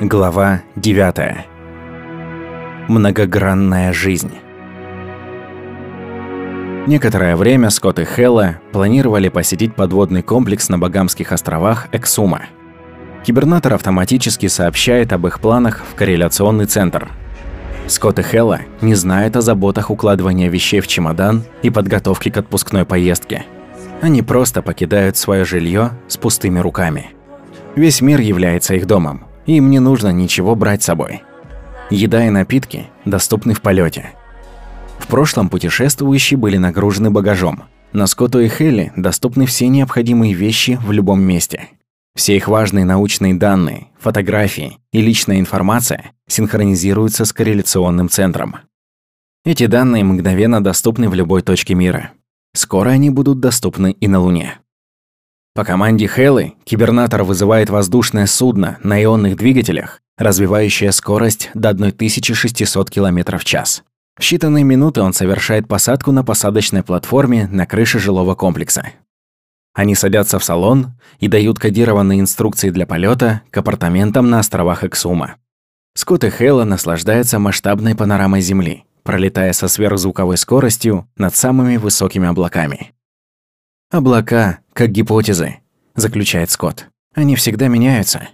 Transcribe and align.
Глава 0.00 0.62
9. 0.74 1.46
Многогранная 2.88 3.92
жизнь. 3.92 4.32
Некоторое 6.88 7.36
время 7.36 7.70
Скотт 7.70 8.00
и 8.00 8.04
Хелла 8.04 8.56
планировали 8.72 9.28
посетить 9.28 9.76
подводный 9.76 10.22
комплекс 10.22 10.68
на 10.68 10.80
Багамских 10.80 11.30
островах 11.30 11.86
Эксума. 11.92 12.42
Кибернатор 13.24 13.74
автоматически 13.74 14.48
сообщает 14.48 15.12
об 15.12 15.28
их 15.28 15.38
планах 15.38 15.84
в 15.88 15.94
корреляционный 15.94 16.66
центр. 16.66 17.08
Скотт 17.86 18.18
и 18.18 18.22
Хелла 18.22 18.62
не 18.80 18.96
знают 18.96 19.36
о 19.36 19.42
заботах 19.42 19.90
укладывания 19.90 20.50
вещей 20.50 20.80
в 20.80 20.88
чемодан 20.88 21.44
и 21.62 21.70
подготовки 21.70 22.30
к 22.30 22.36
отпускной 22.36 22.84
поездке. 22.84 23.46
Они 24.02 24.22
просто 24.22 24.60
покидают 24.60 25.16
свое 25.16 25.44
жилье 25.44 25.92
с 26.08 26.16
пустыми 26.16 26.58
руками. 26.58 27.12
Весь 27.76 28.00
мир 28.00 28.20
является 28.20 28.74
их 28.74 28.86
домом, 28.86 29.24
им 29.46 29.70
не 29.70 29.78
нужно 29.78 30.10
ничего 30.10 30.54
брать 30.54 30.82
с 30.82 30.86
собой. 30.86 31.22
Еда 31.90 32.26
и 32.26 32.30
напитки 32.30 32.86
доступны 33.04 33.54
в 33.54 33.60
полете. 33.60 34.10
В 34.98 35.06
прошлом 35.06 35.48
путешествующие 35.48 36.38
были 36.38 36.56
нагружены 36.56 37.10
багажом. 37.10 37.64
На 37.92 38.06
Скотту 38.06 38.40
и 38.40 38.48
Хелли 38.48 38.92
доступны 38.96 39.46
все 39.46 39.68
необходимые 39.68 40.32
вещи 40.32 40.78
в 40.82 40.92
любом 40.92 41.20
месте. 41.20 41.68
Все 42.16 42.36
их 42.36 42.48
важные 42.48 42.84
научные 42.84 43.34
данные, 43.34 43.88
фотографии 43.98 44.78
и 44.92 45.00
личная 45.02 45.40
информация 45.40 46.12
синхронизируются 46.26 47.24
с 47.24 47.32
корреляционным 47.32 48.08
центром. 48.08 48.56
Эти 49.44 49.66
данные 49.66 50.04
мгновенно 50.04 50.62
доступны 50.62 51.08
в 51.08 51.14
любой 51.14 51.42
точке 51.42 51.74
мира. 51.74 52.12
Скоро 52.54 52.90
они 52.90 53.10
будут 53.10 53.40
доступны 53.40 53.92
и 53.92 54.08
на 54.08 54.20
Луне. 54.20 54.58
По 55.54 55.64
команде 55.64 56.08
Хеллы 56.08 56.54
кибернатор 56.64 57.22
вызывает 57.22 57.70
воздушное 57.70 58.26
судно 58.26 58.78
на 58.82 59.00
ионных 59.00 59.36
двигателях, 59.36 60.00
развивающее 60.18 60.90
скорость 60.90 61.50
до 61.54 61.68
1600 61.68 62.90
км 62.90 63.38
в 63.38 63.44
час. 63.44 63.84
В 64.18 64.22
считанные 64.22 64.64
минуты 64.64 65.00
он 65.00 65.12
совершает 65.12 65.68
посадку 65.68 66.10
на 66.10 66.24
посадочной 66.24 66.82
платформе 66.82 67.46
на 67.46 67.66
крыше 67.66 68.00
жилого 68.00 68.34
комплекса. 68.34 68.90
Они 69.74 69.94
садятся 69.94 70.40
в 70.40 70.44
салон 70.44 70.94
и 71.20 71.28
дают 71.28 71.60
кодированные 71.60 72.18
инструкции 72.18 72.70
для 72.70 72.84
полета 72.84 73.42
к 73.50 73.56
апартаментам 73.56 74.30
на 74.30 74.40
островах 74.40 74.82
Эксума. 74.82 75.36
Скотт 75.94 76.24
и 76.24 76.30
Хейла 76.30 76.64
наслаждаются 76.64 77.38
масштабной 77.38 77.94
панорамой 77.94 78.40
Земли, 78.40 78.86
пролетая 79.04 79.52
со 79.52 79.68
сверхзвуковой 79.68 80.36
скоростью 80.36 81.08
над 81.16 81.36
самыми 81.36 81.76
высокими 81.76 82.26
облаками. 82.26 82.92
«Облака, 83.90 84.58
как 84.74 84.90
гипотезы»,– 84.90 85.60
заключает 85.94 86.50
Скотт. 86.50 86.88
«Они 87.14 87.36
всегда 87.36 87.68
меняются». 87.68 88.28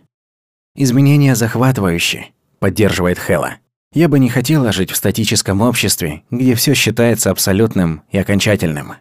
«Изменения 0.74 1.36
захватывающие»,– 1.36 2.30
поддерживает 2.58 3.18
Хэлла. 3.18 3.56
«Я 3.92 4.08
бы 4.08 4.18
не 4.18 4.28
хотела 4.28 4.72
жить 4.72 4.90
в 4.90 4.96
статическом 4.96 5.60
обществе, 5.60 6.22
где 6.30 6.54
все 6.54 6.74
считается 6.74 7.30
абсолютным 7.30 8.02
и 8.10 8.18
окончательным». 8.18 8.94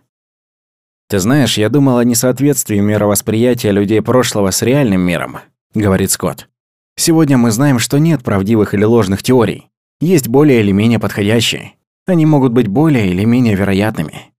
«Ты 1.07 1.19
знаешь, 1.19 1.57
я 1.57 1.69
думал 1.69 1.97
о 1.97 2.03
несоответствии 2.03 2.79
мировосприятия 2.79 3.71
людей 3.71 4.01
прошлого 4.01 4.51
с 4.51 4.61
реальным 4.61 5.01
миром»,– 5.01 5.39
говорит 5.73 6.11
Скотт. 6.11 6.49
«Сегодня 6.97 7.37
мы 7.37 7.51
знаем, 7.51 7.79
что 7.79 7.97
нет 7.97 8.23
правдивых 8.23 8.73
или 8.73 8.83
ложных 8.83 9.23
теорий. 9.23 9.69
Есть 10.01 10.27
более 10.27 10.59
или 10.59 10.71
менее 10.71 10.99
подходящие. 10.99 11.73
Они 12.05 12.25
могут 12.25 12.51
быть 12.51 12.67
более 12.67 13.07
или 13.07 13.23
менее 13.23 13.55
вероятными. 13.55 14.31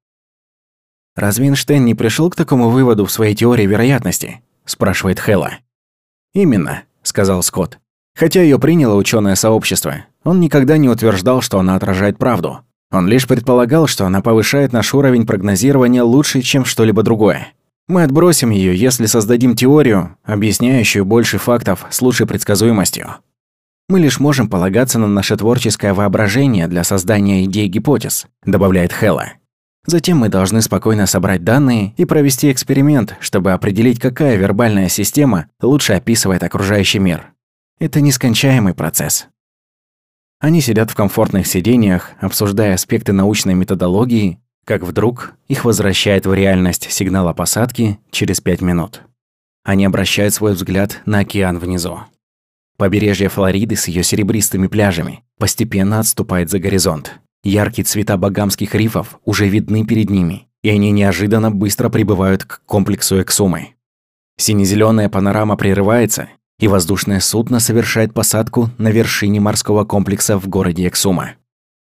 «Разве 1.16 1.46
Эйнштейн 1.46 1.84
не 1.84 1.94
пришел 1.94 2.30
к 2.30 2.36
такому 2.36 2.70
выводу 2.70 3.04
в 3.04 3.10
своей 3.12 3.34
теории 3.34 3.66
вероятности?»– 3.66 4.42
спрашивает 4.64 5.18
Хэлла. 5.18 5.58
«Именно»,– 6.34 6.84
сказал 7.02 7.42
Скотт. 7.42 7.78
«Хотя 8.14 8.42
ее 8.42 8.58
приняло 8.58 8.94
ученое 8.94 9.34
сообщество, 9.34 10.04
он 10.24 10.40
никогда 10.40 10.76
не 10.76 10.88
утверждал, 10.88 11.40
что 11.40 11.58
она 11.58 11.74
отражает 11.74 12.18
правду. 12.18 12.60
Он 12.92 13.06
лишь 13.06 13.26
предполагал, 13.26 13.86
что 13.86 14.04
она 14.06 14.20
повышает 14.20 14.72
наш 14.72 14.94
уровень 14.94 15.26
прогнозирования 15.26 16.02
лучше, 16.02 16.42
чем 16.42 16.64
что-либо 16.64 17.02
другое. 17.02 17.52
Мы 17.88 18.04
отбросим 18.04 18.50
ее, 18.50 18.76
если 18.76 19.06
создадим 19.06 19.56
теорию, 19.56 20.16
объясняющую 20.24 21.04
больше 21.04 21.38
фактов 21.38 21.86
с 21.90 22.00
лучшей 22.02 22.26
предсказуемостью. 22.26 23.16
Мы 23.88 23.98
лишь 23.98 24.20
можем 24.20 24.48
полагаться 24.48 25.00
на 25.00 25.08
наше 25.08 25.36
творческое 25.36 25.92
воображение 25.94 26.68
для 26.68 26.84
создания 26.84 27.44
идей 27.44 27.66
гипотез»,– 27.66 28.26
добавляет 28.44 28.92
Хэлла. 28.92 29.32
Затем 29.86 30.18
мы 30.18 30.28
должны 30.28 30.60
спокойно 30.60 31.06
собрать 31.06 31.42
данные 31.42 31.94
и 31.96 32.04
провести 32.04 32.52
эксперимент, 32.52 33.16
чтобы 33.20 33.52
определить, 33.52 33.98
какая 33.98 34.36
вербальная 34.36 34.88
система 34.88 35.46
лучше 35.62 35.94
описывает 35.94 36.42
окружающий 36.42 36.98
мир. 36.98 37.32
Это 37.78 38.00
нескончаемый 38.00 38.74
процесс. 38.74 39.28
Они 40.38 40.60
сидят 40.60 40.90
в 40.90 40.94
комфортных 40.94 41.46
сидениях, 41.46 42.12
обсуждая 42.20 42.74
аспекты 42.74 43.12
научной 43.12 43.54
методологии, 43.54 44.38
как 44.64 44.82
вдруг 44.82 45.34
их 45.48 45.64
возвращает 45.64 46.26
в 46.26 46.34
реальность 46.34 46.90
сигнал 46.90 47.28
о 47.28 47.34
посадке 47.34 47.98
через 48.10 48.40
пять 48.40 48.60
минут. 48.60 49.02
Они 49.64 49.84
обращают 49.84 50.34
свой 50.34 50.54
взгляд 50.54 51.00
на 51.06 51.20
океан 51.20 51.58
внизу. 51.58 52.00
Побережье 52.76 53.28
Флориды 53.28 53.76
с 53.76 53.88
ее 53.88 54.02
серебристыми 54.02 54.66
пляжами 54.66 55.24
постепенно 55.38 56.00
отступает 56.00 56.48
за 56.48 56.58
горизонт. 56.58 57.20
Яркие 57.42 57.84
цвета 57.84 58.16
багамских 58.16 58.74
рифов 58.74 59.18
уже 59.24 59.48
видны 59.48 59.86
перед 59.86 60.10
ними, 60.10 60.48
и 60.62 60.68
они 60.68 60.90
неожиданно 60.90 61.50
быстро 61.50 61.88
прибывают 61.88 62.44
к 62.44 62.62
комплексу 62.66 63.20
Эксумы. 63.22 63.74
Сине-зеленая 64.36 65.08
панорама 65.08 65.56
прерывается, 65.56 66.28
и 66.58 66.68
воздушное 66.68 67.20
судно 67.20 67.58
совершает 67.58 68.12
посадку 68.12 68.70
на 68.76 68.88
вершине 68.88 69.40
морского 69.40 69.84
комплекса 69.84 70.38
в 70.38 70.48
городе 70.48 70.86
Эксума. 70.86 71.32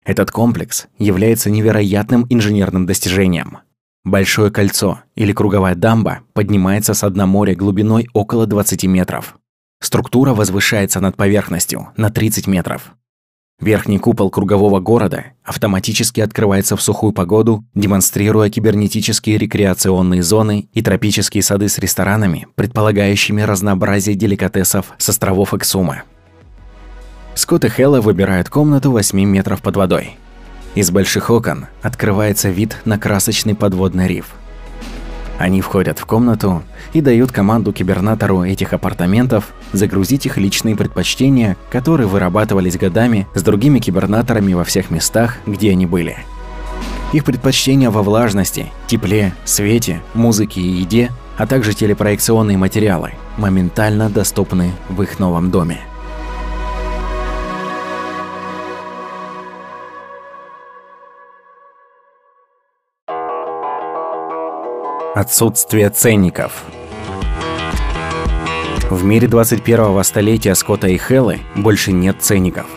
Этот 0.06 0.32
комплекс 0.32 0.88
является 0.98 1.50
невероятным 1.50 2.26
инженерным 2.30 2.86
достижением. 2.86 3.60
Большое 4.04 4.52
кольцо 4.52 5.02
или 5.16 5.34
круговая 5.34 5.76
дамба 5.76 6.20
поднимается 6.34 6.94
с 6.94 7.10
дна 7.10 7.26
моря 7.26 7.56
глубиной 7.56 8.08
около 8.14 8.46
20 8.46 8.86
метров. 8.86 9.38
Структура 9.82 10.34
возвышается 10.34 11.00
над 11.00 11.18
поверхностью 11.18 11.90
на 11.98 12.10
30 12.10 12.48
метров. 12.48 12.94
Верхний 13.60 14.00
купол 14.00 14.30
кругового 14.30 14.80
города 14.80 15.26
автоматически 15.44 16.22
открывается 16.22 16.78
в 16.78 16.82
сухую 16.82 17.12
погоду, 17.12 17.66
демонстрируя 17.76 18.50
кибернетические 18.50 19.38
рекреационные 19.38 20.24
зоны 20.24 20.70
и 20.74 20.82
тропические 20.82 21.44
сады 21.44 21.68
с 21.68 21.78
ресторанами, 21.78 22.48
предполагающими 22.56 23.42
разнообразие 23.42 24.16
деликатесов 24.16 24.94
с 24.98 25.10
островов 25.10 25.54
Эксума. 25.54 26.04
Скотт 27.36 27.66
и 27.66 27.70
Хэлла 27.70 28.00
выбирают 28.00 28.50
комнату 28.50 28.92
8 28.92 29.20
метров 29.26 29.62
под 29.62 29.76
водой. 29.76 30.18
Из 30.76 30.90
больших 30.90 31.30
окон 31.30 31.66
открывается 31.82 32.50
вид 32.50 32.78
на 32.86 32.98
красочный 32.98 33.56
подводный 33.56 34.08
риф– 34.08 34.36
они 35.40 35.62
входят 35.62 35.98
в 35.98 36.06
комнату 36.06 36.64
и 36.92 37.00
дают 37.00 37.32
команду 37.32 37.72
кибернатору 37.72 38.44
этих 38.44 38.74
апартаментов 38.74 39.54
загрузить 39.72 40.26
их 40.26 40.38
личные 40.38 40.76
предпочтения, 40.76 41.56
которые 41.72 42.08
вырабатывались 42.08 42.78
годами 42.78 43.26
с 43.34 43.42
другими 43.42 43.80
кибернаторами 43.80 44.54
во 44.54 44.66
всех 44.66 44.92
местах, 44.92 45.38
где 45.48 45.72
они 45.72 45.86
были. 45.86 46.18
Их 47.14 47.24
предпочтения 47.24 47.90
во 47.90 48.04
влажности, 48.04 48.68
тепле, 48.86 49.34
свете, 49.46 50.02
музыке 50.14 50.60
и 50.60 50.82
еде, 50.82 51.10
а 51.38 51.48
также 51.48 51.74
телепроекционные 51.74 52.58
материалы 52.58 53.14
моментально 53.38 54.10
доступны 54.10 54.74
в 54.90 55.02
их 55.02 55.20
новом 55.20 55.52
доме. 55.52 55.80
Отсутствие 65.16 65.90
ценников. 65.90 66.66
В 68.92 69.04
мире 69.04 69.28
21-го 69.28 70.04
столетия 70.04 70.54
Скотта 70.54 70.88
и 70.88 70.98
Хеллы 70.98 71.40
больше 71.56 71.92
нет 71.92 72.18
ценников. 72.20 72.68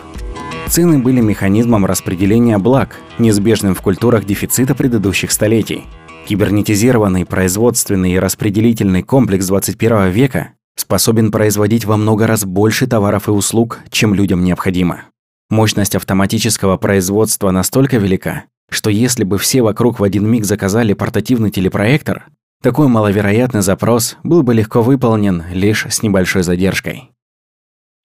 Цены 0.67 0.97
были 0.97 1.21
механизмом 1.21 1.85
распределения 1.85 2.57
благ, 2.57 2.97
неизбежным 3.19 3.75
в 3.75 3.81
культурах 3.83 4.25
дефицита 4.25 4.73
предыдущих 4.73 5.31
столетий. 5.31 5.85
Кибернетизированный 6.27 7.23
производственный 7.27 8.13
и 8.13 8.19
распределительный 8.19 9.03
комплекс 9.03 9.45
21 9.45 10.09
века 10.09 10.53
способен 10.75 11.31
производить 11.31 11.85
во 11.85 11.97
много 11.97 12.25
раз 12.25 12.45
больше 12.45 12.87
товаров 12.87 13.27
и 13.27 13.31
услуг, 13.31 13.81
чем 13.91 14.15
людям 14.15 14.43
необходимо. 14.43 15.03
Мощность 15.51 15.93
автоматического 15.95 16.77
производства 16.77 17.51
настолько 17.51 17.97
велика, 17.97 18.45
что 18.69 18.89
если 18.89 19.23
бы 19.23 19.37
все 19.37 19.61
вокруг 19.61 19.99
в 19.99 20.03
один 20.03 20.27
миг 20.27 20.45
заказали 20.45 20.93
портативный 20.93 21.51
телепроектор, 21.51 22.25
такой 22.61 22.87
маловероятный 22.87 23.61
запрос 23.61 24.17
был 24.23 24.43
бы 24.43 24.53
легко 24.53 24.81
выполнен 24.81 25.43
лишь 25.51 25.85
с 25.85 26.01
небольшой 26.01 26.43
задержкой. 26.43 27.11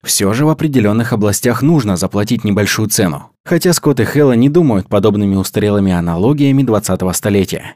Все 0.03 0.31
же 0.33 0.45
в 0.45 0.49
определенных 0.49 1.11
областях 1.11 1.61
нужно 1.61 1.97
заплатить 1.97 2.43
небольшую 2.43 2.89
цену, 2.89 3.31
хотя 3.43 3.73
Скотт 3.73 3.99
и 3.99 4.05
Хэлла 4.05 4.33
не 4.33 4.49
думают 4.49 4.87
подобными 4.87 5.35
устарелыми 5.35 5.91
аналогиями 5.91 6.63
20-го 6.63 7.11
столетия. 7.13 7.75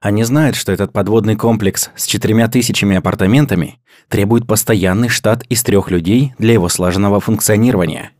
Они 0.00 0.22
знают, 0.22 0.54
что 0.54 0.70
этот 0.70 0.92
подводный 0.92 1.34
комплекс 1.34 1.90
с 1.96 2.06
четырьмя 2.06 2.46
тысячами 2.48 2.96
апартаментами 2.96 3.78
требует 4.08 4.46
постоянный 4.46 5.08
штат 5.08 5.44
из 5.48 5.62
трех 5.62 5.90
людей 5.90 6.34
для 6.38 6.52
его 6.52 6.68
слаженного 6.68 7.20
функционирования. 7.20 8.10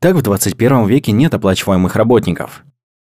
Так 0.00 0.16
в 0.16 0.22
21 0.22 0.86
веке 0.86 1.12
нет 1.12 1.34
оплачиваемых 1.34 1.96
работников. 1.96 2.64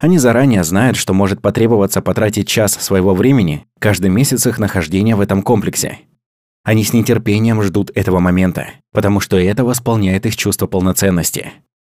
Они 0.02 0.18
заранее 0.18 0.64
знают, 0.64 0.98
что 0.98 1.14
может 1.14 1.44
потребоваться 1.44 2.02
потратить 2.02 2.48
час 2.48 2.74
своего 2.74 3.14
времени 3.14 3.68
каждый 3.78 4.10
месяц 4.10 4.48
их 4.48 4.58
нахождения 4.58 5.16
в 5.16 5.22
этом 5.22 5.44
комплексе. 5.44 6.00
Они 6.64 6.84
с 6.84 6.92
нетерпением 6.92 7.62
ждут 7.62 7.92
этого 7.94 8.20
момента, 8.20 8.66
потому 8.92 9.20
что 9.20 9.38
это 9.38 9.64
восполняет 9.64 10.26
их 10.26 10.36
чувство 10.36 10.66
полноценности. 10.66 11.52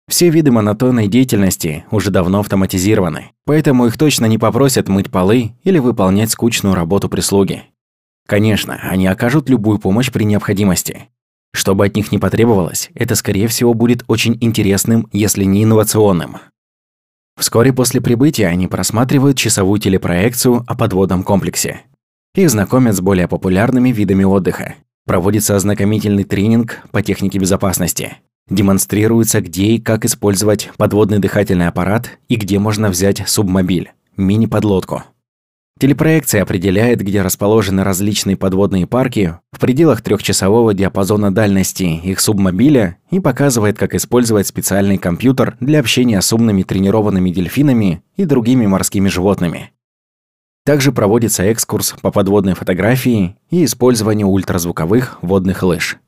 Все 0.08 0.28
виды 0.28 0.52
монотонной 0.52 1.08
деятельности 1.08 1.84
уже 1.90 2.12
давно 2.12 2.38
автоматизированы, 2.40 3.32
поэтому 3.44 3.86
их 3.86 3.98
точно 3.98 4.26
не 4.26 4.38
попросят 4.38 4.88
мыть 4.88 5.10
полы 5.10 5.54
или 5.64 5.80
выполнять 5.80 6.30
скучную 6.30 6.76
работу 6.76 7.08
прислуги. 7.08 7.64
Конечно, 8.28 8.78
они 8.82 9.08
окажут 9.08 9.50
любую 9.50 9.80
помощь 9.80 10.12
при 10.12 10.22
необходимости. 10.22 11.08
Что 11.52 11.74
бы 11.74 11.86
от 11.86 11.96
них 11.96 12.12
не 12.12 12.18
потребовалось, 12.18 12.88
это 12.94 13.16
скорее 13.16 13.48
всего 13.48 13.74
будет 13.74 14.04
очень 14.06 14.38
интересным, 14.40 15.08
если 15.10 15.42
не 15.42 15.64
инновационным. 15.64 16.36
Вскоре 17.38 17.72
после 17.72 18.00
прибытия 18.00 18.46
они 18.46 18.66
просматривают 18.66 19.36
часовую 19.36 19.78
телепроекцию 19.78 20.64
о 20.66 20.74
подводном 20.74 21.22
комплексе. 21.22 21.82
Их 22.34 22.50
знакомят 22.50 22.94
с 22.94 23.00
более 23.00 23.28
популярными 23.28 23.90
видами 23.90 24.24
отдыха. 24.24 24.74
Проводится 25.06 25.54
ознакомительный 25.54 26.24
тренинг 26.24 26.78
по 26.92 27.02
технике 27.02 27.38
безопасности. 27.38 28.16
Демонстрируется, 28.48 29.40
где 29.40 29.66
и 29.66 29.80
как 29.80 30.04
использовать 30.04 30.70
подводный 30.76 31.18
дыхательный 31.18 31.68
аппарат 31.68 32.10
и 32.28 32.36
где 32.36 32.58
можно 32.58 32.88
взять 32.88 33.22
субмобиль, 33.26 33.92
мини-подлодку. 34.16 35.02
Телепроекция 35.78 36.42
определяет, 36.42 37.02
где 37.02 37.20
расположены 37.20 37.84
различные 37.84 38.34
подводные 38.34 38.86
парки 38.86 39.38
в 39.52 39.58
пределах 39.58 40.00
трехчасового 40.00 40.72
диапазона 40.72 41.34
дальности 41.34 41.82
их 41.82 42.20
субмобиля 42.20 42.96
и 43.10 43.20
показывает, 43.20 43.76
как 43.76 43.94
использовать 43.94 44.46
специальный 44.46 44.96
компьютер 44.96 45.58
для 45.60 45.80
общения 45.80 46.22
с 46.22 46.32
умными 46.32 46.62
тренированными 46.62 47.28
дельфинами 47.28 48.02
и 48.16 48.24
другими 48.24 48.66
морскими 48.66 49.08
животными. 49.08 49.72
Также 50.64 50.92
проводится 50.92 51.42
экскурс 51.44 51.94
по 52.00 52.10
подводной 52.10 52.54
фотографии 52.54 53.36
и 53.50 53.64
использованию 53.66 54.28
ультразвуковых 54.28 55.18
водных 55.20 55.62
лыж. 55.62 55.98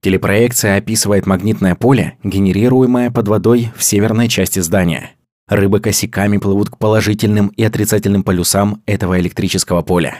Телепроекция 0.00 0.78
описывает 0.78 1.26
магнитное 1.26 1.74
поле, 1.74 2.16
генерируемое 2.24 3.10
под 3.10 3.28
водой 3.28 3.70
в 3.76 3.84
северной 3.84 4.28
части 4.28 4.60
здания. 4.60 5.10
Рыбы 5.54 5.80
косяками 5.80 6.38
плывут 6.38 6.70
к 6.70 6.78
положительным 6.78 7.48
и 7.48 7.62
отрицательным 7.62 8.22
полюсам 8.22 8.82
этого 8.86 9.20
электрического 9.20 9.82
поля. 9.82 10.16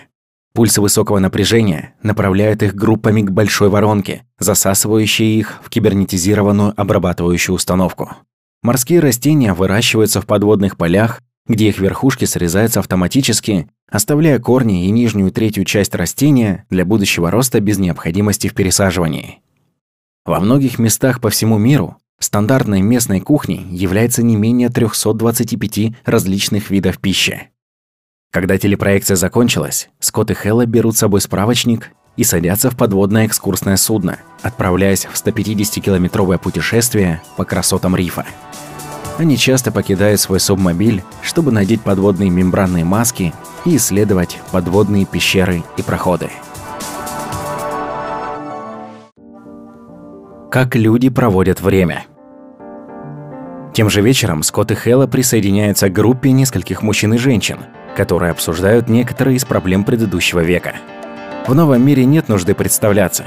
Пульсы 0.53 0.83
высокого 0.83 1.21
напряжения 1.21 1.95
направляют 2.03 2.63
их 2.63 2.75
группами 2.75 3.23
к 3.23 3.31
большой 3.31 3.71
воронке, 3.71 4.27
засасывающей 4.39 5.39
их 5.39 5.63
в 5.65 5.71
кибернетизированную 5.71 6.75
обрабатывающую 6.79 7.57
установку. 7.57 8.11
Морские 8.63 9.01
растения 9.01 9.55
выращиваются 9.55 10.21
в 10.21 10.27
подводных 10.27 10.77
полях, 10.77 11.23
где 11.47 11.71
их 11.71 11.79
верхушки 11.79 12.27
срезаются 12.27 12.81
автоматически, 12.81 13.71
оставляя 13.91 14.39
корни 14.39 14.85
и 14.85 14.91
нижнюю 14.91 15.33
третью 15.33 15.65
часть 15.65 15.95
растения 15.95 16.67
для 16.69 16.85
будущего 16.85 17.31
роста 17.31 17.59
без 17.61 17.79
необходимости 17.79 18.49
в 18.49 18.55
пересаживании. 18.55 19.41
Во 20.27 20.41
многих 20.41 20.79
местах 20.79 21.23
по 21.23 21.31
всему 21.31 21.57
миру 21.57 21.97
стандартной 22.25 22.81
местной 22.81 23.21
кухней 23.21 23.67
является 23.71 24.23
не 24.23 24.37
менее 24.37 24.69
325 24.69 25.95
различных 26.05 26.71
видов 26.71 26.99
пищи. 26.99 27.51
Когда 28.31 28.57
телепроекция 28.57 29.17
закончилась, 29.17 29.91
Скотт 30.01 30.31
и 30.31 30.35
Хэлла 30.35 30.65
берут 30.65 30.97
с 30.97 31.01
собой 31.01 31.21
справочник 31.21 31.91
и 32.17 32.25
садятся 32.25 32.71
в 32.71 32.77
подводное 32.77 33.27
экскурсное 33.27 33.77
судно, 33.77 34.19
отправляясь 34.43 35.05
в 35.05 35.15
150-километровое 35.15 36.39
путешествие 36.39 37.23
по 37.37 37.45
красотам 37.45 37.95
рифа. 37.97 38.25
Они 39.19 39.37
часто 39.37 39.71
покидают 39.71 40.21
свой 40.21 40.41
субмобиль, 40.41 41.03
чтобы 41.23 41.53
надеть 41.53 41.83
подводные 41.83 42.31
мембранные 42.31 42.85
маски 42.85 43.35
и 43.65 43.77
исследовать 43.77 44.39
подводные 44.51 45.05
пещеры 45.05 45.63
и 45.77 45.83
проходы. 45.83 46.31
Как 50.51 50.75
люди 50.75 51.09
проводят 51.09 51.61
время. 51.61 52.05
Тем 53.73 53.89
же 53.89 54.03
вечером 54.03 54.43
Скотт 54.43 54.71
и 54.71 54.75
Хэлла 54.75 55.07
присоединяются 55.07 55.89
к 55.89 55.93
группе 55.93 56.31
нескольких 56.31 56.83
мужчин 56.83 57.15
и 57.15 57.19
женщин, 57.19 57.61
которые 57.97 58.31
обсуждают 58.31 58.89
некоторые 58.89 59.37
из 59.37 59.45
проблем 59.45 59.85
предыдущего 59.85 60.41
века. 60.41 60.75
В 61.47 61.55
новом 61.55 61.85
мире 61.85 62.05
нет 62.05 62.29
нужды 62.29 62.55
представляться. 62.55 63.25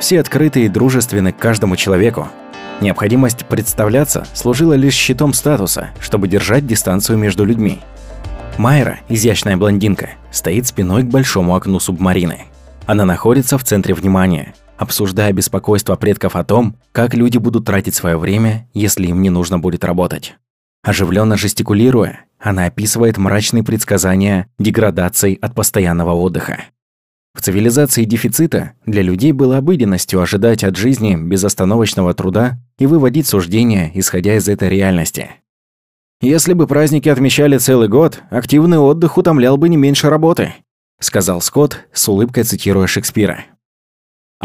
Все 0.00 0.20
открыты 0.20 0.64
и 0.64 0.68
дружественны 0.68 1.32
к 1.32 1.38
каждому 1.38 1.76
человеку. 1.76 2.28
Необходимость 2.80 3.46
представляться 3.46 4.26
служила 4.34 4.72
лишь 4.72 4.94
щитом 4.94 5.32
статуса, 5.32 5.90
чтобы 6.00 6.26
держать 6.26 6.66
дистанцию 6.66 7.16
между 7.16 7.44
людьми. 7.44 7.80
Майра, 8.58 8.98
изящная 9.08 9.56
блондинка, 9.56 10.10
стоит 10.32 10.66
спиной 10.66 11.04
к 11.04 11.06
большому 11.06 11.54
окну 11.54 11.78
субмарины. 11.78 12.46
Она 12.86 13.04
находится 13.04 13.58
в 13.58 13.64
центре 13.64 13.94
внимания, 13.94 14.54
обсуждая 14.76 15.32
беспокойство 15.32 15.96
предков 15.96 16.36
о 16.36 16.44
том, 16.44 16.76
как 16.92 17.14
люди 17.14 17.38
будут 17.38 17.64
тратить 17.64 17.94
свое 17.94 18.16
время, 18.16 18.68
если 18.74 19.06
им 19.06 19.22
не 19.22 19.30
нужно 19.30 19.58
будет 19.58 19.84
работать. 19.84 20.34
Оживленно 20.82 21.36
жестикулируя, 21.36 22.26
она 22.38 22.66
описывает 22.66 23.16
мрачные 23.16 23.64
предсказания 23.64 24.48
деградации 24.58 25.38
от 25.40 25.54
постоянного 25.54 26.12
отдыха. 26.12 26.64
В 27.34 27.40
цивилизации 27.40 28.04
дефицита 28.04 28.74
для 28.86 29.02
людей 29.02 29.32
было 29.32 29.56
обыденностью 29.58 30.20
ожидать 30.20 30.62
от 30.62 30.76
жизни 30.76 31.16
безостановочного 31.16 32.14
труда 32.14 32.58
и 32.78 32.86
выводить 32.86 33.26
суждения, 33.26 33.90
исходя 33.94 34.36
из 34.36 34.48
этой 34.48 34.68
реальности. 34.68 35.30
«Если 36.20 36.52
бы 36.52 36.66
праздники 36.66 37.08
отмечали 37.08 37.58
целый 37.58 37.88
год, 37.88 38.22
активный 38.30 38.78
отдых 38.78 39.18
утомлял 39.18 39.56
бы 39.56 39.68
не 39.68 39.76
меньше 39.76 40.10
работы», 40.10 40.54
сказал 41.00 41.40
Скотт, 41.40 41.80
с 41.92 42.08
улыбкой 42.08 42.44
цитируя 42.44 42.86
Шекспира. 42.86 43.44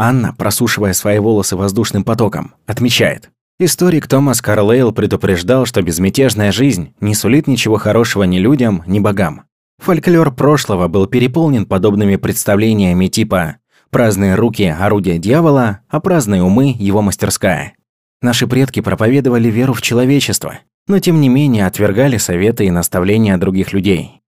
Анна, 0.02 0.32
просушивая 0.32 0.94
свои 0.94 1.18
волосы 1.18 1.56
воздушным 1.56 2.04
потоком, 2.04 2.54
отмечает. 2.66 3.28
Историк 3.58 4.06
Томас 4.06 4.40
Карлейл 4.40 4.92
предупреждал, 4.92 5.66
что 5.66 5.82
безмятежная 5.82 6.52
жизнь 6.52 6.94
не 7.00 7.14
сулит 7.14 7.46
ничего 7.46 7.76
хорошего 7.76 8.22
ни 8.22 8.38
людям, 8.38 8.82
ни 8.86 8.98
богам. 8.98 9.42
Фольклор 9.78 10.34
прошлого 10.34 10.88
был 10.88 11.06
переполнен 11.06 11.66
подобными 11.66 12.16
представлениями 12.16 13.08
типа 13.08 13.56
«праздные 13.90 14.36
руки– 14.36 14.74
орудие 14.80 15.18
дьявола, 15.18 15.80
а 15.90 16.00
праздные 16.00 16.42
умы– 16.42 16.74
его 16.78 17.02
мастерская». 17.02 17.74
Наши 18.22 18.46
предки 18.46 18.80
проповедовали 18.80 19.48
веру 19.50 19.74
в 19.74 19.82
человечество, 19.82 20.60
но 20.86 20.98
тем 20.98 21.20
не 21.20 21.28
менее 21.28 21.66
отвергали 21.66 22.16
советы 22.16 22.64
и 22.64 22.70
наставления 22.70 23.36
других 23.36 23.74
людей. 23.74 24.22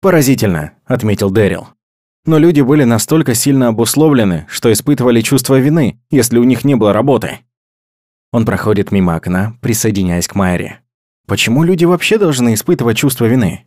«Поразительно»,– 0.00 0.74
отметил 0.86 1.32
Дэрил. 1.32 1.66
Но 2.26 2.38
люди 2.38 2.62
были 2.62 2.84
настолько 2.84 3.34
сильно 3.34 3.68
обусловлены, 3.68 4.46
что 4.48 4.72
испытывали 4.72 5.20
чувство 5.20 5.58
вины, 5.58 6.00
если 6.10 6.38
у 6.38 6.44
них 6.44 6.64
не 6.64 6.74
было 6.74 6.92
работы. 6.92 7.40
Он 8.32 8.46
проходит 8.46 8.92
мимо 8.92 9.14
окна, 9.14 9.56
присоединяясь 9.60 10.26
к 10.26 10.34
Майре. 10.34 10.80
Почему 11.26 11.62
люди 11.62 11.84
вообще 11.84 12.18
должны 12.18 12.54
испытывать 12.54 12.96
чувство 12.96 13.26
вины? 13.26 13.66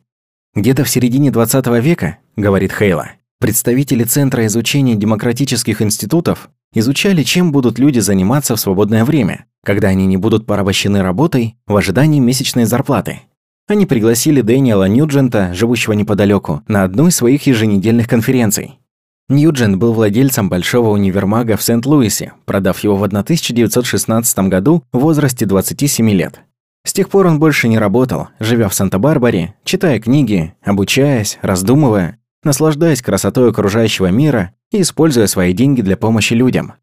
Где-то 0.55 0.83
в 0.83 0.89
середине 0.89 1.29
20 1.29 1.67
века, 1.81 2.17
говорит 2.35 2.71
Хейла, 2.71 3.11
представители 3.39 4.03
Центра 4.03 4.45
изучения 4.47 4.95
демократических 4.95 5.81
институтов 5.83 6.49
изучали, 6.73 7.23
чем 7.23 7.51
будут 7.51 7.77
люди 7.77 7.99
заниматься 7.99 8.55
в 8.55 8.59
свободное 8.59 9.05
время, 9.05 9.45
когда 9.63 9.89
они 9.89 10.07
не 10.07 10.17
будут 10.17 10.45
порабощены 10.45 11.01
работой 11.01 11.57
в 11.67 11.75
ожидании 11.75 12.19
месячной 12.19 12.65
зарплаты. 12.65 13.21
Они 13.67 13.85
пригласили 13.85 14.39
Дэниела 14.39 14.85
Ньюджента, 14.85 15.53
живущего 15.53 15.91
неподалеку, 15.91 16.63
на 16.67 16.83
одну 16.83 17.07
из 17.07 17.17
своих 17.17 17.47
еженедельных 17.47 18.07
конференций. 18.07 18.79
Ньюджент 19.27 19.75
был 19.75 19.91
владельцем 19.91 20.47
большого 20.47 20.91
универмага 20.91 21.57
в 21.57 21.63
Сент-Луисе, 21.63 22.31
продав 22.45 22.79
его 22.79 22.95
в 22.95 23.03
1916 23.03 24.39
году 24.47 24.83
в 24.93 24.99
возрасте 24.99 25.45
27 25.45 26.09
лет. 26.11 26.39
С 26.85 26.93
тех 26.93 27.09
пор 27.09 27.27
он 27.27 27.37
больше 27.37 27.67
не 27.67 27.77
работал, 27.77 28.29
живя 28.39 28.69
в 28.69 28.73
Санта-Барбаре, 28.73 29.55
читая 29.65 29.99
книги, 29.99 30.53
обучаясь, 30.63 31.37
раздумывая, 31.41 32.19
наслаждаясь 32.43 33.01
красотой 33.01 33.49
окружающего 33.49 34.07
мира 34.07 34.53
и 34.71 34.79
используя 34.79 35.27
свои 35.27 35.51
деньги 35.51 35.81
для 35.81 35.97
помощи 35.97 36.33
людям. 36.33 36.75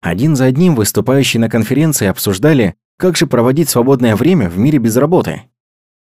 Один 0.00 0.36
за 0.36 0.44
одним 0.44 0.76
выступающие 0.76 1.40
на 1.40 1.48
конференции 1.48 2.06
обсуждали, 2.06 2.76
как 2.96 3.16
же 3.16 3.26
проводить 3.26 3.68
свободное 3.68 4.14
время 4.14 4.48
в 4.48 4.56
мире 4.56 4.78
без 4.78 4.96
работы. 4.96 5.42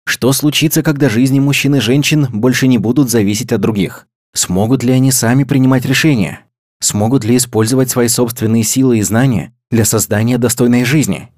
Что 0.04 0.32
случится, 0.32 0.82
когда 0.82 1.09
жизни 1.09 1.40
мужчин 1.40 1.76
и 1.76 1.80
женщин 1.80 2.28
больше 2.32 2.66
не 2.66 2.78
будут 2.78 3.11
зависеть 3.11 3.52
от 3.52 3.61
других? 3.61 4.06
Смогут 4.35 4.82
ли 4.82 4.92
они 4.92 5.12
сами 5.12 5.44
принимать 5.44 5.85
решения? 5.85 6.40
Смогут 6.80 7.25
ли 7.25 7.37
использовать 7.37 7.90
свои 7.90 8.09
собственные 8.09 8.64
силы 8.64 8.99
и 8.99 9.02
знания 9.02 9.54
для 9.71 9.85
создания 9.85 10.38
достойной 10.38 10.85
жизни? 10.85 11.30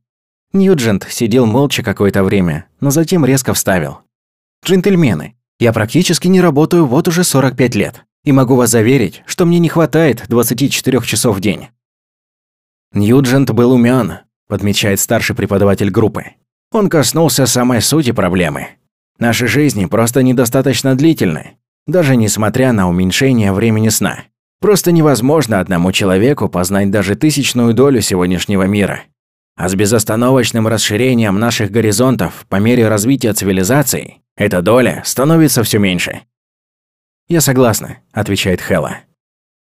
Ньюджент 0.53 1.07
сидел 1.11 1.47
молча 1.47 1.83
какое-то 1.83 2.23
время, 2.25 2.67
но 2.81 2.91
затем 2.91 3.25
резко 3.25 3.53
вставил. 3.55 3.99
«Джентльмены, 4.65 5.35
Я 5.61 5.73
практически 5.73 6.29
не 6.29 6.41
работаю 6.41 6.87
вот 6.87 7.07
уже 7.07 7.23
45 7.23 7.75
лет. 7.75 8.05
И 8.25 8.33
могу 8.33 8.57
вас 8.57 8.71
заверить, 8.71 9.23
что 9.27 9.45
мне 9.45 9.59
не 9.59 9.69
хватает 9.69 10.25
24 10.29 11.03
часов 11.03 11.37
в 11.37 11.41
день. 11.41 11.69
Ньюджент 12.95 13.51
был 13.51 13.73
умен, 13.73 14.21
подмечает 14.49 14.99
старший 14.99 15.37
преподаватель 15.37 15.91
группы. 15.91 16.33
Он 16.75 16.89
коснулся 16.89 17.47
самой 17.47 17.81
сути 17.81 18.11
проблемы. 18.11 18.67
Наши 19.21 19.47
жизни 19.47 19.85
просто 19.85 20.25
недостаточно 20.25 20.97
длительны, 20.97 21.53
даже 21.87 22.17
несмотря 22.17 22.73
на 22.73 22.89
уменьшение 22.89 23.53
времени 23.53 23.91
сна. 23.91 24.25
Просто 24.61 24.91
невозможно 24.91 25.61
одному 25.61 25.93
человеку 25.93 26.49
познать 26.49 26.91
даже 26.91 27.15
тысячную 27.15 27.75
долю 27.75 28.01
сегодняшнего 28.01 28.65
мира. 28.65 29.05
А 29.57 29.69
с 29.69 29.77
безостановочным 29.77 30.67
расширением 30.67 31.39
наших 31.39 31.71
горизонтов 31.71 32.45
по 32.49 32.57
мере 32.57 32.89
развития 32.89 33.35
цивилизации 33.35 34.17
эта 34.37 34.61
доля 34.61 35.01
становится 35.05 35.63
все 35.63 35.79
меньше. 35.79 36.23
«Я 37.29 37.41
согласна»,– 37.41 37.99
отвечает 38.13 38.61
Хэлла. 38.61 38.97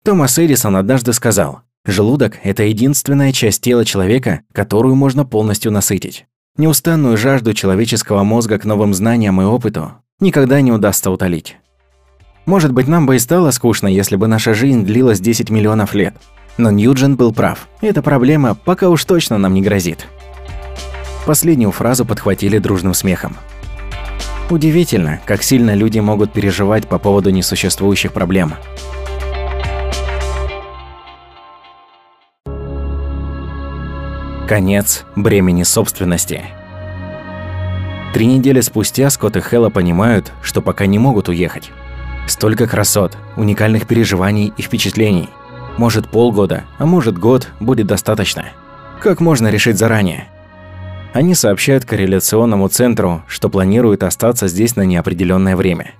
Томас 0.02 0.36
Эдисон 0.36 0.74
однажды 0.74 1.12
сказал, 1.12 1.62
«Желудок– 1.84 2.40
это 2.42 2.64
единственная 2.64 3.30
часть 3.30 3.62
тела 3.62 3.84
человека, 3.84 4.40
которую 4.52 4.96
можно 4.96 5.24
полностью 5.24 5.70
насытить. 5.70 6.26
Неустанную 6.56 7.16
жажду 7.16 7.52
человеческого 7.52 8.22
мозга 8.22 8.60
к 8.60 8.64
новым 8.64 8.94
знаниям 8.94 9.42
и 9.42 9.44
опыту 9.44 9.94
никогда 10.20 10.60
не 10.60 10.70
удастся 10.70 11.10
утолить. 11.10 11.56
Может 12.46 12.72
быть, 12.72 12.86
нам 12.86 13.06
бы 13.06 13.16
и 13.16 13.18
стало 13.18 13.50
скучно, 13.50 13.88
если 13.88 14.14
бы 14.14 14.28
наша 14.28 14.54
жизнь 14.54 14.84
длилась 14.84 15.18
10 15.18 15.50
миллионов 15.50 15.94
лет. 15.94 16.14
Но 16.56 16.70
Ньюджин 16.70 17.16
был 17.16 17.32
прав. 17.32 17.66
Эта 17.80 18.02
проблема 18.02 18.54
пока 18.54 18.88
уж 18.88 19.04
точно 19.04 19.36
нам 19.36 19.52
не 19.52 19.62
грозит. 19.62 20.06
Последнюю 21.26 21.72
фразу 21.72 22.04
подхватили 22.04 22.58
дружным 22.58 22.94
смехом. 22.94 23.36
Удивительно, 24.48 25.20
как 25.26 25.42
сильно 25.42 25.74
люди 25.74 25.98
могут 25.98 26.32
переживать 26.32 26.86
по 26.86 27.00
поводу 27.00 27.30
несуществующих 27.30 28.12
проблем. 28.12 28.54
Конец 34.48 35.06
бремени 35.16 35.62
собственности. 35.62 36.42
Три 38.12 38.26
недели 38.26 38.60
спустя 38.60 39.08
Скотт 39.08 39.36
и 39.36 39.40
Хэлла 39.40 39.70
понимают, 39.70 40.32
что 40.42 40.60
пока 40.60 40.84
не 40.84 40.98
могут 40.98 41.30
уехать. 41.30 41.70
Столько 42.26 42.66
красот, 42.66 43.16
уникальных 43.36 43.86
переживаний 43.86 44.52
и 44.54 44.60
впечатлений. 44.60 45.30
Может 45.78 46.10
полгода, 46.10 46.64
а 46.76 46.84
может 46.84 47.16
год 47.16 47.48
будет 47.58 47.86
достаточно. 47.86 48.44
Как 49.00 49.20
можно 49.20 49.48
решить 49.48 49.78
заранее? 49.78 50.28
Они 51.14 51.34
сообщают 51.34 51.86
корреляционному 51.86 52.68
центру, 52.68 53.22
что 53.26 53.48
планируют 53.48 54.02
остаться 54.02 54.46
здесь 54.46 54.76
на 54.76 54.82
неопределенное 54.82 55.56
время. 55.56 55.92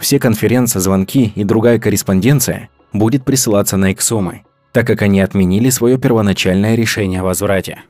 Все 0.00 0.18
конференции, 0.18 0.80
звонки 0.80 1.32
и 1.36 1.44
другая 1.44 1.78
корреспонденция 1.78 2.68
будет 2.92 3.24
присылаться 3.24 3.76
на 3.76 3.92
Эксумы, 3.92 4.42
так 4.76 4.86
как 4.86 5.00
они 5.00 5.22
отменили 5.22 5.70
свое 5.70 5.96
первоначальное 5.96 6.74
решение 6.74 7.20
о 7.20 7.24
возврате. 7.24 7.80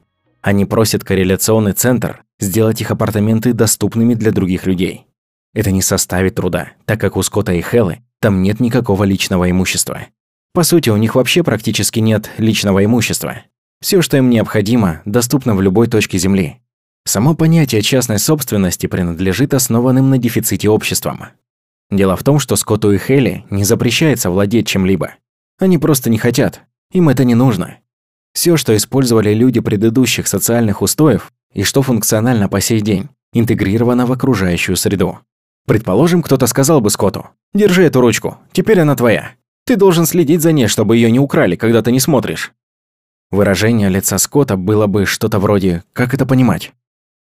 Они 0.40 0.64
просят 0.64 1.02
корреляционный 1.02 1.72
центр 1.72 2.22
сделать 2.38 2.80
их 2.80 2.92
апартаменты 2.92 3.54
доступными 3.54 4.14
для 4.14 4.30
других 4.30 4.66
людей. 4.66 5.04
Это 5.52 5.72
не 5.72 5.82
составит 5.82 6.36
труда, 6.36 6.68
так 6.84 7.00
как 7.00 7.16
у 7.16 7.22
Скотта 7.22 7.54
и 7.54 7.60
Хеллы 7.60 8.02
там 8.20 8.40
нет 8.40 8.60
никакого 8.60 9.02
личного 9.02 9.50
имущества. 9.50 10.06
По 10.52 10.62
сути, 10.62 10.88
у 10.88 10.96
них 10.96 11.16
вообще 11.16 11.42
практически 11.42 11.98
нет 11.98 12.30
личного 12.38 12.84
имущества. 12.84 13.38
Все, 13.80 14.00
что 14.00 14.16
им 14.16 14.30
необходимо, 14.30 15.02
доступно 15.04 15.56
в 15.56 15.62
любой 15.62 15.88
точке 15.88 16.18
Земли. 16.18 16.60
Само 17.04 17.34
понятие 17.34 17.82
частной 17.82 18.20
собственности 18.20 18.86
принадлежит 18.86 19.54
основанным 19.54 20.08
на 20.08 20.18
дефиците 20.18 20.68
обществам. 20.68 21.24
Дело 21.90 22.16
в 22.16 22.22
том, 22.22 22.38
что 22.38 22.54
Скотту 22.54 22.92
и 22.92 22.98
Хелли 22.98 23.44
не 23.50 23.64
запрещается 23.64 24.30
владеть 24.30 24.68
чем-либо. 24.68 25.14
Они 25.58 25.78
просто 25.78 26.10
не 26.10 26.18
хотят. 26.18 26.62
Им 26.92 27.08
это 27.08 27.24
не 27.24 27.34
нужно. 27.34 27.78
Все, 28.32 28.56
что 28.56 28.76
использовали 28.76 29.32
люди 29.32 29.60
предыдущих 29.60 30.28
социальных 30.28 30.82
устоев 30.82 31.32
и 31.52 31.62
что 31.62 31.82
функционально 31.82 32.48
по 32.48 32.60
сей 32.60 32.80
день, 32.80 33.08
интегрировано 33.32 34.06
в 34.06 34.12
окружающую 34.12 34.76
среду. 34.76 35.20
Предположим, 35.66 36.22
кто-то 36.22 36.46
сказал 36.46 36.80
бы 36.80 36.90
Скотту, 36.90 37.26
«Держи 37.54 37.82
эту 37.84 38.00
ручку, 38.00 38.38
теперь 38.52 38.80
она 38.80 38.94
твоя. 38.94 39.32
Ты 39.64 39.76
должен 39.76 40.06
следить 40.06 40.42
за 40.42 40.52
ней, 40.52 40.68
чтобы 40.68 40.96
ее 40.96 41.10
не 41.10 41.18
украли, 41.18 41.56
когда 41.56 41.82
ты 41.82 41.90
не 41.90 41.98
смотришь». 41.98 42.52
Выражение 43.30 43.88
лица 43.88 44.18
Скотта 44.18 44.56
было 44.56 44.86
бы 44.86 45.06
что-то 45.06 45.38
вроде 45.40 45.82
«как 45.92 46.14
это 46.14 46.26
понимать?». 46.26 46.72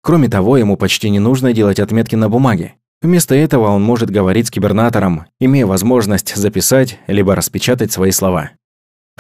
Кроме 0.02 0.30
того, 0.30 0.58
ему 0.58 0.78
почти 0.78 1.10
не 1.10 1.20
нужно 1.20 1.52
делать 1.54 1.80
отметки 1.80 2.16
на 2.16 2.30
бумаге. 2.30 2.76
Вместо 3.02 3.36
этого 3.36 3.68
он 3.68 3.84
может 3.84 4.10
говорить 4.10 4.48
с 4.48 4.52
кибернатором, 4.52 5.26
имея 5.40 5.66
возможность 5.66 6.36
записать 6.36 7.00
либо 7.08 7.36
распечатать 7.36 7.92
свои 7.92 8.12
слова. 8.12 8.52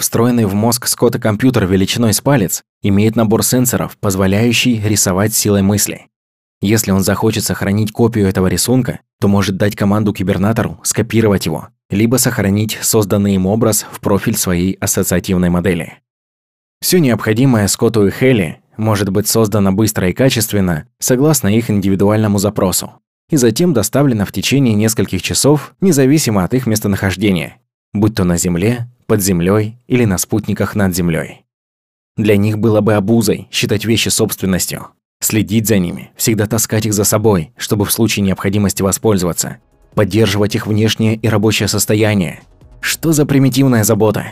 Встроенный 0.01 0.45
в 0.45 0.55
мозг 0.55 0.87
Скотта 0.87 1.19
компьютер 1.19 1.67
величиной 1.67 2.15
с 2.15 2.21
палец 2.21 2.63
имеет 2.81 3.15
набор 3.15 3.43
сенсоров, 3.43 3.99
позволяющий 3.99 4.81
рисовать 4.81 5.31
силой 5.31 5.61
мысли. 5.61 6.07
Если 6.59 6.89
он 6.89 7.03
захочет 7.03 7.43
сохранить 7.43 7.91
копию 7.91 8.27
этого 8.27 8.47
рисунка, 8.47 9.01
то 9.19 9.27
может 9.27 9.57
дать 9.57 9.75
команду 9.75 10.11
кибернатору 10.11 10.79
скопировать 10.81 11.45
его, 11.45 11.67
либо 11.91 12.15
сохранить 12.15 12.79
созданный 12.81 13.35
им 13.35 13.45
образ 13.45 13.85
в 13.91 13.99
профиль 13.99 14.35
своей 14.35 14.73
ассоциативной 14.73 15.51
модели. 15.51 15.99
Все 16.81 16.99
необходимое 16.99 17.67
Скотту 17.67 18.07
и 18.07 18.09
Хелли 18.09 18.59
может 18.77 19.09
быть 19.09 19.27
создано 19.27 19.71
быстро 19.71 20.09
и 20.09 20.13
качественно, 20.13 20.87
согласно 20.97 21.55
их 21.55 21.69
индивидуальному 21.69 22.39
запросу, 22.39 22.93
и 23.29 23.37
затем 23.37 23.71
доставлено 23.71 24.25
в 24.25 24.31
течение 24.31 24.73
нескольких 24.73 25.21
часов, 25.21 25.75
независимо 25.79 26.43
от 26.43 26.55
их 26.55 26.65
местонахождения, 26.65 27.57
будь 27.93 28.15
то 28.15 28.23
на 28.23 28.37
Земле, 28.37 28.87
под 29.11 29.21
землей 29.21 29.75
или 29.89 30.05
на 30.05 30.17
спутниках 30.17 30.73
над 30.73 30.95
Землей. 30.95 31.43
Для 32.15 32.37
них 32.37 32.57
было 32.57 32.79
бы 32.79 32.93
обузой 32.93 33.49
считать 33.51 33.83
вещи 33.83 34.07
собственностью, 34.07 34.87
Следить 35.19 35.67
за 35.67 35.79
ними, 35.79 36.11
всегда 36.15 36.47
таскать 36.47 36.85
их 36.85 36.93
за 36.93 37.03
собой, 37.03 37.51
чтобы 37.57 37.83
в 37.83 37.91
случае 37.91 38.23
необходимости 38.23 38.81
воспользоваться. 38.81 39.57
Поддерживать 39.95 40.55
их 40.55 40.65
внешнее 40.65 41.15
и 41.15 41.27
рабочее 41.27 41.67
состояние. 41.67 42.39
Что 42.79 43.11
за 43.11 43.25
примитивная 43.25 43.83
забота? 43.83 44.27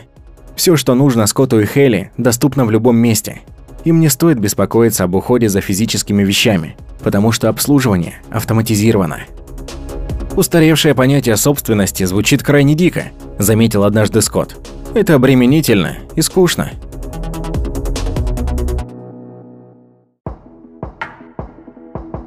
Все, 0.56 0.76
что 0.76 0.94
нужно 0.94 1.26
Скотту 1.26 1.60
и 1.60 1.66
Хелли, 1.66 2.10
доступно 2.16 2.64
в 2.64 2.70
любом 2.70 2.96
месте. 2.96 3.42
Им 3.84 4.00
не 4.00 4.08
стоит 4.08 4.38
беспокоиться 4.38 5.04
об 5.04 5.14
уходе 5.14 5.50
за 5.50 5.60
физическими 5.60 6.24
вещами, 6.24 6.74
потому 7.04 7.32
что 7.32 7.50
обслуживание 7.50 8.14
автоматизировано. 8.30 9.18
Устаревшее 10.36 10.94
понятие 10.94 11.36
собственности 11.36 12.04
звучит 12.04 12.42
крайне 12.42 12.74
дико, 12.74 13.10
заметил 13.40 13.84
однажды 13.84 14.20
Скотт. 14.20 14.56
Это 14.94 15.14
обременительно 15.14 15.96
и 16.14 16.22
скучно. 16.22 16.70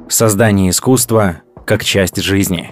Создание 0.08 0.70
искусства 0.70 1.42
как 1.66 1.82
часть 1.82 2.20
жизни. 2.20 2.70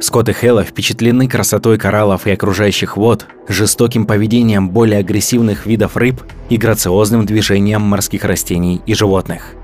Скотт 0.00 0.28
и 0.28 0.32
Хэлла 0.32 0.62
впечатлены 0.62 1.28
красотой 1.28 1.76
кораллов 1.76 2.26
и 2.26 2.30
окружающих 2.30 2.96
вод, 2.96 3.26
жестоким 3.48 4.06
поведением 4.06 4.70
более 4.70 5.00
агрессивных 5.00 5.66
видов 5.66 5.96
рыб 5.96 6.22
и 6.48 6.56
грациозным 6.56 7.26
движением 7.26 7.82
морских 7.82 8.24
растений 8.24 8.80
и 8.86 8.94
животных. 8.94 9.54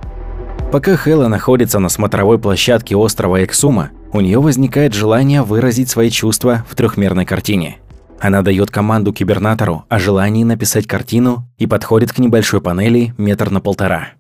Пока 0.73 0.97
Хэлла 0.97 1.29
находится 1.29 1.79
на 1.79 1.89
смотровой 1.89 2.39
площадке 2.39 2.97
острова 2.97 3.45
Эксума, 3.45 3.91
у 4.15 4.21
нее 4.21 4.41
возникает 4.41 4.95
желание 4.95 5.43
выразить 5.43 5.91
свои 5.91 6.09
чувства 6.09 6.65
в 6.71 6.77
трехмерной 6.77 7.27
картине. 7.27 7.79
Она 8.21 8.43
дает 8.43 8.71
команду 8.71 9.13
кибернатору 9.13 9.87
о 9.89 9.99
желании 9.99 10.45
написать 10.45 10.87
картину 10.87 11.51
и 11.59 11.67
подходит 11.67 12.13
к 12.13 12.19
небольшой 12.19 12.61
панели 12.61 13.13
метр 13.19 13.51
на 13.51 13.61
полтора. 13.61 14.11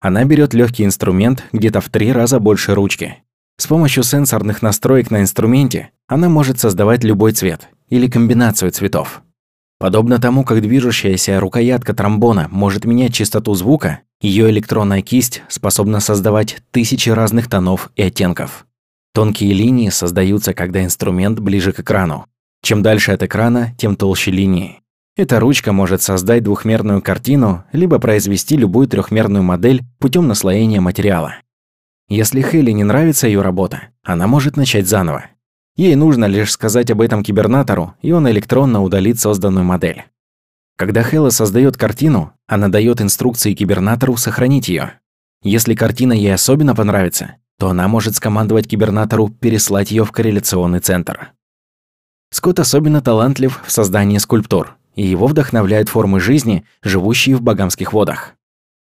Она 0.00 0.24
берет 0.24 0.52
легкий 0.52 0.84
инструмент 0.84 1.44
где-то 1.52 1.80
в 1.80 1.88
три 1.90 2.10
раза 2.10 2.40
больше 2.40 2.74
ручки. 2.74 3.22
С 3.56 3.68
помощью 3.68 4.02
сенсорных 4.02 4.62
настроек 4.62 5.12
на 5.12 5.20
инструменте 5.20 5.90
она 6.08 6.28
может 6.28 6.58
создавать 6.58 7.04
любой 7.04 7.30
цвет 7.30 7.68
или 7.88 8.08
комбинацию 8.08 8.72
цветов. 8.72 9.22
Подобно 9.78 10.18
тому, 10.18 10.42
как 10.42 10.60
движущаяся 10.60 11.38
рукоятка 11.38 11.94
тромбона 11.94 12.48
может 12.50 12.84
менять 12.84 13.14
частоту 13.14 13.54
звука, 13.54 14.00
ее 14.20 14.50
электронная 14.50 15.02
кисть 15.02 15.44
способна 15.48 16.00
создавать 16.00 16.58
тысячи 16.72 17.10
разных 17.10 17.48
тонов 17.48 17.92
и 17.94 18.02
оттенков. 18.02 18.66
Тонкие 19.16 19.54
линии 19.54 19.88
создаются, 19.88 20.52
когда 20.52 20.84
инструмент 20.84 21.38
ближе 21.38 21.72
к 21.72 21.80
экрану. 21.80 22.26
Чем 22.60 22.82
дальше 22.82 23.12
от 23.12 23.22
экрана, 23.22 23.72
тем 23.78 23.96
толще 23.96 24.30
линии. 24.30 24.82
Эта 25.16 25.40
ручка 25.40 25.72
может 25.72 26.02
создать 26.02 26.42
двухмерную 26.42 27.00
картину, 27.00 27.64
либо 27.72 27.98
произвести 27.98 28.58
любую 28.58 28.88
трехмерную 28.88 29.42
модель 29.42 29.80
путем 30.00 30.28
наслоения 30.28 30.82
материала. 30.82 31.36
Если 32.10 32.42
Хелли 32.42 32.72
не 32.72 32.84
нравится 32.84 33.26
ее 33.26 33.40
работа, 33.40 33.84
она 34.02 34.26
может 34.26 34.58
начать 34.58 34.86
заново. 34.86 35.24
Ей 35.76 35.94
нужно 35.94 36.26
лишь 36.26 36.52
сказать 36.52 36.90
об 36.90 37.00
этом 37.00 37.22
кибернатору, 37.22 37.94
и 38.02 38.12
он 38.12 38.28
электронно 38.28 38.82
удалит 38.82 39.18
созданную 39.18 39.64
модель. 39.64 40.04
Когда 40.76 41.02
Хелла 41.02 41.30
создает 41.30 41.78
картину, 41.78 42.34
она 42.46 42.68
дает 42.68 43.00
инструкции 43.00 43.54
кибернатору 43.54 44.18
сохранить 44.18 44.68
ее. 44.68 45.00
Если 45.42 45.74
картина 45.74 46.12
ей 46.12 46.34
особенно 46.34 46.74
понравится, 46.74 47.36
то 47.58 47.68
она 47.68 47.88
может 47.88 48.16
скомандовать 48.16 48.68
кибернатору 48.68 49.28
переслать 49.28 49.90
ее 49.90 50.04
в 50.04 50.12
корреляционный 50.12 50.80
центр. 50.80 51.32
Скотт 52.30 52.58
особенно 52.58 53.00
талантлив 53.00 53.62
в 53.64 53.70
создании 53.70 54.18
скульптур, 54.18 54.76
и 54.94 55.06
его 55.06 55.26
вдохновляют 55.26 55.88
формы 55.88 56.20
жизни, 56.20 56.64
живущие 56.82 57.36
в 57.36 57.42
Багамских 57.42 57.92
водах. 57.92 58.34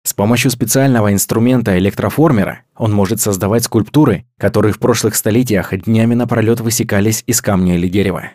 С 0.05 0.15
помощью 0.15 0.51
специального 0.51 1.13
инструмента 1.13 1.79
электроформера 1.79 2.63
он 2.77 2.93
может 2.93 3.21
создавать 3.21 3.65
скульптуры, 3.65 4.27
которые 4.39 4.73
в 4.73 4.79
прошлых 4.79 5.15
столетиях 5.15 5.77
днями 5.77 6.15
напролёт 6.15 6.61
высекались 6.61 7.23
из 7.27 7.43
камня 7.43 7.77
или 7.77 7.89
дерева. 7.89 8.31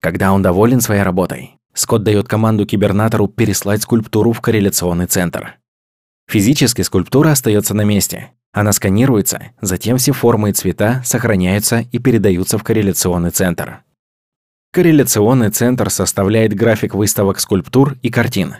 Когда 0.00 0.32
он 0.32 0.42
доволен 0.42 0.80
своей 0.80 1.02
работой, 1.02 1.58
Скотт 1.74 2.02
дает 2.02 2.26
команду 2.26 2.66
кибернатору 2.66 3.28
переслать 3.28 3.82
скульптуру 3.82 4.32
в 4.32 4.40
корреляционный 4.40 5.06
центр. 5.06 5.58
Физически 6.28 6.82
скульптура 6.82 7.30
остается 7.30 7.72
на 7.72 7.82
месте. 7.82 8.32
Она 8.52 8.72
сканируется, 8.72 9.52
затем 9.60 9.98
все 9.98 10.12
формы 10.12 10.50
и 10.50 10.52
цвета 10.52 11.02
сохраняются 11.04 11.86
и 11.92 11.98
передаются 11.98 12.58
в 12.58 12.64
корреляционный 12.64 13.30
центр. 13.30 13.82
Корреляционный 14.72 15.50
центр 15.50 15.90
составляет 15.90 16.54
график 16.54 16.94
выставок 16.94 17.40
скульптур 17.40 17.96
и 18.02 18.10
картин. 18.10 18.56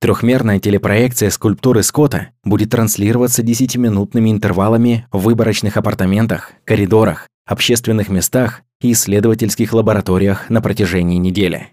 Трехмерная 0.00 0.58
телепроекция 0.58 1.28
скульптуры 1.28 1.82
Скотта 1.82 2.28
будет 2.42 2.70
транслироваться 2.70 3.42
10-минутными 3.42 4.30
интервалами 4.30 5.06
в 5.12 5.18
выборочных 5.18 5.76
апартаментах, 5.76 6.52
коридорах, 6.64 7.28
общественных 7.46 8.08
местах 8.08 8.62
и 8.80 8.92
исследовательских 8.92 9.74
лабораториях 9.74 10.48
на 10.48 10.62
протяжении 10.62 11.18
недели. 11.18 11.68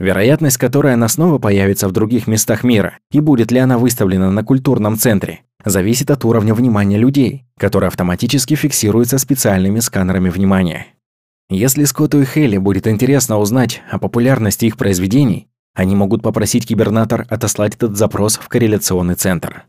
Вероятность, 0.00 0.56
которой 0.56 0.94
она 0.94 1.08
снова 1.08 1.38
появится 1.38 1.86
в 1.86 1.92
других 1.92 2.26
местах 2.26 2.64
мира, 2.64 2.98
и 3.12 3.20
будет 3.20 3.52
ли 3.52 3.58
она 3.58 3.76
выставлена 3.76 4.30
на 4.30 4.42
культурном 4.42 4.96
центре, 4.96 5.40
зависит 5.62 6.10
от 6.10 6.24
уровня 6.24 6.54
внимания 6.54 6.96
людей, 6.96 7.44
который 7.58 7.88
автоматически 7.88 8.54
фиксируется 8.54 9.18
специальными 9.18 9.78
сканерами 9.80 10.30
внимания. 10.30 10.86
Если 11.50 11.84
Скотту 11.84 12.22
и 12.22 12.24
Хелли 12.24 12.56
будет 12.56 12.86
интересно 12.86 13.38
узнать 13.38 13.82
о 13.90 13.98
популярности 13.98 14.64
их 14.64 14.78
произведений, 14.78 15.48
они 15.74 15.94
могут 15.94 16.22
попросить 16.22 16.66
кибернатор 16.66 17.26
отослать 17.28 17.74
этот 17.74 17.98
запрос 17.98 18.38
в 18.38 18.48
корреляционный 18.48 19.16
центр. 19.16 19.64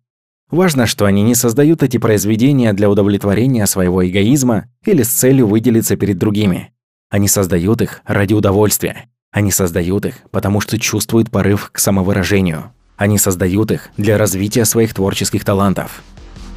Важно, 0.49 0.85
что 0.85 1.03
они 1.03 1.23
не 1.23 1.35
создают 1.35 1.83
эти 1.83 1.97
произведения 1.97 2.71
для 2.71 2.89
удовлетворения 2.89 3.65
своего 3.65 4.07
эгоизма 4.07 4.69
или 4.85 5.03
с 5.03 5.09
целью 5.09 5.47
выделиться 5.47 5.97
перед 5.97 6.17
другими. 6.17 6.71
Они 7.09 7.27
создают 7.27 7.81
их 7.81 8.01
ради 8.05 8.33
удовольствия. 8.33 9.09
Они 9.31 9.49
создают 9.49 10.05
их, 10.05 10.15
потому 10.31 10.59
что 10.59 10.77
чувствуют 10.77 11.31
порыв 11.31 11.69
к 11.71 11.79
самовыражению. 11.79 12.73
Они 12.97 13.17
создают 13.17 13.71
их 13.71 13.89
для 13.95 14.17
развития 14.17 14.65
своих 14.65 14.93
творческих 14.93 15.45
талантов. 15.45 16.03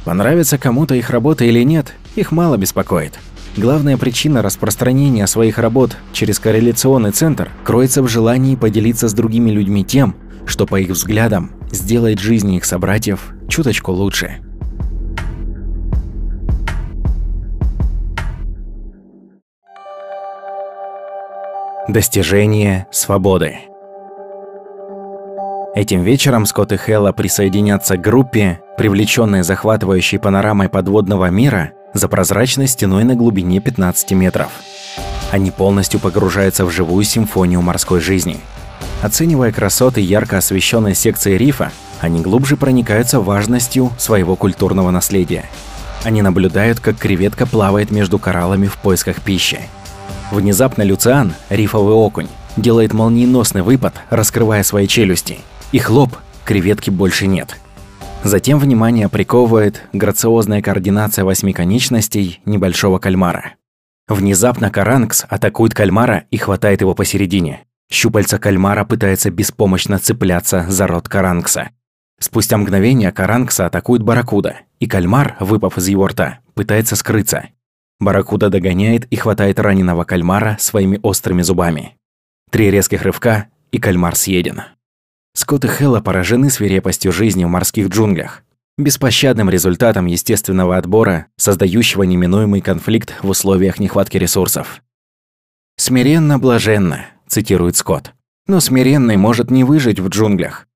Понравится 0.03 0.57
кому-то 0.57 0.93
их 0.93 1.09
работа 1.09 1.45
или 1.45 1.63
нет, 1.63 1.95
их 2.15 2.33
мало 2.33 2.57
беспокоит. 2.57 3.13
Главная 3.55 3.95
причина 3.95 4.41
распространения 4.41 5.25
своих 5.25 5.57
работ 5.57 5.95
через 6.11 6.37
корреляционный 6.39 7.11
центр 7.11 7.49
кроется 7.63 8.03
в 8.03 8.09
желании 8.09 8.57
поделиться 8.57 9.07
с 9.07 9.13
другими 9.13 9.51
людьми 9.51 9.85
тем, 9.85 10.13
что, 10.45 10.65
по 10.65 10.79
их 10.79 10.89
взглядам, 10.89 11.51
сделает 11.71 12.19
жизни 12.19 12.57
их 12.57 12.65
собратьев 12.65 13.33
чуточку 13.47 13.93
лучше. 13.93 14.41
Достижение 21.87 22.87
свободы 22.89 23.59
Этим 25.75 26.01
вечером 26.01 26.47
Скотт 26.47 26.71
и 26.71 26.77
Хэлла 26.77 27.11
присоединятся 27.11 27.95
к 27.97 28.01
группе, 28.01 28.59
привлеченной 28.75 29.43
захватывающей 29.43 30.17
панорамой 30.17 30.67
подводного 30.67 31.29
мира 31.29 31.73
за 31.93 32.07
прозрачной 32.07 32.67
стеной 32.67 33.03
на 33.03 33.13
глубине 33.13 33.59
15 33.59 34.13
метров. 34.13 34.49
Они 35.31 35.51
полностью 35.51 35.99
погружаются 35.99 36.65
в 36.65 36.71
живую 36.71 37.03
симфонию 37.03 37.61
морской 37.61 37.99
жизни. 37.99 38.39
Оценивая 39.03 39.51
красоты 39.51 40.01
ярко 40.01 40.39
освещенной 40.39 40.95
секции 40.95 41.37
рифа, 41.37 41.71
они 42.01 42.21
глубже 42.21 42.57
проникаются 42.57 43.19
важностью 43.19 43.91
своего 43.99 44.35
культурного 44.35 44.89
наследия. 44.89 45.45
Они 46.03 46.23
наблюдают, 46.23 46.79
как 46.79 46.97
креветка 46.97 47.45
плавает 47.45 47.91
между 47.91 48.17
кораллами 48.17 48.65
в 48.65 48.77
поисках 48.77 49.21
пищи. 49.21 49.59
Внезапно 50.31 50.83
Люциан, 50.83 51.33
рифовый 51.49 51.93
окунь, 51.93 52.27
делает 52.57 52.93
молниеносный 52.93 53.61
выпад, 53.61 53.95
раскрывая 54.09 54.63
свои 54.63 54.87
челюсти. 54.87 55.39
И 55.71 55.79
хлоп, 55.79 56.15
креветки 56.45 56.89
больше 56.89 57.27
нет– 57.27 57.57
Затем 58.25 58.57
внимание 58.57 59.07
приковывает 59.07 59.83
грациозная 59.93 60.63
координация 60.63 61.23
восьми 61.23 61.53
конечностей 61.53 62.41
небольшого 62.45 62.97
кальмара. 62.97 63.53
Внезапно 64.07 64.71
Каранкс 64.71 65.25
атакует 65.29 65.75
кальмара 65.75 66.23
и 66.31 66.37
хватает 66.37 66.81
его 66.81 66.95
посередине. 66.95 67.65
Щупальца 67.91 68.39
кальмара 68.39 68.83
пытается 68.83 69.29
беспомощно 69.29 69.99
цепляться 69.99 70.65
за 70.67 70.87
рот 70.87 71.07
Каранкса. 71.07 71.69
Спустя 72.19 72.57
мгновение 72.57 73.11
Каранкса 73.11 73.67
атакует 73.67 74.01
Баракуда, 74.01 74.55
и 74.79 74.87
кальмар, 74.87 75.37
выпав 75.39 75.77
из 75.77 75.87
его 75.87 76.07
рта, 76.07 76.39
пытается 76.55 76.95
скрыться. 76.95 77.49
Баракуда 78.05 78.51
догоняет 78.51 79.05
и 79.05 79.15
хватает 79.15 79.59
раненого 79.59 80.03
кальмара 80.03 80.57
своими 80.59 80.99
острыми 81.01 81.41
зубами. 81.41 81.97
Три 82.51 82.69
резких 82.69 83.01
рывка, 83.01 83.47
и 83.71 83.79
кальмар 83.79 84.15
съеден. 84.15 84.61
Скотт 85.33 85.65
и 85.65 85.67
Хэлла 85.67 86.01
поражены 86.01 86.51
свирепостью 86.51 87.11
жизни 87.11 87.45
в 87.45 87.47
морских 87.47 87.87
джунглях, 87.87 88.43
беспощадным 88.77 89.49
результатом 89.49 90.05
естественного 90.05 90.77
отбора, 90.77 91.25
создающего 91.37 92.03
неминуемый 92.03 92.61
конфликт 92.61 93.15
в 93.23 93.29
условиях 93.29 93.79
нехватки 93.79 94.17
ресурсов. 94.17 94.83
«Смиренно-блаженно»,– 95.77 97.07
цитирует 97.27 97.75
Скотт. 97.75 98.13
«Но 98.45 98.59
смиренный 98.59 99.17
может 99.17 99.49
не 99.49 99.63
выжить 99.63 99.99
в 99.99 100.09
джунглях. 100.09 100.67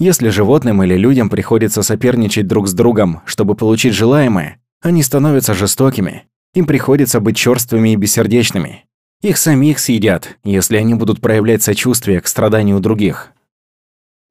Если 0.00 0.30
животным 0.30 0.82
или 0.82 0.96
людям 0.96 1.30
приходится 1.30 1.84
соперничать 1.84 2.48
друг 2.48 2.66
с 2.66 2.74
другом, 2.74 3.22
чтобы 3.24 3.54
получить 3.54 3.94
желаемое, 3.94 4.60
они 4.80 5.04
становятся 5.04 5.54
жестокими. 5.54 6.26
Им 6.54 6.66
приходится 6.66 7.20
быть 7.20 7.36
чёрствыми 7.36 7.90
и 7.90 7.96
бессердечными. 7.96 8.84
Их 9.22 9.38
самих 9.38 9.78
съедят, 9.78 10.36
если 10.44 10.76
они 10.76 10.94
будут 10.94 11.20
проявлять 11.20 11.62
сочувствие 11.62 12.20
к 12.20 12.26
страданию 12.26 12.80
других, 12.80 13.32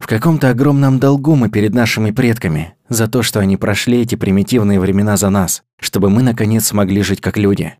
в 0.01 0.07
каком-то 0.07 0.49
огромном 0.49 0.97
долгу 0.97 1.35
мы 1.35 1.47
перед 1.47 1.75
нашими 1.75 2.09
предками 2.09 2.73
за 2.89 3.07
то, 3.07 3.21
что 3.21 3.39
они 3.39 3.55
прошли 3.55 4.01
эти 4.01 4.15
примитивные 4.15 4.79
времена 4.79 5.15
за 5.15 5.29
нас, 5.29 5.61
чтобы 5.79 6.09
мы 6.09 6.23
наконец 6.23 6.65
смогли 6.65 7.03
жить 7.03 7.21
как 7.21 7.37
люди. 7.37 7.75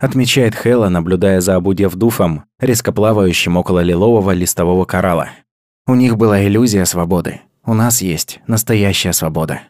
Отмечает 0.00 0.56
Хэлла, 0.56 0.88
наблюдая 0.88 1.40
за 1.40 1.54
Абудев 1.54 1.94
Дуфом, 1.94 2.46
резко 2.58 2.90
плавающим 2.90 3.56
около 3.56 3.78
лилового 3.78 4.32
листового 4.32 4.84
коралла. 4.84 5.28
У 5.86 5.94
них 5.94 6.16
была 6.16 6.44
иллюзия 6.44 6.84
свободы. 6.84 7.42
У 7.64 7.74
нас 7.74 8.02
есть 8.02 8.40
настоящая 8.48 9.12
свобода. 9.12 9.60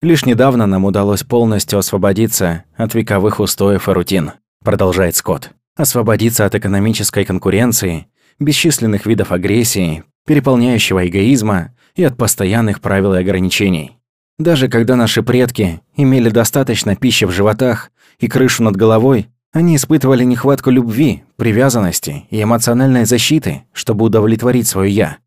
Лишь 0.00 0.24
недавно 0.24 0.66
нам 0.66 0.84
удалось 0.84 1.24
полностью 1.24 1.78
освободиться 1.78 2.64
от 2.76 2.94
вековых 2.94 3.40
устоев 3.40 3.88
и 3.88 3.92
рутин, 3.92 4.32
продолжает 4.62 5.16
Скотт. 5.16 5.50
Освободиться 5.76 6.44
от 6.44 6.54
экономической 6.54 7.24
конкуренции, 7.24 8.06
бесчисленных 8.38 9.06
видов 9.06 9.32
агрессии, 9.32 10.04
переполняющего 10.24 11.08
эгоизма 11.08 11.74
и 11.96 12.04
от 12.04 12.16
постоянных 12.16 12.80
правил 12.80 13.14
и 13.14 13.18
ограничений. 13.18 13.98
Даже 14.38 14.68
когда 14.68 14.94
наши 14.94 15.24
предки 15.24 15.80
имели 15.96 16.30
достаточно 16.30 16.94
пищи 16.94 17.24
в 17.24 17.32
животах 17.32 17.90
и 18.20 18.28
крышу 18.28 18.62
над 18.62 18.76
головой, 18.76 19.28
они 19.52 19.74
испытывали 19.74 20.22
нехватку 20.22 20.70
любви, 20.70 21.24
привязанности 21.34 22.26
и 22.30 22.40
эмоциональной 22.40 23.04
защиты, 23.04 23.64
чтобы 23.72 24.04
удовлетворить 24.04 24.68
свое 24.68 24.92
«я». 24.92 25.18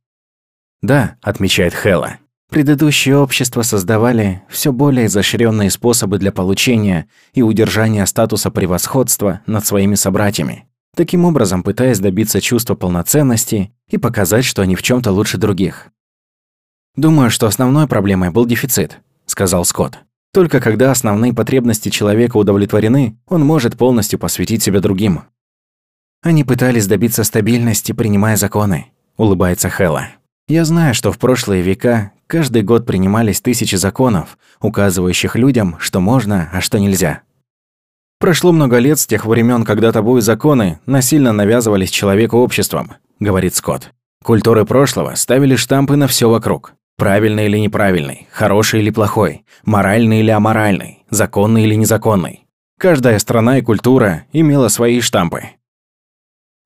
Да, 0.81 1.17
отмечает 1.21 1.73
Хэлла, 1.73 2.17
предыдущие 2.51 3.17
общества 3.17 3.63
создавали 3.63 4.43
все 4.47 4.71
более 4.71 5.07
изощренные 5.07 5.71
способы 5.71 6.19
для 6.19 6.31
получения 6.31 7.07
и 7.33 7.41
удержания 7.41 8.05
статуса 8.05 8.51
превосходства 8.51 9.41
над 9.47 9.65
своими 9.65 9.95
собратьями 9.95 10.67
таким 10.95 11.25
образом 11.25 11.63
пытаясь 11.63 11.99
добиться 11.99 12.41
чувства 12.41 12.75
полноценности 12.75 13.71
и 13.87 13.97
показать, 13.97 14.45
что 14.45 14.61
они 14.61 14.75
в 14.75 14.83
чем 14.83 15.01
то 15.01 15.11
лучше 15.11 15.37
других. 15.37 15.87
«Думаю, 16.95 17.29
что 17.29 17.47
основной 17.47 17.87
проблемой 17.87 18.31
был 18.31 18.45
дефицит»,– 18.45 18.99
сказал 19.25 19.65
Скотт. 19.65 19.99
«Только 20.33 20.59
когда 20.59 20.91
основные 20.91 21.33
потребности 21.33 21.89
человека 21.89 22.37
удовлетворены, 22.37 23.17
он 23.27 23.45
может 23.45 23.77
полностью 23.77 24.19
посвятить 24.19 24.63
себя 24.63 24.79
другим». 24.81 25.21
«Они 26.21 26.43
пытались 26.43 26.87
добиться 26.87 27.23
стабильности, 27.23 27.93
принимая 27.93 28.35
законы»,– 28.35 28.87
улыбается 29.17 29.69
Хэлла. 29.69 30.09
«Я 30.51 30.65
знаю, 30.65 30.93
что 30.93 31.13
в 31.13 31.17
прошлые 31.17 31.61
века 31.61 32.11
каждый 32.27 32.61
год 32.61 32.85
принимались 32.85 33.39
тысячи 33.39 33.75
законов, 33.75 34.37
указывающих 34.59 35.37
людям, 35.37 35.77
что 35.79 36.01
можно, 36.01 36.49
а 36.51 36.59
что 36.59 36.77
нельзя. 36.77 37.21
Прошло 38.19 38.51
много 38.51 38.77
лет 38.79 38.99
с 38.99 39.07
тех 39.07 39.25
времен, 39.25 39.63
когда 39.63 39.93
табу 39.93 40.17
и 40.17 40.21
законы 40.21 40.81
насильно 40.85 41.31
навязывались 41.31 41.89
человеку 41.89 42.39
обществом, 42.39 42.91
говорит 43.17 43.55
Скотт. 43.55 43.93
Культуры 44.25 44.65
прошлого 44.65 45.15
ставили 45.15 45.55
штампы 45.55 45.95
на 45.95 46.07
все 46.07 46.29
вокруг. 46.29 46.73
Правильный 46.97 47.45
или 47.45 47.57
неправильный, 47.57 48.27
хороший 48.29 48.81
или 48.81 48.89
плохой, 48.89 49.45
моральный 49.63 50.19
или 50.19 50.31
аморальный, 50.31 51.05
законный 51.09 51.63
или 51.63 51.75
незаконный. 51.75 52.45
Каждая 52.77 53.19
страна 53.19 53.59
и 53.59 53.61
культура 53.61 54.25
имела 54.33 54.67
свои 54.67 54.99
штампы. 54.99 55.43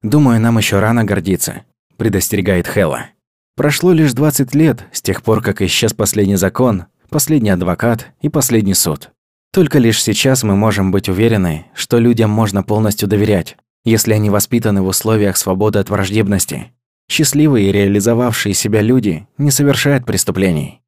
«Думаю, 0.02 0.42
нам 0.42 0.58
еще 0.58 0.80
рано 0.80 1.04
гордиться»,– 1.04 1.66
предостерегает 1.98 2.68
Хела. 2.68 3.10
Прошло 3.56 3.94
лишь 3.94 4.12
20 4.12 4.54
лет 4.54 4.86
с 4.92 5.02
тех 5.02 5.24
пор, 5.24 5.42
как 5.42 5.62
исчез 5.62 5.94
последний 5.94 6.36
закон, 6.36 6.86
последний 7.10 7.52
адвокат 7.52 8.08
и 8.22 8.28
последний 8.28 8.74
суд. 8.74 9.12
Только 9.54 9.80
лишь 9.80 10.04
сейчас 10.04 10.44
мы 10.44 10.58
можем 10.58 10.92
быть 10.92 11.08
уверены, 11.08 11.68
что 11.74 11.98
людям 11.98 12.30
можно 12.30 12.64
полностью 12.64 13.08
доверять, 13.08 13.56
если 13.86 14.12
они 14.12 14.30
воспитаны 14.30 14.82
в 14.82 14.88
условиях 14.88 15.38
свободы 15.38 15.80
от 15.80 15.90
враждебности. 15.90 16.74
Счастливые 17.10 17.70
и 17.70 17.72
реализовавшие 17.72 18.54
себя 18.54 18.82
люди 18.82 19.26
не 19.38 19.52
совершают 19.52 20.06
преступлений. 20.06 20.82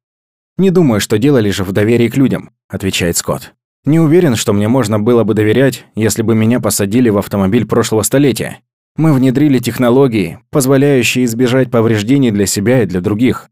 «Не 0.58 0.70
думаю, 0.70 1.00
что 1.00 1.16
дело 1.16 1.38
лишь 1.38 1.60
в 1.60 1.72
доверии 1.72 2.08
к 2.08 2.18
людям»,– 2.18 2.50
отвечает 2.68 3.16
Скотт. 3.16 3.54
«Не 3.86 3.98
уверен, 3.98 4.36
что 4.36 4.52
мне 4.52 4.68
можно 4.68 5.00
было 5.00 5.24
бы 5.24 5.32
доверять, 5.32 5.86
если 5.94 6.20
бы 6.20 6.34
меня 6.34 6.60
посадили 6.60 7.08
в 7.08 7.16
автомобиль 7.16 7.64
прошлого 7.64 8.02
столетия. 8.02 8.60
Мы 8.98 9.12
внедрили 9.12 9.60
технологии, 9.60 10.40
позволяющие 10.50 11.24
избежать 11.24 11.70
повреждений 11.70 12.32
для 12.32 12.46
себя 12.46 12.82
и 12.82 12.86
для 12.86 13.00
других. 13.00 13.48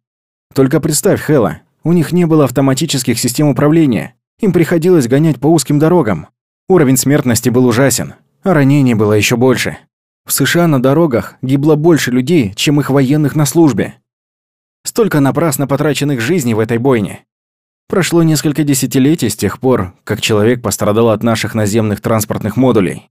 Только 0.52 0.80
представь, 0.80 1.20
Хэлла, 1.20 1.60
у 1.84 1.92
них 1.92 2.10
не 2.10 2.24
было 2.26 2.46
автоматических 2.46 3.16
систем 3.16 3.46
управления. 3.46 4.16
Им 4.40 4.52
приходилось 4.52 5.06
гонять 5.06 5.38
по 5.38 5.46
узким 5.46 5.78
дорогам. 5.78 6.26
Уровень 6.68 6.96
смертности 6.96 7.48
был 7.48 7.64
ужасен, 7.64 8.14
а 8.42 8.54
ранений 8.54 8.94
было 8.94 9.12
еще 9.12 9.36
больше. 9.36 9.78
В 10.26 10.32
США 10.32 10.66
на 10.66 10.82
дорогах 10.82 11.36
гибло 11.42 11.76
больше 11.76 12.10
людей, 12.10 12.52
чем 12.56 12.80
их 12.80 12.90
военных 12.90 13.36
на 13.36 13.46
службе. 13.46 13.94
Столько 14.84 15.20
напрасно 15.20 15.68
потраченных 15.68 16.20
жизней 16.20 16.54
в 16.54 16.58
этой 16.58 16.78
бойне. 16.78 17.24
Прошло 17.88 18.24
несколько 18.24 18.64
десятилетий 18.64 19.28
с 19.28 19.36
тех 19.36 19.60
пор, 19.60 19.94
как 20.02 20.20
человек 20.20 20.60
пострадал 20.60 21.10
от 21.10 21.22
наших 21.22 21.54
наземных 21.54 22.00
транспортных 22.00 22.56
модулей. 22.56 23.10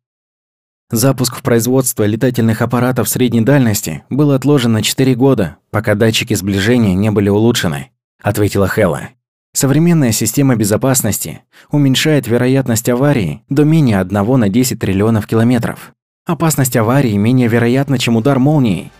Запуск 0.91 1.37
в 1.37 1.41
производство 1.41 2.03
летательных 2.03 2.61
аппаратов 2.61 3.09
средней 3.09 3.41
дальности 3.41 4.03
был 4.11 4.31
отложен 4.31 4.73
на 4.73 4.83
4 4.83 5.15
года, 5.15 5.57
пока 5.71 5.95
датчики 5.95 6.35
сближения 6.35 6.93
не 6.93 7.09
были 7.09 7.27
улучшены, 7.27 7.89
ответила 8.21 8.67
Хелла. 8.67 9.09
Современная 9.51 10.11
система 10.11 10.55
безопасности 10.55 11.41
уменьшает 11.71 12.27
вероятность 12.27 12.87
аварии 12.87 13.41
до 13.49 13.63
менее 13.63 13.99
1 13.99 14.39
на 14.39 14.47
10 14.47 14.79
триллионов 14.79 15.25
километров. 15.25 15.93
Опасность 16.27 16.77
аварии 16.77 17.17
менее 17.17 17.47
вероятна, 17.47 17.97
чем 17.97 18.15
удар 18.15 18.37
молнией. 18.37 18.91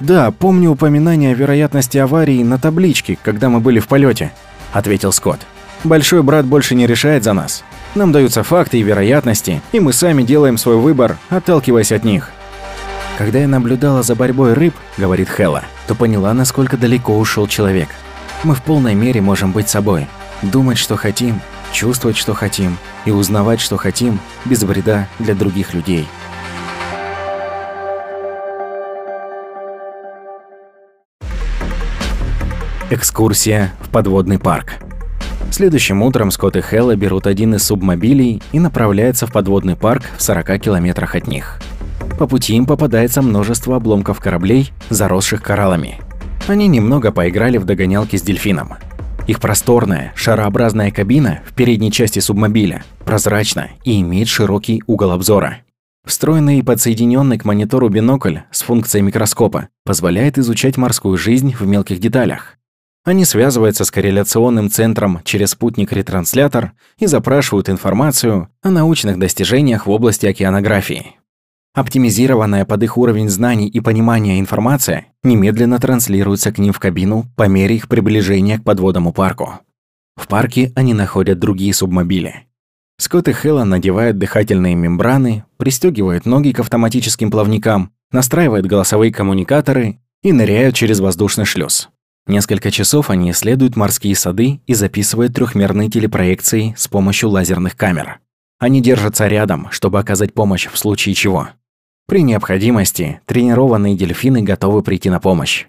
Да, 0.00 0.30
помню 0.30 0.72
упоминание 0.72 1.32
о 1.32 1.34
вероятности 1.34 1.96
аварии 1.96 2.42
на 2.42 2.58
табличке, 2.58 3.16
когда 3.22 3.48
мы 3.48 3.60
были 3.60 3.78
в 3.78 3.88
полете, 3.88 4.30
ответил 4.74 5.10
Скотт. 5.10 5.46
Большой 5.84 6.22
брат 6.22 6.44
больше 6.44 6.74
не 6.74 6.86
решает 6.86 7.24
за 7.24 7.32
нас. 7.32 7.64
Нам 7.94 8.10
даются 8.10 8.42
факты 8.42 8.78
и 8.78 8.82
вероятности, 8.82 9.62
и 9.70 9.78
мы 9.78 9.92
сами 9.92 10.24
делаем 10.24 10.58
свой 10.58 10.76
выбор, 10.76 11.16
отталкиваясь 11.30 11.92
от 11.92 12.02
них. 12.02 12.30
Когда 13.18 13.38
я 13.38 13.46
наблюдала 13.46 14.02
за 14.02 14.16
борьбой 14.16 14.54
рыб, 14.54 14.74
говорит 14.98 15.28
Хела, 15.28 15.62
то 15.86 15.94
поняла, 15.94 16.34
насколько 16.34 16.76
далеко 16.76 17.16
ушел 17.16 17.46
человек. 17.46 17.88
Мы 18.42 18.56
в 18.56 18.62
полной 18.62 18.94
мере 18.94 19.20
можем 19.20 19.52
быть 19.52 19.68
собой, 19.68 20.08
думать, 20.42 20.78
что 20.78 20.96
хотим, 20.96 21.40
чувствовать, 21.72 22.16
что 22.16 22.34
хотим, 22.34 22.78
и 23.04 23.12
узнавать, 23.12 23.60
что 23.60 23.76
хотим, 23.76 24.18
без 24.44 24.64
вреда 24.64 25.06
для 25.20 25.36
других 25.36 25.72
людей. 25.72 26.08
Экскурсия 32.90 33.72
в 33.80 33.88
подводный 33.88 34.40
парк. 34.40 34.80
Следующим 35.54 36.02
утром 36.02 36.32
Скотт 36.32 36.56
и 36.56 36.60
Хелла 36.60 36.96
берут 36.96 37.28
один 37.28 37.54
из 37.54 37.62
субмобилей 37.62 38.42
и 38.50 38.58
направляются 38.58 39.28
в 39.28 39.32
подводный 39.32 39.76
парк 39.76 40.02
в 40.16 40.20
40 40.20 40.60
километрах 40.60 41.14
от 41.14 41.28
них. 41.28 41.60
По 42.18 42.26
пути 42.26 42.56
им 42.56 42.66
попадается 42.66 43.22
множество 43.22 43.76
обломков 43.76 44.18
кораблей, 44.18 44.72
заросших 44.90 45.44
кораллами. 45.44 46.00
Они 46.48 46.66
немного 46.66 47.12
поиграли 47.12 47.58
в 47.58 47.66
догонялки 47.66 48.16
с 48.16 48.22
дельфином. 48.22 48.72
Их 49.28 49.38
просторная, 49.38 50.12
шарообразная 50.16 50.90
кабина 50.90 51.42
в 51.46 51.54
передней 51.54 51.92
части 51.92 52.18
субмобиля 52.18 52.82
прозрачна 53.04 53.68
и 53.84 54.00
имеет 54.00 54.26
широкий 54.26 54.82
угол 54.88 55.12
обзора. 55.12 55.58
Встроенный 56.04 56.58
и 56.58 56.62
подсоединенный 56.62 57.38
к 57.38 57.44
монитору 57.44 57.88
бинокль 57.88 58.38
с 58.50 58.62
функцией 58.62 59.04
микроскопа 59.04 59.68
позволяет 59.84 60.36
изучать 60.36 60.76
морскую 60.76 61.16
жизнь 61.16 61.54
в 61.54 61.64
мелких 61.64 62.00
деталях. 62.00 62.58
Они 63.04 63.26
связываются 63.26 63.84
с 63.84 63.90
корреляционным 63.90 64.70
центром 64.70 65.20
через 65.24 65.50
спутник-ретранслятор 65.50 66.72
и 66.98 67.04
запрашивают 67.06 67.68
информацию 67.68 68.48
о 68.62 68.70
научных 68.70 69.18
достижениях 69.18 69.86
в 69.86 69.90
области 69.90 70.24
океанографии. 70.24 71.16
Оптимизированная 71.74 72.64
под 72.64 72.82
их 72.82 72.96
уровень 72.96 73.28
знаний 73.28 73.68
и 73.68 73.80
понимания 73.80 74.40
информация 74.40 75.08
немедленно 75.22 75.78
транслируется 75.78 76.50
к 76.50 76.58
ним 76.58 76.72
в 76.72 76.78
кабину 76.78 77.26
по 77.36 77.46
мере 77.46 77.76
их 77.76 77.88
приближения 77.88 78.58
к 78.58 78.64
подводному 78.64 79.12
парку. 79.12 79.60
В 80.16 80.26
парке 80.26 80.72
они 80.74 80.94
находят 80.94 81.38
другие 81.38 81.74
субмобили. 81.74 82.46
Скотт 82.96 83.28
и 83.28 83.32
Хелла 83.32 83.64
надевают 83.64 84.18
дыхательные 84.18 84.76
мембраны, 84.76 85.44
пристегивают 85.58 86.24
ноги 86.24 86.52
к 86.52 86.60
автоматическим 86.60 87.30
плавникам, 87.30 87.92
настраивают 88.12 88.66
голосовые 88.66 89.12
коммуникаторы 89.12 89.98
и 90.22 90.32
ныряют 90.32 90.76
через 90.76 91.00
воздушный 91.00 91.44
шлюз. 91.44 91.90
Несколько 92.26 92.70
часов 92.70 93.10
они 93.10 93.30
исследуют 93.30 93.76
морские 93.76 94.16
сады 94.16 94.60
и 94.66 94.74
записывают 94.74 95.34
трехмерные 95.34 95.90
телепроекции 95.90 96.74
с 96.76 96.88
помощью 96.88 97.28
лазерных 97.28 97.76
камер. 97.76 98.20
Они 98.58 98.80
держатся 98.80 99.26
рядом, 99.26 99.68
чтобы 99.70 99.98
оказать 99.98 100.32
помощь 100.32 100.68
в 100.68 100.78
случае 100.78 101.14
чего. 101.14 101.48
При 102.06 102.22
необходимости 102.22 103.20
тренированные 103.26 103.96
дельфины 103.96 104.42
готовы 104.42 104.82
прийти 104.82 105.10
на 105.10 105.20
помощь. 105.20 105.66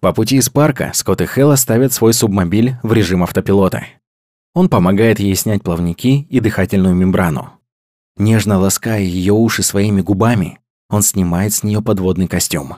По 0.00 0.12
пути 0.12 0.36
из 0.36 0.48
парка 0.48 0.92
Скотт 0.94 1.20
и 1.20 1.26
Хэлла 1.26 1.56
ставят 1.56 1.92
свой 1.92 2.14
субмобиль 2.14 2.76
в 2.82 2.92
режим 2.92 3.22
автопилота. 3.22 3.84
Он 4.54 4.68
помогает 4.68 5.20
ей 5.20 5.34
снять 5.34 5.62
плавники 5.62 6.26
и 6.28 6.40
дыхательную 6.40 6.94
мембрану. 6.94 7.52
Нежно 8.16 8.58
лаская 8.58 9.00
ее 9.00 9.32
уши 9.32 9.62
своими 9.62 10.00
губами, 10.00 10.58
он 10.90 11.02
снимает 11.02 11.54
с 11.54 11.62
нее 11.62 11.80
подводный 11.80 12.28
костюм. 12.28 12.76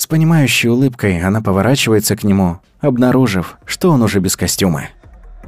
С 0.00 0.06
понимающей 0.06 0.68
улыбкой 0.68 1.20
она 1.20 1.42
поворачивается 1.42 2.14
к 2.14 2.22
нему, 2.22 2.60
обнаружив, 2.80 3.58
что 3.64 3.90
он 3.90 4.00
уже 4.02 4.20
без 4.20 4.36
костюма. 4.36 4.84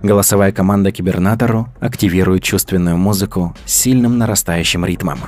Голосовая 0.03 0.51
команда 0.51 0.91
кибернатору 0.91 1.69
активирует 1.79 2.43
чувственную 2.43 2.97
музыку 2.97 3.55
с 3.65 3.73
сильным 3.73 4.19
нарастающим 4.19 4.85
ритмом. 4.85 5.21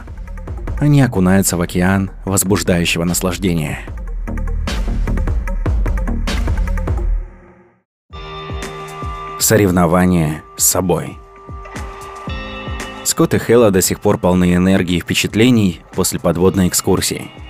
Они 0.80 1.00
окунаются 1.00 1.56
в 1.56 1.60
океан 1.60 2.10
возбуждающего 2.24 3.04
наслаждения. 3.04 3.78
Соревнование 9.38 10.42
с 10.56 10.64
собой. 10.64 11.16
Скотт 13.04 13.34
и 13.34 13.38
Хэлла 13.38 13.70
до 13.70 13.82
сих 13.82 14.00
пор 14.00 14.18
полны 14.18 14.56
энергии 14.56 14.96
и 14.96 15.00
впечатлений 15.00 15.80
после 15.94 16.18
подводной 16.18 16.66
экскурсии– 16.66 17.30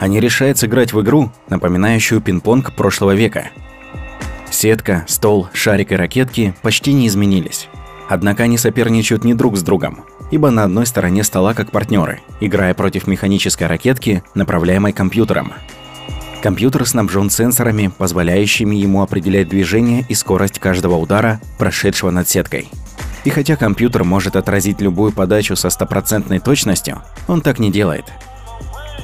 они 0.00 0.20
решают 0.20 0.58
сыграть 0.58 0.92
в 0.92 1.00
игру, 1.02 1.30
напоминающую 1.48 2.20
пинг-понг 2.20 2.74
прошлого 2.74 3.14
века. 3.14 3.50
Сетка, 4.50 5.04
стол, 5.08 5.48
шарик 5.52 5.92
и 5.92 5.96
ракетки 5.96 6.54
почти 6.62 6.92
не 6.92 7.08
изменились. 7.08 7.68
Однако 8.08 8.42
они 8.42 8.58
соперничают 8.58 9.24
не 9.24 9.34
друг 9.34 9.56
с 9.56 9.62
другом, 9.62 10.04
ибо 10.30 10.50
на 10.50 10.64
одной 10.64 10.86
стороне 10.86 11.24
стола 11.24 11.54
как 11.54 11.70
партнеры, 11.70 12.20
играя 12.40 12.74
против 12.74 13.06
механической 13.06 13.66
ракетки, 13.66 14.22
направляемой 14.34 14.92
компьютером. 14.92 15.52
Компьютер 16.42 16.86
снабжен 16.86 17.30
сенсорами, 17.30 17.90
позволяющими 17.96 18.76
ему 18.76 19.02
определять 19.02 19.48
движение 19.48 20.04
и 20.08 20.14
скорость 20.14 20.58
каждого 20.58 20.96
удара, 20.96 21.40
прошедшего 21.56 22.10
над 22.10 22.28
сеткой. 22.28 22.68
И 23.24 23.30
хотя 23.30 23.56
компьютер 23.56 24.04
может 24.04 24.36
отразить 24.36 24.82
любую 24.82 25.10
подачу 25.10 25.56
со 25.56 25.70
стопроцентной 25.70 26.40
точностью, 26.40 27.00
он 27.26 27.40
так 27.40 27.58
не 27.58 27.72
делает– 27.72 28.04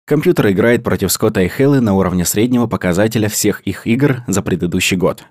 Компьютер 0.05 0.51
играет 0.51 0.85
против 0.85 1.11
Скотта 1.11 1.41
и 1.41 1.49
Хеллы 1.49 1.81
на 1.81 1.93
уровне 1.93 2.23
среднего 2.23 2.67
показателя 2.67 3.27
всех 3.27 3.59
их 3.67 3.85
игр 3.85 4.23
за 4.27 4.41
предыдущий 4.41 4.95
год. 4.95 5.25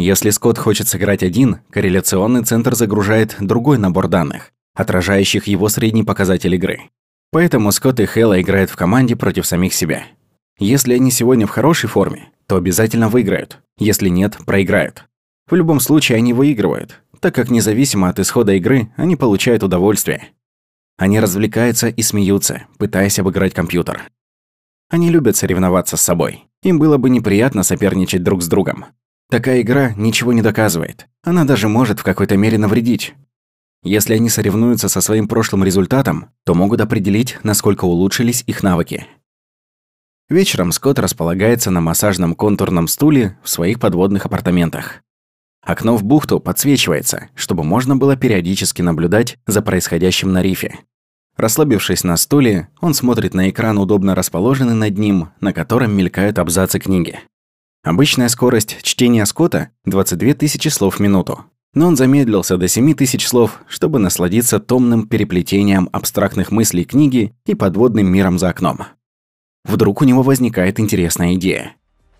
Если 0.00 0.30
Скотт 0.30 0.56
хочет 0.56 0.88
сыграть 0.88 1.22
один, 1.22 1.58
корреляционный 1.68 2.42
центр 2.42 2.74
загружает 2.74 3.36
другой 3.38 3.76
набор 3.76 4.08
данных, 4.08 4.50
отражающих 4.74 5.46
его 5.46 5.68
средний 5.68 6.04
показатель 6.04 6.54
игры. 6.54 6.88
Поэтому 7.30 7.70
Скотт 7.70 8.00
и 8.00 8.06
Хэлла 8.06 8.40
играют 8.40 8.70
в 8.70 8.76
команде 8.76 9.14
против 9.14 9.44
самих 9.44 9.74
себя. 9.74 10.04
Если 10.58 10.94
они 10.94 11.10
сегодня 11.10 11.46
в 11.46 11.50
хорошей 11.50 11.90
форме, 11.90 12.30
то 12.46 12.56
обязательно 12.56 13.10
выиграют. 13.10 13.58
Если 13.78 14.08
нет, 14.08 14.38
проиграют. 14.46 15.04
В 15.50 15.54
любом 15.54 15.80
случае 15.80 16.16
они 16.16 16.32
выигрывают, 16.32 17.02
так 17.20 17.34
как 17.34 17.50
независимо 17.50 18.08
от 18.08 18.18
исхода 18.20 18.54
игры, 18.54 18.90
они 18.96 19.16
получают 19.16 19.62
удовольствие. 19.62 20.30
Они 20.96 21.20
развлекаются 21.20 21.88
и 21.88 22.00
смеются, 22.00 22.62
пытаясь 22.78 23.18
обыграть 23.18 23.52
компьютер. 23.52 24.04
Они 24.88 25.10
любят 25.10 25.36
соревноваться 25.36 25.98
с 25.98 26.00
собой. 26.00 26.46
Им 26.62 26.78
было 26.78 26.96
бы 26.96 27.10
неприятно 27.10 27.64
соперничать 27.64 28.22
друг 28.22 28.42
с 28.42 28.48
другом. 28.48 28.86
Такая 29.30 29.60
игра 29.60 29.92
ничего 29.96 30.32
не 30.32 30.42
доказывает. 30.42 31.06
Она 31.22 31.44
даже 31.44 31.68
может 31.68 32.00
в 32.00 32.02
какой-то 32.02 32.36
мере 32.36 32.58
навредить. 32.58 33.14
Если 33.84 34.14
они 34.14 34.28
соревнуются 34.28 34.88
со 34.88 35.00
своим 35.00 35.28
прошлым 35.28 35.62
результатом, 35.62 36.30
то 36.44 36.54
могут 36.54 36.80
определить, 36.80 37.38
насколько 37.44 37.84
улучшились 37.84 38.42
их 38.48 38.64
навыки. 38.64 39.06
Вечером 40.28 40.72
Скотт 40.72 40.98
располагается 40.98 41.70
на 41.70 41.80
массажном 41.80 42.34
контурном 42.34 42.88
стуле 42.88 43.38
в 43.42 43.48
своих 43.48 43.78
подводных 43.78 44.26
апартаментах. 44.26 45.02
Окно 45.62 45.96
в 45.96 46.02
бухту 46.02 46.40
подсвечивается, 46.40 47.28
чтобы 47.34 47.62
можно 47.62 47.96
было 47.96 48.16
периодически 48.16 48.82
наблюдать 48.82 49.38
за 49.46 49.62
происходящим 49.62 50.32
на 50.32 50.42
рифе. 50.42 50.80
Расслабившись 51.36 52.02
на 52.02 52.16
стуле, 52.16 52.68
он 52.80 52.94
смотрит 52.94 53.34
на 53.34 53.48
экран, 53.48 53.78
удобно 53.78 54.14
расположенный 54.14 54.74
над 54.74 54.98
ним, 54.98 55.28
на 55.40 55.52
котором 55.52 55.96
мелькают 55.96 56.38
абзацы 56.38 56.80
книги. 56.80 57.20
Обычная 57.82 58.28
скорость 58.28 58.82
чтения 58.82 59.24
Скотта– 59.24 59.70
22 59.86 60.34
тысячи 60.34 60.68
слов 60.68 60.96
в 60.96 61.00
минуту. 61.00 61.46
Но 61.72 61.86
он 61.86 61.96
замедлился 61.96 62.58
до 62.58 62.68
7 62.68 62.92
тысяч 62.92 63.26
слов, 63.26 63.60
чтобы 63.66 63.98
насладиться 63.98 64.60
томным 64.60 65.08
переплетением 65.08 65.88
абстрактных 65.90 66.50
мыслей 66.50 66.84
книги 66.84 67.32
и 67.46 67.54
подводным 67.54 68.06
миром 68.06 68.38
за 68.38 68.50
окном. 68.50 68.80
Вдруг 69.64 70.02
у 70.02 70.04
него 70.04 70.22
возникает 70.22 70.78
интересная 70.78 71.36
идея. 71.36 71.72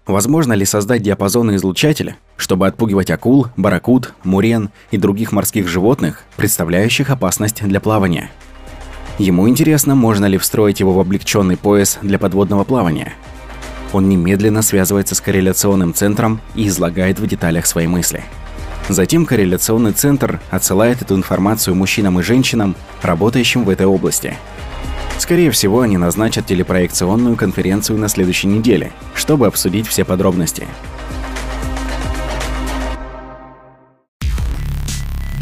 Возможно 0.06 0.54
ли 0.54 0.64
создать 0.64 1.02
диапазоны 1.02 1.56
излучателя, 1.56 2.16
чтобы 2.38 2.66
отпугивать 2.66 3.10
акул, 3.10 3.48
барракуд, 3.58 4.14
мурен 4.24 4.70
и 4.90 4.96
других 4.96 5.30
морских 5.30 5.68
животных, 5.68 6.24
представляющих 6.38 7.10
опасность 7.10 7.62
для 7.62 7.80
плавания? 7.80 8.30
Ему 9.18 9.46
интересно, 9.46 9.94
можно 9.94 10.24
ли 10.24 10.38
встроить 10.38 10.80
его 10.80 10.94
в 10.94 11.00
облегченный 11.00 11.58
пояс 11.58 11.98
для 12.00 12.18
подводного 12.18 12.64
плавания. 12.64 13.12
Он 13.92 14.08
немедленно 14.08 14.62
связывается 14.62 15.14
с 15.14 15.20
корреляционным 15.20 15.94
центром 15.94 16.40
и 16.54 16.68
излагает 16.68 17.18
в 17.18 17.26
деталях 17.26 17.66
свои 17.66 17.86
мысли. 17.86 18.22
Затем 18.88 19.26
корреляционный 19.26 19.92
центр 19.92 20.40
отсылает 20.50 21.02
эту 21.02 21.16
информацию 21.16 21.74
мужчинам 21.74 22.18
и 22.20 22.22
женщинам, 22.22 22.76
работающим 23.02 23.64
в 23.64 23.70
этой 23.70 23.86
области. 23.86 24.34
Скорее 25.18 25.50
всего, 25.50 25.80
они 25.80 25.96
назначат 25.96 26.46
телепроекционную 26.46 27.36
конференцию 27.36 27.98
на 27.98 28.08
следующей 28.08 28.46
неделе, 28.46 28.92
чтобы 29.14 29.46
обсудить 29.46 29.86
все 29.86 30.04
подробности. 30.04 30.66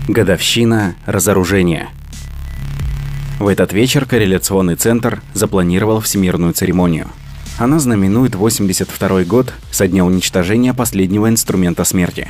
Годовщина 0.08 0.96
разоружения– 1.06 1.90
в 3.38 3.46
этот 3.46 3.72
вечер 3.72 4.04
корреляционный 4.04 4.74
центр 4.74 5.22
запланировал 5.32 6.00
всемирную 6.00 6.54
церемонию. 6.54 7.06
Она 7.58 7.80
знаменует 7.80 8.36
82 8.36 9.24
год 9.24 9.52
со 9.72 9.88
дня 9.88 10.04
уничтожения 10.04 10.72
последнего 10.72 11.28
инструмента 11.28 11.82
смерти. 11.82 12.28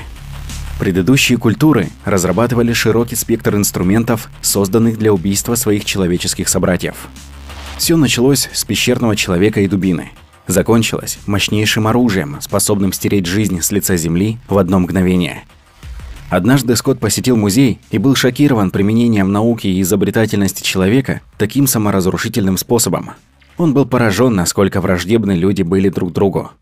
Предыдущие 0.80 1.36
культуры 1.36 1.90
разрабатывали 2.06 2.72
широкий 2.72 3.14
спектр 3.14 3.54
инструментов, 3.56 4.30
созданных 4.40 4.98
для 4.98 5.12
убийства 5.12 5.54
своих 5.54 5.84
человеческих 5.84 6.48
собратьев. 6.48 7.08
Все 7.76 7.96
началось 7.96 8.48
с 8.54 8.64
пещерного 8.64 9.16
человека 9.16 9.60
и 9.60 9.68
дубины. 9.68 10.12
Закончилось 10.46 11.18
мощнейшим 11.26 11.86
оружием, 11.86 12.38
способным 12.40 12.94
стереть 12.94 13.26
жизнь 13.26 13.60
с 13.60 13.70
лица 13.70 13.98
Земли 13.98 14.38
в 14.48 14.56
одно 14.56 14.80
мгновение– 14.80 15.44
Однажды 16.30 16.76
Скотт 16.76 17.00
посетил 17.00 17.38
музей 17.38 17.80
и 17.90 17.96
был 17.96 18.14
шокирован 18.14 18.70
применением 18.70 19.32
науки 19.32 19.66
и 19.66 19.80
изобретательности 19.80 20.62
человека 20.62 21.22
таким 21.38 21.66
саморазрушительным 21.66 22.58
способом. 22.58 23.12
Он 23.58 23.74
был 23.74 23.86
поражен, 23.86 24.34
насколько 24.36 24.80
враждебны 24.80 25.32
люди 25.32 25.62
были 25.62 25.88
друг 25.88 26.12
другу. 26.12 26.52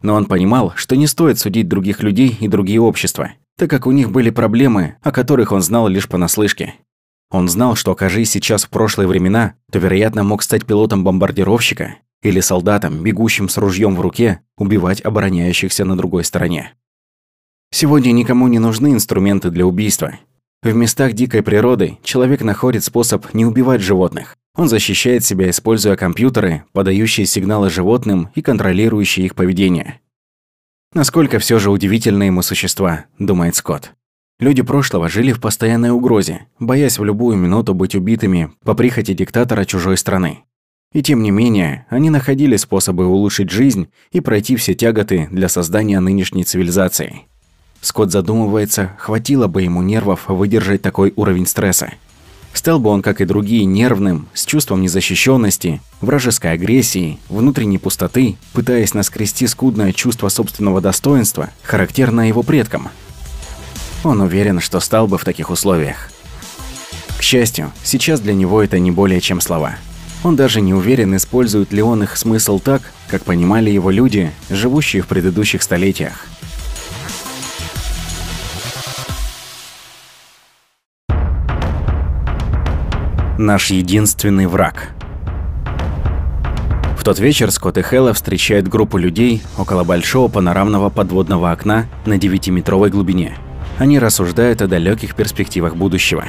Но 0.00 0.14
он 0.14 0.24
понимал, 0.24 0.72
что 0.76 0.96
не 0.96 1.06
стоит 1.06 1.38
судить 1.38 1.68
других 1.68 2.02
людей 2.02 2.34
и 2.40 2.48
другие 2.48 2.80
общества, 2.80 3.32
так 3.58 3.68
как 3.68 3.86
у 3.86 3.90
них 3.90 4.10
были 4.10 4.30
проблемы, 4.30 4.96
о 5.02 5.12
которых 5.12 5.52
он 5.52 5.60
знал 5.60 5.88
лишь 5.88 6.08
понаслышке. 6.08 6.74
Он 7.30 7.48
знал, 7.48 7.76
что 7.76 7.92
окажись 7.92 8.30
сейчас 8.30 8.64
в 8.64 8.70
прошлые 8.70 9.06
времена, 9.06 9.56
то, 9.70 9.78
вероятно, 9.78 10.24
мог 10.24 10.42
стать 10.42 10.64
пилотом 10.64 11.04
бомбардировщика 11.04 11.96
или 12.22 12.40
солдатом, 12.40 13.02
бегущим 13.02 13.50
с 13.50 13.58
ружьем 13.58 13.94
в 13.94 14.00
руке, 14.00 14.40
убивать 14.56 15.02
обороняющихся 15.02 15.84
на 15.84 15.98
другой 15.98 16.24
стороне. 16.24 16.72
Сегодня 17.70 18.12
никому 18.12 18.48
не 18.48 18.58
нужны 18.58 18.94
инструменты 18.94 19.50
для 19.50 19.66
убийства. 19.66 20.18
В 20.62 20.74
местах 20.74 21.12
дикой 21.12 21.42
природы 21.42 21.98
человек 22.02 22.40
находит 22.40 22.84
способ 22.84 23.34
не 23.34 23.44
убивать 23.44 23.82
животных. 23.82 24.37
Он 24.58 24.68
защищает 24.68 25.24
себя, 25.24 25.50
используя 25.50 25.94
компьютеры, 25.94 26.64
подающие 26.72 27.26
сигналы 27.26 27.70
животным 27.70 28.28
и 28.34 28.42
контролирующие 28.42 29.26
их 29.26 29.36
поведение. 29.36 30.00
Насколько 30.92 31.38
все 31.38 31.60
же 31.60 31.70
удивительные 31.70 32.32
мы 32.32 32.42
существа, 32.42 33.04
думает 33.20 33.54
Скотт. 33.54 33.92
Люди 34.40 34.62
прошлого 34.62 35.08
жили 35.08 35.30
в 35.30 35.40
постоянной 35.40 35.90
угрозе, 35.90 36.48
боясь 36.58 36.98
в 36.98 37.04
любую 37.04 37.36
минуту 37.36 37.72
быть 37.72 37.94
убитыми 37.94 38.50
по 38.64 38.74
прихоти 38.74 39.14
диктатора 39.14 39.64
чужой 39.64 39.96
страны. 39.96 40.40
И 40.92 41.04
тем 41.04 41.22
не 41.22 41.30
менее, 41.30 41.86
они 41.88 42.10
находили 42.10 42.56
способы 42.56 43.06
улучшить 43.06 43.50
жизнь 43.50 43.88
и 44.10 44.20
пройти 44.20 44.56
все 44.56 44.74
тяготы 44.74 45.28
для 45.30 45.48
создания 45.48 46.00
нынешней 46.00 46.42
цивилизации. 46.42 47.26
Скотт 47.80 48.10
задумывается, 48.10 48.96
хватило 48.98 49.46
бы 49.46 49.62
ему 49.62 49.82
нервов 49.82 50.26
выдержать 50.26 50.82
такой 50.82 51.12
уровень 51.14 51.46
стресса. 51.46 51.92
Стал 52.52 52.80
бы 52.80 52.90
он, 52.90 53.02
как 53.02 53.20
и 53.20 53.24
другие, 53.24 53.64
нервным, 53.64 54.28
с 54.34 54.44
чувством 54.44 54.82
незащищенности, 54.82 55.80
вражеской 56.00 56.52
агрессии, 56.52 57.18
внутренней 57.28 57.78
пустоты, 57.78 58.36
пытаясь 58.52 58.94
наскрести 58.94 59.46
скудное 59.46 59.92
чувство 59.92 60.28
собственного 60.28 60.80
достоинства, 60.80 61.50
характерное 61.62 62.28
его 62.28 62.42
предкам. 62.42 62.88
Он 64.04 64.20
уверен, 64.20 64.60
что 64.60 64.80
стал 64.80 65.06
бы 65.06 65.18
в 65.18 65.24
таких 65.24 65.50
условиях. 65.50 66.10
К 67.18 67.22
счастью, 67.22 67.72
сейчас 67.82 68.20
для 68.20 68.34
него 68.34 68.62
это 68.62 68.78
не 68.78 68.90
более 68.90 69.20
чем 69.20 69.40
слова. 69.40 69.76
Он 70.24 70.36
даже 70.36 70.60
не 70.60 70.74
уверен, 70.74 71.16
использует 71.16 71.72
ли 71.72 71.82
он 71.82 72.02
их 72.02 72.16
смысл 72.16 72.58
так, 72.58 72.82
как 73.08 73.24
понимали 73.24 73.70
его 73.70 73.90
люди, 73.90 74.32
живущие 74.50 75.02
в 75.02 75.06
предыдущих 75.06 75.62
столетиях. 75.62 76.26
Наш 83.38 83.70
единственный 83.70 84.48
враг. 84.48 84.88
В 86.98 87.04
тот 87.04 87.20
вечер 87.20 87.52
Скотт 87.52 87.78
и 87.78 87.82
Хэлла 87.82 88.12
встречают 88.12 88.66
группу 88.66 88.98
людей 88.98 89.42
около 89.56 89.84
большого 89.84 90.26
панорамного 90.26 90.90
подводного 90.90 91.52
окна 91.52 91.86
на 92.04 92.14
9-метровой 92.14 92.90
глубине. 92.90 93.38
Они 93.78 94.00
рассуждают 94.00 94.60
о 94.60 94.66
далеких 94.66 95.14
перспективах 95.14 95.76
будущего. 95.76 96.24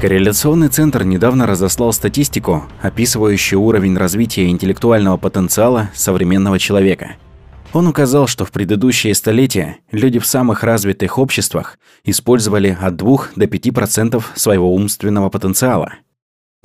Корреляционный 0.00 0.68
центр 0.68 1.02
недавно 1.02 1.48
разослал 1.48 1.92
статистику, 1.92 2.62
описывающую 2.80 3.60
уровень 3.60 3.96
развития 3.96 4.48
интеллектуального 4.48 5.16
потенциала 5.16 5.90
современного 5.96 6.60
человека. 6.60 7.16
Он 7.72 7.88
указал, 7.88 8.28
что 8.28 8.44
в 8.44 8.52
предыдущие 8.52 9.16
столетия 9.16 9.78
люди 9.90 10.20
в 10.20 10.26
самых 10.26 10.62
развитых 10.62 11.18
обществах 11.18 11.76
использовали 12.04 12.78
от 12.80 12.94
2 12.94 13.18
до 13.34 13.46
5% 13.46 14.22
своего 14.36 14.72
умственного 14.72 15.28
потенциала– 15.28 15.94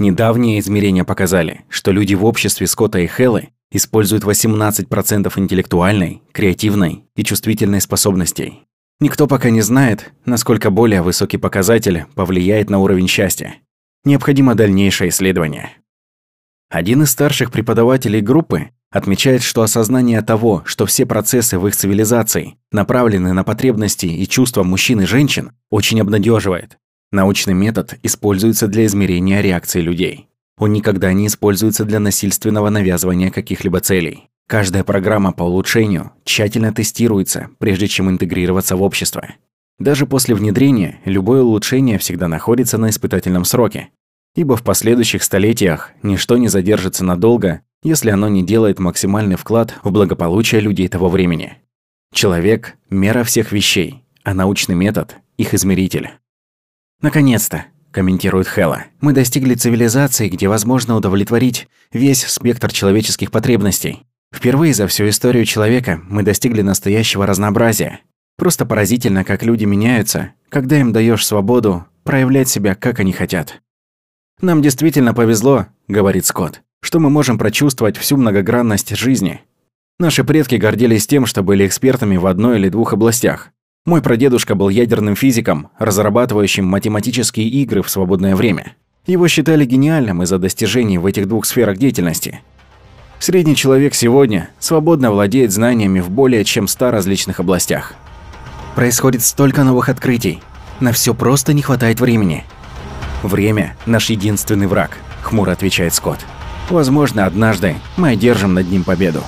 Недавние 0.01 0.59
измерения 0.59 1.03
показали, 1.03 1.61
что 1.69 1.91
люди 1.91 2.15
в 2.15 2.25
обществе 2.25 2.65
Скотта 2.65 2.97
и 2.97 3.05
Хеллы 3.05 3.49
используют 3.71 4.23
18% 4.23 5.31
интеллектуальной, 5.35 6.23
креативной 6.31 7.05
и 7.15 7.23
чувствительной 7.23 7.81
способностей. 7.81 8.63
Никто 8.99 9.27
пока 9.27 9.51
не 9.51 9.61
знает, 9.61 10.11
насколько 10.25 10.71
более 10.71 11.03
высокий 11.03 11.37
показатель 11.37 12.05
повлияет 12.15 12.71
на 12.71 12.79
уровень 12.79 13.07
счастья. 13.07 13.57
Необходимо 14.03 14.55
дальнейшее 14.55 15.09
исследование. 15.09 15.69
Один 16.71 17.03
из 17.03 17.11
старших 17.11 17.51
преподавателей 17.51 18.21
группы 18.21 18.69
отмечает, 18.89 19.43
что 19.43 19.61
осознание 19.61 20.23
того, 20.23 20.63
что 20.65 20.87
все 20.87 21.05
процессы 21.05 21.59
в 21.59 21.67
их 21.67 21.75
цивилизации 21.75 22.55
направлены 22.71 23.33
на 23.33 23.43
потребности 23.43 24.07
и 24.07 24.27
чувства 24.27 24.63
мужчин 24.63 25.01
и 25.01 25.05
женщин, 25.05 25.51
очень 25.69 26.01
обнадеживает. 26.01 26.79
Научный 27.11 27.53
метод 27.53 27.99
используется 28.03 28.67
для 28.67 28.85
измерения 28.85 29.41
реакции 29.41 29.81
людей. 29.81 30.29
Он 30.57 30.71
никогда 30.71 31.11
не 31.11 31.27
используется 31.27 31.83
для 31.83 31.99
насильственного 31.99 32.69
навязывания 32.69 33.31
каких-либо 33.31 33.79
целей. 33.81 34.29
Каждая 34.47 34.83
программа 34.83 35.31
по 35.31 35.43
улучшению 35.43 36.11
тщательно 36.23 36.73
тестируется, 36.73 37.49
прежде 37.57 37.87
чем 37.87 38.09
интегрироваться 38.09 38.75
в 38.75 38.83
общество. 38.83 39.25
Даже 39.79 40.05
после 40.05 40.35
внедрения 40.35 40.99
любое 41.05 41.41
улучшение 41.41 41.97
всегда 41.97 42.27
находится 42.27 42.77
на 42.77 42.89
испытательном 42.89 43.45
сроке. 43.45 43.89
ибо 44.35 44.55
в 44.55 44.63
последующих 44.63 45.23
столетиях 45.23 45.91
ничто 46.03 46.37
не 46.37 46.47
задержится 46.47 47.03
надолго, 47.03 47.61
если 47.83 48.11
оно 48.11 48.29
не 48.29 48.43
делает 48.45 48.79
максимальный 48.79 49.35
вклад 49.35 49.73
в 49.83 49.91
благополучие 49.91 50.61
людей 50.61 50.87
того 50.87 51.09
времени. 51.09 51.57
Человек– 52.13 52.77
мера 52.89 53.25
всех 53.25 53.51
вещей, 53.51 54.05
а 54.23 54.33
научный 54.33 54.75
метод– 54.75 55.17
их 55.37 55.53
измеритель. 55.53 56.11
«Наконец-то»,– 57.01 57.65
комментирует 57.91 58.47
Хэлла,– 58.47 58.85
«мы 59.01 59.13
достигли 59.13 59.55
цивилизации, 59.55 60.29
где 60.29 60.47
возможно 60.47 60.95
удовлетворить 60.95 61.67
весь 61.91 62.25
спектр 62.25 62.71
человеческих 62.71 63.31
потребностей. 63.31 64.03
Впервые 64.33 64.73
за 64.73 64.87
всю 64.87 65.09
историю 65.09 65.45
человека 65.45 66.01
мы 66.07 66.23
достигли 66.23 66.61
настоящего 66.61 67.25
разнообразия. 67.25 68.01
Просто 68.37 68.65
поразительно, 68.65 69.23
как 69.23 69.43
люди 69.43 69.65
меняются, 69.65 70.33
когда 70.49 70.79
им 70.79 70.93
даешь 70.93 71.25
свободу 71.25 71.85
проявлять 72.03 72.49
себя, 72.49 72.75
как 72.75 72.99
они 72.99 73.13
хотят. 73.13 73.61
«Нам 74.41 74.61
действительно 74.61 75.13
повезло»,– 75.13 75.67
говорит 75.87 76.25
Скотт,– 76.25 76.61
«что 76.81 76.99
мы 76.99 77.09
можем 77.09 77.37
прочувствовать 77.37 77.97
всю 77.97 78.17
многогранность 78.17 78.95
жизни. 78.95 79.41
Наши 79.99 80.23
предки 80.23 80.55
гордились 80.55 81.05
тем, 81.05 81.25
что 81.25 81.43
были 81.43 81.67
экспертами 81.67 82.17
в 82.17 82.25
одной 82.25 82.57
или 82.57 82.69
двух 82.69 82.93
областях. 82.93 83.51
Мой 83.83 84.03
прадедушка 84.03 84.53
был 84.53 84.69
ядерным 84.69 85.15
физиком, 85.15 85.69
разрабатывающим 85.79 86.63
математические 86.63 87.47
игры 87.47 87.81
в 87.81 87.89
свободное 87.89 88.35
время. 88.35 88.75
Его 89.07 89.27
считали 89.27 89.65
гениальным 89.65 90.21
из-за 90.21 90.37
достижений 90.37 90.99
в 90.99 91.07
этих 91.07 91.27
двух 91.27 91.45
сферах 91.45 91.79
деятельности. 91.79 92.41
Средний 93.17 93.55
человек 93.55 93.95
сегодня 93.95 94.49
свободно 94.59 95.09
владеет 95.11 95.51
знаниями 95.51 95.99
в 95.99 96.11
более 96.11 96.43
чем 96.43 96.67
ста 96.67 96.91
различных 96.91 97.39
областях. 97.39 97.95
Происходит 98.75 99.23
столько 99.23 99.63
новых 99.63 99.89
открытий. 99.89 100.43
На 100.79 100.91
все 100.91 101.15
просто 101.15 101.53
не 101.53 101.63
хватает 101.63 101.99
времени. 101.99 102.43
«Время– 103.23 103.75
наш 103.87 104.11
единственный 104.11 104.67
враг»,– 104.67 104.99
хмуро 105.23 105.51
отвечает 105.51 105.95
Скотт. 105.95 106.19
«Возможно, 106.69 107.25
однажды 107.25 107.75
мы 107.97 108.09
одержим 108.09 108.53
над 108.53 108.69
ним 108.69 108.83
победу». 108.83 109.23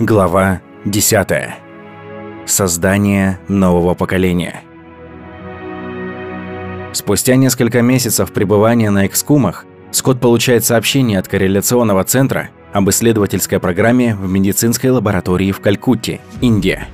Глава 0.00 0.62
10. 0.86 1.28
Создание 2.46 3.38
нового 3.46 3.94
поколения. 3.94 4.62
Спустя 6.94 7.36
несколько 7.36 7.82
месяцев 7.82 8.32
пребывания 8.32 8.88
на 8.88 9.06
экскумах, 9.06 9.66
Скотт 9.90 10.18
получает 10.18 10.64
сообщение 10.64 11.18
от 11.18 11.28
корреляционного 11.28 12.04
центра 12.04 12.48
об 12.72 12.88
исследовательской 12.88 13.60
программе 13.60 14.14
в 14.14 14.26
медицинской 14.28 14.88
лаборатории 14.90 15.52
в 15.52 15.60
Калькутте, 15.60 16.20
Индия. 16.40 16.88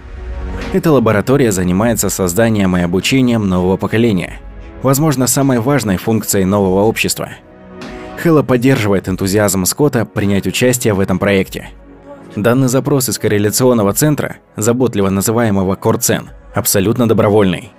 Эта 0.72 0.90
лаборатория 0.90 1.52
занимается 1.52 2.10
созданием 2.10 2.76
и 2.76 2.82
обучением 2.82 3.48
нового 3.48 3.76
поколения, 3.76 4.40
возможно, 4.82 5.28
самой 5.28 5.60
важной 5.60 5.98
функцией 5.98 6.44
нового 6.46 6.82
общества. 6.82 7.30
Хэлла 8.18 8.42
поддерживает 8.42 9.08
энтузиазм 9.08 9.66
Скотта 9.66 10.04
принять 10.04 10.48
участие 10.48 10.94
в 10.94 11.00
этом 11.00 11.20
проекте. 11.20 11.68
Данный 12.38 12.68
запрос 12.68 13.08
из 13.08 13.18
корреляционного 13.18 13.92
центра, 13.94 14.36
заботливо 14.56 15.10
называемого 15.10 15.74
Корцен, 15.74 16.30
абсолютно 16.54 17.08
добровольный. 17.08 17.72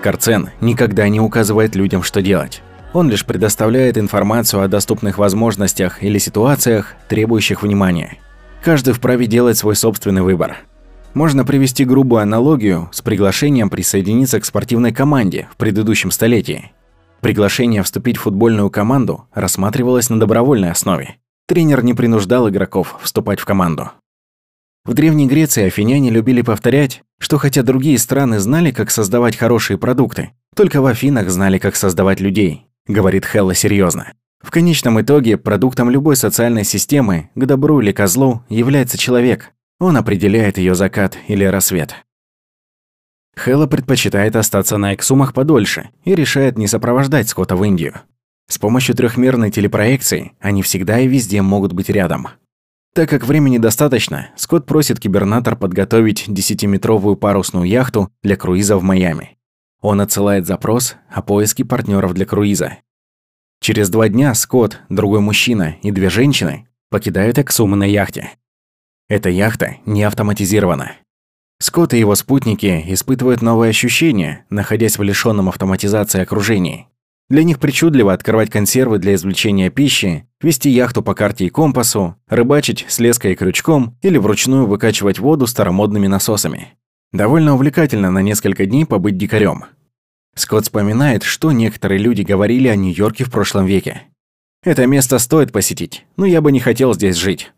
Корцен 0.00 0.48
никогда 0.62 1.06
не 1.10 1.20
указывает 1.20 1.76
людям, 1.76 2.02
что 2.02 2.22
делать. 2.22 2.62
Он 2.94 3.10
лишь 3.10 3.26
предоставляет 3.26 3.98
информацию 3.98 4.62
о 4.62 4.68
доступных 4.68 5.18
возможностях 5.18 6.02
или 6.02 6.16
ситуациях, 6.16 6.94
требующих 7.10 7.62
внимания. 7.62 8.16
Каждый 8.64 8.94
вправе 8.94 9.26
делать 9.26 9.58
свой 9.58 9.76
собственный 9.76 10.22
выбор. 10.22 10.56
Можно 11.12 11.44
привести 11.44 11.84
грубую 11.84 12.22
аналогию 12.22 12.88
с 12.92 13.02
приглашением 13.02 13.68
присоединиться 13.68 14.40
к 14.40 14.46
спортивной 14.46 14.94
команде 14.94 15.46
в 15.52 15.56
предыдущем 15.56 16.10
столетии. 16.10 16.72
Приглашение 17.20 17.82
вступить 17.82 18.16
в 18.16 18.22
футбольную 18.22 18.70
команду 18.70 19.26
рассматривалось 19.34 20.08
на 20.08 20.18
добровольной 20.18 20.70
основе. 20.70 21.16
Тренер 21.46 21.84
не 21.84 21.92
принуждал 21.92 22.48
игроков 22.48 22.96
вступать 23.02 23.40
в 23.40 23.44
команду. 23.44 23.90
В 24.86 24.94
Древней 24.94 25.26
Греции 25.26 25.64
афиняне 25.64 26.10
любили 26.10 26.42
повторять, 26.42 27.02
что 27.18 27.38
хотя 27.38 27.64
другие 27.64 27.98
страны 27.98 28.38
знали, 28.38 28.70
как 28.70 28.92
создавать 28.92 29.36
хорошие 29.36 29.78
продукты, 29.78 30.30
только 30.54 30.80
в 30.80 30.86
Афинах 30.86 31.28
знали, 31.28 31.58
как 31.58 31.74
создавать 31.74 32.20
людей, 32.20 32.66
говорит 32.86 33.26
Хелла 33.26 33.52
серьезно. 33.52 34.12
В 34.40 34.52
конечном 34.52 35.00
итоге 35.00 35.38
продуктом 35.38 35.90
любой 35.90 36.14
социальной 36.14 36.62
системы, 36.62 37.30
к 37.34 37.46
добру 37.46 37.80
или 37.80 37.90
козлу, 37.90 38.44
является 38.48 38.96
человек. 38.96 39.50
Он 39.80 39.96
определяет 39.96 40.56
ее 40.56 40.76
закат 40.76 41.18
или 41.26 41.42
рассвет. 41.44 41.96
Хелла 43.36 43.66
предпочитает 43.66 44.36
остаться 44.36 44.78
на 44.78 44.94
эксумах 44.94 45.34
подольше 45.34 45.90
и 46.04 46.14
решает 46.14 46.56
не 46.56 46.68
сопровождать 46.68 47.28
Скотта 47.28 47.56
в 47.56 47.64
Индию. 47.64 48.02
С 48.48 48.58
помощью 48.58 48.94
трехмерной 48.94 49.50
телепроекции 49.50 50.32
они 50.40 50.62
всегда 50.62 51.00
и 51.00 51.08
везде 51.08 51.42
могут 51.42 51.72
быть 51.72 51.90
рядом. 51.90 52.28
Так 52.96 53.10
как 53.10 53.26
времени 53.26 53.58
достаточно, 53.58 54.30
Скотт 54.36 54.64
просит 54.64 54.98
кибернатор 54.98 55.54
подготовить 55.54 56.28
10-метровую 56.28 57.16
парусную 57.16 57.68
яхту 57.68 58.10
для 58.22 58.36
круиза 58.36 58.78
в 58.78 58.82
Майами. 58.82 59.36
Он 59.82 60.00
отсылает 60.00 60.46
запрос 60.46 60.96
о 61.10 61.20
поиске 61.20 61.66
партнеров 61.66 62.14
для 62.14 62.24
круиза. 62.24 62.78
Через 63.60 63.90
два 63.90 64.08
дня 64.08 64.32
Скотт, 64.32 64.80
другой 64.88 65.20
мужчина 65.20 65.76
и 65.82 65.90
две 65.90 66.08
женщины 66.08 66.68
покидают 66.88 67.38
Эксумы 67.38 67.76
на 67.76 67.84
яхте. 67.84 68.30
Эта 69.10 69.28
яхта 69.28 69.76
не 69.84 70.02
автоматизирована. 70.02 70.92
Скотт 71.58 71.92
и 71.92 71.98
его 71.98 72.14
спутники 72.14 72.82
испытывают 72.86 73.42
новые 73.42 73.68
ощущения, 73.68 74.46
находясь 74.48 74.96
в 74.96 75.02
лишенном 75.02 75.50
автоматизации 75.50 76.22
окружении. 76.22 76.88
Для 77.28 77.42
них 77.42 77.58
причудливо 77.58 78.12
открывать 78.12 78.50
консервы 78.50 78.98
для 78.98 79.14
извлечения 79.14 79.68
пищи, 79.68 80.28
вести 80.40 80.70
яхту 80.70 81.02
по 81.02 81.14
карте 81.14 81.46
и 81.46 81.50
компасу, 81.50 82.14
рыбачить 82.28 82.86
с 82.88 83.00
леской 83.00 83.32
и 83.32 83.34
крючком 83.34 83.98
или 84.00 84.16
вручную 84.16 84.66
выкачивать 84.66 85.18
воду 85.18 85.48
старомодными 85.48 86.06
насосами. 86.06 86.74
Довольно 87.12 87.54
увлекательно 87.54 88.10
на 88.12 88.22
несколько 88.22 88.66
дней 88.66 88.84
побыть 88.84 89.18
дикарем. 89.18 89.64
Скотт 90.36 90.64
вспоминает, 90.64 91.24
что 91.24 91.50
некоторые 91.50 91.98
люди 91.98 92.22
говорили 92.22 92.68
о 92.68 92.76
Нью-Йорке 92.76 93.24
в 93.24 93.30
прошлом 93.32 93.66
веке. 93.66 94.02
«Это 94.62 94.86
место 94.86 95.18
стоит 95.18 95.50
посетить, 95.50 96.04
но 96.16 96.26
я 96.26 96.40
бы 96.40 96.52
не 96.52 96.60
хотел 96.60 96.94
здесь 96.94 97.16
жить». 97.16 97.52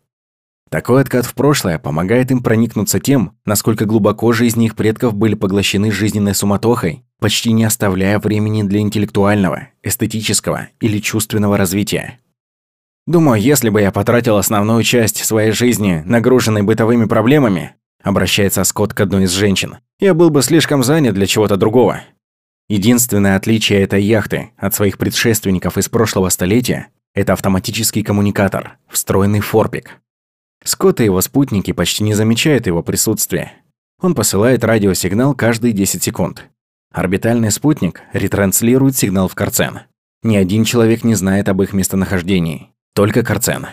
Такой 0.69 1.01
откат 1.01 1.25
в 1.25 1.33
прошлое 1.33 1.79
помогает 1.79 2.31
им 2.31 2.43
проникнуться 2.43 2.99
тем, 2.99 3.33
насколько 3.45 3.85
глубоко 3.85 4.31
жизни 4.33 4.65
их 4.65 4.75
предков 4.75 5.15
были 5.15 5.35
поглощены 5.35 5.91
жизненной 5.91 6.35
суматохой 6.35 7.03
почти 7.19 7.51
не 7.51 7.65
оставляя 7.65 8.19
времени 8.19 8.63
для 8.63 8.79
интеллектуального, 8.79 9.67
эстетического 9.83 10.69
или 10.79 10.99
чувственного 10.99 11.57
развития. 11.57 12.19
Думаю, 13.05 13.41
если 13.41 13.69
бы 13.69 13.81
я 13.81 13.91
потратил 13.91 14.37
основную 14.37 14.83
часть 14.83 15.23
своей 15.23 15.51
жизни, 15.51 16.01
нагруженной 16.05 16.61
бытовыми 16.61 17.05
проблемами, 17.05 17.75
обращается 18.01 18.63
Скотт 18.63 18.93
к 18.93 19.01
одной 19.01 19.23
из 19.23 19.31
женщин, 19.31 19.77
я 19.99 20.13
был 20.13 20.29
бы 20.29 20.41
слишком 20.41 20.83
занят 20.83 21.15
для 21.15 21.25
чего-то 21.25 21.57
другого. 21.57 22.01
Единственное 22.69 23.35
отличие 23.35 23.81
этой 23.81 24.01
яхты 24.03 24.51
от 24.57 24.75
своих 24.75 24.97
предшественников 24.97 25.77
из 25.77 25.89
прошлого 25.89 26.29
столетия– 26.29 26.87
это 27.15 27.33
автоматический 27.33 28.03
коммуникатор, 28.03 28.77
встроенный 28.87 29.39
форпик. 29.39 29.99
Скотт 30.63 31.01
и 31.01 31.05
его 31.05 31.21
спутники 31.21 31.71
почти 31.71 32.03
не 32.03 32.13
замечают 32.13 32.67
его 32.67 32.83
присутствия. 32.83 33.53
Он 34.01 34.15
посылает 34.15 34.63
радиосигнал 34.63 35.33
каждые 35.35 35.73
10 35.73 36.03
секунд, 36.03 36.49
Орбитальный 36.91 37.51
спутник 37.51 38.01
ретранслирует 38.13 38.97
сигнал 38.97 39.27
в 39.27 39.35
Карцен. 39.35 39.81
Ни 40.23 40.35
один 40.35 40.63
человек 40.63 41.03
не 41.03 41.13
знает 41.13 41.47
об 41.47 41.61
их 41.61 41.73
местонахождении, 41.73 42.69
только 42.95 43.23
Карцен. 43.23 43.67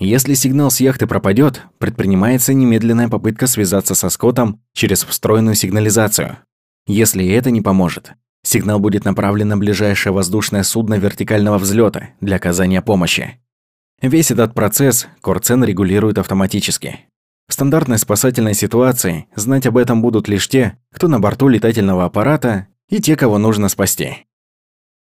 Если 0.00 0.34
сигнал 0.34 0.72
с 0.72 0.80
яхты 0.80 1.06
пропадет, 1.06 1.62
предпринимается 1.78 2.52
немедленная 2.52 3.08
попытка 3.08 3.46
связаться 3.46 3.94
со 3.94 4.10
Скоттом 4.10 4.60
через 4.72 5.04
встроенную 5.04 5.54
сигнализацию. 5.54 6.38
Если 6.88 7.28
это 7.28 7.52
не 7.52 7.60
поможет, 7.60 8.14
сигнал 8.42 8.80
будет 8.80 9.04
направлен 9.04 9.46
на 9.46 9.56
ближайшее 9.56 10.12
воздушное 10.12 10.64
судно 10.64 10.94
вертикального 10.94 11.58
взлета 11.58 12.08
для 12.20 12.36
оказания 12.36 12.82
помощи. 12.82 13.38
Весь 14.02 14.32
этот 14.32 14.52
процесс 14.52 15.06
Корцен 15.20 15.62
регулирует 15.62 16.18
автоматически. 16.18 17.00
В 17.48 17.52
стандартной 17.52 17.98
спасательной 17.98 18.54
ситуации 18.54 19.26
знать 19.36 19.66
об 19.66 19.76
этом 19.76 20.02
будут 20.02 20.26
лишь 20.26 20.48
те, 20.48 20.76
кто 20.92 21.06
на 21.06 21.20
борту 21.20 21.46
летательного 21.46 22.04
аппарата, 22.04 22.66
и 22.88 23.00
те, 23.00 23.14
кого 23.14 23.38
нужно 23.38 23.68
спасти. 23.68 24.26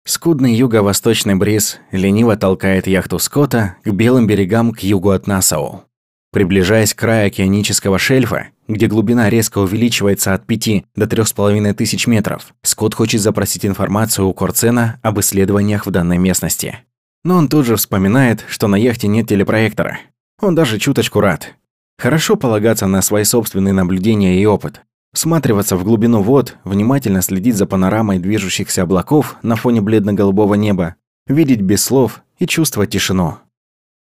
Скудный 0.05 0.53
юго-восточный 0.53 1.35
бриз 1.35 1.79
лениво 1.91 2.35
толкает 2.35 2.87
яхту 2.87 3.19
Скотта 3.19 3.77
к 3.83 3.89
белым 3.89 4.27
берегам 4.27 4.73
к 4.73 4.79
югу 4.81 5.11
от 5.11 5.27
Нассау. 5.27 5.83
Приближаясь 6.31 6.93
к 6.93 6.99
краю 6.99 7.27
океанического 7.27 7.97
шельфа, 7.99 8.49
где 8.67 8.87
глубина 8.87 9.29
резко 9.29 9.59
увеличивается 9.59 10.33
от 10.33 10.45
5 10.45 10.85
до 10.95 11.05
3,5 11.05 11.73
тысяч 11.73 12.05
метров, 12.05 12.53
Скотт 12.63 12.95
хочет 12.95 13.21
запросить 13.21 13.65
информацию 13.65 14.27
у 14.27 14.33
Корцена 14.33 14.99
об 15.01 15.19
исследованиях 15.19 15.85
в 15.85 15.91
данной 15.91 16.17
местности. 16.17 16.79
Но 17.23 17.37
он 17.37 17.47
тут 17.47 17.65
же 17.65 17.75
вспоминает, 17.75 18.45
что 18.47 18.67
на 18.67 18.75
яхте 18.75 19.07
нет 19.07 19.27
телепроектора. 19.27 19.99
Он 20.41 20.55
даже 20.55 20.79
чуточку 20.79 21.19
рад. 21.19 21.55
Хорошо 21.97 22.37
полагаться 22.37 22.87
на 22.87 23.01
свои 23.01 23.25
собственные 23.25 23.73
наблюдения 23.73 24.41
и 24.41 24.45
опыт. 24.45 24.81
Всматриваться 25.11 25.75
в 25.75 25.83
глубину 25.83 26.21
вод, 26.21 26.55
внимательно 26.63 27.21
следить 27.21 27.55
за 27.55 27.65
панорамой 27.65 28.19
движущихся 28.19 28.83
облаков 28.83 29.35
на 29.41 29.55
фоне 29.55 29.81
бледно-голубого 29.81 30.53
неба, 30.53 30.95
видеть 31.27 31.61
без 31.61 31.83
слов 31.83 32.21
и 32.37 32.45
чувствовать 32.45 32.91
тишину. 32.91 33.37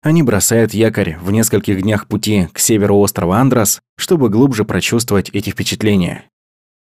Они 0.01 0.21
бросают 0.21 0.73
якорь 0.73 1.17
в 1.21 1.31
нескольких 1.31 1.81
днях 1.81 2.07
пути 2.07 2.47
к 2.53 2.59
северу 2.59 2.97
острова 2.97 3.39
Андрос, 3.39 3.81
чтобы 3.97 4.29
глубже 4.29 4.65
прочувствовать 4.65 5.29
эти 5.29 5.49
впечатления. 5.49 6.25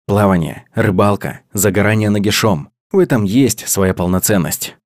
Плавание, 0.07 0.65
рыбалка, 0.75 1.41
загорание 1.53 2.11
нагишом– 2.11 2.71
в 2.93 2.99
этом 2.99 3.23
есть 3.23 3.69
своя 3.69 3.95
полноценность. 3.95 4.77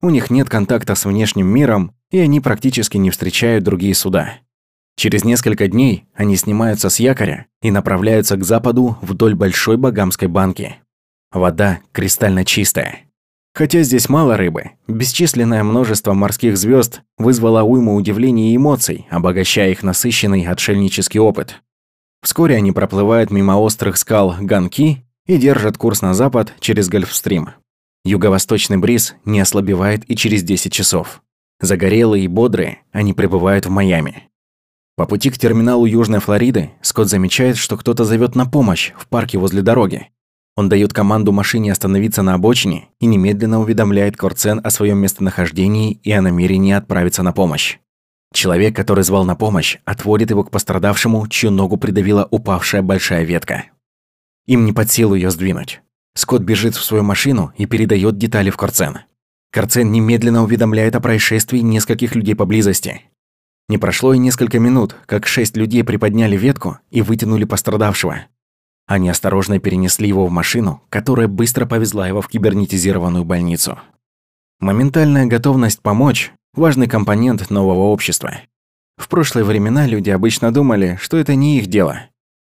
У 0.00 0.10
них 0.10 0.30
нет 0.30 0.48
контакта 0.48 0.94
с 0.94 1.04
внешним 1.04 1.48
миром, 1.48 1.92
и 2.10 2.18
они 2.18 2.40
практически 2.40 2.96
не 2.96 3.10
встречают 3.10 3.64
другие 3.64 3.94
суда. 3.94 4.34
Через 4.96 5.24
несколько 5.24 5.68
дней 5.68 6.04
они 6.14 6.36
снимаются 6.36 6.90
с 6.90 6.98
якоря 6.98 7.46
и 7.62 7.70
направляются 7.70 8.36
к 8.36 8.44
западу 8.44 8.96
вдоль 9.00 9.34
большой 9.34 9.76
багамской 9.76 10.28
банки. 10.28 10.76
Вода 11.32 11.80
кристально 11.92 12.44
чистая. 12.44 13.08
Хотя 13.54 13.82
здесь 13.82 14.08
мало 14.08 14.36
рыбы, 14.36 14.70
бесчисленное 14.86 15.64
множество 15.64 16.14
морских 16.14 16.56
звезд 16.56 17.02
вызвало 17.16 17.62
уйму 17.62 17.96
удивлений 17.96 18.52
и 18.52 18.56
эмоций, 18.56 19.06
обогащая 19.10 19.70
их 19.70 19.82
насыщенный 19.82 20.46
отшельнический 20.46 21.18
опыт. 21.18 21.60
Вскоре 22.22 22.56
они 22.56 22.72
проплывают 22.72 23.30
мимо 23.30 23.52
острых 23.58 23.96
скал 23.96 24.36
Ганки 24.40 25.04
и 25.26 25.38
держат 25.38 25.76
курс 25.76 26.02
на 26.02 26.14
запад 26.14 26.54
через 26.60 26.88
Гольфстрим. 26.88 27.50
Юго-восточный 28.08 28.78
бриз 28.78 29.16
не 29.26 29.38
ослабевает 29.38 30.10
и 30.10 30.16
через 30.16 30.42
10 30.42 30.72
часов. 30.72 31.22
Загорелые 31.60 32.24
и 32.24 32.28
бодрые, 32.28 32.78
они 32.90 33.12
прибывают 33.12 33.66
в 33.66 33.70
Майами. 33.70 34.30
По 34.96 35.04
пути 35.04 35.28
к 35.28 35.36
терминалу 35.36 35.84
Южной 35.84 36.20
Флориды 36.20 36.70
Скотт 36.80 37.08
замечает, 37.08 37.58
что 37.58 37.76
кто-то 37.76 38.04
зовет 38.04 38.34
на 38.34 38.46
помощь 38.46 38.92
в 38.96 39.06
парке 39.08 39.36
возле 39.36 39.60
дороги. 39.60 40.08
Он 40.56 40.70
дает 40.70 40.94
команду 40.94 41.32
машине 41.32 41.70
остановиться 41.70 42.22
на 42.22 42.32
обочине 42.32 42.88
и 42.98 43.04
немедленно 43.04 43.60
уведомляет 43.60 44.16
Корцен 44.16 44.62
о 44.64 44.70
своем 44.70 44.96
местонахождении 44.98 46.00
и 46.02 46.10
о 46.10 46.22
намерении 46.22 46.72
отправиться 46.72 47.22
на 47.22 47.32
помощь. 47.32 47.76
Человек, 48.32 48.74
который 48.74 49.04
звал 49.04 49.26
на 49.26 49.36
помощь, 49.36 49.76
отводит 49.84 50.30
его 50.30 50.44
к 50.44 50.50
пострадавшему, 50.50 51.28
чью 51.28 51.50
ногу 51.50 51.76
придавила 51.76 52.26
упавшая 52.30 52.80
большая 52.80 53.24
ветка. 53.24 53.66
Им 54.46 54.64
не 54.64 54.72
под 54.72 54.90
силу 54.90 55.14
ее 55.14 55.30
сдвинуть. 55.30 55.82
Скотт 56.14 56.42
бежит 56.42 56.74
в 56.74 56.84
свою 56.84 57.02
машину 57.02 57.52
и 57.56 57.66
передает 57.66 58.18
детали 58.18 58.50
в 58.50 58.56
Корцен. 58.56 59.00
Корцен 59.50 59.90
немедленно 59.90 60.42
уведомляет 60.42 60.94
о 60.96 61.00
происшествии 61.00 61.60
нескольких 61.60 62.14
людей 62.14 62.34
поблизости. 62.34 63.02
Не 63.68 63.78
прошло 63.78 64.14
и 64.14 64.18
несколько 64.18 64.58
минут, 64.58 64.96
как 65.06 65.26
шесть 65.26 65.56
людей 65.56 65.84
приподняли 65.84 66.36
ветку 66.36 66.78
и 66.90 67.02
вытянули 67.02 67.44
пострадавшего. 67.44 68.26
Они 68.86 69.10
осторожно 69.10 69.58
перенесли 69.58 70.08
его 70.08 70.26
в 70.26 70.30
машину, 70.30 70.82
которая 70.88 71.28
быстро 71.28 71.66
повезла 71.66 72.08
его 72.08 72.22
в 72.22 72.28
кибернетизированную 72.28 73.24
больницу. 73.24 73.78
Моментальная 74.60 75.26
готовность 75.26 75.82
помочь– 75.82 76.32
важный 76.54 76.88
компонент 76.88 77.50
нового 77.50 77.90
общества. 77.90 78.32
В 78.96 79.08
прошлые 79.08 79.44
времена 79.44 79.86
люди 79.86 80.10
обычно 80.10 80.52
думали, 80.52 80.98
что 81.00 81.18
это 81.18 81.34
не 81.34 81.58
их 81.58 81.66
дело. 81.66 82.00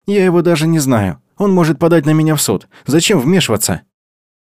«Я 0.06 0.24
его 0.24 0.40
даже 0.40 0.66
не 0.66 0.78
знаю. 0.78 1.20
Он 1.38 1.52
может 1.52 1.78
подать 1.78 2.04
на 2.04 2.10
меня 2.10 2.34
в 2.34 2.42
суд. 2.42 2.68
Зачем 2.86 3.20
вмешиваться?» 3.20 3.82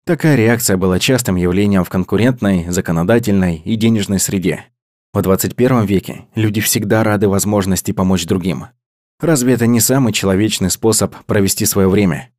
Такая 0.05 0.35
реакция 0.35 0.77
была 0.77 0.99
частым 0.99 1.37
явлением 1.37 1.85
в 1.85 1.89
конкурентной, 1.89 2.67
законодательной 2.69 3.63
и 3.65 3.77
денежной 3.77 4.19
среде. 4.19 4.65
В 5.13 5.23
21 5.23 5.85
веке 5.85 6.27
люди 6.35 6.61
всегда 6.61 7.05
рады 7.05 7.29
возможности 7.29 7.93
помочь 7.93 8.27
другим. 8.27 8.67
Разве 9.21 9.55
это 9.55 9.67
не 9.67 9.81
самый 9.81 10.13
человечный 10.13 10.71
способ 10.71 11.15
провести 11.27 11.67
свое 11.67 11.89
время? 11.89 12.31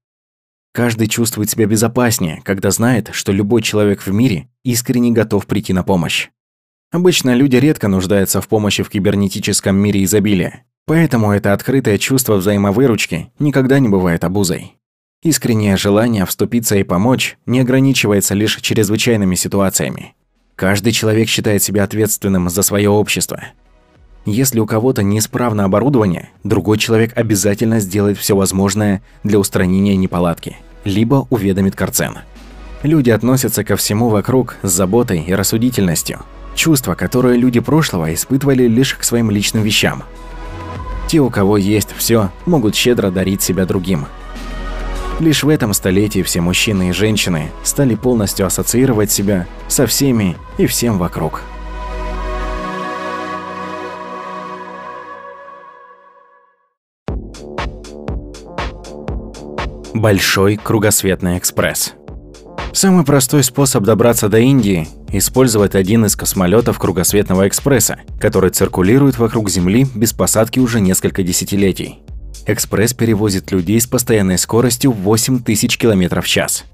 Каждый 0.73 1.07
чувствует 1.07 1.49
себя 1.49 1.65
безопаснее, 1.65 2.41
когда 2.43 2.71
знает, 2.71 3.09
что 3.13 3.31
любой 3.31 3.61
человек 3.61 4.01
в 4.01 4.11
мире 4.11 4.49
искренне 4.63 5.11
готов 5.11 5.45
прийти 5.45 5.73
на 5.73 5.83
помощь. 5.83 6.29
Обычно 6.91 7.35
люди 7.35 7.57
редко 7.57 7.87
нуждаются 7.87 8.41
в 8.41 8.47
помощи 8.47 8.83
в 8.83 8.89
кибернетическом 8.89 9.75
мире 9.75 10.03
изобилия, 10.03 10.65
поэтому 10.85 11.31
это 11.31 11.53
открытое 11.53 11.97
чувство 11.97 12.35
взаимовыручки 12.35 13.31
никогда 13.39 13.79
не 13.79 13.89
бывает 13.89 14.23
обузой. 14.23 14.77
Искреннее 15.23 15.77
желание 15.77 16.25
вступиться 16.25 16.75
и 16.77 16.83
помочь 16.83 17.37
не 17.45 17.59
ограничивается 17.59 18.33
лишь 18.33 18.55
чрезвычайными 18.57 19.35
ситуациями. 19.35 20.15
Каждый 20.55 20.91
человек 20.93 21.29
считает 21.29 21.61
себя 21.61 21.83
ответственным 21.83 22.49
за 22.49 22.63
свое 22.63 22.89
общество. 22.89 23.41
Если 24.25 24.59
у 24.59 24.65
кого-то 24.65 25.03
неисправно 25.03 25.65
оборудование, 25.65 26.29
другой 26.43 26.77
человек 26.77 27.17
обязательно 27.17 27.79
сделает 27.79 28.17
все 28.17 28.35
возможное 28.35 29.01
для 29.23 29.39
устранения 29.39 29.95
неполадки, 29.95 30.57
либо 30.85 31.27
уведомит 31.29 31.75
Карцен. 31.75 32.19
Люди 32.83 33.09
относятся 33.11 33.63
ко 33.63 33.75
всему 33.75 34.09
вокруг 34.09 34.57
с 34.63 34.71
заботой 34.71 35.23
и 35.23 35.33
рассудительностью, 35.33 36.21
чувство, 36.55 36.95
которое 36.95 37.35
люди 37.35 37.59
прошлого 37.59 38.13
испытывали 38.13 38.67
лишь 38.67 38.95
к 38.95 39.03
своим 39.03 39.29
личным 39.29 39.63
вещам. 39.63 40.03
Те, 41.11 41.19
у 41.19 41.29
кого 41.29 41.57
есть 41.57 41.89
все, 41.97 42.29
могут 42.45 42.73
щедро 42.73 43.11
дарить 43.11 43.41
себя 43.41 43.65
другим– 43.65 44.07
Лишь 45.19 45.43
в 45.43 45.49
этом 45.49 45.73
столетии 45.73 46.23
все 46.23 46.39
мужчины 46.39 46.89
и 46.89 46.93
женщины 46.93 47.51
стали 47.63 47.95
полностью 47.95 48.45
ассоциировать 48.47 49.11
себя 49.11 49.45
со 49.67 49.85
всеми 49.85 50.37
и 50.57 50.65
всем 50.67 50.97
вокруг. 50.97 51.43
Большой 59.93 60.55
кругосветный 60.55 61.37
экспресс. 61.37 61.93
Самый 62.71 63.03
простой 63.03 63.43
способ 63.43 63.83
добраться 63.83 64.29
до 64.29 64.39
Индии– 64.39 64.87
использовать 65.11 65.75
один 65.75 66.05
из 66.05 66.15
космолетов 66.15 66.79
кругосветного 66.79 67.47
экспресса, 67.47 67.99
который 68.19 68.49
циркулирует 68.49 69.17
вокруг 69.17 69.49
Земли 69.49 69.87
без 69.95 70.13
посадки 70.13 70.59
уже 70.59 70.79
несколько 70.79 71.23
десятилетий. 71.23 71.99
Экспресс 72.47 72.93
перевозит 72.93 73.51
людей 73.51 73.79
с 73.79 73.87
постоянной 73.87 74.37
скоростью 74.37 74.91
8000 74.91 75.77
км 75.77 76.21
в 76.21 76.27
час. 76.27 76.65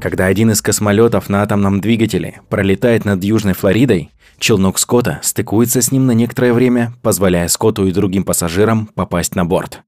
Когда 0.00 0.26
один 0.26 0.50
из 0.50 0.62
космолетов 0.62 1.28
на 1.28 1.42
атомном 1.42 1.80
двигателе 1.80 2.40
пролетает 2.48 3.04
над 3.04 3.22
Южной 3.22 3.52
Флоридой, 3.52 4.10
челнок 4.38 4.78
Скотта 4.78 5.20
стыкуется 5.22 5.82
с 5.82 5.92
ним 5.92 6.06
на 6.06 6.12
некоторое 6.12 6.54
время, 6.54 6.94
позволяя 7.02 7.48
Скотту 7.48 7.86
и 7.86 7.92
другим 7.92 8.24
пассажирам 8.24 8.86
попасть 8.94 9.34
на 9.34 9.44
борт. 9.44 9.82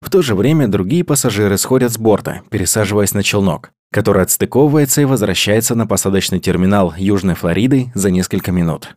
В 0.00 0.10
то 0.10 0.22
же 0.22 0.34
время 0.34 0.68
другие 0.68 1.04
пассажиры 1.04 1.58
сходят 1.58 1.92
с 1.92 1.98
борта, 1.98 2.42
пересаживаясь 2.50 3.12
на 3.12 3.22
челнок, 3.22 3.72
который 3.96 4.24
отстыковывается 4.24 5.00
и 5.00 5.06
возвращается 5.06 5.74
на 5.74 5.86
посадочный 5.86 6.38
терминал 6.38 6.92
Южной 6.98 7.34
Флориды 7.34 7.92
за 7.94 8.10
несколько 8.10 8.52
минут. 8.52 8.94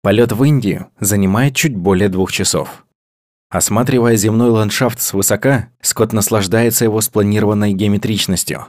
Полет 0.00 0.32
в 0.32 0.42
Индию 0.44 0.86
занимает 0.98 1.54
чуть 1.54 1.76
более 1.76 2.08
двух 2.08 2.32
часов. 2.32 2.86
Осматривая 3.50 4.16
земной 4.16 4.48
ландшафт 4.48 4.98
свысока, 4.98 5.68
Скотт 5.82 6.14
наслаждается 6.14 6.86
его 6.86 7.02
спланированной 7.02 7.74
геометричностью. 7.74 8.64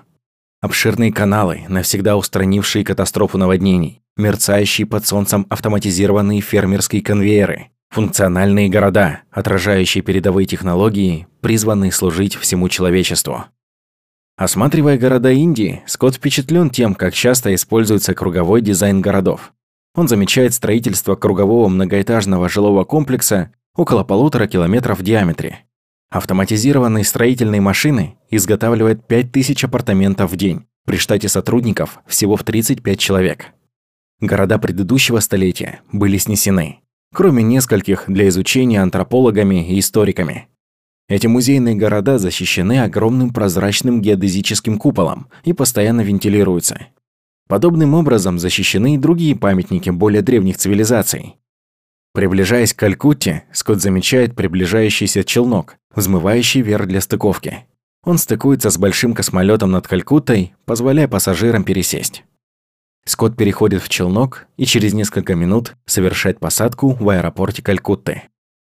Обширные 0.59 1.13
каналы, 1.13 1.63
навсегда 1.69 2.17
устранившие 2.17 2.84
катастрофу 2.84 3.38
наводнений, 3.38 4.01
мерцающие 4.17 4.86
под 4.86 5.07
солнцем 5.07 5.47
автоматизированные 5.49 6.41
фермерские 6.41 7.01
конвейеры, 7.01 7.69
функциональные 7.91 8.67
города, 8.67 9.22
отражающие 9.32 10.03
передовые 10.03 10.47
технологии, 10.47 11.28
призванные 11.39 11.93
служить 11.93 12.36
всему 12.36 12.67
человечеству. 12.67 13.45
Осматривая 14.41 14.97
города 14.97 15.29
Индии, 15.29 15.83
Скотт 15.85 16.15
впечатлен 16.15 16.71
тем, 16.71 16.95
как 16.95 17.13
часто 17.13 17.53
используется 17.53 18.15
круговой 18.15 18.63
дизайн 18.63 18.99
городов. 18.99 19.53
Он 19.93 20.07
замечает 20.07 20.55
строительство 20.55 21.13
кругового 21.13 21.67
многоэтажного 21.67 22.49
жилого 22.49 22.83
комплекса 22.83 23.51
около 23.75 24.03
полутора 24.03 24.47
километров 24.47 24.97
в 24.97 25.03
диаметре. 25.03 25.65
Автоматизированные 26.09 27.03
строительные 27.03 27.61
машины 27.61 28.17
изготавливают 28.31 29.05
5000 29.05 29.65
апартаментов 29.65 30.31
в 30.31 30.35
день, 30.35 30.65
при 30.87 30.97
штате 30.97 31.29
сотрудников 31.29 31.99
всего 32.07 32.35
в 32.35 32.43
35 32.43 32.97
человек. 32.97 33.45
Города 34.21 34.57
предыдущего 34.57 35.19
столетия 35.19 35.81
были 35.91 36.17
снесены, 36.17 36.79
кроме 37.13 37.43
нескольких 37.43 38.05
для 38.07 38.27
изучения 38.29 38.81
антропологами 38.81 39.69
и 39.71 39.77
историками. 39.77 40.47
Эти 41.09 41.27
музейные 41.27 41.75
города 41.75 42.17
защищены 42.17 42.81
огромным 42.81 43.33
прозрачным 43.33 44.01
геодезическим 44.01 44.77
куполом 44.77 45.27
и 45.43 45.53
постоянно 45.53 46.01
вентилируются. 46.01 46.87
Подобным 47.47 47.93
образом 47.93 48.39
защищены 48.39 48.95
и 48.95 48.97
другие 48.97 49.35
памятники 49.35 49.89
более 49.89 50.21
древних 50.21 50.57
цивилизаций, 50.57 51.35
Приближаясь 52.13 52.73
к 52.73 52.79
Калькутте, 52.79 53.45
Скотт 53.53 53.81
замечает 53.81 54.35
приближающийся 54.35 55.23
челнок, 55.23 55.77
взмывающий 55.95 56.61
вверх 56.61 56.87
для 56.87 56.99
стыковки. 56.99 57.65
Он 58.03 58.17
стыкуется 58.17 58.69
с 58.69 58.77
большим 58.77 59.13
космолетом 59.13 59.71
над 59.71 59.87
Калькуттой, 59.87 60.53
позволяя 60.65 61.07
пассажирам 61.07 61.63
пересесть. 61.63 62.25
Скотт 63.05 63.37
переходит 63.37 63.81
в 63.81 63.87
челнок 63.87 64.47
и 64.57 64.65
через 64.65 64.93
несколько 64.93 65.35
минут 65.35 65.75
совершает 65.85 66.39
посадку 66.39 66.89
в 66.89 67.07
аэропорте 67.07 67.63
Калькутты. 67.63 68.23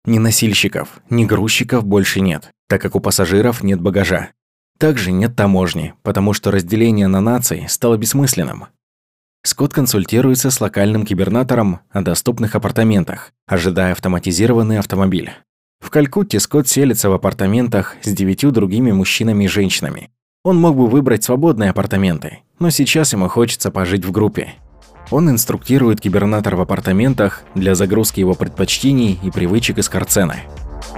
Ни 0.08 0.16
носильщиков, 0.16 1.02
ни 1.10 1.26
грузчиков 1.26 1.84
больше 1.84 2.22
нет, 2.22 2.50
так 2.66 2.80
как 2.80 2.96
у 2.96 3.00
пассажиров 3.00 3.62
нет 3.62 3.78
багажа. 3.78 4.30
Также 4.78 5.12
нет 5.12 5.36
таможни, 5.36 5.92
потому 6.02 6.32
что 6.32 6.50
разделение 6.50 7.08
на 7.08 7.20
нации 7.20 7.66
стало 7.68 7.98
бессмысленным. 7.98 8.68
Скотт 9.44 9.74
консультируется 9.74 10.50
с 10.50 10.62
локальным 10.62 11.04
кибернатором 11.04 11.80
о 11.90 12.00
доступных 12.00 12.54
апартаментах, 12.54 13.32
ожидая 13.46 13.92
автоматизированный 13.92 14.78
автомобиль. 14.78 15.30
В 15.80 15.90
Калькутте 15.90 16.40
Скотт 16.40 16.68
селится 16.68 17.10
в 17.10 17.12
апартаментах 17.12 17.96
с 18.00 18.10
девятью 18.10 18.50
другими 18.50 18.92
мужчинами 18.92 19.44
и 19.44 19.48
женщинами. 19.48 20.08
Он 20.42 20.56
мог 20.58 20.74
бы 20.74 20.86
выбрать 20.86 21.24
свободные 21.24 21.68
апартаменты, 21.68 22.38
но 22.58 22.70
сейчас 22.70 23.12
ему 23.12 23.28
хочется 23.28 23.70
пожить 23.70 24.06
в 24.06 24.10
группе. 24.10 24.54
Он 25.10 25.30
инструктирует 25.30 26.00
кибернатор 26.00 26.54
в 26.54 26.60
апартаментах 26.60 27.42
для 27.54 27.74
загрузки 27.74 28.20
его 28.20 28.34
предпочтений 28.34 29.18
и 29.22 29.30
привычек 29.30 29.78
из 29.78 29.88
Карцена. 29.88 30.36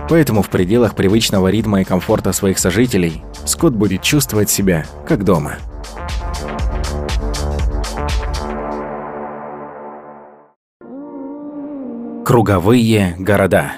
Поэтому 0.09 0.43
в 0.43 0.51
пределах 0.51 0.97
привычного 0.97 1.49
ритма 1.49 1.83
и 1.83 1.85
комфорта 1.85 2.33
своих 2.33 2.59
сожителей 2.59 3.23
Скотт 3.45 3.75
будет 3.75 4.03
чувствовать 4.03 4.51
себя 4.51 4.85
как 5.07 5.25
дома. 5.25 5.57
Круговые 12.25 13.17
города 13.19 13.73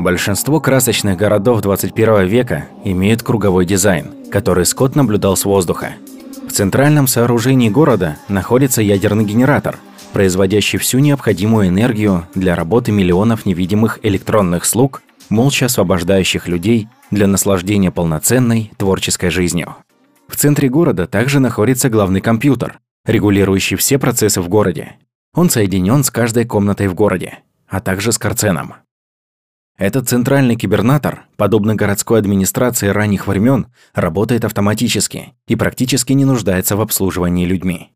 Большинство 0.00 0.60
красочных 0.60 1.16
городов 1.16 1.60
21 1.62 2.26
века 2.26 2.66
имеют 2.84 3.22
круговой 3.22 3.64
дизайн, 3.64 4.12
который 4.30 4.66
Скотт 4.66 4.96
наблюдал 4.96 5.36
с 5.36 5.44
воздуха. 5.44 5.94
Центральном 6.54 7.08
сооружении 7.08 7.68
города 7.68 8.16
находится 8.28 8.80
ядерный 8.80 9.24
генератор, 9.24 9.76
производящий 10.12 10.78
всю 10.78 11.00
необходимую 11.00 11.66
энергию 11.66 12.28
для 12.36 12.54
работы 12.54 12.92
миллионов 12.92 13.44
невидимых 13.44 13.98
электронных 14.04 14.64
слуг, 14.64 15.02
молча 15.30 15.66
освобождающих 15.66 16.46
людей 16.46 16.86
для 17.10 17.26
наслаждения 17.26 17.90
полноценной 17.90 18.70
творческой 18.76 19.30
жизнью. 19.30 19.74
В 20.28 20.36
центре 20.36 20.68
города 20.68 21.08
также 21.08 21.40
находится 21.40 21.90
главный 21.90 22.20
компьютер, 22.20 22.78
регулирующий 23.04 23.76
все 23.76 23.98
процессы 23.98 24.40
в 24.40 24.48
городе. 24.48 24.92
Он 25.34 25.50
соединен 25.50 26.04
с 26.04 26.10
каждой 26.12 26.44
комнатой 26.44 26.86
в 26.86 26.94
городе, 26.94 27.40
а 27.66 27.80
также 27.80 28.12
с 28.12 28.18
Карценом. 28.18 28.74
Этот 29.76 30.08
центральный 30.08 30.54
кибернатор, 30.54 31.26
подобно 31.36 31.74
городской 31.74 32.20
администрации 32.20 32.88
ранних 32.88 33.26
времен, 33.26 33.66
работает 33.92 34.44
автоматически 34.44 35.34
и 35.48 35.56
практически 35.56 36.12
не 36.12 36.24
нуждается 36.24 36.76
в 36.76 36.80
обслуживании 36.80 37.44
людьми. 37.44 37.90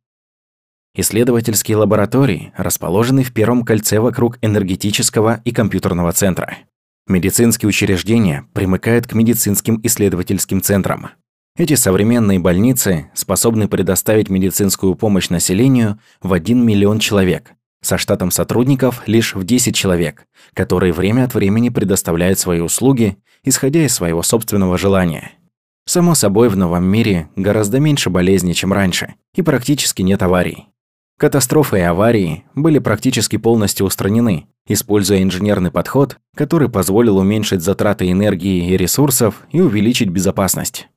Исследовательские 0.96 1.76
лаборатории 1.76 2.52
расположены 2.56 3.22
в 3.22 3.32
первом 3.32 3.64
кольце 3.64 4.00
вокруг 4.00 4.38
энергетического 4.42 5.40
и 5.44 5.52
компьютерного 5.52 6.10
центра. 6.12 6.58
Медицинские 7.06 7.68
учреждения 7.68 8.48
примыкают 8.54 9.06
к 9.06 9.12
медицинским 9.12 9.80
исследовательским 9.84 10.60
центрам. 10.60 11.10
Эти 11.56 11.74
современные 11.74 12.40
больницы 12.40 13.10
способны 13.14 13.68
предоставить 13.68 14.30
медицинскую 14.30 14.96
помощь 14.96 15.28
населению 15.28 16.00
в 16.20 16.32
1 16.32 16.64
миллион 16.64 16.98
человек, 16.98 17.52
со 17.88 17.96
штатом 17.96 18.30
сотрудников 18.30 19.02
лишь 19.06 19.34
в 19.34 19.44
10 19.44 19.74
человек, 19.74 20.26
которые 20.52 20.92
время 20.92 21.24
от 21.24 21.34
времени 21.34 21.70
предоставляют 21.70 22.38
свои 22.38 22.60
услуги, 22.60 23.16
исходя 23.44 23.82
из 23.82 23.94
своего 23.94 24.22
собственного 24.22 24.76
желания. 24.76 25.32
Само 25.86 26.14
собой, 26.14 26.50
в 26.50 26.56
новом 26.56 26.84
мире 26.84 27.30
гораздо 27.34 27.80
меньше 27.80 28.10
болезней, 28.10 28.52
чем 28.52 28.74
раньше, 28.74 29.14
и 29.34 29.40
практически 29.40 30.02
нет 30.02 30.22
аварий. 30.22 30.66
Катастрофы 31.18 31.78
и 31.78 31.80
аварии 31.80 32.44
были 32.54 32.78
практически 32.78 33.38
полностью 33.38 33.86
устранены, 33.86 34.48
используя 34.66 35.22
инженерный 35.22 35.70
подход, 35.70 36.18
который 36.36 36.68
позволил 36.68 37.16
уменьшить 37.16 37.62
затраты 37.62 38.10
энергии 38.10 38.68
и 38.70 38.76
ресурсов 38.76 39.46
и 39.50 39.62
увеличить 39.62 40.10
безопасность. 40.10 40.88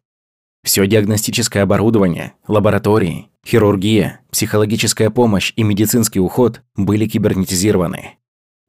Все 0.63 0.85
диагностическое 0.85 1.63
оборудование, 1.63 2.33
лаборатории, 2.47 3.29
хирургия, 3.45 4.21
психологическая 4.31 5.09
помощь 5.09 5.53
и 5.55 5.63
медицинский 5.63 6.19
уход 6.19 6.61
были 6.75 7.07
кибернетизированы. 7.07 8.17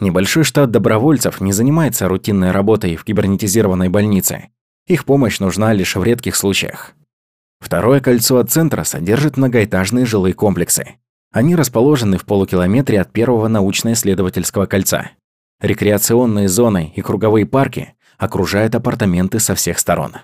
Небольшой 0.00 0.44
штат 0.44 0.70
добровольцев 0.70 1.40
не 1.40 1.52
занимается 1.52 2.08
рутинной 2.08 2.50
работой 2.50 2.96
в 2.96 3.04
кибернетизированной 3.04 3.88
больнице. 3.88 4.48
Их 4.86 5.04
помощь 5.04 5.38
нужна 5.38 5.72
лишь 5.72 5.94
в 5.94 6.02
редких 6.02 6.34
случаях. 6.34 6.92
Второе 7.60 8.00
кольцо 8.00 8.38
от 8.38 8.50
центра 8.50 8.82
содержит 8.84 9.36
многоэтажные 9.36 10.06
жилые 10.06 10.34
комплексы. 10.34 10.96
Они 11.30 11.54
расположены 11.54 12.18
в 12.18 12.24
полукилометре 12.24 13.00
от 13.00 13.12
первого 13.12 13.48
научно-исследовательского 13.48 14.66
кольца. 14.66 15.12
Рекреационные 15.60 16.48
зоны 16.48 16.92
и 16.96 17.00
круговые 17.02 17.46
парки 17.46 17.94
окружают 18.18 18.74
апартаменты 18.74 19.38
со 19.38 19.54
всех 19.54 19.78
сторон. 19.78 20.16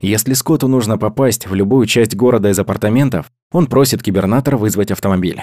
Если 0.00 0.32
Скотту 0.32 0.66
нужно 0.66 0.96
попасть 0.96 1.46
в 1.46 1.54
любую 1.54 1.86
часть 1.86 2.16
города 2.16 2.48
из 2.48 2.58
апартаментов, 2.58 3.30
он 3.52 3.66
просит 3.66 4.02
кибернатора 4.02 4.56
вызвать 4.56 4.90
автомобиль. 4.90 5.42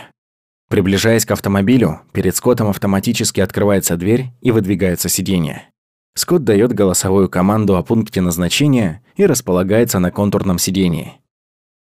Приближаясь 0.68 1.26
к 1.26 1.32
автомобилю, 1.32 2.01
перед 2.12 2.36
Скоттом 2.36 2.68
автоматически 2.68 3.39
открывается 3.39 3.97
дверь 3.97 4.32
и 4.41 4.49
выдвигается 4.51 5.10
сиденье. 5.10 5.70
Скотт 6.16 6.43
дает 6.43 6.74
голосовую 6.74 7.30
команду 7.30 7.78
о 7.78 7.84
пункте 7.84 8.22
назначения 8.22 9.03
и 9.16 9.28
располагается 9.28 9.99
на 9.99 10.10
контурном 10.10 10.58
сидении. 10.58 11.22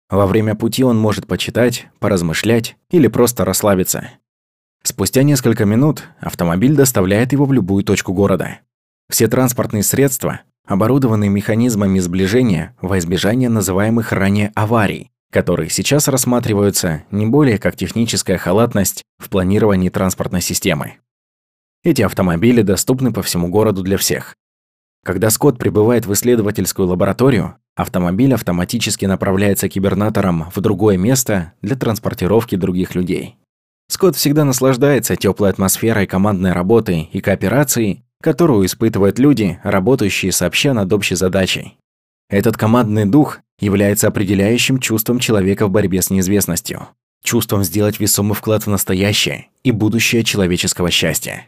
Во 0.09 0.26
время 0.26 0.55
пути 0.55 0.86
он 0.86 0.97
может 0.97 1.28
почитать, 1.28 1.88
поразмышлять 1.99 2.78
или 2.89 3.07
просто 3.07 3.43
расслабиться. 3.43 4.09
Спустя 4.84 5.24
несколько 5.24 5.65
минут 5.65 6.05
автомобиль 6.22 6.76
доставляет 6.76 7.34
его 7.34 7.43
в 7.43 7.51
любую 7.51 7.84
точку 7.84 8.13
города. 8.13 8.59
Все 9.09 9.28
транспортные 9.28 9.84
средства 9.84 10.41
оборудованы 10.72 11.30
механизмами 11.30 11.99
сближения 11.99 12.76
во 12.82 12.97
избежание 12.99 13.49
называемых 13.49 14.11
ранее 14.11 14.51
аварий, 14.55 15.11
которые 15.32 15.69
сейчас 15.69 16.07
рассматриваются 16.07 17.03
не 17.11 17.26
более 17.26 17.57
как 17.57 17.76
техническая 17.76 18.38
халатность 18.38 19.03
в 19.17 19.30
планировании 19.30 19.89
транспортной 19.89 20.41
системы. 20.41 20.95
Эти 21.84 22.03
автомобили 22.03 22.61
доступны 22.61 23.11
по 23.11 23.22
всему 23.22 23.49
городу 23.49 23.84
для 23.84 23.97
всех. 23.97 24.36
Когда 25.03 25.30
Скотт 25.32 25.57
прибывает 25.57 26.05
в 26.05 26.13
исследовательскую 26.13 26.88
лабораторию, 26.88 27.55
автомобиль 27.76 28.34
автоматически 28.34 29.05
направляется 29.05 29.67
кибернатором 29.67 30.51
в 30.53 30.61
другое 30.61 30.97
место 30.97 31.53
для 31.61 31.76
транспортировки 31.76 32.55
других 32.55 32.93
людей. 32.93 33.38
Скотт 33.89 34.15
всегда 34.15 34.45
наслаждается 34.45 35.15
теплой 35.15 35.49
атмосферой 35.49 36.07
командной 36.07 36.53
работы 36.53 37.09
и 37.11 37.19
кооперации 37.19 38.03
которую 38.22 38.65
испытывают 38.65 39.19
люди, 39.19 39.59
работающие 39.63 40.32
сообща 40.32 40.74
над 40.74 40.91
общей 40.93 41.15
задачей. 41.15 41.78
Этот 42.30 42.55
командный 42.55 43.05
дух 43.05 43.39
является 43.59 44.07
определяющим 44.07 44.80
чувством 44.80 45.19
человека 45.19 45.67
в 45.67 45.72
борьбе 45.72 46.01
с 46.01 46.09
неизвестностью, 46.09 46.88
чувством 47.24 47.63
сделать 47.63 47.99
весомый 47.99 48.36
вклад 48.36 48.65
в 48.65 48.69
настоящее 48.69 49.47
и 49.63 49.72
будущее 49.72 50.24
человеческого 50.24 50.89
счастья. 50.91 51.47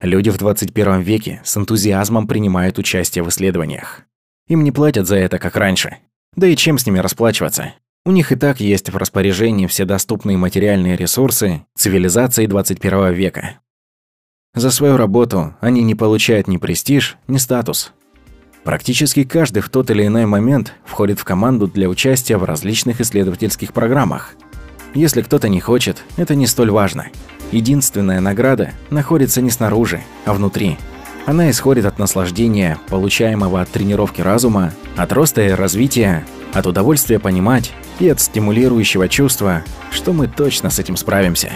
Люди 0.00 0.30
в 0.30 0.36
21 0.36 1.00
веке 1.00 1.40
с 1.44 1.56
энтузиазмом 1.56 2.26
принимают 2.26 2.78
участие 2.78 3.22
в 3.22 3.28
исследованиях. 3.28 4.02
Им 4.48 4.64
не 4.64 4.72
платят 4.72 5.06
за 5.06 5.16
это, 5.16 5.38
как 5.38 5.56
раньше. 5.56 5.98
Да 6.36 6.46
и 6.46 6.56
чем 6.56 6.78
с 6.78 6.86
ними 6.86 6.98
расплачиваться? 6.98 7.74
У 8.04 8.10
них 8.10 8.32
и 8.32 8.36
так 8.36 8.60
есть 8.60 8.90
в 8.90 8.96
распоряжении 8.96 9.66
все 9.66 9.86
доступные 9.86 10.36
материальные 10.36 10.96
ресурсы 10.96 11.64
цивилизации 11.74 12.44
21 12.44 13.14
века. 13.14 13.60
За 14.54 14.70
свою 14.70 14.96
работу 14.96 15.54
они 15.60 15.82
не 15.82 15.96
получают 15.96 16.46
ни 16.46 16.58
престиж, 16.58 17.16
ни 17.26 17.38
статус. 17.38 17.92
Практически 18.62 19.24
каждый 19.24 19.60
в 19.60 19.68
тот 19.68 19.90
или 19.90 20.06
иной 20.06 20.26
момент 20.26 20.74
входит 20.84 21.18
в 21.18 21.24
команду 21.24 21.66
для 21.66 21.88
участия 21.88 22.36
в 22.36 22.44
различных 22.44 23.00
исследовательских 23.00 23.72
программах. 23.72 24.34
Если 24.94 25.22
кто-то 25.22 25.48
не 25.48 25.60
хочет, 25.60 26.04
это 26.16 26.36
не 26.36 26.46
столь 26.46 26.70
важно. 26.70 27.08
Единственная 27.50 28.20
награда 28.20 28.70
находится 28.90 29.42
не 29.42 29.50
снаружи, 29.50 30.00
а 30.24 30.32
внутри. 30.32 30.78
Она 31.26 31.50
исходит 31.50 31.84
от 31.84 31.98
наслаждения, 31.98 32.78
получаемого 32.88 33.60
от 33.60 33.70
тренировки 33.70 34.20
разума, 34.20 34.72
от 34.96 35.12
роста 35.12 35.42
и 35.42 35.50
развития, 35.50 36.24
от 36.52 36.66
удовольствия 36.66 37.18
понимать 37.18 37.72
и 37.98 38.08
от 38.08 38.20
стимулирующего 38.20 39.08
чувства, 39.08 39.62
что 39.90 40.12
мы 40.12 40.28
точно 40.28 40.70
с 40.70 40.78
этим 40.78 40.96
справимся. 40.96 41.50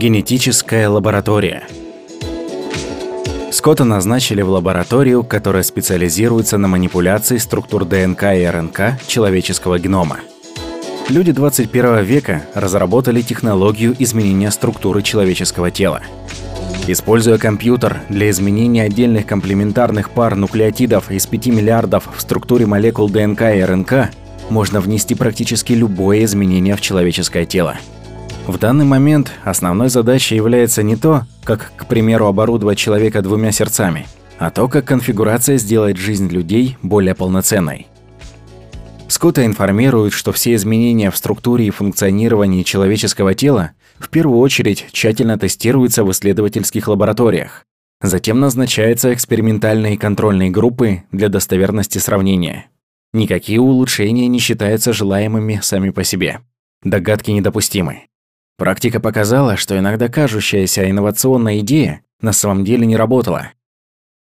Генетическая 0.00 0.88
лаборатория. 0.88 1.64
Скотта 3.52 3.84
назначили 3.84 4.40
в 4.40 4.48
лабораторию, 4.48 5.22
которая 5.22 5.62
специализируется 5.62 6.56
на 6.56 6.68
манипуляции 6.68 7.36
структур 7.36 7.84
ДНК 7.84 8.22
и 8.34 8.46
РНК 8.46 8.98
человеческого 9.06 9.78
генома. 9.78 10.20
Люди 11.10 11.32
21 11.32 12.02
века 12.02 12.46
разработали 12.54 13.20
технологию 13.20 13.94
изменения 13.98 14.50
структуры 14.50 15.02
человеческого 15.02 15.70
тела. 15.70 16.00
Используя 16.86 17.36
компьютер 17.36 18.00
для 18.08 18.30
изменения 18.30 18.84
отдельных 18.84 19.26
комплементарных 19.26 20.08
пар 20.08 20.34
нуклеотидов 20.34 21.10
из 21.10 21.26
5 21.26 21.48
миллиардов 21.48 22.08
в 22.16 22.22
структуре 22.22 22.64
молекул 22.64 23.10
ДНК 23.10 23.42
и 23.54 23.60
РНК, 23.62 24.08
можно 24.48 24.80
внести 24.80 25.14
практически 25.14 25.74
любое 25.74 26.24
изменение 26.24 26.74
в 26.74 26.80
человеческое 26.80 27.44
тело. 27.44 27.76
В 28.46 28.58
данный 28.58 28.84
момент 28.84 29.32
основной 29.44 29.88
задачей 29.90 30.34
является 30.34 30.82
не 30.82 30.96
то, 30.96 31.22
как, 31.44 31.72
к 31.76 31.86
примеру, 31.86 32.26
оборудовать 32.26 32.78
человека 32.78 33.22
двумя 33.22 33.52
сердцами, 33.52 34.06
а 34.38 34.50
то, 34.50 34.68
как 34.68 34.86
конфигурация 34.86 35.56
сделает 35.58 35.96
жизнь 35.96 36.28
людей 36.28 36.76
более 36.82 37.14
полноценной. 37.14 37.86
Скотта 39.08 39.44
информирует, 39.44 40.12
что 40.12 40.32
все 40.32 40.54
изменения 40.54 41.10
в 41.10 41.16
структуре 41.16 41.66
и 41.66 41.70
функционировании 41.70 42.62
человеческого 42.62 43.34
тела 43.34 43.72
в 43.98 44.08
первую 44.08 44.38
очередь 44.38 44.86
тщательно 44.92 45.38
тестируются 45.38 46.04
в 46.04 46.10
исследовательских 46.10 46.88
лабораториях. 46.88 47.64
Затем 48.00 48.40
назначаются 48.40 49.12
экспериментальные 49.12 49.98
контрольные 49.98 50.50
группы 50.50 51.02
для 51.12 51.28
достоверности 51.28 51.98
сравнения. 51.98 52.66
Никакие 53.12 53.60
улучшения 53.60 54.28
не 54.28 54.38
считаются 54.38 54.92
желаемыми 54.92 55.60
сами 55.62 55.90
по 55.90 56.04
себе. 56.04 56.40
Догадки 56.82 57.30
недопустимы. 57.30 58.06
Практика 58.60 59.00
показала, 59.00 59.56
что 59.56 59.78
иногда 59.78 60.10
кажущаяся 60.10 60.90
инновационная 60.90 61.60
идея 61.60 62.02
на 62.20 62.34
самом 62.34 62.62
деле 62.62 62.84
не 62.84 62.94
работала. 62.94 63.52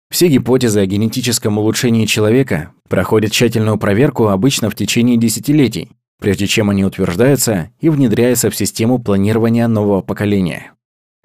Все 0.10 0.30
гипотезы 0.30 0.80
о 0.80 0.86
генетическом 0.86 1.58
улучшении 1.58 2.06
человека 2.06 2.72
проходят 2.88 3.34
тщательную 3.34 3.78
проверку 3.78 4.30
обычно 4.30 4.70
в 4.70 4.76
течение 4.76 5.18
десятилетий, 5.18 5.92
прежде 6.22 6.48
чем 6.48 6.70
они 6.70 6.86
утверждаются 6.86 7.72
и 7.82 7.90
внедряются 7.90 8.50
в 8.50 8.56
систему 8.56 8.98
планирования 8.98 9.68
нового 9.68 10.02
поколения. 10.02 10.72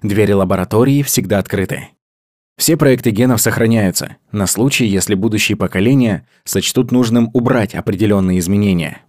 Двери 0.01 0.33
лаборатории 0.33 1.01
всегда 1.01 1.39
открыты. 1.39 1.87
Все 2.57 2.75
проекты 2.75 3.11
генов 3.11 3.39
сохраняются 3.39 4.17
на 4.33 4.45
случай, 4.45 4.87
если 4.87 5.15
будущие 5.15 5.55
поколения 5.55 6.27
сочтут 6.43 6.91
нужным 6.91 7.29
убрать 7.31 7.75
определенные 7.75 8.39
изменения. 8.39 9.04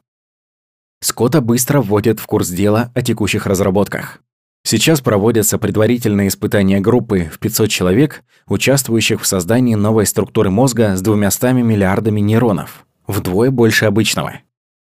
Скотта 1.00 1.40
быстро 1.40 1.80
вводят 1.80 2.20
в 2.20 2.26
курс 2.26 2.48
дела 2.48 2.90
о 2.94 3.02
текущих 3.02 3.46
разработках. 3.46 4.20
Сейчас 4.64 5.00
проводятся 5.00 5.58
предварительные 5.58 6.28
испытания 6.28 6.80
группы 6.80 7.30
в 7.32 7.38
500 7.38 7.70
человек, 7.70 8.24
участвующих 8.48 9.20
в 9.20 9.26
создании 9.26 9.76
новой 9.76 10.06
структуры 10.06 10.50
мозга 10.50 10.96
с 10.96 11.02
200 11.02 11.62
миллиардами 11.62 12.20
нейронов, 12.20 12.84
вдвое 13.06 13.52
больше 13.52 13.84
обычного. 13.84 14.40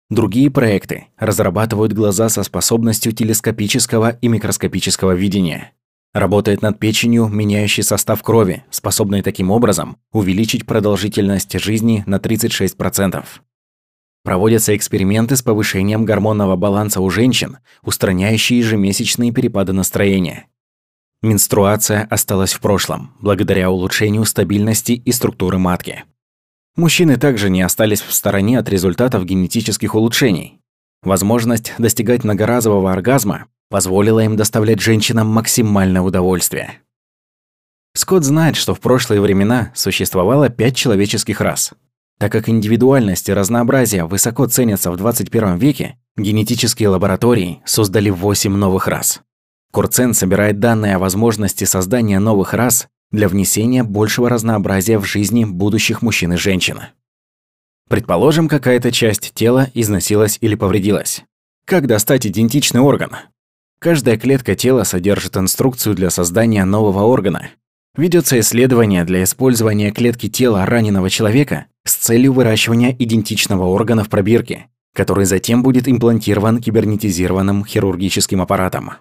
Другие 0.09 0.51
проекты 0.51 1.05
разрабатывают 1.17 1.93
глаза 1.93 2.29
со 2.29 2.43
способностью 2.43 3.13
телескопического 3.13 4.17
и 4.21 4.27
микроскопического 4.27 5.13
видения. 5.13 5.71
Работает 6.13 6.63
над 6.63 6.79
печенью, 6.79 7.27
меняющий 7.27 7.83
состав 7.83 8.23
крови, 8.23 8.65
способной 8.71 9.21
таким 9.21 9.51
образом 9.51 9.97
увеличить 10.11 10.65
продолжительность 10.65 11.57
жизни 11.59 12.03
на 12.07 12.15
36%. 12.15 13.23
Проводятся 14.23 14.75
эксперименты 14.75 15.35
с 15.35 15.41
повышением 15.41 16.05
гормонного 16.05 16.55
баланса 16.55 17.01
у 17.01 17.09
женщин, 17.09 17.57
устраняющие 17.81 18.59
ежемесячные 18.59 19.31
перепады 19.31 19.73
настроения. 19.73 20.47
Менструация 21.21 22.07
осталась 22.09 22.53
в 22.53 22.59
прошлом, 22.59 23.13
благодаря 23.19 23.69
улучшению 23.71 24.25
стабильности 24.25 24.93
и 24.93 25.11
структуры 25.11 25.57
матки. 25.57 26.05
Мужчины 26.75 27.17
также 27.17 27.49
не 27.49 27.61
остались 27.61 28.01
в 28.01 28.13
стороне 28.13 28.57
от 28.59 28.69
результатов 28.69 29.25
генетических 29.25 29.95
улучшений. 29.95 30.61
Возможность 31.01 31.73
достигать 31.77 32.23
многоразового 32.23 32.91
оргазма 32.91 33.47
позволила 33.69 34.21
им 34.21 34.35
доставлять 34.35 34.79
женщинам 34.81 35.27
максимальное 35.27 36.01
удовольствие. 36.01 36.81
Скотт 37.93 38.23
знает, 38.23 38.55
что 38.55 38.73
в 38.73 38.79
прошлые 38.79 39.19
времена 39.19 39.71
существовало 39.75 40.49
пять 40.49 40.75
человеческих 40.75 41.41
рас. 41.41 41.73
Так 42.19 42.33
как 42.33 42.49
индивидуальность 42.49 43.29
и 43.29 43.33
разнообразие 43.33 44.05
высоко 44.05 44.45
ценятся 44.45 44.91
в 44.91 44.97
21 44.97 45.55
веке, 45.55 45.97
генетические 46.17 46.89
лаборатории 46.89 47.61
создали 47.65 48.09
восемь 48.09 48.55
новых 48.55 48.87
рас. 48.87 49.21
Курцен 49.71 50.13
собирает 50.13 50.59
данные 50.59 50.95
о 50.95 50.99
возможности 50.99 51.63
создания 51.63 52.19
новых 52.19 52.53
рас 52.53 52.89
для 53.11 53.29
внесения 53.29 53.83
большего 53.83 54.29
разнообразия 54.29 54.97
в 54.97 55.05
жизни 55.05 55.45
будущих 55.45 56.01
мужчин 56.01 56.33
и 56.33 56.37
женщин. 56.37 56.81
Предположим, 57.87 58.49
какая-то 58.49 58.91
часть 58.91 59.33
тела 59.33 59.69
износилась 59.73 60.37
или 60.41 60.55
повредилась. 60.55 61.23
Как 61.65 61.87
достать 61.87 62.27
идентичный 62.27 62.81
орган? 62.81 63.11
Каждая 63.79 64.17
клетка 64.17 64.55
тела 64.55 64.83
содержит 64.83 65.37
инструкцию 65.37 65.95
для 65.95 66.09
создания 66.09 66.65
нового 66.65 67.03
органа. 67.03 67.51
Ведется 67.99 68.39
исследование 68.39 69.03
для 69.03 69.23
использования 69.23 69.91
клетки 69.91 70.29
тела 70.29 70.65
раненого 70.65 71.09
человека 71.09 71.65
с 71.83 71.95
целью 71.95 72.31
выращивания 72.31 72.95
идентичного 72.97 73.65
органа 73.65 74.05
в 74.05 74.09
пробирке, 74.09 74.67
который 74.95 75.25
затем 75.25 75.63
будет 75.63 75.89
имплантирован 75.89 76.61
кибернетизированным 76.61 77.65
хирургическим 77.65 78.41
аппаратом. 78.41 78.91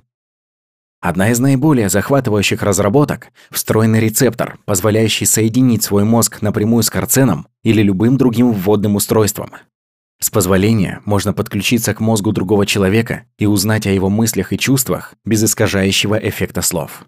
Одна 1.01 1.30
из 1.30 1.38
наиболее 1.38 1.90
захватывающих 1.90 2.61
разработок– 2.64 3.28
встроенный 3.53 4.01
рецептор, 4.01 4.59
позволяющий 4.64 5.26
соединить 5.26 5.84
свой 5.84 6.03
мозг 6.03 6.42
напрямую 6.42 6.82
с 6.82 6.90
карценом 6.90 7.46
или 7.62 7.82
любым 7.82 8.16
другим 8.16 8.51
вводным 8.51 8.96
устройством. 8.96 9.53
С 10.20 10.28
позволения 10.28 11.03
можно 11.05 11.32
подключиться 11.32 11.94
к 11.94 12.01
мозгу 12.01 12.32
другого 12.32 12.66
человека 12.66 13.26
и 13.38 13.46
узнать 13.46 13.86
о 13.86 13.92
его 13.92 14.11
мыслях 14.11 14.53
и 14.53 14.59
чувствах 14.59 15.14
без 15.24 15.44
искажающего 15.44 16.16
эффекта 16.16 16.62
слов. 16.62 17.07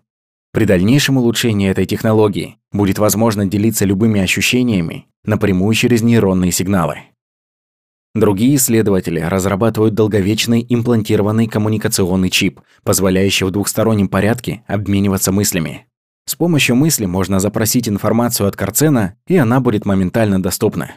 При 0.52 0.64
дальнейшем 0.64 1.16
улучшении 1.16 1.70
этой 1.70 1.86
технологии 1.86 2.56
будет 2.72 2.98
возможно 2.98 3.46
делиться 3.46 3.84
любыми 3.84 4.20
ощущениями 4.20 5.06
напрямую 5.24 5.74
через 5.74 6.02
нейронные 6.02 6.50
сигналы. 6.50 6.98
Другие 8.14 8.56
исследователи 8.56 9.20
разрабатывают 9.20 9.94
долговечный 9.94 10.66
имплантированный 10.68 11.46
коммуникационный 11.46 12.30
чип, 12.30 12.60
позволяющий 12.82 13.44
в 13.44 13.52
двухстороннем 13.52 14.08
порядке 14.08 14.64
обмениваться 14.66 15.30
мыслями. 15.30 15.86
С 16.26 16.34
помощью 16.34 16.74
мысли 16.74 17.06
можно 17.06 17.38
запросить 17.38 17.88
информацию 17.88 18.48
от 18.48 18.56
Карцена, 18.56 19.14
и 19.28 19.36
она 19.36 19.60
будет 19.60 19.86
моментально 19.86 20.42
доступна. 20.42 20.96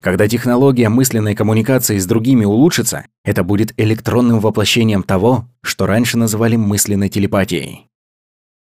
Когда 0.00 0.28
технология 0.28 0.88
мысленной 0.88 1.34
коммуникации 1.34 1.98
с 1.98 2.06
другими 2.06 2.44
улучшится, 2.44 3.06
это 3.24 3.42
будет 3.42 3.72
электронным 3.76 4.38
воплощением 4.38 5.02
того, 5.02 5.48
что 5.62 5.86
раньше 5.86 6.16
называли 6.16 6.54
мысленной 6.54 7.08
телепатией. 7.08 7.88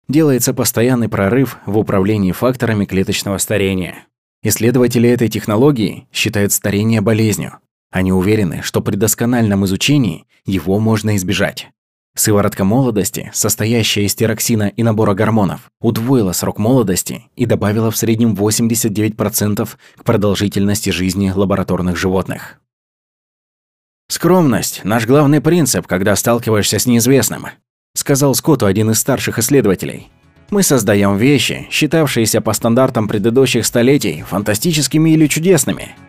Делается 0.08 0.54
постоянный 0.54 1.08
прорыв 1.08 1.58
в 1.66 1.76
управлении 1.78 2.32
факторами 2.32 2.84
клеточного 2.84 3.38
старения. 3.38 4.06
Исследователи 4.42 5.08
этой 5.08 5.28
технологии 5.28 6.06
считают 6.12 6.52
старение 6.52 7.00
болезнью, 7.00 7.58
они 7.90 8.12
уверены, 8.12 8.60
что 8.62 8.82
при 8.82 8.96
доскональном 8.96 9.64
изучении 9.64 10.26
его 10.44 10.78
можно 10.78 11.16
избежать. 11.16 11.68
Сыворотка 12.14 12.64
молодости, 12.64 13.30
состоящая 13.32 14.04
из 14.04 14.14
тироксина 14.14 14.68
и 14.68 14.82
набора 14.82 15.14
гормонов, 15.14 15.70
удвоила 15.80 16.32
срок 16.32 16.58
молодости 16.58 17.24
и 17.36 17.46
добавила 17.46 17.90
в 17.90 17.96
среднем 17.96 18.34
89% 18.34 19.68
к 19.96 20.04
продолжительности 20.04 20.90
жизни 20.90 21.30
лабораторных 21.30 21.96
животных. 21.96 22.60
«Скромность– 24.10 24.80
наш 24.84 25.06
главный 25.06 25.40
принцип, 25.40 25.86
когда 25.86 26.16
сталкиваешься 26.16 26.78
с 26.78 26.86
неизвестным»,– 26.86 27.46
сказал 27.98 28.34
Скотту 28.34 28.66
один 28.66 28.90
из 28.90 28.98
старших 28.98 29.38
исследователей. 29.38 30.10
«Мы 30.50 30.62
создаем 30.62 31.16
вещи, 31.16 31.66
считавшиеся 31.70 32.40
по 32.40 32.52
стандартам 32.52 33.08
предыдущих 33.08 33.66
столетий 33.66 34.24
фантастическими 34.28 35.10
или 35.10 35.26
чудесными– 35.26 35.94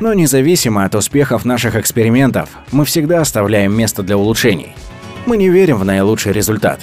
но 0.00 0.14
независимо 0.14 0.84
от 0.84 0.94
успехов 0.94 1.44
наших 1.44 1.76
экспериментов, 1.76 2.48
мы 2.72 2.86
всегда 2.86 3.20
оставляем 3.20 3.76
место 3.76 4.02
для 4.02 4.16
улучшений. 4.16 4.74
Мы 5.26 5.36
не 5.36 5.50
верим 5.50 5.76
в 5.76 5.84
наилучший 5.84 6.32
результат. 6.32 6.80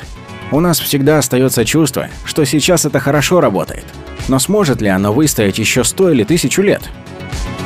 У 0.52 0.60
нас 0.60 0.80
всегда 0.80 1.18
остается 1.18 1.66
чувство, 1.66 2.10
что 2.26 2.46
сейчас 2.46 2.86
это 2.86 3.00
хорошо 3.00 3.42
работает. 3.42 3.86
Но 4.28 4.38
сможет 4.38 4.82
ли 4.82 4.90
оно 4.90 5.12
выстоять 5.12 5.58
еще 5.58 5.84
сто 5.84 6.12
или 6.12 6.24
тысячу 6.24 6.62
лет? 6.62 6.82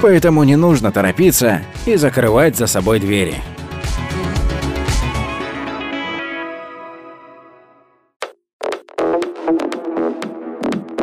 Поэтому 0.01 0.43
не 0.43 0.55
нужно 0.55 0.91
торопиться 0.91 1.61
и 1.85 1.97
закрывать 1.97 2.55
за 2.55 2.65
собой 2.65 3.01
двери. 3.01 3.35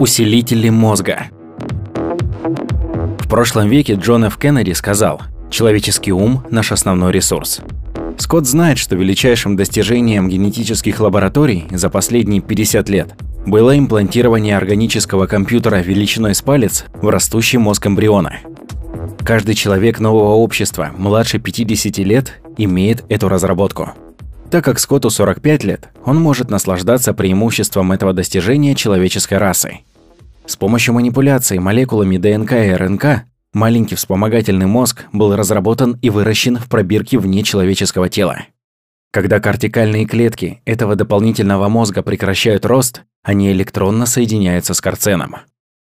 Усилители 0.01 0.69
мозга 0.69 1.25
в 3.19 3.27
прошлом 3.29 3.69
веке 3.69 3.95
Джон 3.95 4.27
Ф. 4.27 4.39
Кеннеди 4.39 4.71
сказал 4.71 5.21
«Человеческий 5.51 6.13
ум– 6.13 6.45
наш 6.51 6.71
основной 6.71 7.11
ресурс». 7.11 7.61
Скотт 8.17 8.47
знает, 8.47 8.79
что 8.79 8.95
величайшим 8.95 9.57
достижением 9.57 10.29
генетических 10.29 11.01
лабораторий 11.01 11.67
за 11.73 11.91
последние 11.91 12.41
50 12.41 12.89
лет 12.89 13.15
было 13.45 13.77
имплантирование 13.77 14.57
органического 14.57 15.27
компьютера 15.27 15.81
величиной 15.83 16.37
с 16.37 16.43
палец 16.43 16.85
в 17.03 17.09
растущий 17.09 17.59
мозг 17.59 17.89
эмбриона. 17.89 18.37
Каждый 19.25 19.57
человек 19.57 19.99
нового 19.99 20.35
общества 20.35 20.91
младше 20.97 21.41
50 21.41 21.99
лет 21.99 22.41
имеет 22.57 23.05
эту 23.09 23.29
разработку. 23.29 23.91
Так 24.51 24.65
как 24.65 24.79
Скотту 24.79 25.11
45 25.11 25.65
лет, 25.65 25.89
он 26.05 26.19
может 26.19 26.51
наслаждаться 26.51 27.13
преимуществом 27.13 27.91
этого 27.91 28.13
достижения 28.13 28.77
человеческой 28.77 29.39
расы– 29.39 29.81
с 30.49 30.57
помощью 30.57 30.95
манипуляции 30.95 31.59
молекулами 31.59 32.17
ДНК 32.17 32.53
и 32.55 32.73
РНК 32.73 33.29
Маленький 33.55 33.95
вспомогательный 33.95 34.67
мозг 34.67 35.07
был 35.11 35.35
разработан 35.35 35.99
и 36.03 36.11
выращен 36.11 36.59
в 36.59 36.69
пробирке 36.69 37.19
вне 37.19 37.43
человеческого 37.43 38.11
тела. 38.11 38.41
Когда 39.11 39.41
кортикальные 39.41 40.05
клетки 40.05 40.61
этого 40.67 40.97
дополнительного 40.97 41.69
мозга 41.71 42.03
прекращают 42.03 42.67
рост, 42.67 43.05
они 43.23 43.51
электронно 43.51 44.05
соединяются 44.05 44.75
с 44.75 44.83
карценом. 44.83 45.37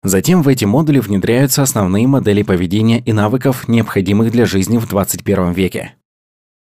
Затем 0.03 0.43
в 0.43 0.49
эти 0.49 0.65
модули 0.65 0.99
внедряются 0.99 1.63
основные 1.63 2.09
модели 2.09 2.43
поведения 2.43 2.99
и 2.99 3.13
навыков, 3.13 3.69
необходимых 3.69 4.33
для 4.33 4.45
жизни 4.45 4.79
в 4.79 4.89
21 4.89 5.53
веке. 5.53 5.95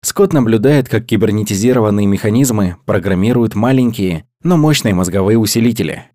Скотт 0.01 0.33
наблюдает, 0.33 0.89
как 0.89 1.05
кибернетизированные 1.05 2.07
механизмы 2.07 2.77
программируют 2.85 3.53
маленькие, 3.53 4.25
но 4.41 4.57
мощные 4.57 4.95
мозговые 4.95 5.37
усилители. 5.37 6.05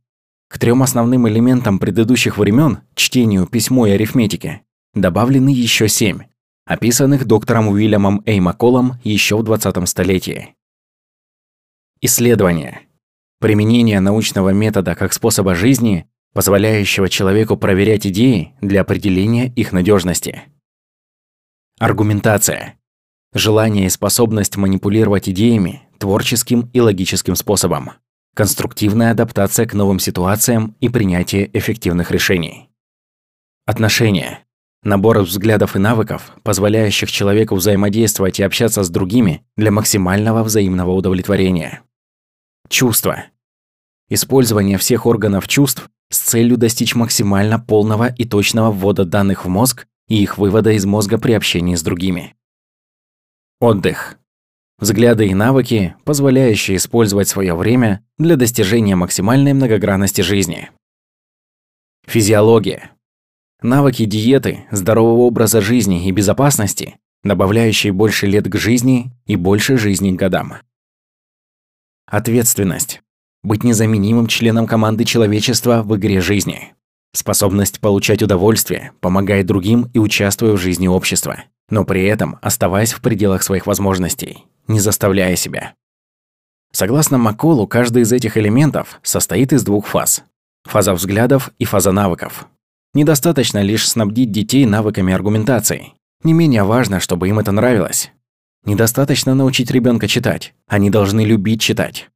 К 0.55 0.59
трем 0.59 0.85
основным 0.85 1.29
элементам 1.29 1.81
предыдущих 1.81 2.39
времен– 2.39 2.79
чтению, 2.95 3.49
письму 3.49 3.87
и 3.87 3.91
арифметике– 3.91 4.63
добавлены 4.95 5.49
еще 5.49 5.89
семь, 5.89 6.21
описанных 6.65 7.25
доктором 7.25 7.67
Уильямом 7.67 8.23
Эй 8.25 8.39
Макколом 8.39 9.01
еще 9.03 9.37
в 9.37 9.43
20 9.43 9.89
столетии. 9.89 10.55
Исследование. 12.01 12.83
Применение 13.41 13.99
научного 13.99 14.51
метода 14.51 14.95
как 14.95 15.13
способа 15.13 15.57
жизни, 15.57 16.09
позволяющего 16.35 17.09
человеку 17.09 17.57
проверять 17.57 18.07
идеи 18.07 18.55
для 18.61 18.83
определения 18.83 19.49
их 19.57 19.73
надежности. 19.73 20.43
Аргументация. 21.81 22.79
Желание 23.33 23.87
и 23.87 23.91
способность 23.91 24.57
манипулировать 24.57 25.29
идеями 25.29 25.83
творческим 25.99 26.71
и 26.73 26.79
логическим 26.79 27.35
способом. 27.35 27.91
Конструктивная 28.35 29.13
адаптация 29.13 29.65
к 29.65 29.75
новым 29.75 30.01
ситуациям 30.01 30.75
и 30.81 30.89
принятие 30.89 31.57
эффективных 31.57 32.11
решений. 32.11 32.69
Отношения. 33.65 34.45
Набор 34.83 35.21
взглядов 35.21 35.77
и 35.77 35.79
навыков, 35.79 36.33
позволяющих 36.43 37.13
человеку 37.13 37.55
взаимодействовать 37.55 38.41
и 38.41 38.43
общаться 38.43 38.83
с 38.83 38.91
другими 38.91 39.47
для 39.57 39.71
максимального 39.71 40.43
взаимного 40.43 40.91
удовлетворения. 40.91 41.83
Чувства. 42.69 43.27
Использование 44.09 44.79
всех 44.79 45.07
органов 45.07 45.47
чувств 45.47 45.89
с 46.11 46.19
целью 46.19 46.57
достичь 46.57 46.97
максимально 46.97 47.61
полного 47.61 48.09
и 48.09 48.25
точного 48.25 48.73
ввода 48.73 49.05
данных 49.05 49.45
в 49.45 49.49
мозг 49.49 49.87
и 50.09 50.21
их 50.21 50.39
вывода 50.39 50.73
из 50.73 50.85
мозга 50.85 51.19
при 51.19 51.35
общении 51.35 51.77
с 51.77 51.83
другими. 51.83 52.35
Отдых. 53.61 54.19
Взгляды 54.79 55.29
и 55.29 55.35
навыки, 55.35 55.95
позволяющие 56.05 56.77
использовать 56.77 57.29
свое 57.29 57.55
время 57.55 58.05
для 58.19 58.37
достижения 58.37 58.97
максимальной 58.97 59.53
многогранности 59.53 60.21
жизни. 60.21 60.71
Физиология. 62.07 62.91
Навыки 63.63 64.05
диеты, 64.05 64.67
здорового 64.71 65.23
образа 65.23 65.61
жизни 65.61 66.07
и 66.07 66.11
безопасности, 66.11 66.97
добавляющие 67.23 67.93
больше 67.93 68.27
лет 68.27 68.49
к 68.49 68.57
жизни 68.57 69.13
и 69.27 69.37
больше 69.37 69.79
жизни 69.79 70.11
к 70.11 70.19
годам. 70.19 70.55
Ответственность. 72.07 73.01
Быть 73.43 73.65
незаменимым 73.65 74.27
членом 74.27 74.67
команды 74.67 75.05
человечества 75.05 75.83
в 75.83 75.97
игре 75.97 76.21
жизни. 76.21 76.75
Способность 77.13 77.81
получать 77.81 78.23
удовольствие, 78.23 78.93
помогая 79.01 79.45
другим 79.45 79.89
и 79.95 79.99
участвуя 79.99 80.53
в 80.53 80.59
жизни 80.59 80.89
общества, 80.89 81.45
но 81.71 81.85
при 81.85 82.05
этом 82.05 82.39
оставаясь 82.43 82.93
в 82.93 83.01
пределах 83.01 83.43
своих 83.43 83.67
возможностей, 83.67 84.45
не 84.69 84.81
заставляя 84.81 85.37
себя. 85.37 85.75
Согласно 86.73 87.19
Макколу, 87.19 87.67
каждый 87.67 88.03
из 88.03 88.13
этих 88.13 88.37
элементов 88.37 88.99
состоит 89.03 89.53
из 89.53 89.63
двух 89.63 89.87
фаз. 89.87 90.25
Фаза 90.65 90.95
взглядов 90.95 91.51
и 91.59 91.65
фаза 91.65 91.93
навыков. 91.93 92.47
Недостаточно 92.95 93.63
лишь 93.63 93.89
снабдить 93.89 94.33
детей 94.33 94.67
навыками 94.67 95.13
аргументации. 95.13 95.93
Не 96.23 96.33
менее 96.33 96.65
важно, 96.65 97.01
чтобы 97.01 97.29
им 97.29 97.39
это 97.39 97.53
нравилось. 97.53 98.11
Недостаточно 98.65 99.35
научить 99.35 99.71
ребенка 99.71 100.09
читать. 100.09 100.55
Они 100.67 100.91
должны 100.91 101.25
любить 101.25 101.61
читать. 101.61 102.09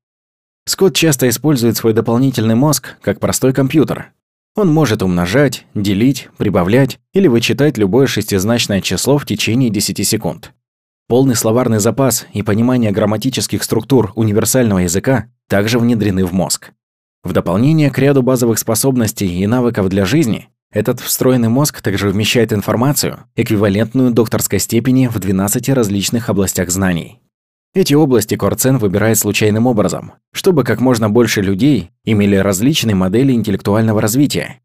Скотт 0.66 0.94
часто 0.94 1.28
использует 1.28 1.76
свой 1.76 1.92
дополнительный 1.92 2.55
мозг 2.55 2.96
как 3.01 3.20
простой 3.20 3.53
компьютер. 3.53 4.12
Он 4.59 4.66
может 4.66 5.04
умножать, 5.04 5.66
делить, 5.76 6.30
прибавлять 6.36 6.98
или 7.12 7.28
вычитать 7.28 7.78
любое 7.78 8.09
шестизначное 8.09 8.80
число 8.80 9.16
в 9.16 9.24
течение 9.24 9.70
10 9.70 10.04
секунд. 10.04 10.52
Полный 11.06 11.36
словарный 11.36 11.78
запас 11.78 12.26
и 12.32 12.42
понимание 12.42 12.90
грамматических 12.90 13.62
структур 13.62 14.11
универсального 14.16 14.80
языка 14.80 15.26
также 15.48 15.78
внедрены 15.78 16.24
в 16.24 16.32
мозг. 16.32 16.72
В 17.22 17.32
дополнение 17.32 17.88
к 17.92 18.00
ряду 18.00 18.22
базовых 18.22 18.59
способностей 18.59 19.28
и 19.28 19.46
навыков 19.46 19.88
для 19.90 20.04
жизни, 20.04 20.48
этот 20.72 20.98
встроенный 20.98 21.48
мозг 21.48 21.80
также 21.80 22.09
вмещает 22.09 22.52
информацию, 22.52 23.20
эквивалентную 23.36 24.11
докторской 24.11 24.59
степени 24.59 25.06
в 25.06 25.20
12 25.20 25.68
различных 25.68 26.30
областях 26.30 26.68
знаний. 26.70 27.20
Эти 27.74 27.94
области 27.94 28.34
Корцен 28.34 28.78
выбирает 28.78 29.18
случайным 29.18 29.66
образом, 29.66 30.12
чтобы 30.32 30.64
как 30.64 30.80
можно 30.80 31.10
больше 31.10 31.42
людей 31.42 31.90
имели 32.04 32.36
различные 32.36 32.94
модели 32.94 33.32
интеллектуального 33.32 34.00
развития. 34.00 34.60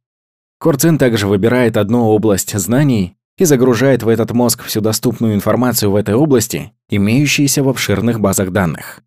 Корцен 0.60 0.98
также 0.98 1.28
выбирает 1.28 1.76
одну 1.76 2.06
область 2.06 2.58
знаний 2.58 3.18
и 3.38 3.46
загружает 3.46 4.04
в 4.04 4.08
этот 4.08 4.32
мозг 4.32 4.64
всю 4.64 4.80
доступную 4.80 5.36
информацию 5.36 5.92
в 5.92 5.96
этой 5.96 6.16
области, 6.16 6.72
имеющуюся 6.90 7.64
в 7.64 7.70
обширных 7.70 8.20
базах 8.22 8.52
данных. 8.52 9.02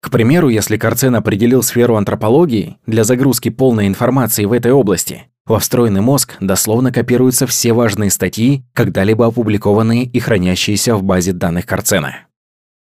К 0.00 0.10
примеру, 0.10 0.48
если 0.48 0.76
Корцен 0.76 1.14
определил 1.14 1.62
сферу 1.62 1.96
антропологии 1.96 2.78
для 2.86 3.04
загрузки 3.04 3.50
полной 3.50 3.86
информации 3.86 4.46
в 4.46 4.52
этой 4.52 4.72
области, 4.72 5.24
во 5.46 5.58
встроенный 5.58 6.00
мозг 6.00 6.36
дословно 6.40 6.92
копируются 6.92 7.46
все 7.46 7.74
важные 7.74 8.10
статьи, 8.10 8.64
когда-либо 8.72 9.26
опубликованные 9.26 10.04
и 10.04 10.18
хранящиеся 10.20 10.96
в 10.96 11.02
базе 11.02 11.32
данных 11.32 11.66
Карцена. 11.66 12.26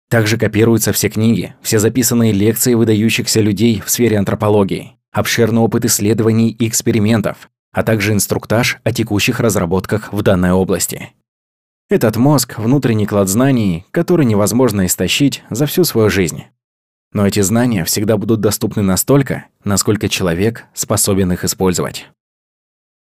Также 0.09 0.39
копируются 0.39 0.93
все 0.93 1.11
книги, 1.11 1.55
все 1.61 1.79
записанные 1.79 2.33
лекции 2.33 2.75
выдающихся 2.75 3.41
людей 3.41 3.83
в 3.85 3.91
сфере 3.91 4.19
антропологии, 4.19 4.97
обширный 5.13 5.61
опыт 5.61 5.85
исследований 5.85 6.51
и 6.51 6.67
экспериментов, 6.67 7.51
а 7.73 7.83
также 7.83 8.13
инструктаж 8.13 8.79
о 8.85 8.93
текущих 8.93 9.39
разработках 9.39 10.13
в 10.13 10.23
данной 10.23 10.53
области. 10.53 11.13
Этот 11.91 12.17
мозг– 12.17 12.55
внутренний 12.59 13.07
клад 13.07 13.29
знаний, 13.29 13.85
который 13.91 14.25
невозможно 14.25 14.87
истощить 14.87 15.43
за 15.51 15.67
всю 15.67 15.85
свою 15.85 16.09
жизнь. 16.09 16.45
Но 17.13 17.27
эти 17.27 17.41
знания 17.41 17.85
всегда 17.85 18.17
будут 18.17 18.41
доступны 18.41 18.83
настолько, 18.83 19.47
насколько 19.65 20.09
человек 20.09 20.65
способен 20.75 21.33
их 21.33 21.45
использовать. 21.45 22.07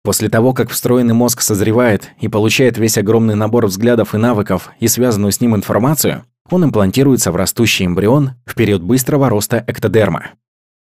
После 0.03 0.29
того, 0.29 0.53
как 0.53 0.69
встроенный 0.69 1.15
мозг 1.15 1.41
созревает 1.41 2.11
и 2.19 2.27
получает 2.27 2.77
весь 2.77 2.97
огромный 2.99 3.33
набор 3.33 3.65
взглядов 3.65 4.13
и 4.13 4.17
навыков 4.17 4.69
и 4.79 4.87
связанную 4.87 5.31
с 5.31 5.41
ним 5.41 5.55
информацию, 5.55 6.23
он 6.49 6.65
имплантируется 6.65 7.31
в 7.31 7.35
растущий 7.35 7.85
эмбрион 7.85 8.31
в 8.45 8.55
период 8.55 8.81
быстрого 8.81 9.29
роста 9.29 9.63
эктодерма. 9.67 10.31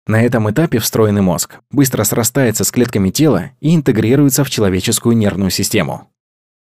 На 0.07 0.23
этом 0.23 0.51
этапе 0.51 0.79
встроенный 0.79 1.23
мозг 1.23 1.61
быстро 1.71 2.05
срастается 2.05 2.65
с 2.65 2.71
клетками 2.71 3.11
тела 3.11 3.51
и 3.61 3.75
интегрируется 3.75 4.45
в 4.45 4.51
человеческую 4.51 5.17
нервную 5.17 5.51
систему. 5.51 6.09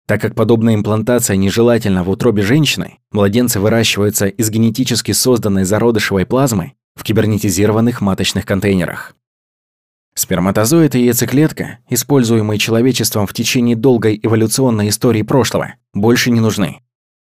Так 0.07 0.21
как 0.21 0.33
подобная 0.33 0.73
имплантация 0.73 1.35
нежелательна 1.35 2.03
в 2.03 2.09
утробе 2.09 2.41
женщины, 2.41 2.97
младенцы 3.11 3.59
выращиваются 3.59 4.25
из 4.25 4.49
генетически 4.49 5.11
созданной 5.11 5.65
зародышевой 5.65 6.25
плазмы 6.25 6.73
в 6.95 7.03
кибернетизированных 7.03 8.01
маточных 8.01 8.45
контейнерах. 8.45 9.15
Сперматозоид 10.15 10.95
и 10.95 11.05
яйцеклетка, 11.05 11.77
используемые 11.89 12.57
человечеством 12.57 13.27
в 13.27 13.33
течение 13.33 13.75
долгой 13.75 14.19
эволюционной 14.21 14.89
истории 14.89 15.21
прошлого, 15.21 15.75
больше 15.93 16.31
не 16.31 16.39
нужны. 16.39 16.81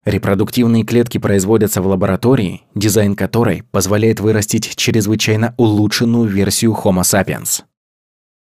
Репродуктивные 0.06 0.84
клетки 0.84 1.18
производятся 1.18 1.82
в 1.82 1.88
лаборатории, 1.88 2.64
дизайн 2.76 3.16
которой 3.16 3.64
позволяет 3.72 4.20
вырастить 4.20 4.76
чрезвычайно 4.76 5.56
улучшенную 5.58 6.28
версию 6.28 6.78
Homo 6.84 7.02
sapiens. 7.02 7.64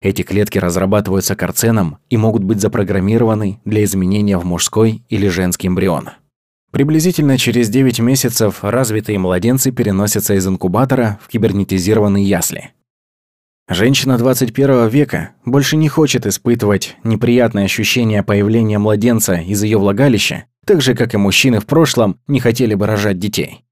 Эти 0.02 0.22
клетки 0.22 0.58
разрабатываются 0.58 1.36
карценом 1.36 1.98
и 2.10 2.18
могут 2.18 2.44
быть 2.44 2.60
запрограммированы 2.60 3.62
для 3.64 3.84
изменения 3.86 4.38
в 4.38 4.46
мужской 4.46 5.04
или 5.08 5.30
женский 5.30 5.70
эмбрион. 5.70 6.10
Приблизительно 6.72 7.38
через 7.38 7.70
9 7.70 8.00
месяцев 8.02 8.60
развитые 8.62 9.18
младенцы 9.18 9.72
переносятся 9.72 10.34
из 10.34 10.46
инкубатора 10.46 11.20
в 11.24 11.30
кибернетизированные 11.30 12.26
ясли, 12.26 12.74
Женщина 13.68 14.20
21 14.20 14.90
века 14.90 15.32
больше 15.44 15.76
не 15.76 15.90
хочет 15.90 16.28
испытывать 16.28 16.98
неприятное 17.04 17.66
ощущение 17.66 18.22
появления 18.22 18.78
младенца 18.78 19.38
из 19.38 19.64
ее 19.64 19.80
влагалища, 19.80 20.46
так 20.66 20.82
же, 20.82 20.96
как 20.96 21.14
и 21.14 21.18
мужчины 21.18 21.60
в 21.60 21.66
прошлом 21.66 22.20
не 22.28 22.40
хотели 22.40 22.74
бы 22.76 22.88
рожать 22.88 23.20
детей. 23.20 23.64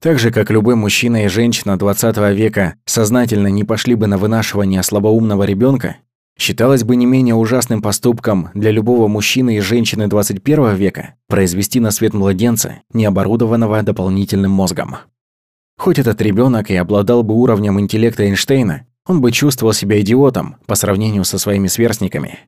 Так 0.00 0.18
же, 0.18 0.30
как 0.30 0.50
любой 0.50 0.74
мужчина 0.74 1.24
и 1.24 1.28
женщина 1.28 1.78
20 1.78 2.16
века 2.34 2.74
сознательно 2.84 3.46
не 3.46 3.64
пошли 3.64 3.94
бы 3.94 4.06
на 4.06 4.18
вынашивание 4.18 4.82
слабоумного 4.82 5.44
ребенка, 5.44 5.96
считалось 6.38 6.84
бы 6.84 6.96
не 6.96 7.06
менее 7.06 7.34
ужасным 7.34 7.80
поступком 7.80 8.50
для 8.54 8.70
любого 8.70 9.08
мужчины 9.08 9.56
и 9.56 9.60
женщины 9.60 10.08
21 10.08 10.74
века 10.74 11.14
произвести 11.28 11.80
на 11.80 11.90
свет 11.90 12.12
младенца, 12.12 12.82
не 12.92 13.06
оборудованного 13.06 13.82
дополнительным 13.82 14.50
мозгом. 14.50 14.96
Хоть 15.78 15.98
этот 15.98 16.20
ребенок 16.20 16.70
и 16.70 16.76
обладал 16.76 17.22
бы 17.22 17.34
уровнем 17.34 17.80
интеллекта 17.80 18.24
Эйнштейна, 18.24 18.86
он 19.06 19.20
бы 19.20 19.32
чувствовал 19.32 19.72
себя 19.72 20.00
идиотом 20.00 20.56
по 20.66 20.74
сравнению 20.74 21.24
со 21.24 21.38
своими 21.38 21.68
сверстниками. 21.68 22.40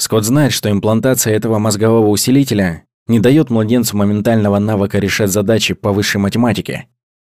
Скотт 0.00 0.24
знает, 0.24 0.52
что 0.52 0.70
имплантация 0.70 1.34
этого 1.34 1.58
мозгового 1.58 2.08
усилителя 2.08 2.84
не 3.08 3.18
дает 3.18 3.50
младенцу 3.50 3.96
моментального 3.96 4.58
навыка 4.58 4.98
решать 4.98 5.30
задачи 5.30 5.74
по 5.74 5.92
высшей 5.92 6.20
математике. 6.20 6.86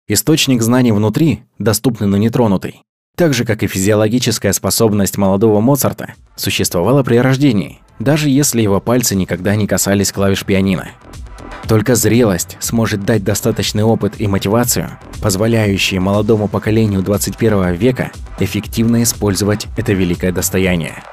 Источник 0.08 0.64
знаний 0.64 0.92
внутри, 0.92 1.44
доступный, 1.60 2.08
но 2.08 2.18
нетронутый. 2.18 2.82
Так 3.16 3.34
же, 3.34 3.46
как 3.46 3.62
и 3.62 3.68
физиологическая 3.68 4.52
способность 4.52 5.18
молодого 5.18 5.62
Моцарта, 5.62 6.16
существовала 6.36 7.04
при 7.04 7.18
рождении, 7.18 7.80
даже 8.00 8.30
если 8.30 8.62
его 8.62 8.82
пальцы 8.82 9.16
никогда 9.16 9.56
не 9.56 9.68
касались 9.68 10.12
клавиш 10.12 10.44
пианино. 10.44 10.90
Только 11.68 11.96
зрелость 11.96 12.58
сможет 12.60 13.06
дать 13.06 13.24
достаточный 13.24 13.84
опыт 13.84 14.16
и 14.20 14.28
мотивацию, 14.28 14.98
позволяющие 15.22 16.00
молодому 16.00 16.48
поколению 16.48 17.04
21 17.04 17.74
века 17.74 18.12
эффективно 18.40 19.04
использовать 19.04 19.68
это 19.78 19.94
великое 19.94 20.32
достояние. 20.32 21.04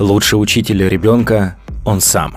Лучший 0.00 0.42
учитель 0.42 0.88
ребенка– 0.88 1.56
он 1.84 2.00
сам. 2.00 2.34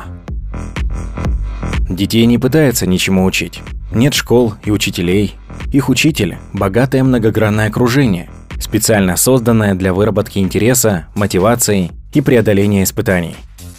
Детей 1.90 2.24
не 2.28 2.38
пытается 2.38 2.86
ничему 2.86 3.26
учить. 3.26 3.64
Нет 3.92 4.14
школ 4.14 4.54
и 4.64 4.70
учителей. 4.70 5.34
Их 5.72 5.90
учитель– 5.90 6.38
богатое 6.54 7.04
многогранное 7.04 7.70
окружение, 7.70 8.30
специально 8.60 9.18
созданное 9.18 9.74
для 9.74 9.92
выработки 9.92 10.38
интереса, 10.38 11.08
мотивации 11.16 11.90
и 12.14 12.22
преодоления 12.22 12.84
испытаний. 12.84 13.36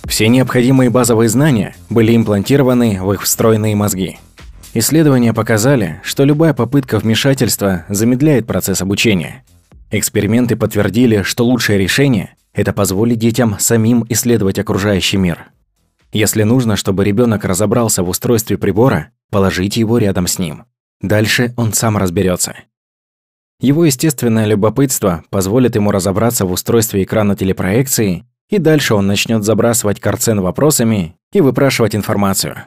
Все 0.07 0.27
необходимые 0.27 0.91
базовые 0.91 1.29
знания 1.29 1.77
были 1.89 2.17
имплантированы 2.17 3.01
в 3.01 3.13
их 3.13 3.23
встроенные 3.23 3.77
мозги. 3.77 4.19
Исследования 4.75 5.33
показали, 5.33 6.01
что 6.03 6.25
любая 6.25 6.53
попытка 6.53 6.99
вмешательства 6.99 7.85
замедляет 7.89 8.45
процесс 8.45 8.83
обучения. 8.83 9.45
Эксперименты 9.93 10.57
подтвердили, 10.57 11.23
что 11.23 11.45
лучшее 11.45 11.79
решение 11.79 12.35
это 12.59 12.73
позволит 12.73 13.19
детям 13.19 13.57
самим 13.61 14.05
исследовать 14.09 14.59
окружающий 14.59 15.17
мир. 15.17 15.53
Если 16.13 16.43
нужно, 16.43 16.75
чтобы 16.75 17.05
ребенок 17.05 17.45
разобрался 17.45 18.03
в 18.03 18.09
устройстве 18.09 18.59
прибора, 18.59 19.11
положите 19.31 19.79
его 19.79 19.97
рядом 19.99 20.27
с 20.27 20.41
ним. 20.41 20.65
Дальше 21.01 21.55
он 21.57 21.73
сам 21.73 21.97
разберется. 21.97 22.57
Его 23.61 23.85
естественное 23.85 24.45
любопытство 24.45 25.23
позволит 25.31 25.77
ему 25.77 25.93
разобраться 25.93 26.47
в 26.47 26.51
устройстве 26.51 27.05
экрана 27.05 27.37
телепроекции, 27.37 28.25
и 28.51 28.59
дальше 28.59 28.95
он 28.95 29.07
начнет 29.07 29.45
забрасывать 29.45 30.01
карцен 30.01 30.41
вопросами 30.41 31.15
и 31.33 31.41
выпрашивать 31.41 31.95
информацию. 31.95 32.65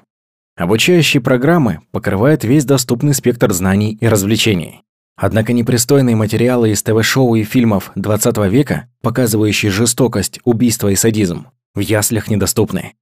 Обучающие 0.55 1.19
программы 1.19 1.81
покрывают 1.91 2.45
весь 2.45 2.63
доступный 2.63 3.13
спектр 3.13 3.51
знаний 3.51 3.97
и 3.99 4.07
развлечений. 4.07 4.83
Однако 5.21 5.53
непристойные 5.53 6.15
материалы 6.15 6.71
из 6.71 6.81
ТВ-шоу 6.81 7.35
и 7.35 7.43
фильмов 7.43 7.91
20 7.93 8.37
века, 8.49 8.87
показывающие 9.03 9.71
жестокость, 9.71 10.39
убийство 10.45 10.87
и 10.87 10.95
садизм, 10.95 11.45
в 11.75 11.79
яслях 11.79 12.27
недоступны. 12.27 12.95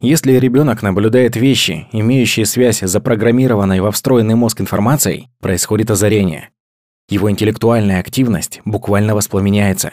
Если 0.00 0.32
ребенок 0.32 0.82
наблюдает 0.82 1.36
вещи, 1.36 1.86
имеющие 1.92 2.46
связь 2.46 2.82
с 2.82 2.90
запрограммированной 2.90 3.80
во 3.80 3.90
встроенный 3.90 4.36
мозг 4.36 4.62
информацией, 4.62 5.28
происходит 5.38 5.90
озарение. 5.90 6.48
Его 7.10 7.30
интеллектуальная 7.30 8.00
активность 8.00 8.62
буквально 8.64 9.14
воспламеняется. 9.14 9.92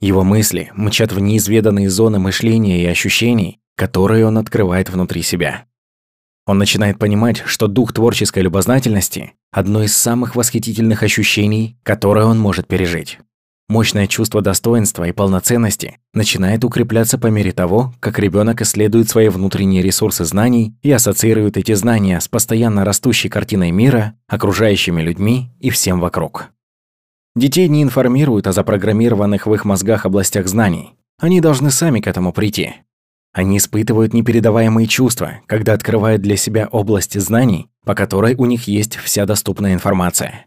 Его 0.00 0.24
мысли 0.24 0.72
мчат 0.74 1.12
в 1.12 1.20
неизведанные 1.20 1.88
зоны 1.88 2.18
мышления 2.18 2.82
и 2.82 2.86
ощущений, 2.86 3.60
которые 3.76 4.26
он 4.26 4.36
открывает 4.36 4.90
внутри 4.90 5.22
себя. 5.22 5.66
Он 6.50 6.58
начинает 6.58 6.98
понимать, 6.98 7.44
что 7.46 7.68
дух 7.68 7.92
творческой 7.92 8.42
любознательности– 8.42 9.34
одно 9.52 9.84
из 9.84 9.96
самых 9.96 10.34
восхитительных 10.34 11.04
ощущений, 11.04 11.76
которое 11.84 12.24
он 12.24 12.40
может 12.40 12.66
пережить. 12.66 13.20
Мощное 13.68 14.08
чувство 14.08 14.42
достоинства 14.42 15.04
и 15.04 15.12
полноценности 15.12 15.98
начинает 16.12 16.64
укрепляться 16.64 17.18
по 17.18 17.28
мере 17.28 17.52
того, 17.52 17.94
как 18.00 18.18
ребенок 18.18 18.62
исследует 18.62 19.08
свои 19.08 19.28
внутренние 19.28 19.80
ресурсы 19.80 20.24
знаний 20.24 20.74
и 20.82 20.90
ассоциирует 20.90 21.56
эти 21.56 21.74
знания 21.74 22.18
с 22.18 22.26
постоянно 22.26 22.84
растущей 22.84 23.28
картиной 23.28 23.70
мира, 23.70 24.16
окружающими 24.26 25.02
людьми 25.02 25.52
и 25.60 25.70
всем 25.70 26.00
вокруг. 26.00 26.48
Детей 27.36 27.68
не 27.68 27.84
информируют 27.84 28.48
о 28.48 28.52
запрограммированных 28.52 29.46
в 29.46 29.54
их 29.54 29.64
мозгах 29.64 30.04
областях 30.04 30.48
знаний. 30.48 30.96
Они 31.20 31.40
должны 31.40 31.70
сами 31.70 32.00
к 32.00 32.08
этому 32.08 32.32
прийти. 32.32 32.74
Они 33.32 33.58
испытывают 33.58 34.12
непередаваемые 34.12 34.88
чувства, 34.88 35.40
когда 35.46 35.72
открывают 35.72 36.20
для 36.20 36.36
себя 36.36 36.66
область 36.66 37.18
знаний, 37.20 37.68
по 37.84 37.94
которой 37.94 38.34
у 38.34 38.44
них 38.44 38.66
есть 38.66 38.96
вся 38.96 39.24
доступная 39.24 39.72
информация. 39.72 40.46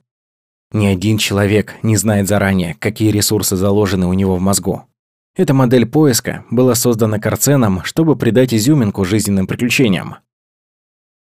Ни 0.74 0.88
один 0.88 1.18
человек 1.18 1.76
не 1.82 1.96
знает 1.98 2.28
заранее, 2.28 2.76
какие 2.80 3.12
ресурсы 3.12 3.56
заложены 3.56 4.08
у 4.08 4.14
него 4.14 4.36
в 4.36 4.42
мозгу. 4.42 4.88
Эта 5.36 5.54
модель 5.54 5.86
поиска 5.86 6.46
была 6.52 6.76
создана 6.76 7.20
Карценом, 7.20 7.84
чтобы 7.84 8.16
придать 8.16 8.54
изюминку 8.54 9.06
жизненным 9.06 9.48
приключениям. 9.48 10.18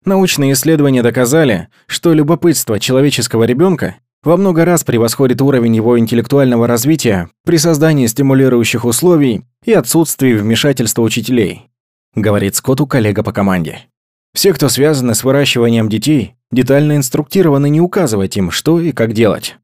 Научные 0.05 0.53
исследования 0.53 1.03
доказали, 1.03 1.69
что 1.87 2.13
любопытство 2.13 2.79
человеческого 2.79 3.45
ребенка 3.45 3.97
во 4.27 4.37
много 4.37 4.65
раз 4.65 4.83
превосходит 4.83 5.41
уровень 5.41 5.77
его 5.77 5.97
интеллектуального 6.01 6.67
развития 6.67 7.31
при 7.45 7.59
создании 7.59 8.09
стимулирующих 8.09 8.85
условий 8.85 9.45
и 9.65 9.73
отсутствии 9.73 10.35
вмешательства 10.35 11.03
учителей, 11.03 11.71
говорит 12.17 12.57
Скотту 12.57 12.89
коллега 12.89 13.23
по 13.23 13.33
команде. 13.33 13.83
Все, 14.35 14.53
кто 14.53 14.69
связаны 14.69 15.15
с 15.15 15.23
выращиванием 15.23 15.89
детей, 15.89 16.35
детально 16.51 16.97
инструктированы 16.97 17.69
не 17.69 17.81
указывать 17.81 18.37
им, 18.37 18.51
что 18.51 18.81
и 18.81 18.91
как 18.91 19.13
делать. 19.13 19.59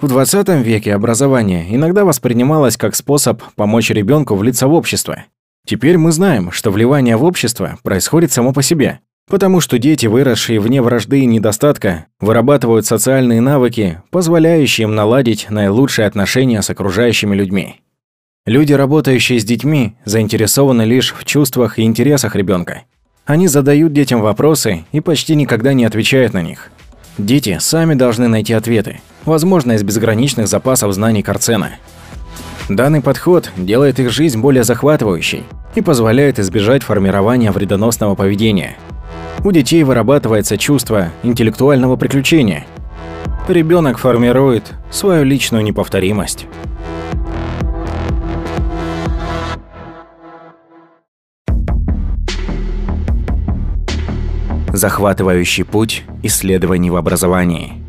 В 0.00 0.06
20 0.06 0.48
веке 0.64 0.94
образование 0.94 1.74
иногда 1.74 2.04
воспринималось 2.04 2.76
как 2.76 2.94
способ 2.94 3.42
помочь 3.56 3.90
ребенку 3.90 4.36
влиться 4.36 4.68
в 4.68 4.74
общество. 4.74 5.24
Теперь 5.66 5.98
мы 5.98 6.12
знаем, 6.12 6.52
что 6.52 6.70
вливание 6.70 7.16
в 7.16 7.24
общество 7.24 7.78
происходит 7.82 8.30
само 8.30 8.52
по 8.52 8.62
себе, 8.62 9.00
Потому 9.28 9.60
что 9.60 9.78
дети, 9.78 10.06
выросшие 10.06 10.60
вне 10.60 10.82
вражды 10.82 11.20
и 11.20 11.26
недостатка, 11.26 12.06
вырабатывают 12.20 12.84
социальные 12.84 13.40
навыки, 13.40 14.02
позволяющие 14.10 14.84
им 14.84 14.94
наладить 14.94 15.46
наилучшие 15.48 16.06
отношения 16.06 16.60
с 16.60 16.68
окружающими 16.68 17.34
людьми. 17.34 17.80
Люди, 18.44 18.74
работающие 18.74 19.40
с 19.40 19.44
детьми, 19.44 19.96
заинтересованы 20.04 20.82
лишь 20.82 21.14
в 21.14 21.24
чувствах 21.24 21.78
и 21.78 21.82
интересах 21.82 22.36
ребенка. 22.36 22.82
Они 23.24 23.48
задают 23.48 23.94
детям 23.94 24.20
вопросы 24.20 24.84
и 24.92 25.00
почти 25.00 25.34
никогда 25.34 25.72
не 25.72 25.86
отвечают 25.86 26.34
на 26.34 26.42
них. 26.42 26.70
Дети 27.16 27.56
сами 27.60 27.94
должны 27.94 28.28
найти 28.28 28.52
ответы, 28.52 29.00
возможно, 29.24 29.72
из 29.72 29.82
безграничных 29.82 30.46
запасов 30.46 30.92
знаний 30.92 31.22
Карцена. 31.22 31.70
Данный 32.68 33.00
подход 33.00 33.50
делает 33.56 33.98
их 33.98 34.10
жизнь 34.10 34.38
более 34.38 34.64
захватывающей 34.64 35.44
и 35.74 35.80
позволяет 35.80 36.38
избежать 36.38 36.82
формирования 36.82 37.50
вредоносного 37.50 38.14
поведения– 38.14 38.76
у 39.42 39.52
детей 39.52 39.82
вырабатывается 39.82 40.56
чувство 40.58 41.08
интеллектуального 41.22 41.96
приключения. 41.96 42.66
Ребенок 43.48 43.98
формирует 43.98 44.72
свою 44.90 45.24
личную 45.24 45.64
неповторимость. 45.64 46.46
Захватывающий 54.72 55.64
путь 55.64 56.04
исследований 56.22 56.90
в 56.90 56.96
образовании. 56.96 57.84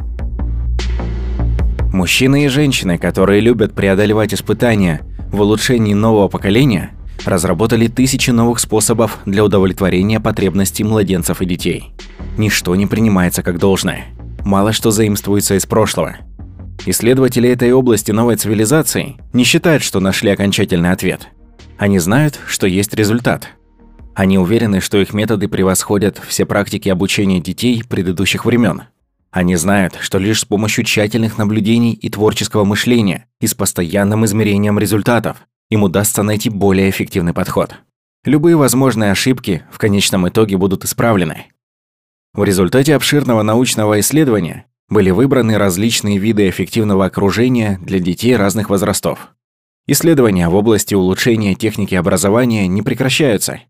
Мужчины 1.94 2.46
и 2.46 2.48
женщины, 2.50 2.98
которые 2.98 3.40
любят 3.40 3.74
преодолевать 3.74 4.34
испытания 4.34 5.02
в 5.32 5.40
улучшении 5.42 5.94
нового 5.94 6.28
поколения, 6.28 6.92
разработали 7.24 7.88
тысячи 7.88 8.32
новых 8.32 8.60
способов 8.60 9.20
для 9.26 9.44
удовлетворения 9.44 10.20
потребностей 10.20 10.84
младенцев 10.84 11.42
и 11.42 11.46
детей. 11.46 11.92
Ничто 12.38 12.76
не 12.76 12.86
принимается 12.86 13.44
как 13.44 13.60
должное. 13.60 14.06
Мало 14.44 14.74
что 14.74 14.92
заимствуется 14.92 15.56
из 15.56 15.66
прошлого. 15.66 16.18
Исследователи 16.86 17.50
этой 17.50 17.72
области 17.72 18.12
новой 18.12 18.36
цивилизации 18.36 19.16
не 19.34 19.44
считают, 19.44 19.82
что 19.82 20.00
нашли 20.00 20.30
окончательный 20.30 20.92
ответ. 20.92 21.30
Они 21.78 22.00
знают, 22.00 22.40
что 22.48 22.68
есть 22.68 22.94
результат. 22.94 23.50
Они 24.14 24.38
уверены, 24.38 24.82
что 24.82 24.98
их 24.98 25.14
методы 25.14 25.48
превосходят 25.48 26.22
все 26.28 26.46
практики 26.46 26.90
обучения 26.90 27.42
детей 27.42 27.84
предыдущих 27.88 28.46
времен. 28.46 28.84
Они 29.32 29.58
знают, 29.58 29.98
что 30.00 30.18
лишь 30.18 30.42
с 30.42 30.46
помощью 30.46 30.86
тщательных 30.86 31.38
наблюдений 31.38 31.92
и 31.92 32.10
творческого 32.10 32.64
мышления 32.64 33.26
и 33.42 33.48
с 33.48 33.54
постоянным 33.54 34.24
измерением 34.24 34.80
результатов 34.80 35.38
им 35.70 35.84
удастся 35.84 36.24
найти 36.24 36.50
более 36.50 36.90
эффективный 36.90 37.34
подход. 37.34 37.76
Любые 38.24 38.56
возможные 38.56 39.12
ошибки 39.12 39.64
в 39.72 39.78
конечном 39.78 40.28
итоге 40.28 40.58
будут 40.58 40.86
исправлены. 40.86 41.46
В 42.34 42.44
результате 42.44 42.96
обширного 42.96 43.44
научного 43.44 44.00
исследования 44.00 44.66
были 44.90 45.10
выбраны 45.10 45.58
различные 45.58 46.18
виды 46.18 46.50
эффективного 46.50 47.06
окружения 47.06 47.80
для 47.82 48.00
детей 48.00 48.36
разных 48.36 48.70
возрастов. 48.70 49.30
Исследования 49.88 50.50
в 50.50 50.56
области 50.56 50.96
улучшения 50.96 51.56
техники 51.56 51.96
образования 51.96 52.68
не 52.68 52.82
прекращаются. 52.82 53.62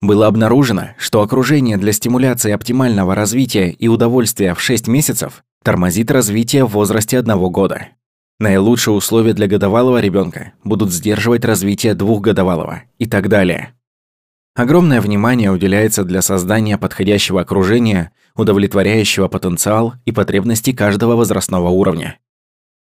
Было 0.00 0.26
обнаружено, 0.26 0.90
что 0.98 1.22
окружение 1.22 1.76
для 1.76 1.92
стимуляции 1.92 2.52
оптимального 2.52 3.14
развития 3.14 3.70
и 3.70 3.86
удовольствия 3.86 4.54
в 4.54 4.60
6 4.60 4.88
месяцев 4.88 5.44
тормозит 5.62 6.10
развитие 6.10 6.64
в 6.64 6.70
возрасте 6.70 7.18
одного 7.18 7.50
года. 7.50 7.88
Наилучшие 8.40 8.94
условия 8.94 9.34
для 9.34 9.46
годовалого 9.46 10.00
ребенка 10.00 10.54
будут 10.64 10.90
сдерживать 10.90 11.44
развитие 11.44 11.92
двухгодовалого 11.94 12.84
и 12.98 13.04
так 13.04 13.28
далее. 13.28 13.74
Огромное 14.54 15.02
внимание 15.02 15.50
уделяется 15.50 16.04
для 16.04 16.22
создания 16.22 16.78
подходящего 16.78 17.42
окружения, 17.42 18.12
удовлетворяющего 18.34 19.28
потенциал 19.28 19.92
и 20.06 20.12
потребности 20.12 20.72
каждого 20.72 21.16
возрастного 21.16 21.68
уровня. 21.68 22.18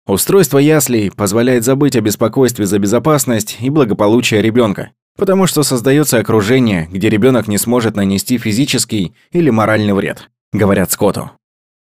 Устройство 0.06 0.56
яслей 0.56 1.10
позволяет 1.10 1.64
забыть 1.64 1.96
о 1.96 2.00
беспокойстве 2.00 2.64
за 2.64 2.78
безопасность 2.78 3.58
и 3.60 3.68
благополучие 3.68 4.40
ребенка, 4.40 4.92
потому 5.18 5.46
что 5.46 5.62
создается 5.64 6.18
окружение, 6.18 6.88
где 6.90 7.10
ребенок 7.10 7.46
не 7.46 7.58
сможет 7.58 7.94
нанести 7.94 8.38
физический 8.38 9.14
или 9.32 9.50
моральный 9.50 9.92
вред, 9.92 10.30
говорят 10.50 10.90
Скотту. 10.90 11.32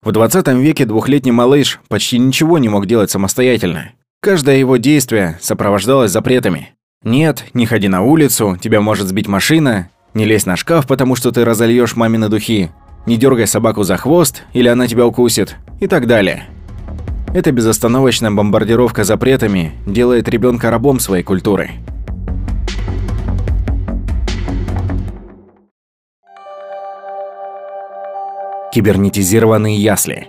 В 0.02 0.12
20 0.12 0.48
веке 0.48 0.86
двухлетний 0.86 1.30
малыш 1.30 1.78
почти 1.88 2.18
ничего 2.18 2.56
не 2.56 2.70
мог 2.70 2.86
делать 2.86 3.10
самостоятельно. 3.10 3.90
Каждое 4.22 4.56
его 4.56 4.78
действие 4.78 5.38
сопровождалось 5.42 6.10
запретами. 6.10 6.72
«Нет, 7.04 7.44
не 7.52 7.66
ходи 7.66 7.88
на 7.88 8.00
улицу, 8.00 8.56
тебя 8.58 8.80
может 8.80 9.08
сбить 9.08 9.28
машина», 9.28 9.90
«Не 10.14 10.24
лезь 10.24 10.46
на 10.46 10.56
шкаф, 10.56 10.86
потому 10.86 11.16
что 11.16 11.32
ты 11.32 11.44
разольешь 11.44 11.96
мамины 11.96 12.30
духи», 12.30 12.70
«Не 13.04 13.18
дергай 13.18 13.46
собаку 13.46 13.82
за 13.82 13.98
хвост, 13.98 14.42
или 14.54 14.68
она 14.68 14.86
тебя 14.86 15.06
укусит» 15.06 15.56
и 15.80 15.86
так 15.86 16.06
далее. 16.06 16.44
Эта 17.34 17.52
безостановочная 17.52 18.30
бомбардировка 18.30 19.04
запретами 19.04 19.72
делает 19.86 20.30
ребенка 20.30 20.70
рабом 20.70 20.98
своей 20.98 21.22
культуры. 21.22 21.72
Кибернетизированные 28.72 29.76
ясли. 29.76 30.28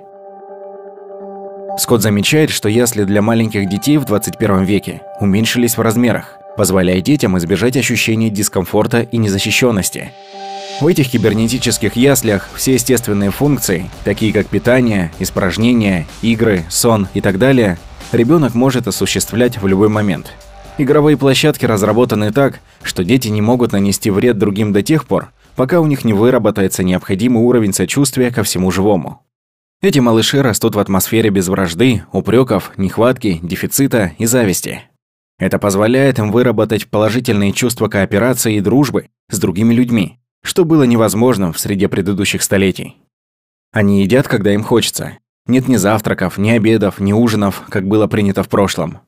Скотт 1.78 2.02
замечает, 2.02 2.50
что 2.50 2.70
ясли 2.70 3.04
для 3.04 3.22
маленьких 3.22 3.70
детей 3.70 3.98
в 3.98 4.06
21 4.06 4.64
веке 4.64 5.02
уменьшились 5.20 5.78
в 5.78 5.82
размерах, 5.82 6.39
позволяя 6.58 7.02
детям 7.02 7.38
избежать 7.38 7.78
ощущения 7.78 8.32
дискомфорта 8.32 9.02
и 9.02 9.18
незащищенности. 9.18 10.12
В 10.80 10.88
этих 10.88 11.12
кибернетических 11.12 11.96
яслях 11.96 12.50
все 12.56 12.74
естественные 12.74 13.30
функции, 13.30 13.92
такие 14.04 14.34
как 14.34 14.48
питание, 14.48 15.12
испражнения, 15.20 16.08
игры, 16.24 16.66
сон 16.68 17.08
и 17.14 17.22
так 17.22 17.38
далее, 17.38 17.78
ребенок 18.12 18.56
может 18.56 18.88
осуществлять 18.88 19.62
в 19.62 19.68
любой 19.68 19.89
момент. 19.89 20.34
Игровые 20.80 21.16
площадки 21.16 21.66
разработаны 21.66 22.32
так, 22.32 22.60
что 22.82 23.04
дети 23.04 23.28
не 23.28 23.42
могут 23.42 23.72
нанести 23.72 24.10
вред 24.10 24.39
другим 24.39 24.74
до 24.74 24.82
тех 24.82 25.06
пор, 25.06 25.30
пока 25.62 25.80
у 25.80 25.86
них 25.86 26.03
не 26.03 26.14
выработается 26.14 26.82
необходимый 26.82 27.43
уровень 27.43 27.72
сочувствия 27.72 28.32
ко 28.32 28.41
всему 28.41 28.72
живому. 28.72 29.22
Эти 29.80 29.99
малыши 29.99 30.41
растут 30.41 30.74
в 30.74 30.80
атмосфере 30.80 31.30
без 31.30 31.49
вражды, 31.49 32.03
упреков, 32.12 32.72
нехватки, 32.78 33.39
дефицита 33.43 34.12
и 34.18 34.26
зависти. 34.26 34.82
Это 35.38 35.59
позволяет 35.59 36.18
им 36.18 36.32
выработать 36.32 36.88
положительные 36.88 37.53
чувства 37.53 37.89
кооперации 37.89 38.55
и 38.55 38.59
дружбы 38.59 39.09
с 39.30 39.38
другими 39.38 39.76
людьми, 39.76 40.18
что 40.41 40.66
было 40.66 40.82
невозможно 40.82 41.53
в 41.53 41.59
среде 41.59 41.88
предыдущих 41.88 42.41
столетий. 42.41 42.97
Они 43.72 44.01
едят, 44.01 44.28
когда 44.28 44.55
им 44.55 44.64
хочется. 44.64 45.20
Нет 45.45 45.68
ни 45.68 45.76
завтраков, 45.76 46.39
ни 46.39 46.49
обедов, 46.49 46.99
ни 46.99 47.14
ужинов, 47.14 47.62
как 47.70 47.88
было 47.88 48.07
принято 48.07 48.41
в 48.41 48.49
прошлом. 48.49 49.01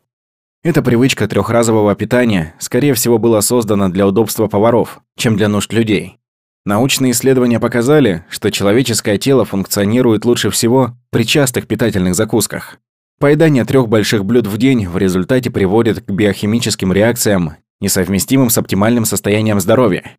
Эта 0.62 0.84
привычка 0.84 1.28
трехразового 1.28 1.96
питания, 1.96 2.54
скорее 2.60 2.94
всего, 2.94 3.18
была 3.18 3.42
создана 3.42 3.90
для 3.90 4.06
удобства 4.06 4.46
поваров, 4.46 5.02
чем 5.18 5.36
для 5.36 5.48
нужд 5.48 5.74
людей. 5.74 6.20
Научные 6.66 7.12
исследования 7.12 7.60
показали, 7.60 8.24
что 8.30 8.50
человеческое 8.50 9.18
тело 9.18 9.44
функционирует 9.44 10.24
лучше 10.24 10.50
всего 10.50 10.96
при 11.10 11.24
частых 11.24 11.68
питательных 11.68 12.16
закусках. 12.16 12.78
Поедание 13.20 13.66
трех 13.66 13.90
больших 13.90 14.24
блюд 14.24 14.48
в 14.48 14.58
день 14.58 14.88
в 14.88 14.98
результате 14.98 15.52
приводит 15.52 16.02
к 16.06 16.10
биохимическим 16.10 16.94
реакциям, 16.94 17.58
несовместимым 17.82 18.50
с 18.50 18.58
оптимальным 18.58 19.04
состоянием 19.04 19.60
здоровья. 19.60 20.18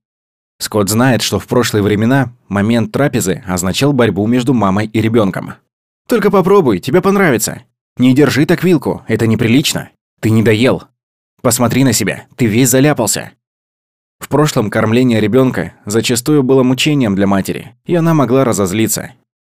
Скотт 0.59 0.91
знает, 0.91 1.23
что 1.23 1.39
в 1.39 1.47
прошлые 1.47 1.83
времена 1.83 2.33
момент 2.49 2.93
трапезы 2.93 3.43
означал 3.47 3.95
борьбу 3.95 4.27
между 4.27 4.53
мамой 4.53 4.87
и 4.87 5.01
ребенком. 5.01 5.55
«Только 6.09 6.31
попробуй, 6.31 6.79
тебе 6.79 7.01
понравится. 7.01 7.63
Не 7.97 8.15
держи 8.15 8.45
так 8.45 8.63
вилку, 8.63 9.03
это 9.09 9.27
неприлично. 9.27 9.91
Ты 10.21 10.31
не 10.31 10.43
доел. 10.43 10.85
Посмотри 11.43 11.85
на 11.85 11.93
себя, 11.93 12.27
ты 12.37 12.47
весь 12.47 12.71
заляпался. 12.71 13.33
В 14.19 14.29
прошлом 14.29 14.71
кормление 14.71 15.21
ребенка 15.21 15.75
зачастую 15.85 16.43
было 16.43 16.63
мучением 16.63 17.15
для 17.15 17.27
матери, 17.27 17.75
и 17.85 17.95
она 17.95 18.15
могла 18.15 18.45
разозлиться. 18.45 19.13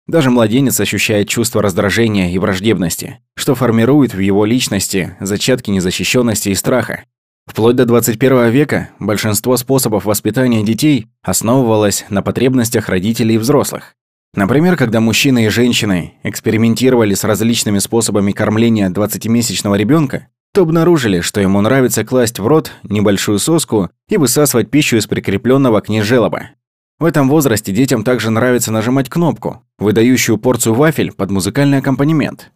Даже 0.07 0.31
младенец 0.31 0.81
ощущает 0.81 1.29
чувство 1.29 1.63
раздражения 1.63 2.31
и 2.31 2.39
враждебности, 2.39 3.21
что 3.35 3.55
формирует 3.55 4.15
в 4.15 4.19
его 4.19 4.45
личности 4.47 5.17
зачатки 5.21 5.71
незащищенности 5.71 6.49
и 6.49 6.55
страха. 6.55 7.05
Вплоть 7.47 7.77
до 7.77 7.85
21 7.85 8.51
века 8.51 8.91
большинство 8.99 9.57
способов 9.57 10.05
воспитания 10.05 10.63
детей 10.63 11.07
основывалось 11.23 12.05
на 12.09 12.23
потребностях 12.23 12.89
родителей 12.89 13.37
и 13.37 13.39
взрослых. 13.39 13.95
Например, 14.35 14.77
когда 14.77 15.01
мужчины 15.01 15.47
и 15.47 15.49
женщины 15.49 16.15
экспериментировали 16.23 17.15
с 17.15 17.25
различными 17.25 17.79
способами 17.79 18.33
кормления 18.33 18.91
20-месячного 18.91 19.77
ребенка, 19.77 20.29
то 20.59 20.63
обнаружили, 20.63 21.21
что 21.21 21.41
ему 21.41 21.61
нравится 21.61 22.05
класть 22.05 22.41
в 22.41 22.47
рот 22.49 22.73
небольшую 22.83 23.39
соску 23.39 23.91
и 24.09 24.17
высасывать 24.17 24.73
пищу 24.73 24.97
из 24.97 25.07
прикрепленного 25.07 25.81
к 25.81 25.89
ней 25.89 26.03
желоба. 26.03 26.51
В 26.99 27.05
этом 27.05 27.29
возрасте 27.29 27.71
детям 27.71 28.03
также 28.03 28.31
нравится 28.31 28.73
нажимать 28.73 29.09
кнопку, 29.09 29.63
выдающую 29.79 30.37
порцию 30.37 30.75
вафель 30.75 31.13
под 31.13 31.31
музыкальный 31.31 31.79
аккомпанемент. 31.79 32.51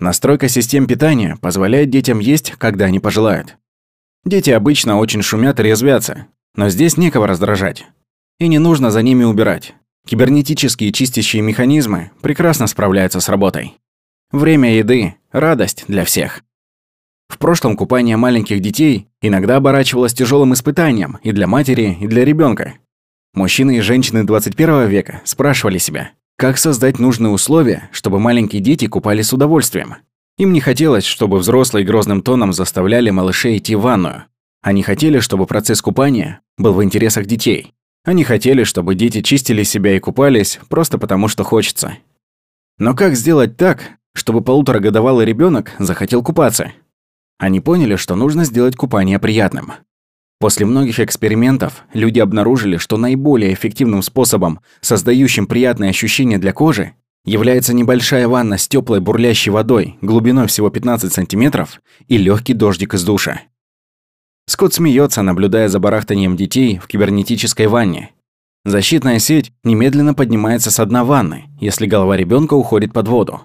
Настройка 0.00 0.48
систем 0.48 0.86
питания 0.86 1.36
позволяет 1.42 1.90
детям 1.90 2.20
есть, 2.20 2.52
когда 2.52 2.86
они 2.86 3.00
пожелают. 3.00 3.58
Дети 4.24 4.48
обычно 4.48 4.98
очень 4.98 5.20
шумят 5.20 5.60
и 5.60 5.62
резвятся, 5.62 6.28
но 6.54 6.70
здесь 6.70 6.96
некого 6.96 7.26
раздражать. 7.26 7.84
И 8.38 8.48
не 8.48 8.60
нужно 8.60 8.90
за 8.90 9.02
ними 9.02 9.24
убирать. 9.24 9.74
Кибернетические 10.06 10.90
чистящие 10.90 11.42
механизмы 11.42 12.12
прекрасно 12.22 12.66
справляются 12.66 13.20
с 13.20 13.28
работой. 13.28 13.74
Время 14.30 14.74
еды– 14.74 15.16
радость 15.32 15.84
для 15.86 16.06
всех. 16.06 16.42
В 17.32 17.38
прошлом 17.38 17.76
купание 17.76 18.18
маленьких 18.18 18.60
детей 18.60 19.08
иногда 19.22 19.56
оборачивалось 19.56 20.12
тяжелым 20.12 20.52
испытанием 20.52 21.18
и 21.22 21.32
для 21.32 21.46
матери, 21.46 21.96
и 21.98 22.06
для 22.06 22.26
ребенка. 22.26 22.74
Мужчины 23.32 23.78
и 23.78 23.80
женщины 23.80 24.22
21 24.24 24.86
века 24.86 25.22
спрашивали 25.24 25.78
себя, 25.78 26.10
как 26.36 26.58
создать 26.58 26.98
нужные 26.98 27.32
условия, 27.32 27.88
чтобы 27.90 28.20
маленькие 28.20 28.60
дети 28.60 28.86
купались 28.86 29.28
с 29.28 29.32
удовольствием. 29.32 29.96
Им 30.36 30.52
не 30.52 30.60
хотелось, 30.60 31.06
чтобы 31.06 31.38
взрослые 31.38 31.86
грозным 31.86 32.20
тоном 32.20 32.52
заставляли 32.52 33.08
малышей 33.08 33.56
идти 33.56 33.76
в 33.76 33.80
ванную. 33.80 34.24
Они 34.60 34.82
хотели, 34.82 35.18
чтобы 35.18 35.46
процесс 35.46 35.80
купания 35.80 36.42
был 36.58 36.74
в 36.74 36.84
интересах 36.84 37.24
детей. 37.24 37.72
Они 38.04 38.24
хотели, 38.24 38.64
чтобы 38.64 38.94
дети 38.94 39.22
чистили 39.22 39.62
себя 39.62 39.96
и 39.96 40.00
купались 40.00 40.60
просто 40.68 40.98
потому, 40.98 41.28
что 41.28 41.44
хочется. 41.44 41.94
Но 42.76 42.94
как 42.94 43.16
сделать 43.16 43.56
так, 43.56 43.92
чтобы 44.12 44.42
полуторагодовалый 44.42 45.24
ребенок 45.24 45.72
захотел 45.78 46.22
купаться? 46.22 46.72
Они 47.42 47.58
поняли, 47.58 47.96
что 47.96 48.14
нужно 48.14 48.44
сделать 48.44 48.76
купание 48.76 49.18
приятным. 49.18 49.72
После 50.38 50.64
многих 50.64 51.00
экспериментов 51.00 51.82
люди 51.92 52.20
обнаружили, 52.20 52.76
что 52.76 52.96
наиболее 52.96 53.52
эффективным 53.52 54.02
способом, 54.02 54.60
создающим 54.80 55.48
приятные 55.48 55.90
ощущения 55.90 56.38
для 56.38 56.52
кожи, 56.52 56.92
является 57.24 57.74
небольшая 57.74 58.28
ванна 58.28 58.58
с 58.58 58.68
теплой 58.68 59.00
бурлящей 59.00 59.50
водой 59.50 59.98
глубиной 60.02 60.46
всего 60.46 60.70
15 60.70 61.12
сантиметров 61.12 61.82
и 62.06 62.16
легкий 62.16 62.54
дождик 62.54 62.94
из 62.94 63.02
душа. 63.02 63.40
Скотт 64.46 64.74
смеется, 64.74 65.22
наблюдая 65.22 65.66
за 65.66 65.80
барахтанием 65.80 66.36
детей 66.36 66.78
в 66.78 66.86
кибернетической 66.86 67.66
ванне. 67.66 68.12
Защитная 68.64 69.18
сеть 69.18 69.50
немедленно 69.64 70.14
поднимается 70.14 70.70
с 70.70 70.86
дна 70.86 71.04
ванны, 71.04 71.46
если 71.60 71.86
голова 71.86 72.16
ребенка 72.16 72.54
уходит 72.54 72.92
под 72.92 73.08
воду. 73.08 73.40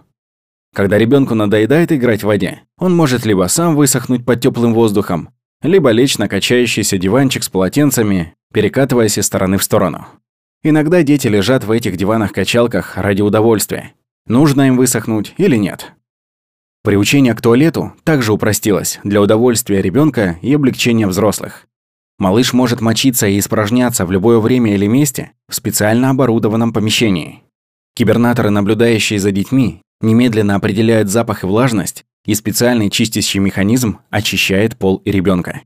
Когда 0.74 0.98
ребенку 0.98 1.34
надоедает 1.34 1.92
играть 1.92 2.22
в 2.22 2.28
воде, 2.28 2.62
он 2.78 2.96
может 2.96 3.26
либо 3.26 3.48
сам 3.48 3.76
высохнуть 3.76 4.26
под 4.26 4.42
теплым 4.42 4.74
воздухом, 4.74 5.30
либо 5.62 5.92
лечь 5.92 6.18
на 6.18 6.28
качающийся 6.28 6.98
диванчик 6.98 7.44
с 7.44 7.50
полотенцами, 7.50 8.36
перекатываясь 8.54 9.18
из 9.18 9.26
стороны 9.26 9.58
в 9.58 9.64
сторону. 9.64 10.08
Иногда 10.64 11.04
дети 11.04 11.28
лежат 11.28 11.64
в 11.64 11.72
этих 11.72 11.98
диванах-качалках 11.98 12.98
ради 12.98 13.22
удовольствия. 13.22 13.94
Нужно 14.28 14.68
им 14.68 14.78
высохнуть 14.78 15.34
или 15.38 15.56
нет. 15.56 15.94
Приучение 16.84 17.34
к 17.34 17.42
туалету 17.42 17.94
также 18.04 18.34
упростилось 18.34 19.00
для 19.04 19.22
удовольствия 19.22 19.82
ребенка 19.82 20.38
и 20.42 20.54
облегчения 20.54 21.08
взрослых. 21.08 21.68
Малыш 22.20 22.54
может 22.54 22.82
мочиться 22.82 23.28
и 23.28 23.38
испражняться 23.38 24.06
в 24.06 24.12
любое 24.12 24.40
время 24.40 24.74
или 24.74 24.88
месте 24.88 25.32
в 25.48 25.56
специально 25.56 26.10
оборудованном 26.10 26.74
помещении. 26.74 27.44
Кибернаторы, 27.96 28.50
наблюдающие 28.50 29.20
за 29.20 29.32
детьми, 29.32 29.82
немедленно 30.02 30.56
определяют 30.56 31.10
запах 31.10 31.44
и 31.44 31.48
влажность, 31.48 32.06
и 32.26 32.36
специальный 32.36 32.90
чистящий 32.90 33.40
механизм 33.40 34.00
очищает 34.10 34.78
пол 34.78 34.98
и 35.06 35.12
ребенка. 35.12 35.62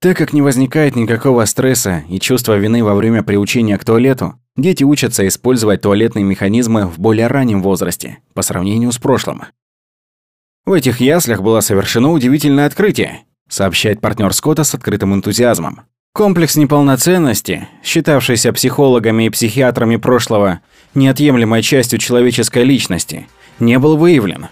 Так 0.00 0.16
как 0.16 0.32
не 0.32 0.42
возникает 0.42 0.96
никакого 0.96 1.44
стресса 1.44 2.04
и 2.08 2.18
чувства 2.18 2.56
вины 2.58 2.82
во 2.82 2.94
время 2.94 3.22
приучения 3.22 3.78
к 3.78 3.84
туалету, 3.84 4.34
дети 4.56 4.82
учатся 4.82 5.26
использовать 5.28 5.82
туалетные 5.82 6.24
механизмы 6.24 6.86
в 6.86 6.98
более 6.98 7.28
раннем 7.28 7.62
возрасте, 7.62 8.18
по 8.34 8.42
сравнению 8.42 8.90
с 8.92 8.98
прошлым. 8.98 9.42
В 10.64 10.72
этих 10.72 11.00
яслях 11.00 11.42
было 11.42 11.60
совершено 11.60 12.12
удивительное 12.12 12.66
открытие, 12.66 13.22
сообщает 13.48 14.00
партнер 14.00 14.32
Скотта 14.32 14.64
с 14.64 14.74
открытым 14.74 15.14
энтузиазмом. 15.14 15.82
Комплекс 16.14 16.56
неполноценности, 16.56 17.68
считавшийся 17.82 18.52
психологами 18.52 19.26
и 19.26 19.30
психиатрами 19.30 19.96
прошлого 19.96 20.60
неотъемлемой 20.94 21.62
частью 21.62 21.98
человеческой 21.98 22.64
личности, 22.64 23.28
не 23.58 23.78
был 23.78 23.96
выявлен. 23.96 24.48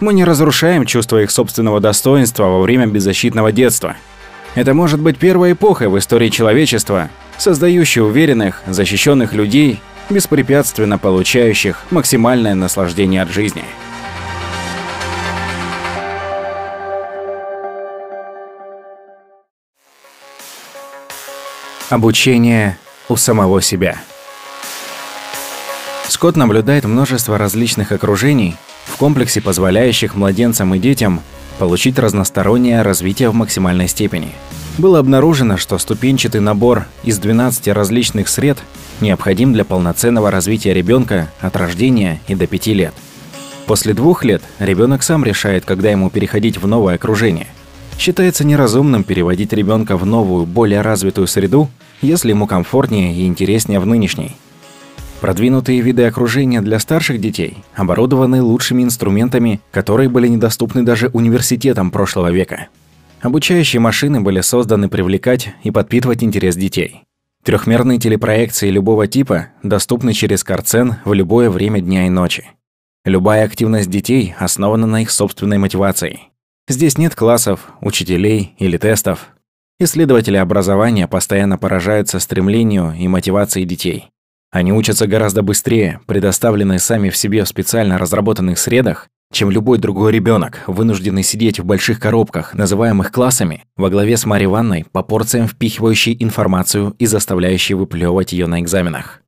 Мы 0.00 0.12
не 0.14 0.24
разрушаем 0.24 0.86
чувство 0.86 1.22
их 1.22 1.30
собственного 1.30 1.80
достоинства 1.80 2.44
во 2.44 2.60
время 2.60 2.86
беззащитного 2.86 3.52
детства– 3.52 3.96
это 4.54 4.72
может 4.72 5.00
быть 5.00 5.18
первой 5.18 5.52
эпохой 5.52 5.88
в 5.88 5.98
истории 5.98 6.28
человечества, 6.28 7.10
создающей 7.38 8.00
уверенных, 8.00 8.62
защищенных 8.66 9.32
людей, 9.32 9.80
беспрепятственно 10.10 10.96
получающих 10.96 11.82
максимальное 11.90 12.54
наслаждение 12.54 13.22
от 13.22 13.30
жизни. 13.30 13.64
Обучение 21.90 22.78
у 23.08 23.16
самого 23.16 23.60
себя. 23.60 23.96
Скотт 26.08 26.36
наблюдает 26.36 26.84
множество 26.84 27.38
различных 27.38 27.92
окружений 27.92 28.56
в 28.84 28.96
комплексе, 28.96 29.40
позволяющих 29.40 30.14
младенцам 30.14 30.74
и 30.74 30.78
детям 30.78 31.20
получить 31.58 31.98
разностороннее 31.98 32.82
развитие 32.82 33.30
в 33.30 33.34
максимальной 33.34 33.88
степени. 33.88 34.32
Было 34.76 34.98
обнаружено, 34.98 35.56
что 35.56 35.78
ступенчатый 35.78 36.40
набор 36.40 36.86
из 37.04 37.18
12 37.18 37.68
различных 37.68 38.28
сред 38.28 38.58
необходим 39.00 39.52
для 39.52 39.64
полноценного 39.64 40.30
развития 40.30 40.74
ребенка 40.74 41.30
от 41.40 41.56
рождения 41.56 42.20
и 42.26 42.34
до 42.34 42.46
5 42.46 42.66
лет. 42.68 42.94
После 43.66 43.94
двух 43.94 44.24
лет 44.24 44.42
ребенок 44.58 45.02
сам 45.02 45.24
решает, 45.24 45.64
когда 45.64 45.90
ему 45.90 46.10
переходить 46.10 46.58
в 46.58 46.66
новое 46.66 46.96
окружение. 46.96 47.46
Считается 47.98 48.44
неразумным 48.44 49.04
переводить 49.04 49.52
ребенка 49.52 49.96
в 49.96 50.04
новую, 50.04 50.44
более 50.44 50.80
развитую 50.80 51.28
среду, 51.28 51.70
если 52.02 52.30
ему 52.30 52.46
комфортнее 52.46 53.14
и 53.14 53.26
интереснее 53.26 53.80
в 53.80 53.86
нынешней. 53.86 54.36
Продвинутые 55.24 55.80
виды 55.80 56.04
окружения 56.04 56.60
для 56.60 56.78
старших 56.78 57.18
детей 57.18 57.56
оборудованы 57.74 58.42
лучшими 58.42 58.82
инструментами, 58.82 59.62
которые 59.70 60.10
были 60.10 60.28
недоступны 60.28 60.82
даже 60.82 61.08
университетам 61.14 61.90
прошлого 61.90 62.30
века. 62.30 62.68
Обучающие 63.22 63.80
машины 63.80 64.20
были 64.20 64.42
созданы 64.42 64.90
привлекать 64.90 65.54
и 65.62 65.70
подпитывать 65.70 66.22
интерес 66.22 66.56
детей. 66.56 67.04
Трехмерные 67.42 67.98
телепроекции 67.98 68.68
любого 68.68 69.06
типа 69.06 69.46
доступны 69.62 70.12
через 70.12 70.44
Карцен 70.44 70.96
в 71.06 71.14
любое 71.14 71.48
время 71.48 71.80
дня 71.80 72.06
и 72.06 72.10
ночи. 72.10 72.44
Любая 73.06 73.46
активность 73.46 73.88
детей 73.88 74.34
основана 74.38 74.86
на 74.86 75.00
их 75.00 75.10
собственной 75.10 75.56
мотивации. 75.56 76.20
Здесь 76.68 76.98
нет 76.98 77.14
классов, 77.14 77.72
учителей 77.80 78.54
или 78.58 78.76
тестов. 78.76 79.30
Исследователи 79.80 80.36
образования 80.36 81.08
постоянно 81.08 81.56
поражаются 81.56 82.20
стремлению 82.20 82.92
и 82.92 83.08
мотивацией 83.08 83.64
детей. 83.64 84.10
Они 84.54 84.72
учатся 84.72 85.08
гораздо 85.08 85.42
быстрее, 85.42 85.98
предоставленные 86.06 86.78
сами 86.78 87.10
в 87.10 87.16
себе 87.16 87.42
в 87.42 87.48
специально 87.48 87.98
разработанных 87.98 88.56
средах, 88.56 89.08
чем 89.32 89.50
любой 89.50 89.78
другой 89.78 90.12
ребенок, 90.12 90.62
вынужденный 90.68 91.24
сидеть 91.24 91.58
в 91.58 91.64
больших 91.64 91.98
коробках, 91.98 92.54
называемых 92.54 93.10
классами, 93.10 93.64
во 93.76 93.90
главе 93.90 94.16
с 94.16 94.24
Марьей 94.24 94.46
Ванной, 94.46 94.86
по 94.92 95.02
порциям 95.02 95.48
впихивающей 95.48 96.16
информацию 96.20 96.94
и 97.00 97.06
заставляющей 97.06 97.74
выплевывать 97.74 98.32
ее 98.32 98.46
на 98.46 98.60
экзаменах. 98.60 99.22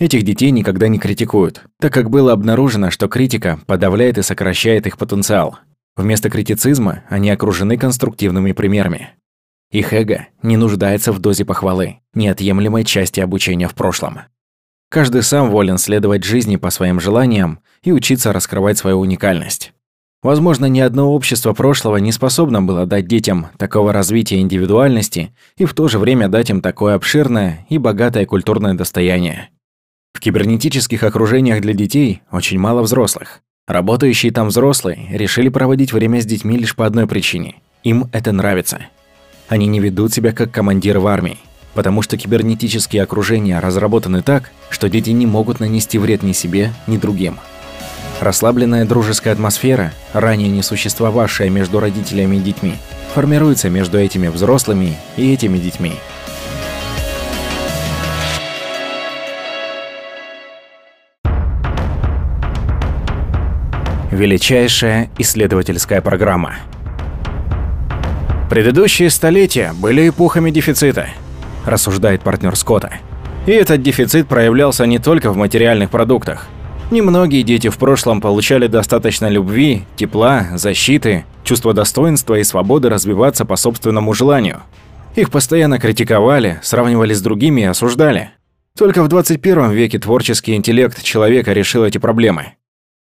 Этих 0.00 0.24
детей 0.24 0.50
никогда 0.50 0.88
не 0.88 0.98
критикуют, 0.98 1.62
так 1.80 1.92
как 1.92 2.10
было 2.10 2.32
обнаружено, 2.32 2.90
что 2.90 3.06
критика 3.06 3.60
подавляет 3.66 4.18
и 4.18 4.22
сокращает 4.22 4.88
их 4.88 4.98
потенциал. 4.98 5.60
Вместо 5.94 6.28
критицизма 6.28 7.04
они 7.08 7.30
окружены 7.30 7.78
конструктивными 7.78 8.50
примерами. 8.50 9.10
Их 9.70 9.92
эго 9.92 10.26
не 10.42 10.56
нуждается 10.56 11.12
в 11.12 11.20
дозе 11.20 11.44
похвалы, 11.44 12.00
неотъемлемой 12.14 12.82
части 12.82 13.20
обучения 13.20 13.68
в 13.68 13.76
прошлом. 13.76 14.22
Каждый 14.92 15.22
сам 15.22 15.48
волен 15.48 15.78
следовать 15.78 16.22
жизни 16.22 16.56
по 16.56 16.68
своим 16.68 17.00
желаниям 17.00 17.60
и 17.82 17.92
учиться 17.92 18.30
раскрывать 18.30 18.76
свою 18.76 18.98
уникальность. 18.98 19.72
Возможно, 20.22 20.66
ни 20.66 20.80
одно 20.80 21.14
общество 21.14 21.54
прошлого 21.54 21.96
не 21.96 22.12
способно 22.12 22.60
было 22.60 22.84
дать 22.84 23.06
детям 23.06 23.46
такого 23.56 23.94
развития 23.94 24.40
индивидуальности 24.40 25.34
и 25.56 25.64
в 25.64 25.72
то 25.72 25.88
же 25.88 25.98
время 25.98 26.28
дать 26.28 26.50
им 26.50 26.60
такое 26.60 26.94
обширное 26.94 27.66
и 27.70 27.78
богатое 27.78 28.26
культурное 28.26 28.74
достояние. 28.74 29.48
В 30.12 30.20
кибернетических 30.20 31.02
окружениях 31.02 31.62
для 31.62 31.72
детей 31.72 32.20
очень 32.30 32.58
мало 32.58 32.82
взрослых. 32.82 33.40
Работающие 33.66 34.30
там 34.30 34.48
взрослые 34.48 35.08
решили 35.10 35.48
проводить 35.48 35.94
время 35.94 36.20
с 36.20 36.26
детьми 36.26 36.58
лишь 36.58 36.76
по 36.76 36.84
одной 36.84 37.06
причине. 37.06 37.54
Им 37.82 38.10
это 38.12 38.30
нравится. 38.30 38.80
Они 39.48 39.66
не 39.68 39.80
ведут 39.80 40.12
себя 40.12 40.32
как 40.32 40.50
командиры 40.50 41.00
в 41.00 41.06
армии 41.06 41.38
потому 41.74 42.02
что 42.02 42.16
кибернетические 42.16 43.02
окружения 43.02 43.58
разработаны 43.60 44.22
так, 44.22 44.50
что 44.70 44.88
дети 44.88 45.10
не 45.10 45.26
могут 45.26 45.60
нанести 45.60 45.98
вред 45.98 46.22
ни 46.22 46.32
себе, 46.32 46.72
ни 46.86 46.96
другим. 46.96 47.38
Расслабленная 48.20 48.84
дружеская 48.84 49.34
атмосфера, 49.34 49.92
ранее 50.12 50.48
не 50.48 50.62
существовавшая 50.62 51.50
между 51.50 51.80
родителями 51.80 52.36
и 52.36 52.40
детьми, 52.40 52.74
формируется 53.14 53.68
между 53.68 53.98
этими 53.98 54.28
взрослыми 54.28 54.96
и 55.16 55.32
этими 55.32 55.58
детьми. 55.58 55.94
Величайшая 64.12 65.10
исследовательская 65.18 66.02
программа. 66.02 66.56
Предыдущие 68.50 69.08
столетия 69.08 69.72
были 69.72 70.10
эпохами 70.10 70.50
дефицита– 70.50 71.08
рассуждает 71.66 72.22
партнер 72.22 72.56
Скотта. 72.56 72.94
И 73.46 73.50
этот 73.50 73.82
дефицит 73.82 74.28
проявлялся 74.28 74.86
не 74.86 74.98
только 74.98 75.32
в 75.32 75.36
материальных 75.36 75.90
продуктах. 75.90 76.46
Немногие 76.90 77.42
дети 77.42 77.68
в 77.68 77.78
прошлом 77.78 78.20
получали 78.20 78.66
достаточно 78.66 79.28
любви, 79.28 79.84
тепла, 79.96 80.48
защиты, 80.54 81.24
чувства 81.42 81.72
достоинства 81.72 82.34
и 82.34 82.44
свободы 82.44 82.88
развиваться 82.88 83.44
по 83.44 83.56
собственному 83.56 84.12
желанию. 84.12 84.62
Их 85.16 85.30
постоянно 85.30 85.78
критиковали, 85.78 86.60
сравнивали 86.62 87.14
с 87.14 87.22
другими 87.22 87.62
и 87.62 87.64
осуждали. 87.64 88.30
Только 88.76 89.02
в 89.02 89.08
21 89.08 89.70
веке 89.70 89.98
творческий 89.98 90.54
интеллект 90.54 91.02
человека 91.02 91.52
решил 91.52 91.84
эти 91.84 91.98
проблемы. 91.98 92.54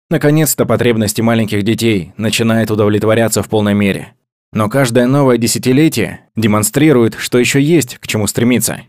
Наконец-то 0.09 0.65
потребности 0.65 1.21
маленьких 1.21 1.63
детей 1.63 2.13
начинают 2.17 2.71
удовлетворяться 2.71 3.41
в 3.41 3.49
полной 3.49 3.73
мере. 3.73 4.13
Но 4.55 4.69
каждое 4.69 5.05
новое 5.05 5.37
десятилетие 5.37 6.21
демонстрирует, 6.37 7.15
что 7.19 7.37
еще 7.37 7.61
есть 7.61 7.97
к 7.97 8.07
чему 8.07 8.25
стремиться. 8.25 8.83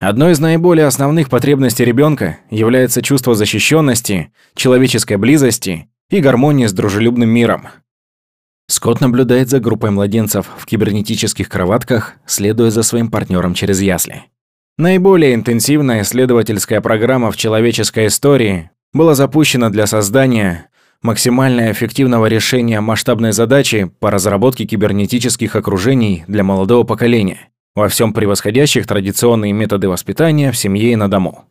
Одной 0.00 0.32
из 0.32 0.40
наиболее 0.40 0.86
основных 0.86 1.30
потребностей 1.30 1.84
ребенка 1.84 2.38
является 2.50 3.00
чувство 3.00 3.36
защищенности, 3.36 4.32
человеческой 4.56 5.16
близости 5.16 5.88
и 6.10 6.20
гармонии 6.20 6.66
с 6.66 6.72
дружелюбным 6.72 7.28
миром. 7.28 7.68
Скотт 8.66 9.00
наблюдает 9.00 9.48
за 9.48 9.60
группой 9.60 9.92
младенцев 9.92 10.48
в 10.58 10.66
кибернетических 10.66 11.48
кроватках, 11.48 12.14
следуя 12.26 12.70
за 12.70 12.82
своим 12.82 13.12
партнером 13.12 13.54
через 13.54 13.80
ясли. 13.80 14.24
Наиболее 14.76 15.34
интенсивная 15.34 16.02
исследовательская 16.02 16.80
программа 16.80 17.30
в 17.30 17.36
человеческой 17.36 18.08
истории 18.08 18.70
была 18.92 19.14
запущена 19.14 19.70
для 19.70 19.86
создания 19.86 20.69
максимально 21.02 21.72
эффективного 21.72 22.26
решения 22.26 22.80
масштабной 22.80 23.32
задачи 23.32 23.90
по 24.00 24.10
разработке 24.10 24.66
кибернетических 24.66 25.56
окружений 25.56 26.24
для 26.26 26.44
молодого 26.44 26.84
поколения, 26.84 27.48
во 27.74 27.88
всем 27.88 28.12
превосходящих 28.12 28.86
традиционные 28.86 29.52
методы 29.52 29.88
воспитания 29.88 30.52
в 30.52 30.56
семье 30.56 30.92
и 30.92 30.96
на 30.96 31.10
дому. 31.10 31.44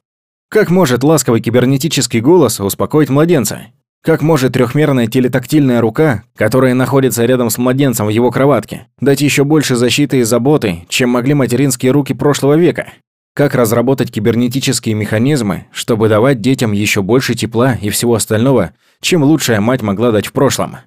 Как 0.50 0.70
может 0.70 1.04
ласковый 1.04 1.42
кибернетический 1.42 2.22
голос 2.22 2.60
успокоить 2.60 3.10
младенца? 3.10 3.68
Как 4.02 4.22
может 4.22 4.54
трехмерная 4.54 5.08
телетактильная 5.08 5.82
рука, 5.82 6.24
которая 6.36 6.74
находится 6.74 7.26
рядом 7.26 7.50
с 7.50 7.58
младенцем 7.58 8.06
в 8.06 8.10
его 8.10 8.32
кроватке, 8.32 8.88
дать 9.02 9.20
еще 9.22 9.44
больше 9.44 9.76
защиты 9.76 10.20
и 10.20 10.24
заботы, 10.24 10.86
чем 10.88 11.10
могли 11.10 11.34
материнские 11.34 11.92
руки 11.92 12.14
прошлого 12.14 12.56
века? 12.56 12.94
Как 13.34 13.56
разработать 13.56 14.12
кибернетические 14.12 14.96
механизмы, 14.96 15.68
чтобы 15.72 16.10
давать 16.10 16.42
детям 16.42 16.72
еще 16.72 17.02
больше 17.02 17.36
тепла 17.36 17.76
и 17.76 17.90
всего 17.90 18.16
остального, 18.16 18.74
чем 19.02 19.24
лучшая 19.24 19.62
мать 19.62 19.82
могла 19.82 20.12
дать 20.12 20.28
в 20.28 20.34
прошлом? 20.34 20.78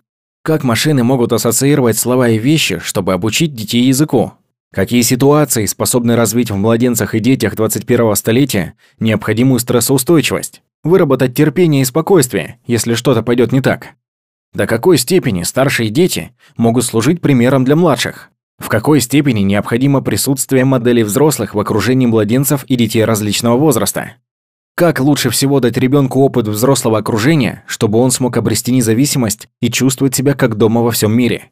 Как 0.45 0.65
машины 0.65 1.05
могут 1.05 1.33
ассоциировать 1.33 1.97
слова 1.97 2.29
и 2.29 2.39
вещи, 2.39 2.79
чтобы 2.81 3.13
обучить 3.13 3.55
детей 3.55 3.85
языку? 3.85 4.33
Какие 4.73 5.03
ситуации 5.03 5.67
способны 5.67 6.17
развить 6.17 6.51
в 6.51 6.57
младенцах 6.57 7.15
и 7.15 7.21
детях 7.21 7.55
21-го 7.55 8.15
столетия 8.15 8.75
необходимую 8.99 9.61
стрессоустойчивость? 9.61 10.63
Выработать 10.83 11.35
терпение 11.35 11.83
и 11.83 11.85
спокойствие, 11.85 12.59
если 12.67 12.95
что-то 12.95 13.23
пойдет 13.23 13.53
не 13.53 13.61
так? 13.61 13.91
До 14.53 14.67
какой 14.67 14.99
степени 14.99 15.45
старшие 15.45 15.91
дети 15.91 16.33
могут 16.57 16.85
служить 16.85 17.21
примером 17.21 17.65
для 17.65 17.77
младших? 17.77 18.31
В 18.63 18.69
какой 18.69 19.01
степени 19.01 19.41
необходимо 19.41 20.03
присутствие 20.03 20.65
моделей 20.65 21.03
взрослых 21.03 21.55
в 21.55 21.59
окружении 21.59 22.07
младенцев 22.07 22.63
и 22.69 22.77
детей 22.77 23.05
различного 23.05 23.57
возраста? 23.57 24.13
Как 24.77 25.01
лучше 25.01 25.31
всего 25.31 25.59
дать 25.59 25.77
ребенку 25.77 26.21
опыт 26.21 26.47
взрослого 26.47 26.99
окружения, 26.99 27.65
чтобы 27.67 27.99
он 27.99 28.13
смог 28.13 28.37
обрести 28.37 28.71
независимость 28.71 29.49
и 29.61 29.69
чувствовать 29.69 30.15
себя 30.15 30.35
как 30.35 30.55
дома 30.55 30.81
во 30.81 30.93
всем 30.93 31.13
мире? 31.13 31.51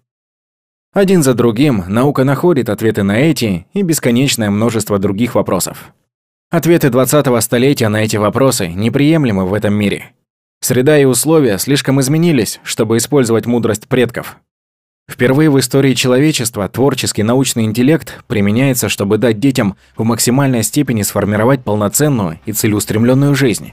Один 0.93 1.25
за 1.25 1.35
другим 1.35 1.83
наука 1.89 2.23
находит 2.23 2.69
ответы 2.69 3.03
на 3.03 3.19
эти 3.19 3.67
и 3.73 3.83
бесконечное 3.83 4.51
множество 4.51 5.01
других 5.01 5.35
вопросов. 5.35 5.93
Ответы 6.49 6.89
20-го 6.89 7.41
столетия 7.41 7.89
на 7.89 8.05
эти 8.05 8.19
вопросы 8.19 8.69
неприемлемы 8.69 9.47
в 9.47 9.53
этом 9.53 9.75
мире. 9.75 10.13
Среда 10.61 10.97
и 10.97 11.05
условия 11.05 11.59
слишком 11.59 12.01
изменились, 12.01 12.61
чтобы 12.63 12.99
использовать 12.99 13.47
мудрость 13.47 13.89
предков. 13.89 14.39
Впервые 15.11 15.51
в 15.51 15.59
истории 15.59 15.95
человечества 15.95 16.69
творческий 16.69 17.25
научный 17.25 17.65
интеллект 17.65 18.23
применяется, 18.29 18.89
чтобы 18.89 19.19
дать 19.19 19.41
детям 19.41 19.77
в 19.97 20.05
максимальной 20.05 20.63
степени 20.63 21.03
сформировать 21.03 21.65
полноценную 21.65 22.39
и 22.47 22.53
целеустремленную 22.53 23.35
жизнь. 23.35 23.73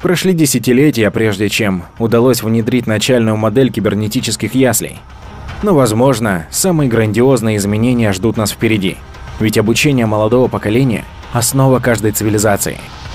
Прошли 0.00 0.32
десятилетия, 0.32 1.10
прежде 1.10 1.48
чем 1.48 1.82
удалось 1.98 2.42
внедрить 2.42 2.86
начальную 2.86 3.36
модель 3.36 3.72
кибернетических 3.72 4.54
яслей. 4.54 4.98
Но, 5.62 5.74
возможно, 5.74 6.46
самые 6.50 6.88
грандиозные 6.88 7.56
изменения 7.56 8.12
ждут 8.12 8.36
нас 8.36 8.52
впереди. 8.52 8.96
Ведь 9.40 9.58
обучение 9.58 10.06
молодого 10.06 10.46
поколения– 10.46 11.04
основа 11.32 11.80
каждой 11.80 12.12
цивилизации– 12.12 12.78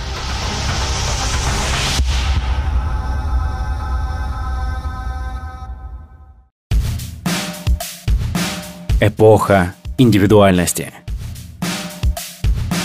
Эпоха 9.03 9.73
индивидуальности. 9.97 10.93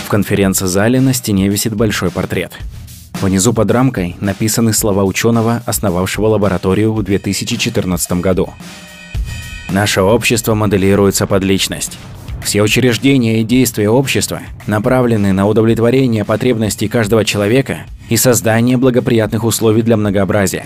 В 0.03 0.09
конференц-зале 0.09 0.99
на 0.99 1.13
стене 1.13 1.47
висит 1.47 1.75
большой 1.75 2.09
портрет. 2.09 2.53
Внизу 3.21 3.53
под 3.53 3.69
рамкой 3.69 4.15
написаны 4.19 4.73
слова 4.73 5.03
ученого, 5.03 5.61
основавшего 5.67 6.25
лабораторию 6.25 6.91
в 6.91 7.03
2014 7.03 8.13
году. 8.13 8.49
Наше 9.69 10.01
общество 10.01 10.55
моделируется 10.55 11.27
под 11.27 11.43
личность. 11.43 11.99
Все 12.43 12.63
учреждения 12.63 13.41
и 13.41 13.43
действия 13.43 13.91
общества 13.91 14.41
направлены 14.65 15.33
на 15.33 15.45
удовлетворение 15.45 16.25
потребностей 16.25 16.87
каждого 16.87 17.25
человека 17.25 17.81
и 18.09 18.17
создание 18.17 18.77
благоприятных 18.77 19.43
условий 19.43 19.83
для 19.83 19.97
многообразия. 19.97 20.65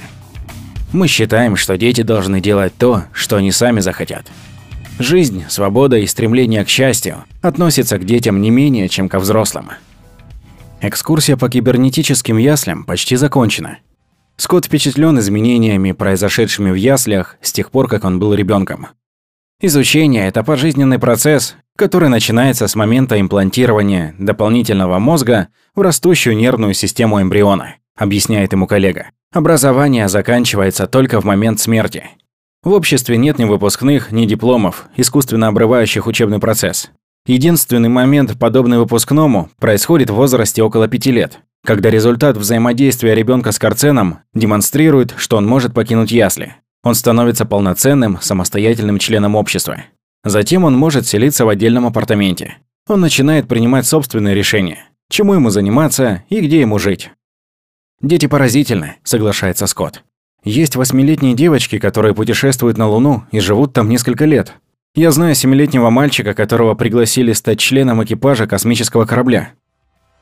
Мы 0.94 1.10
считаем, 1.10 1.58
что 1.58 1.78
дети 1.78 2.04
должны 2.04 2.40
делать 2.40 2.72
то, 2.78 3.04
что 3.12 3.36
они 3.36 3.52
сами 3.52 3.82
захотят– 3.82 4.32
Жизнь, 5.00 5.46
свобода 5.50 5.98
и 5.98 6.06
стремление 6.06 6.64
к 6.64 6.70
счастью 6.70 7.24
относятся 7.42 7.98
к 7.98 8.06
детям 8.06 8.42
не 8.42 8.50
менее, 8.50 8.88
чем 8.88 9.10
ко 9.10 9.20
взрослым. 9.20 9.72
Экскурсия 10.82 11.38
по 11.38 11.50
кибернетическим 11.50 12.38
яслям 12.38 12.84
почти 12.84 13.16
закончена. 13.16 13.80
Скотт 14.38 14.66
впечатлен 14.66 15.20
изменениями, 15.20 15.92
произошедшими 15.92 16.72
в 16.72 16.76
яслях 16.76 17.38
с 17.42 17.52
тех 17.52 17.70
пор, 17.70 17.88
как 17.88 18.04
он 18.04 18.20
был 18.20 18.34
ребенком. 18.34 18.88
Изучение– 19.62 20.28
это 20.28 20.44
пожизненный 20.44 20.98
процесс, 20.98 21.56
который 21.78 22.10
начинается 22.10 22.68
с 22.68 22.76
момента 22.76 23.20
имплантирования 23.22 24.16
дополнительного 24.18 24.98
мозга 24.98 25.50
в 25.76 25.82
растущую 25.82 26.36
нервную 26.36 26.74
систему 26.74 27.22
эмбриона, 27.22 27.76
объясняет 27.96 28.54
ему 28.54 28.66
коллега. 28.66 29.12
Образование 29.32 30.10
заканчивается 30.10 30.88
только 30.88 31.22
в 31.22 31.26
момент 31.26 31.60
смерти. 31.60 32.06
В 32.64 32.74
обществе 32.74 33.18
нет 33.18 33.40
ни 33.40 33.46
выпускных, 33.46 34.12
ни 34.12 34.26
дипломов, 34.26 34.86
искусственно 34.96 35.48
обрывающих 35.48 36.06
учебный 36.06 36.38
процесс. 36.38 36.92
Единственный 37.26 37.90
момент, 37.90 38.38
подобный 38.38 38.78
выпускному, 38.78 39.50
происходит 39.60 40.12
в 40.12 40.16
возрасте 40.16 40.62
около 40.62 40.88
пяти 40.88 41.12
лет, 41.12 41.40
когда 41.66 41.90
результат 41.90 42.38
взаимодействия 42.38 43.16
ребенка 43.16 43.52
с 43.52 43.58
карценом 43.58 44.20
демонстрирует, 44.36 45.16
что 45.18 45.38
он 45.38 45.48
может 45.48 45.74
покинуть 45.74 46.12
ясли. 46.12 46.56
Он 46.84 46.94
становится 46.94 47.46
полноценным, 47.46 48.20
самостоятельным 48.22 49.00
членом 49.00 49.36
общества. 49.36 49.84
Затем 50.24 50.64
он 50.64 50.78
может 50.78 51.08
селиться 51.08 51.46
в 51.46 51.50
отдельном 51.50 51.88
апартаменте. 51.88 52.58
Он 52.88 53.02
начинает 53.02 53.48
принимать 53.48 53.88
собственные 53.88 54.36
решения, 54.36 54.86
чему 55.10 55.34
ему 55.34 55.50
заниматься 55.50 56.24
и 56.30 56.40
где 56.40 56.60
ему 56.62 56.78
жить. 56.78 57.10
«Дети 58.02 58.28
поразительны»,– 58.28 58.98
соглашается 59.04 59.66
Скотт. 59.66 60.04
Есть 60.44 60.76
восьмилетние 60.76 61.36
девочки, 61.36 61.78
которые 61.78 62.16
путешествуют 62.16 62.76
на 62.76 62.88
Луну 62.88 63.26
и 63.32 63.40
живут 63.40 63.74
там 63.74 63.88
несколько 63.90 64.26
лет. 64.26 64.54
Я 64.96 65.12
знаю 65.12 65.36
семилетнего 65.36 65.92
мальчика, 65.92 66.34
которого 66.34 66.74
пригласили 66.74 67.32
стать 67.34 67.60
членом 67.60 68.04
экипажа 68.04 68.48
космического 68.48 69.06
корабля. 69.06 69.52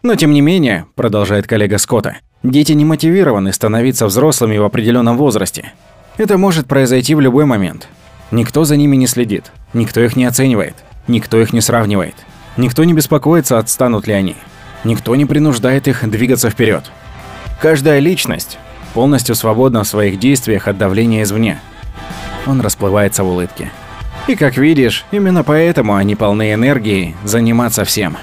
Но 0.04 0.16
тем 0.16 0.34
не 0.34 0.42
менее, 0.42 0.86
продолжает 0.96 1.48
коллега 1.48 1.78
Скотта, 1.78 2.18
дети 2.44 2.74
не 2.74 2.84
мотивированы 2.84 3.54
становиться 3.54 4.08
взрослыми 4.08 4.58
в 4.58 4.66
определенном 4.66 5.18
возрасте. 5.18 5.72
Это 6.18 6.38
может 6.38 6.68
произойти 6.68 7.16
в 7.16 7.22
любой 7.22 7.46
момент. 7.46 7.88
Никто 8.30 8.66
за 8.66 8.76
ними 8.76 8.98
не 8.98 9.08
следит, 9.08 9.54
никто 9.74 10.02
их 10.02 10.18
не 10.18 10.26
оценивает, 10.26 10.76
никто 11.08 11.40
их 11.40 11.54
не 11.54 11.62
сравнивает, 11.62 12.16
никто 12.58 12.84
не 12.84 12.94
беспокоится, 12.94 13.58
отстанут 13.58 14.06
ли 14.06 14.14
они, 14.14 14.36
никто 14.84 15.16
не 15.16 15.26
принуждает 15.26 15.88
их 15.88 16.08
двигаться 16.10 16.50
вперед. 16.50 16.92
Каждая 17.62 18.00
личность 18.00 18.60
полностью 18.94 19.36
свободна 19.36 19.84
в 19.84 19.88
своих 19.88 20.20
действиях 20.20 20.68
от 20.68 20.78
давления 20.78 21.24
извне. 21.24 21.60
Он 22.46 22.62
расплывается 22.62 23.24
в 23.24 23.30
улыбке. 23.30 23.72
И 24.28 24.36
как 24.36 24.58
видишь, 24.58 25.06
именно 25.12 25.44
поэтому 25.44 25.96
они 25.96 26.16
полны 26.16 26.54
энергии 26.54 27.16
заниматься 27.24 27.84
всем. 27.86 28.18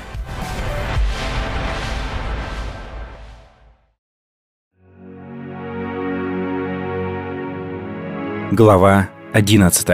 Глава 8.52 9.08
11. 9.32 9.88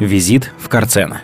Визит 0.00 0.52
в 0.58 0.68
Карцен. 0.68 1.14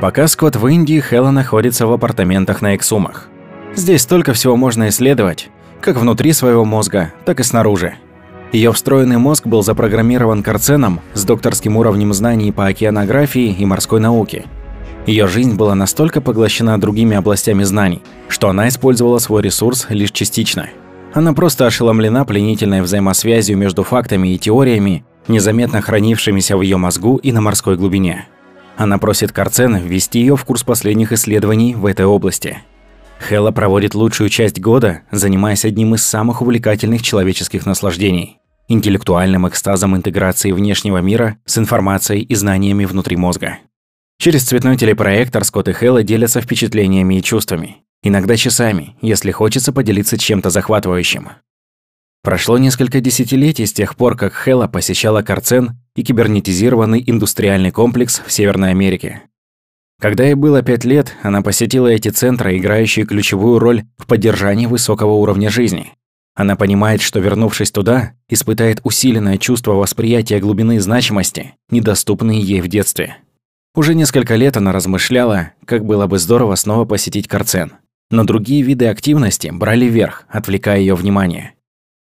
Пока 0.00 0.26
Скотт 0.26 0.56
в 0.56 0.66
Индии, 0.68 1.00
Хэлла 1.00 1.30
находится 1.32 1.86
в 1.86 1.92
апартаментах 1.92 2.62
на 2.62 2.74
Эксумах. 2.74 3.28
Здесь 3.74 4.02
столько 4.02 4.32
всего 4.32 4.56
можно 4.56 4.88
исследовать, 4.88 5.50
как 5.82 5.96
внутри 5.96 6.32
своего 6.32 6.64
мозга, 6.64 7.12
так 7.24 7.40
и 7.40 7.42
снаружи. 7.42 7.94
Ее 8.52 8.72
встроенный 8.72 9.18
мозг 9.18 9.46
был 9.46 9.62
запрограммирован 9.62 10.42
Карценом 10.42 11.00
с 11.12 11.24
докторским 11.24 11.76
уровнем 11.76 12.14
знаний 12.14 12.52
по 12.52 12.66
океанографии 12.66 13.54
и 13.58 13.64
морской 13.64 13.98
науке. 13.98 14.44
Ее 15.06 15.26
жизнь 15.26 15.56
была 15.56 15.74
настолько 15.74 16.20
поглощена 16.20 16.80
другими 16.80 17.16
областями 17.16 17.64
знаний, 17.64 18.02
что 18.28 18.48
она 18.48 18.68
использовала 18.68 19.18
свой 19.18 19.42
ресурс 19.42 19.86
лишь 19.88 20.12
частично. 20.12 20.68
Она 21.12 21.32
просто 21.32 21.66
ошеломлена 21.66 22.24
пленительной 22.24 22.82
взаимосвязью 22.82 23.56
между 23.56 23.82
фактами 23.82 24.28
и 24.28 24.38
теориями, 24.38 25.04
незаметно 25.28 25.80
хранившимися 25.80 26.56
в 26.56 26.62
ее 26.62 26.76
мозгу 26.76 27.16
и 27.16 27.32
на 27.32 27.40
морской 27.40 27.76
глубине. 27.76 28.28
Она 28.76 28.98
просит 28.98 29.32
Карцен 29.32 29.76
ввести 29.76 30.20
ее 30.20 30.36
в 30.36 30.44
курс 30.44 30.62
последних 30.62 31.12
исследований 31.12 31.74
в 31.74 31.86
этой 31.86 32.06
области– 32.06 32.58
Хэлла 33.22 33.52
проводит 33.52 33.94
лучшую 33.94 34.28
часть 34.28 34.60
года, 34.60 35.02
занимаясь 35.10 35.64
одним 35.64 35.94
из 35.94 36.04
самых 36.04 36.42
увлекательных 36.42 37.02
человеческих 37.02 37.64
наслаждений– 37.64 38.38
интеллектуальным 38.68 39.48
экстазом 39.48 39.96
интеграции 39.96 40.52
внешнего 40.52 40.98
мира 40.98 41.38
с 41.46 41.56
информацией 41.56 42.22
и 42.22 42.34
знаниями 42.34 42.84
внутри 42.84 43.16
мозга. 43.16 43.58
Через 44.18 44.44
цветной 44.44 44.76
телепроектор 44.76 45.44
Скотт 45.44 45.68
и 45.68 45.72
Хэлла 45.72 46.02
делятся 46.02 46.40
впечатлениями 46.40 47.18
и 47.18 47.22
чувствами. 47.22 47.78
Иногда 48.02 48.36
часами, 48.36 48.96
если 49.00 49.30
хочется 49.30 49.72
поделиться 49.72 50.18
чем-то 50.18 50.50
захватывающим. 50.50 51.30
Прошло 52.22 52.58
несколько 52.58 53.00
десятилетий 53.00 53.66
с 53.66 53.72
тех 53.72 53.96
пор, 53.96 54.16
как 54.16 54.32
Хэлла 54.32 54.68
посещала 54.68 55.22
Карцен 55.22 55.78
и 55.96 56.04
кибернетизированный 56.04 57.02
индустриальный 57.04 57.72
комплекс 57.72 58.22
в 58.24 58.30
Северной 58.32 58.70
Америке. 58.70 59.22
Когда 60.02 60.24
ей 60.24 60.34
было 60.34 60.62
пять 60.62 60.84
лет, 60.84 61.14
она 61.22 61.42
посетила 61.42 61.86
эти 61.86 62.08
центры, 62.08 62.58
играющие 62.58 63.06
ключевую 63.06 63.60
роль 63.60 63.84
в 63.96 64.08
поддержании 64.08 64.66
высокого 64.66 65.12
уровня 65.12 65.48
жизни. 65.48 65.92
Она 66.34 66.56
понимает, 66.56 67.00
что 67.00 67.20
вернувшись 67.20 67.70
туда, 67.70 68.14
испытает 68.28 68.80
усиленное 68.82 69.38
чувство 69.38 69.74
восприятия 69.74 70.40
глубины 70.40 70.80
значимости, 70.80 71.54
недоступные 71.70 72.40
ей 72.40 72.60
в 72.60 72.66
детстве. 72.66 73.18
Уже 73.76 73.94
несколько 73.94 74.34
лет 74.34 74.56
она 74.56 74.72
размышляла, 74.72 75.52
как 75.66 75.84
было 75.84 76.08
бы 76.08 76.18
здорово 76.18 76.56
снова 76.56 76.84
посетить 76.84 77.28
Карцен. 77.28 77.74
Но 78.10 78.24
другие 78.24 78.62
виды 78.62 78.86
активности 78.86 79.52
брали 79.52 79.84
верх, 79.84 80.24
отвлекая 80.28 80.80
ее 80.80 80.96
внимание. 80.96 81.54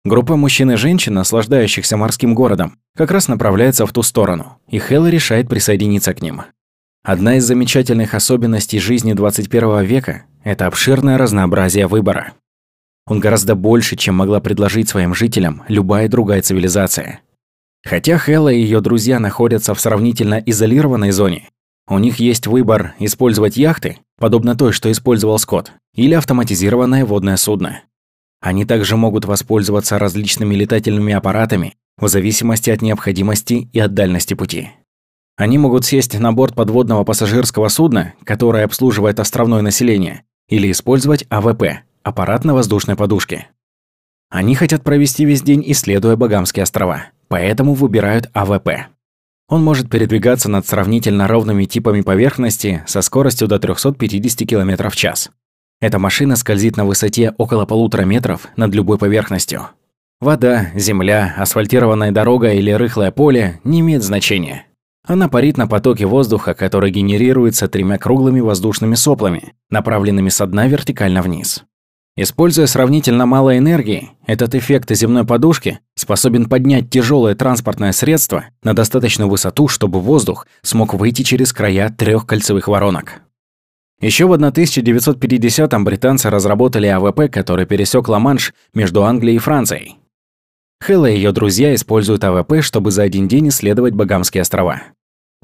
Группа 0.04 0.36
мужчин 0.36 0.70
и 0.70 0.76
женщин, 0.76 1.14
наслаждающихся 1.14 1.96
морским 1.96 2.36
городом, 2.36 2.78
как 2.96 3.10
раз 3.10 3.26
направляется 3.26 3.86
в 3.86 3.92
ту 3.92 4.04
сторону, 4.04 4.58
и 4.68 4.78
Хэлла 4.78 5.08
решает 5.08 5.48
присоединиться 5.48 6.14
к 6.14 6.22
ним. 6.22 6.42
Одна 7.04 7.38
из 7.38 7.44
замечательных 7.44 8.14
особенностей 8.14 8.78
жизни 8.78 9.12
21 9.12 9.82
века– 9.82 10.26
это 10.44 10.68
обширное 10.68 11.18
разнообразие 11.18 11.88
выбора. 11.88 12.34
Он 13.06 13.18
гораздо 13.18 13.56
больше, 13.56 13.96
чем 13.96 14.14
могла 14.14 14.38
предложить 14.38 14.88
своим 14.88 15.12
жителям 15.12 15.64
любая 15.66 16.08
другая 16.08 16.42
цивилизация. 16.42 17.18
Хотя 17.84 18.18
Хэлла 18.18 18.50
и 18.50 18.60
ее 18.60 18.80
друзья 18.80 19.18
находятся 19.18 19.74
в 19.74 19.80
сравнительно 19.80 20.40
изолированной 20.46 21.10
зоне, 21.10 21.48
у 21.88 21.98
них 21.98 22.20
есть 22.20 22.46
выбор 22.46 22.94
использовать 23.00 23.56
яхты, 23.56 23.98
подобно 24.20 24.54
той, 24.54 24.70
что 24.70 24.90
использовал 24.92 25.40
Скотт, 25.40 25.72
или 25.94 26.14
автоматизированное 26.14 27.04
водное 27.04 27.36
судно. 27.36 27.82
Они 28.40 28.64
также 28.64 28.96
могут 28.96 29.24
воспользоваться 29.24 29.98
различными 29.98 30.54
летательными 30.54 31.12
аппаратами 31.12 31.74
в 31.96 32.06
зависимости 32.06 32.70
от 32.70 32.80
необходимости 32.80 33.68
и 33.72 33.80
от 33.80 33.92
дальности 33.94 34.34
пути. 34.34 34.70
Они 35.36 35.58
могут 35.58 35.84
сесть 35.84 36.18
на 36.18 36.32
борт 36.32 36.54
подводного 36.54 37.04
пассажирского 37.04 37.68
судна, 37.68 38.14
которое 38.24 38.64
обслуживает 38.64 39.18
островное 39.18 39.62
население, 39.62 40.24
или 40.48 40.70
использовать 40.70 41.24
АВП– 41.30 41.64
аппарат 42.02 42.44
на 42.44 42.54
воздушной 42.54 42.96
подушке. 42.96 43.48
Они 44.30 44.54
хотят 44.54 44.82
провести 44.82 45.24
весь 45.24 45.42
день, 45.42 45.62
исследуя 45.66 46.16
Багамские 46.16 46.62
острова, 46.62 47.06
поэтому 47.28 47.74
выбирают 47.74 48.30
АВП. 48.32 48.88
Он 49.48 49.62
может 49.62 49.90
передвигаться 49.90 50.48
над 50.48 50.66
сравнительно 50.66 51.28
ровными 51.28 51.66
типами 51.66 52.00
поверхности 52.00 52.82
со 52.86 53.02
скоростью 53.02 53.48
до 53.48 53.58
350 53.58 54.48
км 54.48 54.88
в 54.88 54.96
час. 54.96 55.30
Эта 55.80 55.98
машина 55.98 56.36
скользит 56.36 56.76
на 56.76 56.84
высоте 56.84 57.34
около 57.38 57.66
полутора 57.66 58.04
метров 58.04 58.46
над 58.56 58.74
любой 58.74 58.98
поверхностью. 58.98 59.68
Вода, 60.20 60.70
земля, 60.74 61.34
асфальтированная 61.36 62.12
дорога 62.12 62.52
или 62.52 62.70
рыхлое 62.70 63.10
поле 63.10 63.60
не 63.64 63.80
имеет 63.80 64.02
значения. 64.02 64.66
Она 65.04 65.28
парит 65.28 65.56
на 65.56 65.66
потоке 65.66 66.06
воздуха, 66.06 66.54
который 66.54 66.92
генерируется 66.92 67.68
тремя 67.68 67.98
круглыми 67.98 68.40
воздушными 68.40 68.94
соплами, 68.94 69.54
направленными 69.68 70.28
со 70.28 70.46
дна 70.46 70.68
вертикально 70.68 71.22
вниз. 71.22 71.64
Используя 72.14 72.66
сравнительно 72.66 73.24
мало 73.24 73.56
энергии, 73.56 74.10
этот 74.26 74.54
эффект 74.54 74.94
земной 74.94 75.24
подушки 75.24 75.80
способен 75.94 76.46
поднять 76.46 76.90
тяжелое 76.90 77.34
транспортное 77.34 77.92
средство 77.92 78.44
на 78.62 78.74
достаточную 78.74 79.30
высоту, 79.30 79.66
чтобы 79.66 79.98
воздух 79.98 80.46
смог 80.60 80.92
выйти 80.92 81.22
через 81.22 81.54
края 81.54 81.88
трех 81.88 82.26
кольцевых 82.26 82.68
воронок. 82.68 83.22
Еще 84.00 84.26
в 84.26 84.32
1950-м 84.32 85.84
британцы 85.84 86.28
разработали 86.28 86.86
АВП, 86.88 87.30
который 87.30 87.66
пересек 87.66 88.08
Ла-Манш 88.08 88.52
между 88.74 89.04
Англией 89.04 89.36
и 89.36 89.38
Францией. 89.38 89.96
Хэлла 90.82 91.06
и 91.06 91.14
ее 91.14 91.30
друзья 91.30 91.72
используют 91.76 92.24
АВП, 92.24 92.54
чтобы 92.60 92.90
за 92.90 93.04
один 93.04 93.28
день 93.28 93.50
исследовать 93.50 93.94
Багамские 93.94 94.40
острова. 94.40 94.82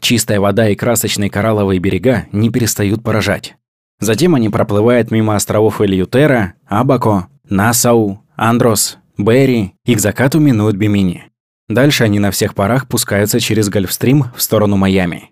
Чистая 0.01 0.41
вода 0.41 0.69
и 0.69 0.75
красочные 0.75 1.31
коралловые 1.31 1.79
берега 1.79 2.27
не 2.33 2.51
перестают 2.51 3.05
поражать. 3.05 3.55
Затем 4.01 4.35
они 4.35 4.49
проплывают 4.49 5.13
мимо 5.13 5.37
островов 5.37 5.81
Эльютера, 5.81 6.55
Абако, 6.67 7.29
Нассау, 7.49 8.21
Андрос, 8.35 8.99
Берри 9.17 9.75
и 9.85 9.95
к 9.95 10.01
закату 10.01 10.41
минуют 10.41 10.77
Бимини. 10.77 11.31
Дальше 11.69 12.03
они 12.03 12.19
на 12.19 12.33
всех 12.33 12.57
парах 12.57 12.89
пускаются 12.89 13.39
через 13.39 13.69
Гольфстрим 13.69 14.25
в 14.35 14.43
сторону 14.43 14.77
Майами. 14.77 15.31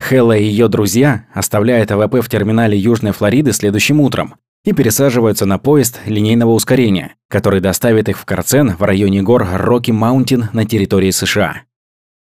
Хэлла 0.00 0.36
и 0.36 0.44
ее 0.44 0.68
друзья 0.68 1.26
оставляют 1.34 1.90
АВП 1.90 2.22
в 2.22 2.28
терминале 2.30 2.78
Южной 2.78 3.12
Флориды 3.12 3.52
следующим 3.52 4.00
утром 4.00 4.36
и 4.66 4.72
пересаживаются 4.72 5.46
на 5.46 5.58
поезд 5.58 6.00
линейного 6.06 6.50
ускорения, 6.50 7.14
который 7.28 7.60
доставит 7.60 8.08
их 8.08 8.18
в 8.18 8.24
Карцен 8.24 8.76
в 8.76 8.82
районе 8.82 9.22
гор 9.22 9.46
Рокки 9.54 9.92
Маунтин 9.92 10.48
на 10.52 10.66
территории 10.66 11.12
США. 11.12 11.62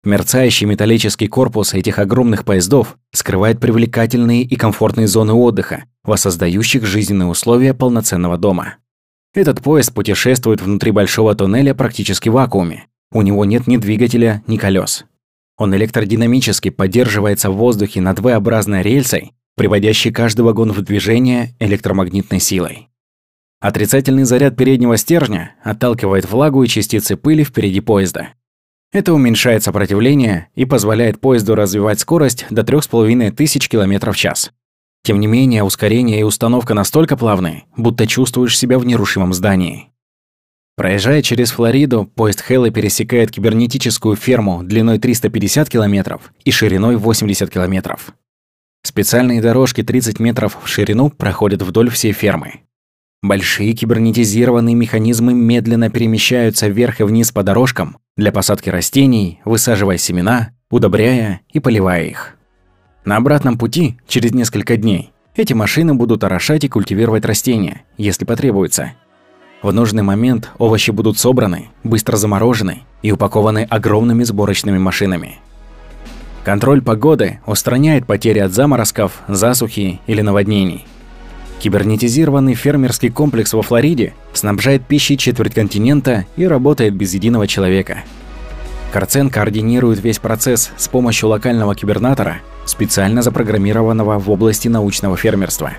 Мерцающий 0.03 0.65
металлический 0.65 1.27
корпус 1.27 1.75
этих 1.75 1.99
огромных 1.99 2.43
поездов 2.43 2.97
скрывает 3.13 3.59
привлекательные 3.59 4.41
и 4.41 4.55
комфортные 4.55 5.07
зоны 5.07 5.33
отдыха, 5.33 5.85
воссоздающих 6.03 6.85
жизненные 6.85 7.27
условия 7.27 7.75
полноценного 7.75 8.37
дома. 8.37 8.77
Этот 9.35 9.61
поезд 9.61 9.93
путешествует 9.93 10.59
внутри 10.59 10.91
большого 10.91 11.35
туннеля 11.35 11.75
практически 11.75 12.29
в 12.29 12.33
вакууме. 12.33 12.87
У 13.11 13.21
него 13.21 13.45
нет 13.45 13.67
ни 13.67 13.77
двигателя, 13.77 14.43
ни 14.47 14.57
колес. 14.57 15.05
Он 15.57 15.73
электродинамически 15.75 16.69
поддерживается 16.69 17.51
в 17.51 17.55
воздухе 17.55 18.01
над 18.01 18.19
V-образной 18.19 18.81
рельсой, 18.81 19.33
приводящей 19.55 20.11
каждый 20.11 20.41
вагон 20.41 20.71
в 20.71 20.81
движение 20.81 21.55
электромагнитной 21.59 22.39
силой. 22.39 22.89
Отрицательный 23.59 24.25
заряд 24.25 24.57
переднего 24.57 24.97
стержня 24.97 25.55
отталкивает 25.63 26.29
влагу 26.29 26.63
и 26.63 26.67
частицы 26.67 27.15
пыли 27.15 27.43
впереди 27.43 27.79
поезда. 27.79 28.33
Это 28.91 29.13
уменьшает 29.13 29.63
сопротивление 29.63 30.49
и 30.53 30.65
позволяет 30.65 31.21
поезду 31.21 31.55
развивать 31.55 31.99
скорость 31.99 32.45
до 32.49 32.63
3500 32.63 33.67
км 33.67 34.11
в 34.11 34.15
час. 34.15 34.51
Тем 35.03 35.19
не 35.19 35.27
менее, 35.27 35.63
ускорение 35.63 36.19
и 36.19 36.23
установка 36.23 36.73
настолько 36.73 37.17
плавные, 37.17 37.65
будто 37.75 38.07
чувствуешь 38.07 38.57
себя 38.57 38.79
в 38.79 38.85
нерушимом 38.85 39.33
здании. 39.33 39.89
Проезжая 40.75 41.21
через 41.21 41.51
Флориду, 41.51 42.05
поезд 42.05 42.41
Хэлла 42.41 42.71
пересекает 42.71 43.31
кибернетическую 43.31 44.15
ферму 44.15 44.63
длиной 44.63 44.99
350 44.99 45.69
км 45.69 46.19
и 46.43 46.51
шириной 46.51 46.95
80 46.95 47.49
км. 47.49 47.97
Специальные 48.85 49.41
дорожки 49.41 49.81
30 49.81 50.19
метров 50.19 50.57
в 50.61 50.67
ширину 50.67 51.09
проходят 51.09 51.61
вдоль 51.61 51.89
всей 51.89 52.11
фермы. 52.11 52.61
Большие 53.21 53.73
кибернетизированные 53.73 54.75
механизмы 54.75 55.33
медленно 55.33 55.89
перемещаются 55.89 56.67
вверх 56.67 56.99
и 56.99 57.03
вниз 57.03 57.31
по 57.31 57.43
дорожкам 57.43 57.97
для 58.17 58.31
посадки 58.31 58.69
растений, 58.69 59.39
высаживая 59.45 59.97
семена, 59.97 60.51
удобряя 60.69 61.41
и 61.51 61.59
поливая 61.59 62.03
их. 62.05 62.35
На 63.05 63.17
обратном 63.17 63.57
пути, 63.57 63.97
через 64.07 64.33
несколько 64.33 64.75
дней, 64.75 65.11
эти 65.35 65.53
машины 65.53 65.93
будут 65.93 66.23
орошать 66.23 66.63
и 66.65 66.69
культивировать 66.69 67.25
растения, 67.25 67.83
если 67.97 68.25
потребуется, 68.25 68.93
в 69.63 69.71
нужный 69.71 70.03
момент 70.03 70.51
овощи 70.57 70.91
будут 70.91 71.17
собраны, 71.17 71.69
быстро 71.85 72.17
заморожены 72.17 72.81
и 73.01 73.13
упакованы 73.13 73.63
огромными 73.63 74.25
сборочными 74.25 74.77
машинами. 74.77 75.39
Контроль 76.43 76.81
погоды 76.81 77.39
устраняет 77.45 78.05
потери 78.05 78.39
от 78.39 78.51
заморозков, 78.51 79.21
засухи 79.27 80.01
или 80.07 80.21
наводнений. 80.21 80.85
Кибернетизированный 81.59 82.55
фермерский 82.55 83.09
комплекс 83.09 83.53
во 83.53 83.61
Флориде 83.61 84.13
снабжает 84.33 84.85
пищей 84.85 85.17
четверть 85.17 85.53
континента 85.53 86.25
и 86.35 86.45
работает 86.45 86.93
без 86.93 87.13
единого 87.13 87.47
человека. 87.47 87.99
Карцен 88.91 89.29
координирует 89.29 90.03
весь 90.03 90.19
процесс 90.19 90.71
с 90.75 90.89
помощью 90.89 91.29
локального 91.29 91.73
кибернатора, 91.75 92.41
специально 92.65 93.21
запрограммированного 93.21 94.19
в 94.19 94.29
области 94.29 94.67
научного 94.67 95.15
фермерства. 95.15 95.71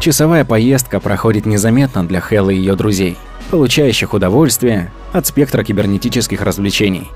Часовая 0.00 0.44
поездка 0.44 0.98
проходит 0.98 1.46
незаметно 1.46 2.06
для 2.06 2.20
Хеллы 2.20 2.54
и 2.54 2.58
ее 2.58 2.74
друзей, 2.74 3.16
получающих 3.50 4.12
удовольствие 4.12 4.90
от 5.12 5.26
спектра 5.26 5.62
кибернетических 5.62 6.42
развлечений. 6.42 7.08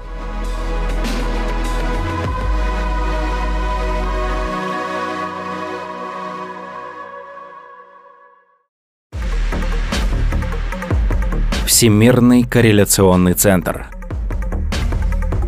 Всемирный 11.83 12.45
корреляционный 12.45 13.35
центр. 13.35 13.89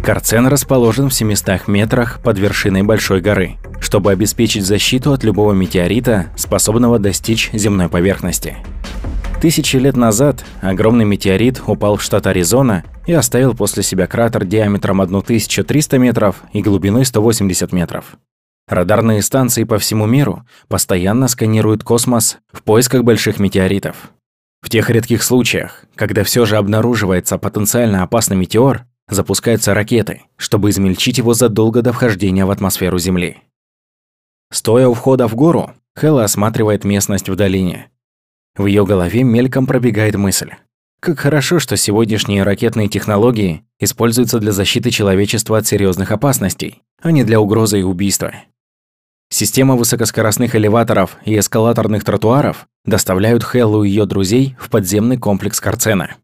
Карцен 0.04 0.48
расположен 0.48 1.08
в 1.08 1.14
700 1.14 1.68
метрах 1.68 2.20
под 2.24 2.40
вершиной 2.40 2.82
большой 2.82 3.20
горы, 3.20 3.52
чтобы 3.78 4.10
обеспечить 4.10 4.64
защиту 4.64 5.12
от 5.12 5.22
любого 5.22 5.52
метеорита, 5.52 6.26
способного 6.36 6.98
достичь 6.98 7.50
земной 7.52 7.88
поверхности. 7.88 8.56
Тысячи 9.40 9.76
лет 9.76 9.96
назад 9.96 10.44
огромный 10.60 11.04
метеорит 11.04 11.62
упал 11.68 11.98
в 11.98 12.02
штат 12.02 12.26
Аризона 12.26 12.82
и 13.06 13.12
оставил 13.12 13.54
после 13.54 13.84
себя 13.84 14.08
кратер 14.08 14.44
диаметром 14.44 15.02
1300 15.02 15.98
метров 15.98 16.42
и 16.52 16.62
глубиной 16.62 17.04
180 17.04 17.72
метров. 17.72 18.16
Радарные 18.66 19.22
станции 19.22 19.62
по 19.62 19.78
всему 19.78 20.06
миру 20.06 20.44
постоянно 20.66 21.28
сканируют 21.28 21.84
космос 21.84 22.38
в 22.52 22.64
поисках 22.64 23.04
больших 23.04 23.38
метеоритов. 23.38 24.10
В 24.64 24.70
тех 24.70 24.88
редких 24.88 25.22
случаях, 25.22 25.84
когда 25.94 26.24
все 26.24 26.46
же 26.46 26.56
обнаруживается 26.56 27.36
потенциально 27.36 28.02
опасный 28.02 28.38
метеор, 28.38 28.86
запускаются 29.10 29.74
ракеты, 29.74 30.22
чтобы 30.36 30.70
измельчить 30.70 31.18
его 31.18 31.34
задолго 31.34 31.82
до 31.82 31.92
вхождения 31.92 32.46
в 32.46 32.50
атмосферу 32.50 32.98
Земли. 32.98 33.42
Стоя 34.50 34.88
у 34.88 34.94
входа 34.94 35.28
в 35.28 35.34
гору, 35.34 35.74
Хэлла 35.94 36.24
осматривает 36.24 36.84
местность 36.84 37.28
в 37.28 37.36
долине. 37.36 37.90
В 38.56 38.64
ее 38.64 38.86
голове 38.86 39.22
мельком 39.22 39.66
пробегает 39.66 40.14
мысль. 40.14 40.52
Как 40.98 41.18
хорошо, 41.18 41.58
что 41.58 41.76
сегодняшние 41.76 42.42
ракетные 42.42 42.88
технологии 42.88 43.66
используются 43.78 44.38
для 44.38 44.52
защиты 44.52 44.90
человечества 44.90 45.58
от 45.58 45.66
серьезных 45.66 46.10
опасностей, 46.10 46.82
а 47.02 47.10
не 47.10 47.22
для 47.22 47.38
угрозы 47.38 47.80
и 47.80 47.82
убийства. 47.82 48.32
Система 49.28 49.76
высокоскоростных 49.76 50.56
элеваторов 50.56 51.18
и 51.26 51.38
эскалаторных 51.38 52.02
тротуаров 52.02 52.66
доставляют 52.84 53.44
Хеллу 53.44 53.84
и 53.84 53.88
ее 53.88 54.06
друзей 54.06 54.56
в 54.58 54.70
подземный 54.70 55.16
комплекс 55.16 55.60
Карцена. 55.60 56.16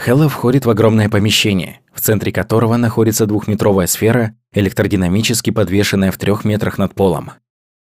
Хелла 0.00 0.28
входит 0.28 0.64
в 0.64 0.70
огромное 0.70 1.08
помещение, 1.08 1.80
в 1.92 2.00
центре 2.00 2.32
которого 2.32 2.76
находится 2.76 3.26
двухметровая 3.26 3.86
сфера, 3.86 4.36
электродинамически 4.52 5.50
подвешенная 5.50 6.12
в 6.12 6.18
трех 6.18 6.44
метрах 6.44 6.78
над 6.78 6.94
полом. 6.94 7.32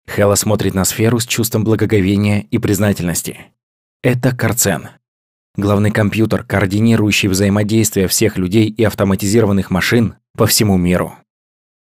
Хела 0.09 0.35
смотрит 0.35 0.73
на 0.73 0.83
сферу 0.83 1.19
с 1.19 1.25
чувством 1.25 1.63
благоговения 1.63 2.41
и 2.51 2.57
признательности. 2.57 3.39
Это 4.03 4.35
Карцен. 4.35 4.89
Главный 5.55 5.91
компьютер, 5.91 6.43
координирующий 6.43 7.29
взаимодействие 7.29 8.07
всех 8.07 8.37
людей 8.37 8.67
и 8.67 8.83
автоматизированных 8.83 9.69
машин 9.69 10.15
по 10.35 10.45
всему 10.45 10.77
миру. 10.77 11.15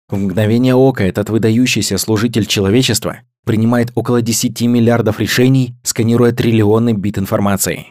В 0.09 0.17
мгновение 0.17 0.75
ока 0.75 1.05
этот 1.05 1.31
выдающийся 1.31 1.99
служитель 1.99 2.47
человечества 2.47 3.21
принимает 3.45 3.93
около 3.95 4.23
10 4.23 4.61
миллиардов 4.63 5.21
решений, 5.21 5.75
сканируя 5.83 6.33
триллионы 6.33 6.93
бит 6.93 7.19
информации. 7.19 7.89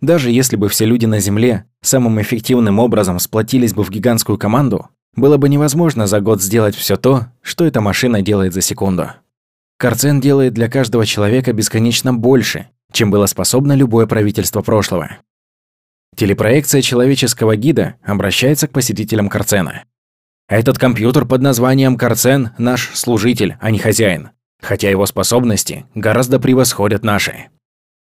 Даже 0.00 0.30
если 0.30 0.56
бы 0.56 0.68
все 0.68 0.84
люди 0.84 1.06
на 1.06 1.20
Земле 1.20 1.64
самым 1.80 2.20
эффективным 2.20 2.78
образом 2.78 3.18
сплотились 3.18 3.74
бы 3.74 3.84
в 3.84 3.90
гигантскую 3.90 4.36
команду, 4.38 4.88
было 5.14 5.36
бы 5.36 5.48
невозможно 5.48 6.06
за 6.06 6.20
год 6.20 6.42
сделать 6.42 6.74
все 6.74 6.96
то, 6.96 7.26
что 7.42 7.64
эта 7.64 7.80
машина 7.80 8.22
делает 8.22 8.54
за 8.54 8.62
секунду. 8.62 9.10
Карцен 9.78 10.20
делает 10.20 10.54
для 10.54 10.68
каждого 10.68 11.04
человека 11.04 11.52
бесконечно 11.52 12.14
больше, 12.14 12.68
чем 12.92 13.10
было 13.10 13.26
способно 13.26 13.74
любое 13.74 14.06
правительство 14.06 14.62
прошлого. 14.62 15.18
Телепроекция 16.16 16.82
человеческого 16.82 17.56
гида 17.56 17.94
обращается 18.04 18.68
к 18.68 18.72
посетителям 18.72 19.28
Карцена. 19.28 19.84
Этот 20.48 20.78
компьютер 20.78 21.24
под 21.24 21.42
названием 21.42 21.96
Карцен– 21.96 22.50
наш 22.58 22.90
служитель, 22.94 23.56
а 23.60 23.70
не 23.70 23.78
хозяин, 23.78 24.30
хотя 24.62 24.88
его 24.88 25.04
способности 25.04 25.84
гораздо 25.94 26.38
превосходят 26.38 27.04
наши. 27.04 27.48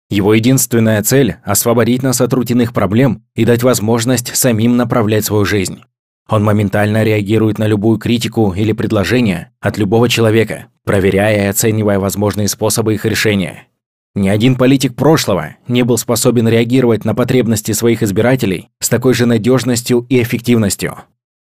Его 0.10 0.34
единственная 0.34 1.04
цель– 1.04 1.38
освободить 1.44 2.04
нас 2.04 2.22
от 2.22 2.32
рутинных 2.34 2.74
проблем 2.74 3.24
и 3.36 3.44
дать 3.44 3.64
возможность 3.64 4.36
самим 4.36 4.78
направлять 4.78 5.26
свою 5.26 5.46
жизнь. 5.46 5.82
Он 6.28 6.44
моментально 6.44 7.04
реагирует 7.04 7.60
на 7.60 7.68
любую 7.68 8.00
критику 8.00 8.54
или 8.54 8.72
предложение 8.72 9.52
от 9.60 9.78
любого 9.78 10.10
человека, 10.10 10.68
проверяя 10.84 11.46
и 11.46 11.50
оценивая 11.50 12.00
возможные 12.00 12.48
способы 12.48 12.96
их 12.96 13.06
решения. 13.06 13.68
Ни 14.16 14.30
один 14.30 14.56
политик 14.56 14.96
прошлого 14.96 15.58
не 15.68 15.84
был 15.84 15.98
способен 15.98 16.48
реагировать 16.48 17.04
на 17.04 17.14
потребности 17.14 17.74
своих 17.74 18.02
избирателей 18.02 18.70
с 18.80 18.90
такой 18.90 19.14
же 19.14 19.26
надежностью 19.26 20.06
и 20.08 20.22
эффективностью. 20.22 20.96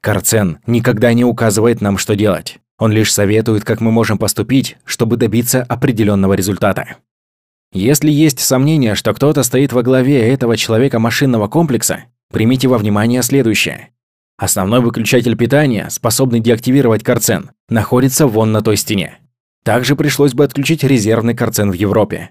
Карцен 0.03 0.59
никогда 0.67 1.13
не 1.15 1.25
указывает 1.25 1.81
нам, 1.81 1.99
что 1.99 2.15
делать. 2.17 2.59
Он 2.81 2.91
лишь 2.91 3.13
советует, 3.13 3.63
как 3.63 3.83
мы 3.83 3.93
можем 3.93 4.17
поступить, 4.17 4.79
чтобы 4.85 5.19
добиться 5.19 5.63
определенного 5.63 6.33
результата. 6.33 6.97
Если 7.73 8.11
есть 8.11 8.41
сомнение, 8.41 8.95
что 8.95 9.13
кто-то 9.13 9.43
стоит 9.43 9.73
во 9.75 9.83
главе 9.83 10.29
этого 10.33 10.57
человека-машинного 10.57 11.47
комплекса, 11.47 12.05
примите 12.33 12.69
во 12.69 12.79
внимание 12.79 13.23
следующее. 13.23 13.91
Основной 14.39 14.81
выключатель 14.81 15.37
питания, 15.37 15.89
способный 15.91 16.41
деактивировать 16.41 17.05
карцен, 17.05 17.51
находится 17.69 18.27
вон 18.27 18.51
на 18.51 18.63
той 18.63 18.79
стене. 18.79 19.19
Также 19.63 19.95
пришлось 19.95 20.33
бы 20.33 20.43
отключить 20.43 20.83
резервный 20.83 21.35
карцен 21.35 21.71
в 21.71 21.75
Европе. 21.75 22.31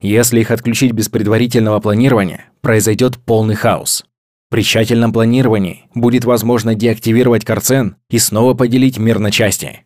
Если 0.00 0.40
их 0.40 0.50
отключить 0.50 0.92
без 0.92 1.10
предварительного 1.10 1.78
планирования, 1.78 2.46
произойдет 2.62 3.18
полный 3.18 3.54
хаос. 3.54 4.06
При 4.48 4.62
тщательном 4.62 5.12
планировании 5.12 5.84
будет 5.94 6.24
возможно 6.24 6.74
деактивировать 6.74 7.44
Карцен 7.44 7.96
и 8.08 8.18
снова 8.18 8.54
поделить 8.54 8.98
мир 8.98 9.20
на 9.20 9.30
части. 9.30 9.84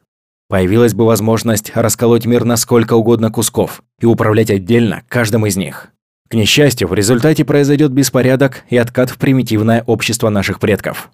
Появилась 0.48 0.94
бы 0.94 1.06
возможность 1.06 1.72
расколоть 1.74 2.26
мир 2.26 2.44
на 2.44 2.56
сколько 2.56 2.94
угодно 2.94 3.30
кусков 3.30 3.82
и 3.98 4.06
управлять 4.06 4.50
отдельно 4.50 5.02
каждым 5.08 5.46
из 5.46 5.56
них. 5.56 5.88
К 6.28 6.34
несчастью, 6.34 6.88
в 6.88 6.94
результате 6.94 7.44
произойдет 7.44 7.92
беспорядок 7.92 8.64
и 8.68 8.76
откат 8.76 9.10
в 9.10 9.16
примитивное 9.18 9.84
общество 9.86 10.28
наших 10.28 10.60
предков. 10.60 11.10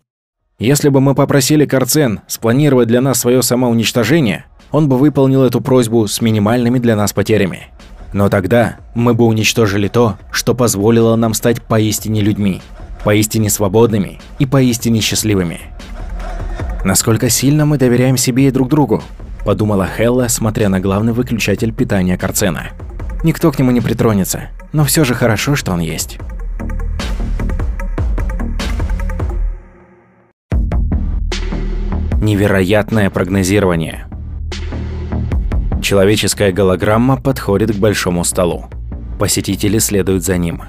Если 0.58 0.88
бы 0.88 1.00
мы 1.00 1.14
попросили 1.14 1.64
Карцен 1.64 2.20
спланировать 2.26 2.88
для 2.88 3.00
нас 3.00 3.20
свое 3.20 3.42
самоуничтожение, 3.42 4.46
он 4.72 4.88
бы 4.88 4.98
выполнил 4.98 5.42
эту 5.42 5.60
просьбу 5.60 6.06
с 6.06 6.20
минимальными 6.20 6.78
для 6.78 6.96
нас 6.96 7.12
потерями. 7.12 7.68
Но 8.12 8.28
тогда 8.28 8.76
мы 8.94 9.14
бы 9.14 9.24
уничтожили 9.24 9.88
то, 9.88 10.16
что 10.32 10.54
позволило 10.54 11.16
нам 11.16 11.34
стать 11.34 11.62
поистине 11.62 12.20
людьми, 12.20 12.60
поистине 13.04 13.48
свободными 13.50 14.20
и 14.38 14.46
поистине 14.46 15.00
счастливыми. 15.00 15.60
Насколько 16.84 17.28
сильно 17.28 17.66
мы 17.66 17.76
доверяем 17.76 18.16
себе 18.16 18.48
и 18.48 18.50
друг 18.50 18.68
другу, 18.68 19.02
подумала 19.44 19.86
Хелла, 19.86 20.28
смотря 20.28 20.68
на 20.68 20.80
главный 20.80 21.12
выключатель 21.12 21.72
питания 21.72 22.16
Карцена. 22.16 22.70
Никто 23.22 23.52
к 23.52 23.58
нему 23.58 23.70
не 23.70 23.82
притронется, 23.82 24.48
но 24.72 24.84
все 24.84 25.04
же 25.04 25.14
хорошо, 25.14 25.56
что 25.56 25.72
он 25.72 25.80
есть. 25.80 26.18
Невероятное 32.22 33.10
прогнозирование. 33.10 34.06
Человеческая 35.82 36.52
голограмма 36.52 37.16
подходит 37.20 37.72
к 37.72 37.78
большому 37.78 38.24
столу. 38.24 38.66
Посетители 39.18 39.78
следуют 39.78 40.24
за 40.24 40.38
ним. 40.38 40.62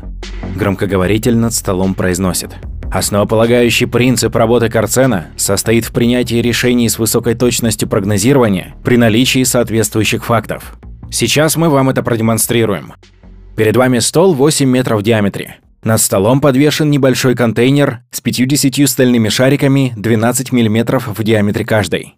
Громкоговоритель 0.55 1.38
над 1.38 1.53
столом 1.53 1.93
произносит. 1.93 2.51
Основополагающий 2.91 3.85
принцип 3.85 4.35
работы 4.35 4.68
Карцена 4.68 5.27
состоит 5.38 5.85
в 5.85 5.93
принятии 5.93 6.41
решений 6.41 6.89
с 6.89 6.99
высокой 6.99 7.35
точностью 7.35 7.88
прогнозирования 7.88 8.76
при 8.84 8.97
наличии 8.97 9.43
соответствующих 9.43 10.26
фактов. 10.26 10.77
Сейчас 11.09 11.55
мы 11.55 11.69
вам 11.69 11.89
это 11.89 12.03
продемонстрируем. 12.03 12.93
Перед 13.55 13.77
вами 13.77 13.99
стол 13.99 14.34
8 14.34 14.68
метров 14.68 14.99
в 14.99 15.03
диаметре. 15.03 15.59
Над 15.85 16.01
столом 16.01 16.41
подвешен 16.41 16.91
небольшой 16.91 17.34
контейнер 17.34 18.01
с 18.11 18.19
50 18.19 18.89
стальными 18.89 19.30
шариками 19.30 19.93
12 19.95 20.51
мм 20.51 20.99
в 20.99 21.23
диаметре 21.23 21.63
каждый. 21.63 22.15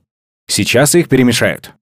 Сейчас 0.47 0.95
их 0.95 1.07
перемешают. 1.07 1.73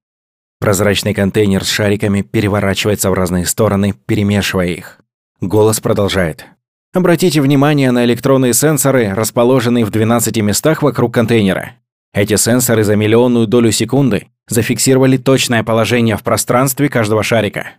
Прозрачный 0.59 1.13
контейнер 1.13 1.63
с 1.63 1.69
шариками 1.69 2.23
переворачивается 2.23 3.09
в 3.09 3.13
разные 3.13 3.45
стороны, 3.45 3.95
перемешивая 4.05 4.67
их. 4.67 4.99
Голос 5.39 5.79
продолжает. 5.79 6.45
Обратите 6.93 7.39
внимание 7.39 7.91
на 7.91 8.03
электронные 8.03 8.53
сенсоры, 8.53 9.13
расположенные 9.13 9.85
в 9.85 9.91
12 9.91 10.37
местах 10.39 10.83
вокруг 10.83 11.13
контейнера. 11.13 11.75
Эти 12.13 12.35
сенсоры 12.35 12.83
за 12.83 12.97
миллионную 12.97 13.47
долю 13.47 13.71
секунды 13.71 14.27
зафиксировали 14.49 15.15
точное 15.15 15.63
положение 15.63 16.17
в 16.17 16.23
пространстве 16.23 16.89
каждого 16.89 17.23
шарика. 17.23 17.75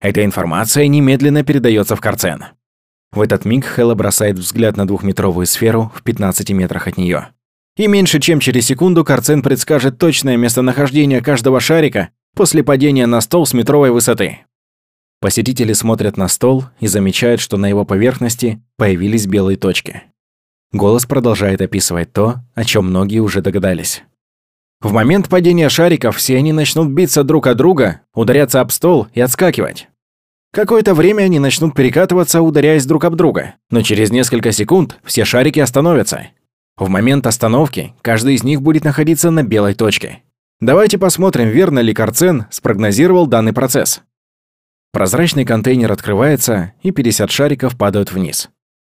Эта 0.00 0.24
информация 0.24 0.86
немедленно 0.86 1.42
передается 1.42 1.96
в 1.96 2.00
Карцен. 2.00 2.44
В 3.10 3.20
этот 3.20 3.44
миг 3.44 3.64
Хэлла 3.64 3.96
бросает 3.96 4.38
взгляд 4.38 4.76
на 4.76 4.86
двухметровую 4.86 5.46
сферу 5.46 5.90
в 5.92 6.04
15 6.04 6.50
метрах 6.50 6.86
от 6.86 6.96
нее. 6.96 7.30
И 7.76 7.88
меньше 7.88 8.20
чем 8.20 8.38
через 8.38 8.66
секунду 8.66 9.04
Карцен 9.04 9.42
предскажет 9.42 9.98
точное 9.98 10.36
местонахождение 10.36 11.20
каждого 11.20 11.58
шарика 11.58 12.10
после 12.36 12.62
падения 12.62 13.06
на 13.06 13.20
стол 13.20 13.44
с 13.44 13.54
метровой 13.54 13.90
высоты. 13.90 14.40
Посетители 15.22 15.72
смотрят 15.72 16.16
на 16.16 16.26
стол 16.26 16.64
и 16.80 16.88
замечают, 16.88 17.40
что 17.40 17.56
на 17.56 17.66
его 17.66 17.84
поверхности 17.84 18.60
появились 18.76 19.28
белые 19.28 19.56
точки. 19.56 20.02
Голос 20.72 21.06
продолжает 21.06 21.60
описывать 21.60 22.12
то, 22.12 22.40
о 22.56 22.64
чем 22.64 22.86
многие 22.86 23.20
уже 23.20 23.40
догадались. 23.40 24.02
В 24.80 24.90
момент 24.90 25.28
падения 25.28 25.68
шариков 25.68 26.16
все 26.16 26.36
они 26.38 26.52
начнут 26.52 26.88
биться 26.88 27.22
друг 27.22 27.46
от 27.46 27.56
друга, 27.56 28.00
ударяться 28.12 28.60
об 28.60 28.72
стол 28.72 29.06
и 29.14 29.20
отскакивать. 29.20 29.86
Какое-то 30.52 30.92
время 30.92 31.22
они 31.22 31.38
начнут 31.38 31.72
перекатываться, 31.72 32.42
ударяясь 32.42 32.84
друг 32.84 33.04
об 33.04 33.14
друга, 33.14 33.54
но 33.70 33.82
через 33.82 34.10
несколько 34.10 34.50
секунд 34.50 34.98
все 35.04 35.24
шарики 35.24 35.60
остановятся. 35.60 36.30
В 36.76 36.88
момент 36.88 37.28
остановки 37.28 37.94
каждый 38.02 38.34
из 38.34 38.42
них 38.42 38.60
будет 38.60 38.82
находиться 38.82 39.30
на 39.30 39.44
белой 39.44 39.74
точке. 39.74 40.24
Давайте 40.60 40.98
посмотрим, 40.98 41.48
верно 41.48 41.78
ли 41.78 41.94
Карцен 41.94 42.46
спрогнозировал 42.50 43.28
данный 43.28 43.52
процесс. 43.52 44.02
Прозрачный 44.92 45.46
контейнер 45.46 45.90
открывается, 45.90 46.74
и 46.82 46.90
50 46.90 47.30
шариков 47.30 47.78
падают 47.78 48.12
вниз. 48.12 48.50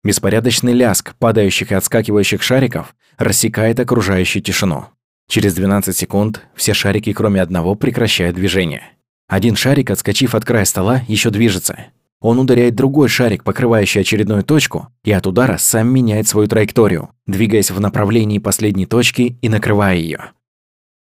Беспорядочный 0.02 0.72
ляск 0.72 1.14
падающих 1.18 1.70
и 1.70 1.74
отскакивающих 1.74 2.42
шариков 2.42 2.94
рассекает 3.18 3.78
окружающую 3.78 4.42
тишину. 4.42 4.86
Через 5.28 5.54
12 5.54 5.94
секунд 5.96 6.46
все 6.54 6.72
шарики, 6.72 7.12
кроме 7.12 7.42
одного, 7.42 7.74
прекращают 7.74 8.36
движение. 8.36 8.82
Один 9.28 9.54
шарик, 9.54 9.90
отскочив 9.90 10.34
от 10.34 10.44
края 10.44 10.64
стола, 10.64 11.02
еще 11.08 11.30
движется. 11.30 11.86
Он 12.20 12.38
ударяет 12.38 12.74
другой 12.74 13.08
шарик, 13.08 13.44
покрывающий 13.44 14.00
очередную 14.00 14.44
точку, 14.44 14.88
и 15.04 15.12
от 15.12 15.26
удара 15.26 15.58
сам 15.58 15.88
меняет 15.88 16.26
свою 16.26 16.48
траекторию, 16.48 17.10
двигаясь 17.26 17.70
в 17.70 17.80
направлении 17.80 18.38
последней 18.38 18.86
точки 18.86 19.38
и 19.42 19.48
накрывая 19.48 19.96
ее. 19.96 20.32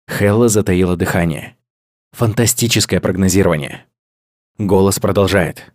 Хелла 0.08 0.48
затаила 0.48 0.96
дыхание. 0.96 1.56
Фантастическое 2.12 3.00
прогнозирование. 3.00 3.84
Голос 4.60 4.98
продолжает. 4.98 5.72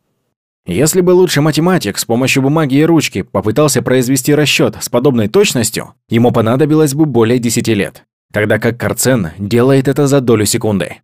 Если 0.68 1.02
бы 1.02 1.10
лучший 1.10 1.42
математик 1.42 1.98
с 1.98 2.06
помощью 2.06 2.44
бумаги 2.44 2.76
и 2.76 2.86
ручки 2.86 3.24
попытался 3.24 3.82
произвести 3.82 4.36
расчет 4.36 4.78
с 4.80 4.90
подобной 4.90 5.28
точностью, 5.28 5.96
ему 6.08 6.32
понадобилось 6.32 6.94
бы 6.94 7.08
более 7.08 7.40
10 7.40 7.68
лет, 7.70 8.04
тогда 8.32 8.60
как 8.60 8.80
Карцен 8.80 9.32
делает 9.40 9.88
это 9.88 10.06
за 10.06 10.22
долю 10.22 10.46
секунды. 10.46 10.98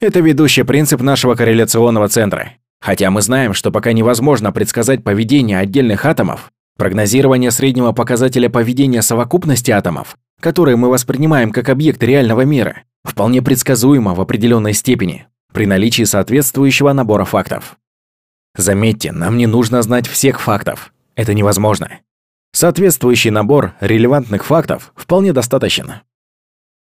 Это 0.00 0.20
ведущий 0.20 0.64
принцип 0.64 1.00
нашего 1.00 1.34
корреляционного 1.34 2.08
центра. 2.08 2.52
Хотя 2.80 3.10
мы 3.10 3.22
знаем, 3.22 3.54
что 3.54 3.72
пока 3.72 3.92
невозможно 3.92 4.52
предсказать 4.52 5.02
поведение 5.02 5.58
отдельных 5.58 6.04
атомов, 6.04 6.52
прогнозирование 6.76 7.50
среднего 7.50 7.92
показателя 7.92 8.50
поведения 8.50 9.00
совокупности 9.00 9.70
атомов 9.70 10.18
которые 10.44 10.76
мы 10.76 10.90
воспринимаем 10.90 11.52
как 11.52 11.70
объект 11.70 12.02
реального 12.02 12.42
мира, 12.42 12.82
вполне 13.02 13.40
предсказуемо 13.40 14.14
в 14.14 14.20
определенной 14.20 14.74
степени 14.74 15.26
при 15.54 15.66
наличии 15.66 16.02
соответствующего 16.02 16.92
набора 16.92 17.24
фактов. 17.24 17.78
Заметьте, 18.56 19.12
нам 19.12 19.36
не 19.38 19.46
нужно 19.46 19.80
знать 19.82 20.08
всех 20.08 20.40
фактов. 20.40 20.92
это 21.14 21.32
невозможно. 21.32 22.00
Соответствующий 22.52 23.30
набор 23.30 23.74
релевантных 23.80 24.44
фактов 24.44 24.92
вполне 24.96 25.32
достаточен. 25.32 25.92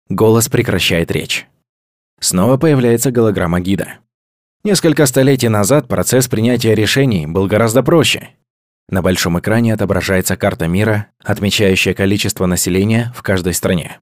Голос 0.10 0.50
прекращает 0.50 1.12
речь. 1.12 1.48
Снова 2.20 2.58
появляется 2.58 3.10
голограмма 3.10 3.62
гида. 3.62 4.00
Несколько 4.66 5.06
столетий 5.06 5.50
назад 5.50 5.88
процесс 5.88 6.28
принятия 6.28 6.76
решений 6.76 7.26
был 7.26 7.48
гораздо 7.48 7.84
проще. 7.84 8.32
На 8.90 9.02
большом 9.02 9.40
экране 9.40 9.74
отображается 9.74 10.36
карта 10.36 10.68
мира, 10.68 11.08
отмечающая 11.24 11.94
количество 11.94 12.46
населения 12.46 13.14
в 13.16 13.24
каждой 13.24 13.54
стране. 13.54 14.02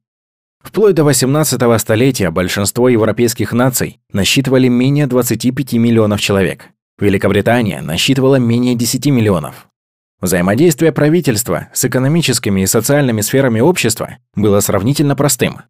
Вплоть 0.65 0.95
до 0.95 1.03
18 1.03 1.79
столетия 1.79 2.31
большинство 2.31 2.89
европейских 2.89 3.53
наций 3.53 3.99
насчитывали 4.11 4.67
менее 4.67 5.05
25 5.05 5.73
миллионов 5.73 6.19
человек. 6.19 6.69
Великобритания 6.99 7.81
насчитывала 7.81 8.37
менее 8.37 8.73
10 8.73 9.05
миллионов. 9.05 9.67
Взаимодействие 10.19 10.91
правительства 10.91 11.67
с 11.71 11.85
экономическими 11.85 12.61
и 12.61 12.65
социальными 12.65 13.21
сферами 13.21 13.59
общества 13.59 14.17
было 14.35 14.59
сравнительно 14.59 15.15
простым. 15.15 15.61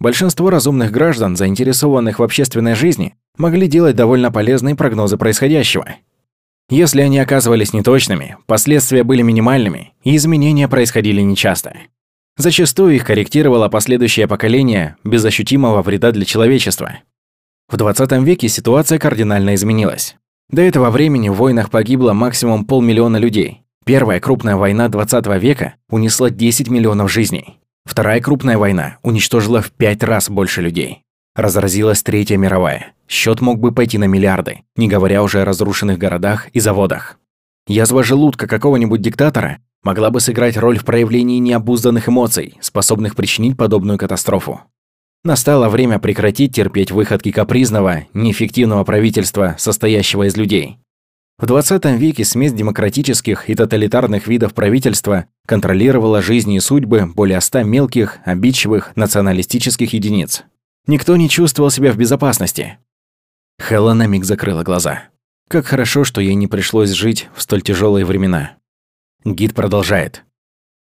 Большинство 0.00 0.50
разумных 0.50 0.90
граждан, 0.90 1.36
заинтересованных 1.36 2.18
в 2.18 2.22
общественной 2.22 2.74
жизни, 2.74 3.14
могли 3.38 3.68
делать 3.68 3.94
довольно 3.94 4.32
полезные 4.32 4.74
прогнозы 4.74 5.16
происходящего. 5.16 5.94
Если 6.68 7.02
они 7.02 7.20
оказывались 7.20 7.72
неточными, 7.72 8.36
последствия 8.46 9.04
были 9.04 9.22
минимальными, 9.22 9.92
и 10.02 10.16
изменения 10.16 10.66
происходили 10.66 11.20
нечасто. 11.20 11.76
Зачастую 12.36 12.94
их 12.94 13.04
корректировало 13.04 13.68
последующее 13.68 14.26
поколение 14.26 14.96
без 15.04 15.24
ощутимого 15.24 15.82
вреда 15.82 16.12
для 16.12 16.24
человечества. 16.24 17.00
В 17.68 17.76
20 17.76 18.10
веке 18.24 18.48
ситуация 18.48 18.98
кардинально 18.98 19.54
изменилась. 19.54 20.16
До 20.50 20.62
этого 20.62 20.90
времени 20.90 21.28
в 21.28 21.34
войнах 21.34 21.70
погибло 21.70 22.12
максимум 22.12 22.64
полмиллиона 22.64 23.16
людей. 23.18 23.62
Первая 23.84 24.20
крупная 24.20 24.56
война 24.56 24.88
20 24.88 25.26
века 25.40 25.74
унесла 25.88 26.30
10 26.30 26.68
миллионов 26.68 27.12
жизней. 27.12 27.60
Вторая 27.84 28.20
крупная 28.20 28.58
война 28.58 28.98
уничтожила 29.02 29.62
в 29.62 29.70
пять 29.70 30.02
раз 30.02 30.28
больше 30.28 30.62
людей. 30.62 31.02
Разразилась 31.36 32.02
Третья 32.02 32.36
мировая. 32.36 32.92
Счет 33.08 33.40
мог 33.40 33.58
бы 33.58 33.72
пойти 33.72 33.98
на 33.98 34.04
миллиарды, 34.04 34.62
не 34.76 34.88
говоря 34.88 35.22
уже 35.22 35.42
о 35.42 35.44
разрушенных 35.44 35.98
городах 35.98 36.48
и 36.48 36.60
заводах. 36.60 37.18
Язва 37.66 38.02
желудка 38.02 38.46
какого-нибудь 38.46 39.00
диктатора 39.00 39.58
могла 39.82 40.10
бы 40.10 40.20
сыграть 40.20 40.56
роль 40.56 40.78
в 40.78 40.84
проявлении 40.84 41.38
необузданных 41.38 42.08
эмоций, 42.08 42.56
способных 42.60 43.16
причинить 43.16 43.56
подобную 43.56 43.98
катастрофу. 43.98 44.60
Настало 45.22 45.68
время 45.68 45.98
прекратить 45.98 46.54
терпеть 46.54 46.90
выходки 46.90 47.30
капризного, 47.30 48.06
неэффективного 48.14 48.84
правительства, 48.84 49.54
состоящего 49.58 50.26
из 50.26 50.36
людей. 50.36 50.78
В 51.38 51.46
20 51.46 51.84
веке 51.98 52.24
смесь 52.24 52.52
демократических 52.52 53.48
и 53.48 53.54
тоталитарных 53.54 54.26
видов 54.26 54.54
правительства 54.54 55.26
контролировала 55.46 56.20
жизни 56.20 56.56
и 56.56 56.60
судьбы 56.60 57.06
более 57.06 57.40
ста 57.40 57.62
мелких, 57.62 58.18
обидчивых, 58.24 58.94
националистических 58.94 59.92
единиц. 59.94 60.44
Никто 60.86 61.16
не 61.16 61.28
чувствовал 61.28 61.70
себя 61.70 61.92
в 61.92 61.96
безопасности. 61.96 62.78
Хелла 63.60 63.94
на 63.94 64.06
миг 64.06 64.24
закрыла 64.24 64.62
глаза. 64.62 65.04
Как 65.48 65.66
хорошо, 65.66 66.04
что 66.04 66.20
ей 66.20 66.34
не 66.34 66.46
пришлось 66.46 66.90
жить 66.90 67.28
в 67.34 67.42
столь 67.42 67.62
тяжелые 67.62 68.04
времена. 68.04 68.56
Гид 69.24 69.54
продолжает. 69.54 70.24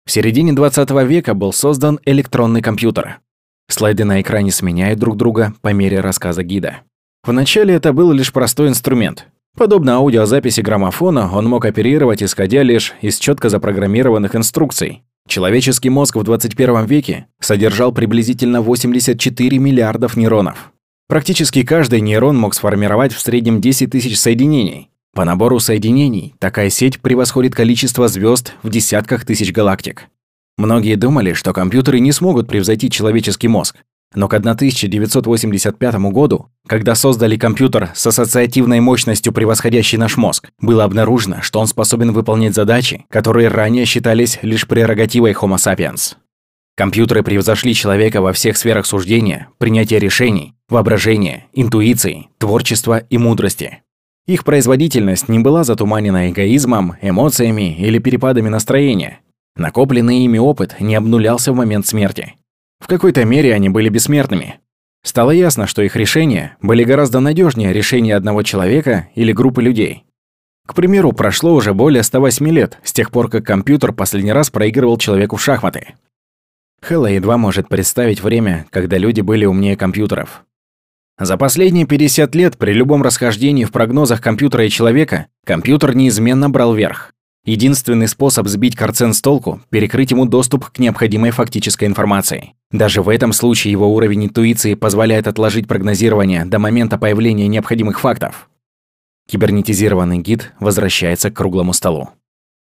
В 0.04 0.10
середине 0.10 0.52
20 0.52 0.90
века 1.06 1.34
был 1.34 1.52
создан 1.52 2.00
электронный 2.04 2.62
компьютер. 2.62 3.20
Слайды 3.68 4.04
на 4.04 4.20
экране 4.20 4.50
сменяют 4.50 4.98
друг 4.98 5.16
друга 5.16 5.54
по 5.60 5.72
мере 5.72 6.00
рассказа 6.00 6.42
гида. 6.42 6.82
Вначале 7.24 7.74
это 7.74 7.92
был 7.92 8.12
лишь 8.12 8.32
простой 8.32 8.68
инструмент, 8.68 9.28
Подобно 9.54 9.96
аудиозаписи 9.96 10.62
граммофона, 10.62 11.30
он 11.30 11.46
мог 11.46 11.66
оперировать, 11.66 12.22
исходя 12.22 12.62
лишь 12.62 12.94
из 13.02 13.18
четко 13.18 13.50
запрограммированных 13.50 14.34
инструкций. 14.34 15.02
Человеческий 15.28 15.90
мозг 15.90 16.16
в 16.16 16.22
21 16.22 16.86
веке 16.86 17.26
содержал 17.38 17.92
приблизительно 17.92 18.62
84 18.62 19.58
миллиардов 19.58 20.16
нейронов. 20.16 20.72
Практически 21.06 21.64
каждый 21.64 22.00
нейрон 22.00 22.38
мог 22.38 22.54
сформировать 22.54 23.12
в 23.12 23.20
среднем 23.20 23.60
10 23.60 23.90
тысяч 23.90 24.18
соединений. 24.18 24.88
По 25.14 25.26
набору 25.26 25.60
соединений 25.60 26.34
такая 26.38 26.70
сеть 26.70 27.00
превосходит 27.00 27.54
количество 27.54 28.08
звезд 28.08 28.54
в 28.62 28.70
десятках 28.70 29.26
тысяч 29.26 29.52
галактик. 29.52 30.08
Многие 30.56 30.96
думали, 30.96 31.34
что 31.34 31.52
компьютеры 31.52 32.00
не 32.00 32.12
смогут 32.12 32.48
превзойти 32.48 32.90
человеческий 32.90 33.48
мозг, 33.48 33.76
но 34.14 34.28
к 34.28 34.34
1985 34.34 35.94
году, 36.10 36.48
когда 36.66 36.94
создали 36.94 37.36
компьютер 37.36 37.90
с 37.94 38.06
ассоциативной 38.06 38.80
мощностью, 38.80 39.32
превосходящий 39.32 39.98
наш 39.98 40.16
мозг, 40.16 40.50
было 40.60 40.84
обнаружено, 40.84 41.42
что 41.42 41.60
он 41.60 41.66
способен 41.66 42.12
выполнять 42.12 42.54
задачи, 42.54 43.04
которые 43.10 43.48
ранее 43.48 43.84
считались 43.84 44.38
лишь 44.42 44.66
прерогативой 44.66 45.32
Homo 45.32 45.56
sapiens. 45.56 46.16
Компьютеры 46.74 47.22
превзошли 47.22 47.74
человека 47.74 48.22
во 48.22 48.32
всех 48.32 48.56
сферах 48.56 48.86
суждения, 48.86 49.48
принятия 49.58 49.98
решений, 49.98 50.54
воображения, 50.70 51.46
интуиции, 51.52 52.28
творчества 52.38 52.98
и 52.98 53.18
мудрости. 53.18 53.82
Их 54.26 54.44
производительность 54.44 55.28
не 55.28 55.40
была 55.40 55.64
затуманена 55.64 56.30
эгоизмом, 56.30 56.94
эмоциями 57.02 57.76
или 57.76 57.98
перепадами 57.98 58.48
настроения. 58.48 59.20
Накопленный 59.56 60.20
ими 60.24 60.38
опыт 60.38 60.76
не 60.80 60.94
обнулялся 60.94 61.52
в 61.52 61.56
момент 61.56 61.86
смерти. 61.86 62.34
В 62.78 62.86
какой-то 62.86 63.24
мере 63.24 63.52
они 63.52 63.68
были 63.68 63.88
бессмертными. 63.88 64.60
Стало 65.04 65.32
ясно, 65.32 65.66
что 65.66 65.82
их 65.82 65.96
решения 65.96 66.56
были 66.62 66.84
гораздо 66.84 67.18
надежнее 67.18 67.72
решения 67.72 68.14
одного 68.14 68.42
человека 68.44 69.08
или 69.16 69.32
группы 69.32 69.60
людей. 69.60 70.04
К 70.66 70.74
примеру, 70.74 71.12
прошло 71.12 71.54
уже 71.54 71.74
более 71.74 72.04
108 72.04 72.48
лет 72.48 72.78
с 72.84 72.92
тех 72.92 73.10
пор, 73.10 73.28
как 73.28 73.44
компьютер 73.44 73.92
последний 73.92 74.32
раз 74.32 74.50
проигрывал 74.50 74.96
человеку 74.96 75.36
в 75.36 75.42
шахматы. 75.42 75.94
Хэлла 76.80 77.06
едва 77.06 77.36
может 77.36 77.68
представить 77.68 78.22
время, 78.22 78.66
когда 78.70 78.96
люди 78.98 79.20
были 79.20 79.44
умнее 79.44 79.76
компьютеров. 79.76 80.44
За 81.22 81.36
последние 81.36 81.86
50 81.86 82.34
лет 82.34 82.58
при 82.58 82.72
любом 82.72 83.00
расхождении 83.00 83.64
в 83.64 83.70
прогнозах 83.70 84.20
компьютера 84.20 84.66
и 84.66 84.68
человека 84.68 85.28
компьютер 85.46 85.94
неизменно 85.94 86.50
брал 86.50 86.74
верх. 86.74 87.12
Единственный 87.44 88.08
способ 88.08 88.48
сбить 88.48 88.74
Карцен 88.74 89.14
с 89.14 89.22
толку– 89.22 89.60
перекрыть 89.70 90.10
ему 90.10 90.26
доступ 90.26 90.70
к 90.70 90.80
необходимой 90.80 91.30
фактической 91.30 91.84
информации. 91.84 92.54
Даже 92.72 93.02
в 93.02 93.08
этом 93.08 93.32
случае 93.32 93.70
его 93.70 93.94
уровень 93.94 94.24
интуиции 94.24 94.74
позволяет 94.74 95.28
отложить 95.28 95.68
прогнозирование 95.68 96.44
до 96.44 96.58
момента 96.58 96.98
появления 96.98 97.46
необходимых 97.46 98.00
фактов. 98.00 98.48
Кибернетизированный 99.28 100.18
гид 100.18 100.52
возвращается 100.58 101.30
к 101.30 101.36
круглому 101.36 101.72
столу. 101.72 102.10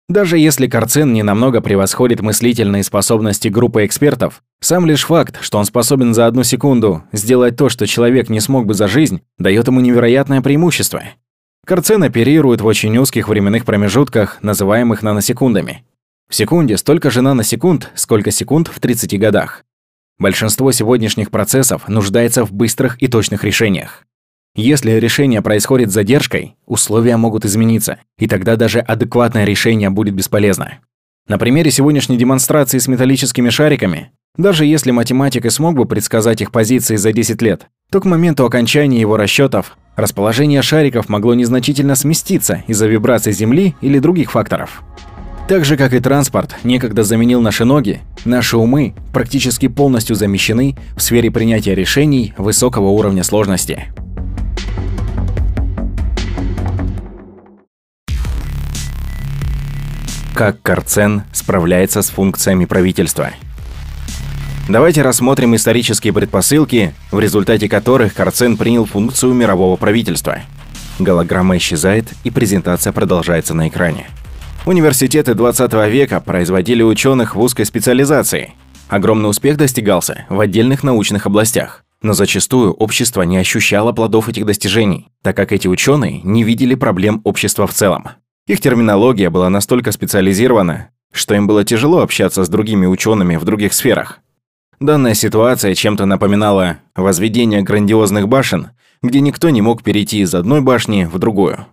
Даже 0.09 0.39
если 0.39 0.67
Карцен 0.67 1.13
не 1.13 1.23
намного 1.23 1.61
превосходит 1.61 2.21
мыслительные 2.21 2.83
способности 2.83 3.49
группы 3.49 3.85
экспертов, 3.85 4.43
сам 4.61 4.87
лишь 4.87 5.05
факт, 5.05 5.39
что 5.41 5.59
он 5.59 5.65
способен 5.65 6.13
за 6.13 6.27
одну 6.27 6.43
секунду 6.43 7.05
сделать 7.13 7.57
то, 7.57 7.69
что 7.69 7.87
человек 7.87 8.29
не 8.29 8.41
смог 8.41 8.67
бы 8.67 8.75
за 8.75 8.89
жизнь, 8.89 9.23
дает 9.39 9.67
ему 9.67 9.81
невероятное 9.81 10.43
преимущество– 10.43 11.03
Карцен 11.65 12.03
оперирует 12.03 12.61
в 12.61 12.67
очень 12.67 12.99
узких 12.99 13.29
временных 13.29 13.65
промежутках, 13.65 14.43
называемых 14.43 15.05
наносекундами. 15.05 15.85
В 16.29 16.35
секунде 16.35 16.77
столько 16.77 17.09
же 17.09 17.23
наносекунд, 17.23 17.93
сколько 17.95 18.33
секунд 18.33 18.67
в 18.67 18.81
30 18.81 19.17
годах. 19.21 19.65
Большинство 20.19 20.73
сегодняшних 20.73 21.31
процессов 21.31 21.87
нуждается 21.87 22.45
в 22.45 22.53
быстрых 22.53 23.01
и 23.01 23.07
точных 23.07 23.45
решениях. 23.45 24.05
Если 24.55 24.93
решение 24.93 25.43
происходит 25.43 25.91
с 25.91 25.95
задержкой, 25.95 26.57
условия 26.67 27.17
могут 27.17 27.45
измениться, 27.45 27.99
и 28.19 28.27
тогда 28.27 28.57
даже 28.57 28.81
адекватное 28.81 29.45
решение 29.45 29.91
будет 29.91 30.15
бесполезно. 30.15 30.79
На 31.29 31.39
примере 31.39 31.71
сегодняшней 31.71 32.19
демонстрации 32.19 32.79
с 32.79 32.89
металлическими 32.89 33.49
шариками, 33.49 34.11
даже 34.37 34.67
если 34.67 34.91
математик 34.91 35.47
и 35.47 35.51
смог 35.51 35.77
бы 35.77 35.87
предсказать 35.87 36.41
их 36.43 36.53
позиции 36.53 36.97
за 36.97 37.13
10 37.13 37.41
лет, 37.43 37.67
то 37.91 38.01
к 38.01 38.05
моменту 38.05 38.45
окончания 38.45 39.01
его 39.01 39.17
расчетов 39.17 39.77
Расположение 39.97 40.63
шариков 40.63 41.11
могло 41.11 41.35
незначительно 41.35 41.97
сместиться 41.97 42.65
из-за 42.67 42.87
вибраций 42.87 43.33
Земли 43.33 43.75
или 43.83 43.99
других 43.99 44.33
факторов. 44.33 44.83
Так 45.49 45.67
же, 45.67 45.77
как 45.77 45.93
и 45.93 46.01
транспорт 46.01 46.55
некогда 46.65 47.05
заменил 47.05 47.43
наши 47.43 47.67
ноги, 47.67 48.01
наши 48.25 48.57
умы 48.57 48.95
практически 49.13 49.69
полностью 49.69 50.17
замещены 50.17 50.77
в 50.97 51.03
сфере 51.03 51.31
принятия 51.31 51.75
решений 51.75 52.33
высокого 52.39 52.89
уровня 52.89 53.23
сложности. 53.23 53.93
Как 60.35 60.61
Карцен 60.63 61.23
справляется 61.33 62.03
с 62.03 62.11
функциями 62.11 62.65
правительства– 62.65 63.31
Давайте 64.69 65.03
рассмотрим 65.03 65.57
исторические 65.57 66.13
предпосылки, 66.13 66.95
в 67.11 67.19
результате 67.19 67.69
которых 67.69 68.15
Карцен 68.15 68.57
принял 68.57 68.85
функцию 68.85 69.35
мирового 69.35 69.77
правительства. 69.77 70.39
Голограмма 71.01 71.57
исчезает, 71.57 72.07
и 72.23 72.31
презентация 72.31 72.93
продолжается 72.93 73.55
на 73.55 73.67
экране. 73.69 74.07
Университеты 74.65 75.35
20 75.35 75.73
века 75.91 76.21
производили 76.21 76.85
ученых 76.85 77.35
в 77.35 77.41
узкой 77.41 77.67
специализации. 77.67 78.53
Огромный 78.89 79.31
успех 79.31 79.57
достигался 79.57 80.27
в 80.29 80.39
отдельных 80.39 80.85
научных 80.85 81.27
областях. 81.27 81.85
Но 82.01 82.13
зачастую 82.13 82.73
общество 82.73 83.23
не 83.23 83.39
ощущало 83.39 83.93
плодов 83.93 84.29
этих 84.29 84.47
достижений, 84.47 85.09
так 85.23 85.37
как 85.37 85.51
эти 85.53 85.67
ученые 85.67 86.21
не 86.23 86.45
видели 86.45 86.77
проблем 86.77 87.21
общества 87.25 87.67
в 87.67 87.75
целом. 87.75 88.09
Их 88.47 88.61
терминология 88.61 89.31
была 89.31 89.49
настолько 89.51 89.93
специализирована, 89.93 90.91
что 91.13 91.35
им 91.35 91.47
было 91.47 91.65
тяжело 91.65 92.01
общаться 92.01 92.45
с 92.45 92.49
другими 92.49 92.87
учеными 92.87 93.37
в 93.37 93.45
других 93.45 93.73
сферах. 93.73 94.21
Данная 94.81 95.15
ситуация 95.15 95.77
чем-то 95.77 96.07
напоминала 96.07 96.79
возведение 96.97 97.63
грандиозных 97.63 98.29
башен, 98.29 98.71
где 99.01 99.21
никто 99.21 99.51
не 99.51 99.63
мог 99.63 99.85
перейти 99.85 100.21
из 100.21 100.35
одной 100.35 100.61
башни 100.61 101.05
в 101.05 101.19
другую. 101.19 101.67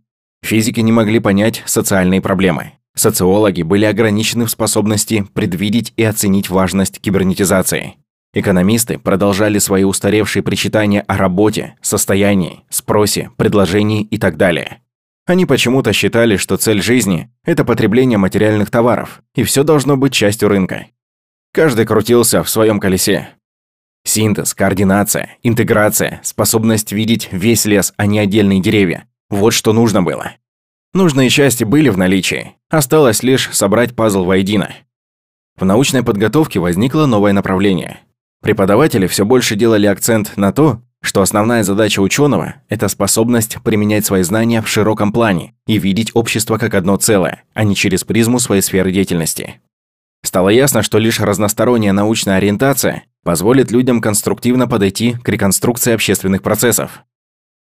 Физики 0.43 0.79
не 0.79 0.91
могли 0.91 1.19
понять 1.19 1.63
социальные 1.65 2.21
проблемы. 2.21 2.73
Социологи 2.95 3.63
были 3.63 3.85
ограничены 3.85 4.45
в 4.45 4.51
способности 4.51 5.25
предвидеть 5.33 5.93
и 5.97 6.03
оценить 6.03 6.49
важность 6.49 6.99
кибернетизации. 6.99 7.95
Экономисты 8.33 8.99
продолжали 8.99 9.57
свои 9.57 9.83
устаревшие 9.83 10.43
причитания 10.43 11.01
о 11.07 11.17
работе, 11.17 11.75
состоянии, 11.81 12.61
спросе, 12.69 13.31
предложении 13.37 14.03
и 14.03 14.19
так 14.19 14.37
далее. 14.37 14.81
Они 15.29 15.45
почему-то 15.45 15.93
считали, 15.93 16.37
что 16.37 16.57
цель 16.57 16.81
жизни– 16.81 17.29
это 17.45 17.63
потребление 17.63 18.17
материальных 18.17 18.71
товаров, 18.71 19.21
и 19.35 19.43
все 19.43 19.63
должно 19.63 19.95
быть 19.95 20.11
частью 20.11 20.49
рынка. 20.49 20.87
Каждый 21.53 21.85
крутился 21.85 22.41
в 22.41 22.49
своем 22.49 22.79
колесе. 22.79 23.29
Синтез, 24.03 24.55
координация, 24.55 25.37
интеграция, 25.43 26.19
способность 26.23 26.91
видеть 26.91 27.29
весь 27.31 27.65
лес, 27.65 27.93
а 27.95 28.07
не 28.07 28.17
отдельные 28.17 28.59
деревья– 28.59 29.05
вот 29.29 29.51
что 29.51 29.71
нужно 29.71 30.01
было. 30.01 30.31
Нужные 30.95 31.29
части 31.29 31.63
были 31.63 31.89
в 31.89 31.97
наличии, 31.99 32.55
осталось 32.67 33.21
лишь 33.21 33.51
собрать 33.51 33.95
пазл 33.95 34.23
воедино. 34.23 34.73
В 35.57 35.63
научной 35.63 36.01
подготовке 36.01 36.59
возникло 36.59 37.05
новое 37.05 37.33
направление. 37.33 37.99
Преподаватели 38.41 39.05
все 39.05 39.25
больше 39.25 39.55
делали 39.55 39.85
акцент 39.85 40.37
на 40.37 40.51
то, 40.51 40.81
что 41.01 41.21
основная 41.21 41.63
задача 41.63 42.01
ученого– 42.01 42.55
это 42.69 42.87
способность 42.87 43.57
применять 43.63 44.05
свои 44.05 44.23
знания 44.23 44.61
в 44.61 44.67
широком 44.67 45.11
плане 45.11 45.55
и 45.65 45.77
видеть 45.77 46.11
общество 46.13 46.57
как 46.57 46.73
одно 46.73 46.97
целое, 46.97 47.43
а 47.53 47.63
не 47.63 47.75
через 47.75 48.03
призму 48.03 48.39
своей 48.39 48.61
сферы 48.61 48.91
деятельности. 48.91 49.61
Стало 50.23 50.49
ясно, 50.49 50.81
что 50.83 50.97
лишь 50.97 51.19
разносторонняя 51.19 51.93
научная 51.93 52.37
ориентация 52.37 53.03
позволит 53.23 53.71
людям 53.71 54.01
конструктивно 54.01 54.67
подойти 54.67 55.13
к 55.23 55.29
реконструкции 55.29 55.93
общественных 55.93 56.41
процессов. 56.41 57.03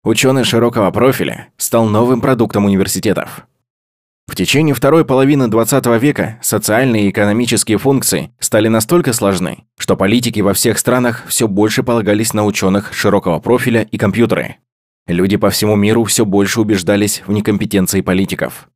Ученый 0.04 0.44
широкого 0.44 0.92
профиля 0.92 1.50
стал 1.58 1.88
новым 1.88 2.22
продуктом 2.22 2.66
университетов. 2.66 3.46
В 4.28 4.36
течение 4.36 4.74
второй 4.74 5.06
половины 5.06 5.48
20 5.48 5.86
века 6.02 6.40
социальные 6.42 7.06
и 7.06 7.10
экономические 7.10 7.78
функции 7.78 8.32
стали 8.40 8.68
настолько 8.68 9.14
сложны, 9.14 9.66
что 9.78 9.96
политики 9.96 10.40
во 10.40 10.54
всех 10.54 10.80
странах 10.80 11.24
все 11.28 11.48
больше 11.48 11.84
полагались 11.84 12.34
на 12.34 12.44
ученых 12.44 12.94
широкого 12.94 13.40
профиля 13.40 13.88
и 13.90 13.98
компьютеры. 13.98 14.58
Люди 15.08 15.38
по 15.38 15.52
всему 15.52 15.76
миру 15.76 16.04
все 16.04 16.26
больше 16.26 16.60
убеждались 16.60 17.22
в 17.28 17.32
некомпетенции 17.32 18.02
политиков. 18.02 18.68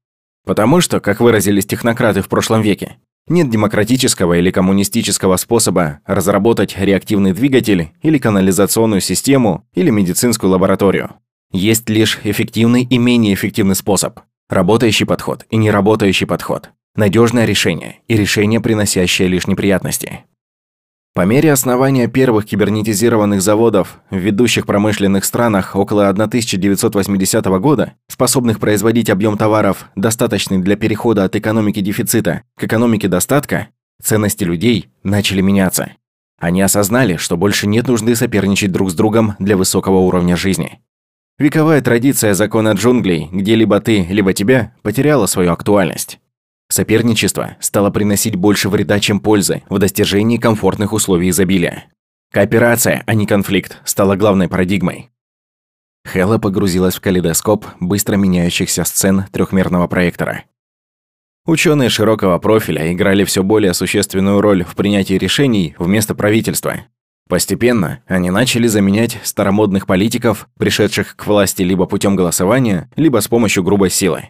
Потому 0.45 0.81
что, 0.81 0.99
как 0.99 1.19
выразились 1.19 1.65
технократы 1.65 2.21
в 2.21 2.30
прошлом 2.30 2.61
веке, 2.61 2.97
нет 3.27 3.49
демократического 3.49 4.38
или 4.38 4.51
коммунистического 4.51 5.38
способа 5.38 5.99
разработать 6.05 6.77
реактивный 6.77 7.34
двигатель 7.34 7.91
или 8.03 8.19
канализационную 8.19 9.01
систему 9.01 9.65
или 9.73 9.89
медицинскую 9.89 10.51
лабораторию. 10.51 11.15
Есть 11.51 11.89
лишь 11.89 12.19
эффективный 12.23 12.84
и 12.84 12.97
менее 12.99 13.34
эффективный 13.34 13.76
способ– 13.76 14.19
Работающий 14.49 15.05
подход 15.05 15.45
и 15.51 15.57
неработающий 15.57 16.26
подход. 16.26 16.71
Надежное 16.95 17.45
решение 17.45 17.99
и 18.07 18.17
решение, 18.17 18.59
приносящее 18.59 19.27
лишь 19.27 19.45
неприятности. 19.45 20.26
По 21.13 21.23
мере 21.23 21.51
основания 21.51 22.07
первых 22.07 22.47
кибернетизированных 22.47 23.43
заводов 23.43 23.99
в 24.09 24.15
ведущих 24.15 24.65
промышленных 24.65 25.23
странах 25.26 25.76
около 25.76 26.09
1980 26.09 27.45
года, 27.59 27.93
способных 28.07 28.59
производить 28.59 29.11
объем 29.11 29.38
товаров, 29.38 29.88
достаточный 29.95 30.57
для 30.57 30.76
перехода 30.76 31.26
от 31.26 31.35
экономики 31.35 31.81
дефицита 31.81 32.41
к 32.55 32.63
экономике 32.63 33.07
достатка, 33.07 33.67
ценности 34.01 34.45
людей 34.45 34.89
начали 35.03 35.41
меняться. 35.41 35.91
Они 36.39 36.63
осознали, 36.63 37.17
что 37.17 37.38
больше 37.38 37.67
нет 37.67 37.88
нужды 37.88 38.15
соперничать 38.15 38.71
друг 38.71 38.89
с 38.89 38.95
другом 38.95 39.35
для 39.38 39.57
высокого 39.57 39.97
уровня 39.97 40.35
жизни. 40.35 40.80
Вековая 41.39 41.81
традиция 41.81 42.33
закона 42.33 42.73
джунглей, 42.73 43.29
где 43.31 43.55
либо 43.55 43.79
ты, 43.79 44.03
либо 44.03 44.33
тебя, 44.33 44.73
потеряла 44.81 45.25
свою 45.25 45.53
актуальность. 45.53 46.19
Соперничество 46.69 47.55
стало 47.61 47.91
приносить 47.91 48.35
больше 48.35 48.67
вреда, 48.67 48.99
чем 48.99 49.21
пользы 49.21 49.63
в 49.69 49.79
достижении 49.79 50.35
комфортных 50.35 50.91
условий 50.91 51.29
изобилия. 51.29 51.85
Кооперация, 52.33 53.03
а 53.07 53.13
не 53.13 53.25
конфликт, 53.25 53.77
стала 53.85 54.17
главной 54.17 54.49
парадигмой. 54.49 55.11
Хэлла 56.03 56.39
погрузилась 56.39 56.95
в 56.95 57.01
калейдоскоп 57.01 57.65
быстро 57.79 58.17
меняющихся 58.17 58.83
сцен 58.83 59.23
трехмерного 59.31 59.87
проектора. 59.87 60.43
Ученые 61.45 61.87
широкого 61.87 62.37
профиля 62.39 62.91
играли 62.91 63.23
все 63.23 63.43
более 63.43 63.73
существенную 63.73 64.41
роль 64.41 64.65
в 64.65 64.75
принятии 64.75 65.13
решений 65.13 65.73
вместо 65.79 66.15
правительства, 66.15 66.81
Постепенно 67.30 68.01
они 68.07 68.31
начали 68.31 68.65
заменять 68.65 69.19
старомодных 69.22 69.85
политиков, 69.85 70.49
пришедших 70.57 71.15
к 71.15 71.27
власти 71.27 71.61
либо 71.61 71.85
путем 71.85 72.15
голосования, 72.15 72.89
либо 72.95 73.22
с 73.22 73.27
помощью 73.27 73.64
грубой 73.64 73.91
силы. 73.91 74.30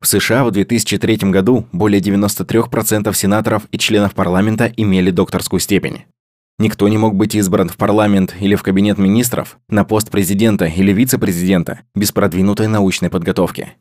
В 0.00 0.08
США 0.08 0.44
в 0.44 0.50
2003 0.50 1.30
году 1.30 1.68
более 1.70 2.00
93% 2.02 3.14
сенаторов 3.14 3.62
и 3.70 3.78
членов 3.78 4.14
парламента 4.14 4.72
имели 4.76 5.12
докторскую 5.12 5.60
степень. 5.60 6.02
Никто 6.58 6.88
не 6.88 6.98
мог 6.98 7.14
быть 7.14 7.36
избран 7.36 7.68
в 7.68 7.76
парламент 7.76 8.34
или 8.40 8.56
в 8.56 8.64
кабинет 8.64 8.98
министров 8.98 9.58
на 9.68 9.84
пост 9.84 10.10
президента 10.10 10.64
или 10.64 10.92
вице-президента 10.92 11.82
без 11.94 12.10
продвинутой 12.10 12.66
научной 12.66 13.10
подготовки. 13.10 13.74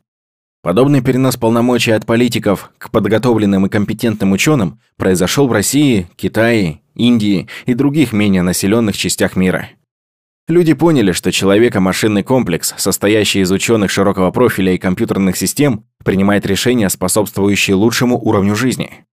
Подобный 0.61 1.01
перенос 1.01 1.37
полномочий 1.37 1.91
от 1.91 2.05
политиков 2.05 2.71
к 2.77 2.91
подготовленным 2.91 3.65
и 3.65 3.69
компетентным 3.69 4.33
ученым 4.33 4.81
произошел 4.97 5.47
в 5.47 5.53
России, 5.53 6.09
Китае, 6.17 6.81
Индии 6.95 7.47
и 7.65 7.73
других 7.73 8.11
менее 8.11 8.41
населенных 8.41 8.97
частях 8.97 9.37
мира. 9.37 9.69
Люди 10.49 10.73
поняли, 10.73 11.13
что 11.13 11.31
человеко-машинный 11.31 12.23
комплекс, 12.23 12.73
состоящий 12.75 13.39
из 13.39 13.51
ученых 13.51 13.89
широкого 13.89 14.31
профиля 14.31 14.73
и 14.73 14.77
компьютерных 14.77 15.37
систем, 15.37 15.85
принимает 16.03 16.45
решения, 16.45 16.89
способствующие 16.89 17.75
лучшему 17.75 18.19
уровню 18.19 18.55
жизни. 18.55 19.05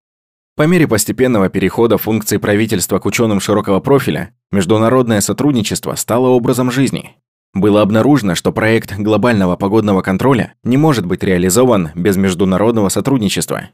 По 0.57 0.63
мере 0.63 0.89
постепенного 0.89 1.49
перехода 1.49 1.97
функций 1.97 2.41
правительства 2.41 2.99
к 2.99 3.07
ученым 3.07 3.39
широкого 3.39 3.79
профиля, 3.79 4.35
международное 4.51 5.21
сотрудничество 5.21 5.95
стало 5.95 6.29
образом 6.29 6.73
жизни. 6.73 7.15
Было 7.57 7.81
обнаружено, 7.81 8.35
что 8.35 8.53
проект 8.53 8.99
глобального 8.99 9.57
погодного 9.57 10.03
контроля 10.03 10.53
не 10.63 10.77
может 10.77 11.07
быть 11.07 11.23
реализован 11.23 11.89
без 11.95 12.19
международного 12.19 12.91
сотрудничества. 12.91 13.71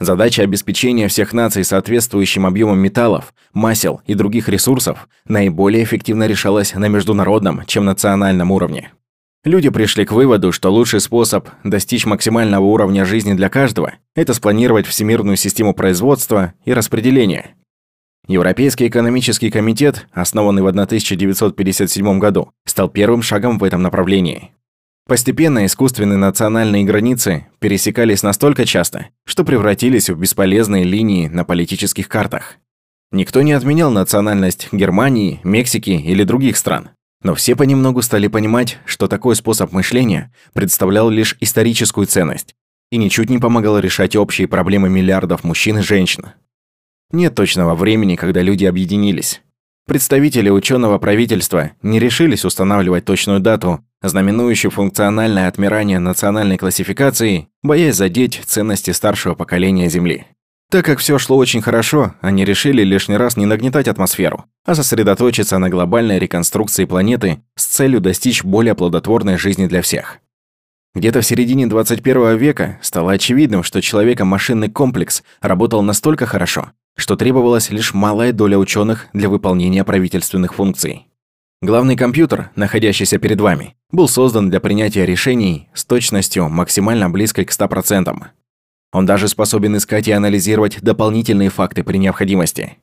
Задача 0.00 0.42
обеспечения 0.42 1.06
всех 1.06 1.32
наций 1.32 1.62
соответствующим 1.62 2.46
объемом 2.46 2.80
металлов, 2.80 3.32
масел 3.54 4.00
и 4.08 4.14
других 4.14 4.48
ресурсов 4.48 5.08
наиболее 5.24 5.84
эффективно 5.84 6.26
решалась 6.26 6.74
на 6.74 6.88
международном, 6.88 7.64
чем 7.66 7.84
национальном 7.84 8.50
уровне. 8.50 8.90
Люди 9.44 9.70
пришли 9.70 10.04
к 10.04 10.10
выводу, 10.10 10.50
что 10.50 10.72
лучший 10.72 10.98
способ 10.98 11.48
достичь 11.62 12.06
максимального 12.06 12.64
уровня 12.64 13.04
жизни 13.04 13.34
для 13.34 13.48
каждого– 13.48 13.92
это 14.16 14.34
спланировать 14.34 14.88
всемирную 14.88 15.36
систему 15.36 15.74
производства 15.74 16.54
и 16.64 16.72
распределения. 16.72 17.54
Европейский 18.32 18.88
экономический 18.88 19.50
комитет, 19.50 20.06
основанный 20.12 20.62
в 20.62 20.66
1957 20.66 22.18
году, 22.18 22.50
стал 22.64 22.88
первым 22.88 23.22
шагом 23.22 23.58
в 23.58 23.64
этом 23.64 23.82
направлении. 23.82 24.52
Постепенно 25.06 25.66
искусственные 25.66 26.16
национальные 26.16 26.84
границы 26.84 27.46
пересекались 27.58 28.22
настолько 28.22 28.64
часто, 28.64 29.08
что 29.24 29.44
превратились 29.44 30.08
в 30.08 30.18
бесполезные 30.18 30.84
линии 30.84 31.28
на 31.28 31.44
политических 31.44 32.08
картах. 32.08 32.56
Никто 33.10 33.42
не 33.42 33.52
отменял 33.52 33.90
национальность 33.90 34.68
Германии, 34.72 35.40
Мексики 35.44 35.90
или 35.90 36.24
других 36.24 36.56
стран. 36.56 36.90
Но 37.22 37.34
все 37.34 37.54
понемногу 37.54 38.00
стали 38.00 38.26
понимать, 38.28 38.78
что 38.86 39.06
такой 39.06 39.36
способ 39.36 39.72
мышления 39.72 40.32
представлял 40.54 41.10
лишь 41.10 41.36
историческую 41.40 42.06
ценность 42.06 42.54
и 42.90 42.96
ничуть 42.96 43.30
не 43.30 43.38
помогал 43.38 43.78
решать 43.78 44.16
общие 44.16 44.48
проблемы 44.48 44.88
миллиардов 44.88 45.44
мужчин 45.44 45.78
и 45.78 45.82
женщин. 45.82 46.26
Нет 47.12 47.34
точного 47.34 47.74
времени, 47.74 48.16
когда 48.16 48.40
люди 48.40 48.64
объединились. 48.64 49.42
Представители 49.86 50.48
ученого 50.48 50.98
правительства 50.98 51.72
не 51.82 51.98
решились 51.98 52.46
устанавливать 52.46 53.04
точную 53.04 53.40
дату, 53.40 53.84
знаменующую 54.02 54.70
функциональное 54.70 55.46
отмирание 55.46 55.98
национальной 55.98 56.56
классификации, 56.56 57.48
боясь 57.62 57.96
задеть 57.96 58.40
ценности 58.46 58.92
старшего 58.92 59.34
поколения 59.34 59.90
Земли. 59.90 60.26
Так 60.70 60.86
как 60.86 61.00
все 61.00 61.18
шло 61.18 61.36
очень 61.36 61.60
хорошо, 61.60 62.14
они 62.22 62.46
решили 62.46 62.82
лишний 62.82 63.18
раз 63.18 63.36
не 63.36 63.44
нагнетать 63.44 63.88
атмосферу, 63.88 64.46
а 64.64 64.74
сосредоточиться 64.74 65.58
на 65.58 65.68
глобальной 65.68 66.18
реконструкции 66.18 66.86
планеты 66.86 67.42
с 67.56 67.66
целью 67.66 68.00
достичь 68.00 68.42
более 68.42 68.74
плодотворной 68.74 69.36
жизни 69.36 69.66
для 69.66 69.82
всех. 69.82 70.20
Где-то 70.94 71.20
в 71.20 71.26
середине 71.26 71.66
21 71.66 72.38
века 72.38 72.78
стало 72.80 73.12
очевидным, 73.12 73.62
что 73.62 73.82
человека-машинный 73.82 74.70
комплекс 74.70 75.22
работал 75.42 75.82
настолько 75.82 76.24
хорошо, 76.24 76.70
что 76.96 77.16
требовалась 77.16 77.70
лишь 77.70 77.94
малая 77.94 78.32
доля 78.32 78.58
ученых 78.58 79.06
для 79.12 79.28
выполнения 79.28 79.84
правительственных 79.84 80.54
функций. 80.54 81.06
Главный 81.62 81.96
компьютер, 81.96 82.50
находящийся 82.56 83.18
перед 83.18 83.40
вами, 83.40 83.76
был 83.92 84.08
создан 84.08 84.50
для 84.50 84.58
принятия 84.58 85.06
решений 85.06 85.68
с 85.74 85.84
точностью 85.84 86.48
максимально 86.48 87.08
близкой 87.08 87.44
к 87.44 87.52
100%. 87.52 88.16
Он 88.92 89.06
даже 89.06 89.28
способен 89.28 89.76
искать 89.76 90.08
и 90.08 90.12
анализировать 90.12 90.82
дополнительные 90.82 91.50
факты 91.50 91.84
при 91.84 91.98
необходимости. 91.98 92.78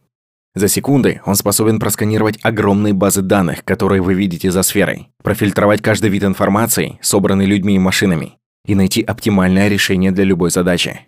За 0.56 0.68
секунды 0.68 1.22
он 1.26 1.36
способен 1.36 1.80
просканировать 1.80 2.40
огромные 2.41 2.94
базы 2.94 3.22
данных, 3.22 3.64
которые 3.64 4.02
вы 4.02 4.14
видите 4.14 4.49
за 4.49 4.64
сферой, 4.64 5.10
профильтровать 5.22 5.81
каждый 5.81 6.10
вид 6.10 6.23
информации, 6.23 6.98
собранный 7.02 7.45
людьми 7.45 7.76
и 7.76 7.80
машинами, 7.80 8.38
и 8.65 8.76
найти 8.76 9.02
оптимальное 9.02 9.68
решение 9.68 10.11
для 10.11 10.23
любой 10.23 10.52
задачи. 10.52 11.02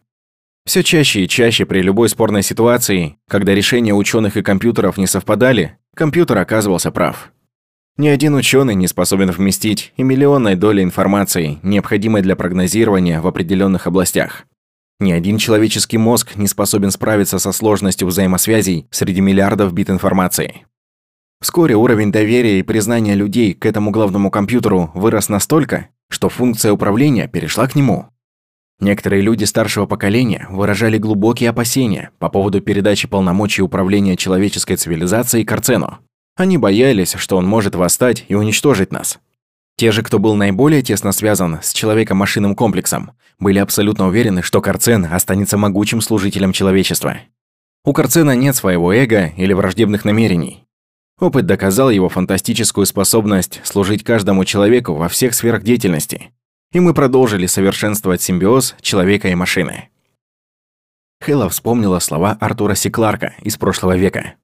Все 0.65 0.83
чаще 0.83 1.23
и 1.23 1.27
чаще 1.27 1.65
при 1.65 1.81
любой 1.81 2.07
спорной 2.09 2.43
ситуации, 2.43 3.17
когда 3.27 3.55
решения 3.55 3.93
ученых 3.93 4.37
и 4.37 4.43
компьютеров 4.43 4.97
не 4.97 5.07
совпадали, 5.07 5.77
компьютер 5.95 6.37
оказывался 6.37 6.91
прав. 6.91 7.31
Ни 7.97 8.07
один 8.07 8.35
ученый 8.35 8.75
не 8.75 8.87
способен 8.87 9.31
вместить 9.31 9.91
и 9.97 10.03
миллионной 10.03 10.55
доли 10.55 10.81
информации, 10.81 11.59
необходимой 11.63 12.21
для 12.21 12.35
прогнозирования 12.35 13.21
в 13.21 13.27
определенных 13.27 13.87
областях. 13.87 14.45
Ни 14.99 15.11
один 15.11 15.39
человеческий 15.39 15.97
мозг 15.97 16.35
не 16.35 16.47
способен 16.47 16.91
справиться 16.91 17.39
со 17.39 17.51
сложностью 17.51 18.07
взаимосвязей 18.07 18.87
среди 18.91 19.19
миллиардов 19.19 19.73
бит 19.73 19.89
информации. 19.89 20.67
Вскоре 21.41 21.75
уровень 21.75 22.11
доверия 22.11 22.59
и 22.59 22.63
признания 22.63 23.15
людей 23.15 23.55
к 23.55 23.65
этому 23.65 23.89
главному 23.89 24.29
компьютеру 24.29 24.91
вырос 24.93 25.27
настолько, 25.27 25.87
что 26.07 26.29
функция 26.29 26.71
управления 26.71 27.27
перешла 27.27 27.67
к 27.67 27.75
нему. 27.75 28.10
Некоторые 28.81 29.21
люди 29.21 29.43
старшего 29.43 29.85
поколения 29.85 30.47
выражали 30.49 30.97
глубокие 30.97 31.51
опасения 31.51 32.09
по 32.17 32.29
поводу 32.29 32.61
передачи 32.61 33.07
полномочий 33.07 33.61
управления 33.61 34.17
человеческой 34.17 34.75
цивилизацией 34.75 35.45
Карцену. 35.45 35.99
Они 36.35 36.57
боялись, 36.57 37.13
что 37.13 37.37
он 37.37 37.45
может 37.45 37.75
восстать 37.75 38.25
и 38.27 38.33
уничтожить 38.33 38.91
нас. 38.91 39.19
Те 39.77 39.91
же, 39.91 40.01
кто 40.01 40.17
был 40.17 40.35
наиболее 40.35 40.81
тесно 40.81 41.11
связан 41.11 41.59
с 41.61 41.73
человеком-машинным 41.73 42.55
комплексом, 42.55 43.11
были 43.37 43.59
абсолютно 43.59 44.07
уверены, 44.07 44.41
что 44.41 44.61
Карцен 44.61 45.05
останется 45.11 45.57
могучим 45.57 46.01
служителем 46.01 46.51
человечества. 46.51 47.17
У 47.85 47.93
Карцена 47.93 48.35
нет 48.35 48.55
своего 48.55 48.91
эго 48.91 49.31
или 49.37 49.53
враждебных 49.53 50.05
намерений. 50.05 50.63
Опыт 51.19 51.45
доказал 51.45 51.91
его 51.91 52.09
фантастическую 52.09 52.87
способность 52.87 53.61
служить 53.63 54.03
каждому 54.03 54.43
человеку 54.43 54.95
во 54.95 55.07
всех 55.07 55.35
сферах 55.35 55.61
деятельности. 55.61 56.31
И 56.73 56.79
мы 56.79 56.93
продолжили 56.93 57.47
совершенствовать 57.47 58.21
симбиоз 58.21 58.75
человека 58.81 59.27
и 59.27 59.35
машины. 59.35 59.89
Хэлла 61.19 61.49
вспомнила 61.49 61.99
слова 61.99 62.37
Артура 62.39 62.75
Сикларка 62.75 63.33
из 63.41 63.57
прошлого 63.57 63.97
века. 63.97 64.35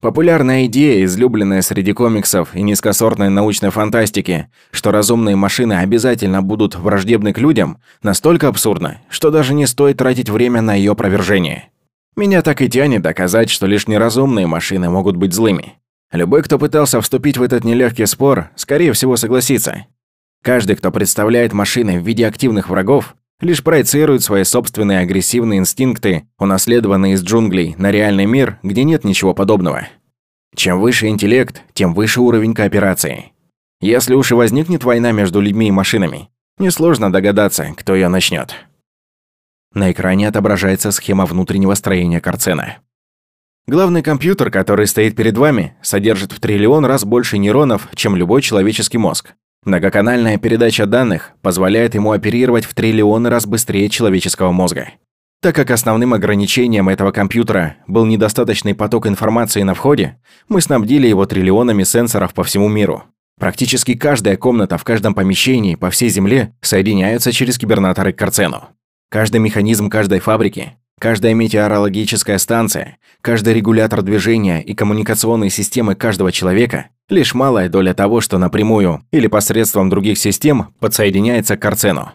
Популярная 0.00 0.66
идея, 0.66 1.04
излюбленная 1.04 1.62
среди 1.62 1.92
комиксов 1.92 2.54
и 2.54 2.62
низкосортной 2.62 3.30
научной 3.30 3.70
фантастики, 3.70 4.48
что 4.70 4.92
разумные 4.92 5.34
машины 5.34 5.74
обязательно 5.74 6.42
будут 6.42 6.74
враждебны 6.76 7.32
к 7.32 7.38
людям, 7.38 7.78
настолько 8.02 8.48
абсурдна, 8.48 8.98
что 9.08 9.30
даже 9.30 9.54
не 9.54 9.66
стоит 9.66 9.96
тратить 9.96 10.28
время 10.28 10.60
на 10.60 10.74
ее 10.74 10.92
опровержение. 10.92 11.70
Меня 12.16 12.42
так 12.42 12.62
и 12.62 12.68
тянет 12.68 13.02
доказать, 13.02 13.50
что 13.50 13.66
лишь 13.66 13.88
неразумные 13.88 14.46
машины 14.46 14.88
могут 14.88 15.16
быть 15.16 15.32
злыми. 15.32 15.78
Любой, 16.12 16.42
кто 16.42 16.58
пытался 16.58 17.00
вступить 17.00 17.38
в 17.38 17.42
этот 17.42 17.64
нелегкий 17.64 18.06
спор, 18.06 18.50
скорее 18.54 18.92
всего 18.92 19.16
согласится. 19.16 19.86
Каждый, 20.44 20.76
кто 20.76 20.90
представляет 20.90 21.54
машины 21.54 21.98
в 21.98 22.06
виде 22.06 22.26
активных 22.26 22.68
врагов, 22.68 23.16
лишь 23.40 23.64
проецирует 23.64 24.22
свои 24.22 24.44
собственные 24.44 24.98
агрессивные 24.98 25.58
инстинкты, 25.58 26.28
унаследованные 26.38 27.14
из 27.14 27.22
джунглей, 27.22 27.74
на 27.78 27.90
реальный 27.90 28.26
мир, 28.26 28.58
где 28.62 28.84
нет 28.84 29.04
ничего 29.04 29.32
подобного. 29.32 29.88
Чем 30.54 30.80
выше 30.80 31.06
интеллект, 31.06 31.62
тем 31.72 31.94
выше 31.94 32.20
уровень 32.20 32.52
кооперации. 32.52 33.32
Если 33.80 34.12
уж 34.12 34.32
и 34.32 34.34
возникнет 34.34 34.84
война 34.84 35.12
между 35.12 35.40
людьми 35.40 35.68
и 35.68 35.70
машинами, 35.70 36.28
несложно 36.58 37.10
догадаться, 37.10 37.72
кто 37.74 37.94
ее 37.94 38.08
начнет. 38.08 38.54
На 39.72 39.92
экране 39.92 40.28
отображается 40.28 40.90
схема 40.90 41.24
внутреннего 41.24 41.72
строения 41.72 42.20
Карцена. 42.20 42.80
Главный 43.66 44.02
компьютер, 44.02 44.50
который 44.50 44.86
стоит 44.86 45.16
перед 45.16 45.38
вами, 45.38 45.74
содержит 45.80 46.32
в 46.32 46.40
триллион 46.40 46.84
раз 46.84 47.06
больше 47.06 47.38
нейронов, 47.38 47.88
чем 47.94 48.14
любой 48.14 48.42
человеческий 48.42 48.98
мозг. 48.98 49.32
Многоканальная 49.64 50.36
передача 50.36 50.84
данных 50.84 51.32
позволяет 51.40 51.94
ему 51.94 52.12
оперировать 52.12 52.66
в 52.66 52.74
триллионы 52.74 53.30
раз 53.30 53.46
быстрее 53.46 53.88
человеческого 53.88 54.52
мозга. 54.52 54.90
Так 55.40 55.54
как 55.54 55.70
основным 55.70 56.14
ограничением 56.14 56.88
этого 56.88 57.12
компьютера 57.12 57.76
был 57.86 58.06
недостаточный 58.06 58.74
поток 58.74 59.06
информации 59.06 59.62
на 59.62 59.74
входе, 59.74 60.18
мы 60.48 60.60
снабдили 60.60 61.06
его 61.06 61.26
триллионами 61.26 61.82
сенсоров 61.82 62.34
по 62.34 62.44
всему 62.44 62.68
миру. 62.68 63.04
Практически 63.38 63.94
каждая 63.94 64.36
комната 64.36 64.78
в 64.78 64.84
каждом 64.84 65.14
помещении 65.14 65.74
по 65.74 65.90
всей 65.90 66.08
Земле 66.08 66.54
соединяется 66.60 67.32
через 67.32 67.58
кибернаторы 67.58 68.12
к 68.12 68.18
Карцену. 68.18 68.68
Каждый 69.10 69.40
механизм 69.40 69.90
каждой 69.90 70.20
фабрики, 70.20 70.74
каждая 71.00 71.34
метеорологическая 71.34 72.38
станция, 72.38 72.98
каждый 73.20 73.54
регулятор 73.54 74.02
движения 74.02 74.62
и 74.62 74.74
коммуникационные 74.74 75.50
системы 75.50 75.94
каждого 75.94 76.32
человека 76.32 76.88
Лишь 77.10 77.34
малая 77.34 77.68
доля 77.68 77.92
того, 77.92 78.22
что 78.22 78.38
напрямую 78.38 79.04
или 79.10 79.26
посредством 79.26 79.90
других 79.90 80.16
систем 80.16 80.74
подсоединяется 80.80 81.56
к 81.56 81.60
Карцену. 81.60 82.12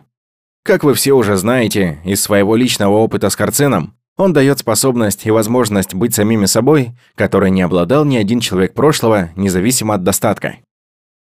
Как 0.63 0.83
вы 0.83 0.95
все 0.95 1.13
уже 1.13 1.35
знаете 1.35 1.99
из 2.03 2.21
своего 2.23 2.55
личного 2.55 2.95
опыта 2.95 3.29
с 3.29 3.35
Карценом, 3.35 3.93
он 4.17 4.33
дает 4.33 4.59
способность 4.59 5.27
и 5.27 5.31
возможность 5.31 5.93
быть 5.93 6.15
самими 6.15 6.47
собой, 6.47 6.91
которой 7.15 7.51
не 7.51 7.61
обладал 7.61 8.03
ни 8.03 8.17
один 8.17 8.39
человек 8.39 8.73
прошлого, 8.73 9.29
независимо 9.35 9.93
от 9.93 10.03
достатка. 10.03 10.55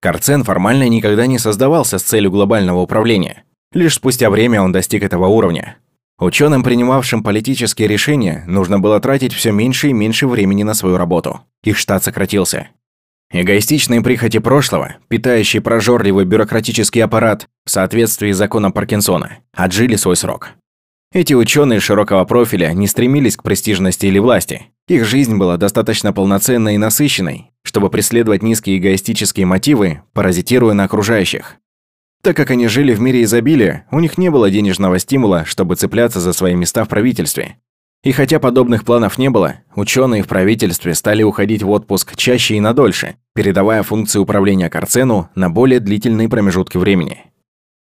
Карцен 0.01 0.45
формально 0.45 0.87
никогда 0.87 1.27
не 1.27 1.37
создавался 1.37 1.99
с 1.99 2.03
целью 2.03 2.31
глобального 2.31 2.79
управления. 2.79 3.43
Лишь 3.73 3.95
спустя 3.95 4.29
время 4.29 4.61
он 4.61 4.71
достиг 4.71 5.03
этого 5.03 5.27
уровня. 5.27 5.77
Ученым, 6.21 6.61
принимавшим 6.61 7.23
политические 7.23 7.87
решения, 7.87 8.43
нужно 8.45 8.79
было 8.79 8.99
тратить 8.99 9.33
все 9.33 9.51
меньше 9.51 9.89
и 9.89 9.93
меньше 9.93 10.27
времени 10.27 10.61
на 10.61 10.75
свою 10.75 10.97
работу. 10.97 11.41
Их 11.63 11.79
штат 11.79 12.03
сократился. 12.03 12.67
Эгоистичные 13.33 14.03
прихоти 14.03 14.37
прошлого, 14.37 14.97
питающие 15.07 15.63
прожорливый 15.63 16.25
бюрократический 16.25 17.03
аппарат 17.03 17.47
в 17.65 17.71
соответствии 17.71 18.31
с 18.31 18.37
законом 18.37 18.71
Паркинсона, 18.71 19.39
отжили 19.51 19.95
свой 19.95 20.15
срок. 20.15 20.49
Эти 21.11 21.33
ученые 21.33 21.79
широкого 21.79 22.23
профиля 22.25 22.71
не 22.73 22.85
стремились 22.85 23.35
к 23.35 23.41
престижности 23.41 24.05
или 24.05 24.19
власти. 24.19 24.67
Их 24.87 25.05
жизнь 25.05 25.37
была 25.37 25.57
достаточно 25.57 26.13
полноценной 26.13 26.75
и 26.75 26.77
насыщенной, 26.77 27.49
чтобы 27.63 27.89
преследовать 27.89 28.43
низкие 28.43 28.77
эгоистические 28.77 29.47
мотивы, 29.47 30.01
паразитируя 30.13 30.73
на 30.73 30.83
окружающих. 30.83 31.57
Так 32.21 32.35
как 32.35 32.51
они 32.51 32.67
жили 32.67 32.93
в 32.93 33.01
мире 33.01 33.23
изобилия, 33.23 33.87
у 33.91 33.99
них 33.99 34.17
не 34.17 34.29
было 34.29 34.49
денежного 34.51 34.99
стимула, 34.99 35.45
чтобы 35.45 35.75
цепляться 35.75 36.19
за 36.19 36.33
свои 36.33 36.55
места 36.55 36.85
в 36.85 36.89
правительстве, 36.89 37.57
и 38.03 38.13
хотя 38.13 38.39
подобных 38.39 38.83
планов 38.83 39.19
не 39.19 39.29
было, 39.29 39.57
ученые 39.75 40.23
в 40.23 40.27
правительстве 40.27 40.95
стали 40.95 41.21
уходить 41.21 41.61
в 41.61 41.69
отпуск 41.69 42.15
чаще 42.15 42.55
и 42.55 42.59
надольше, 42.59 43.17
передавая 43.35 43.83
функции 43.83 44.17
управления 44.17 44.71
Карцену 44.71 45.29
на 45.35 45.51
более 45.51 45.79
длительные 45.79 46.27
промежутки 46.27 46.77
времени. 46.77 47.25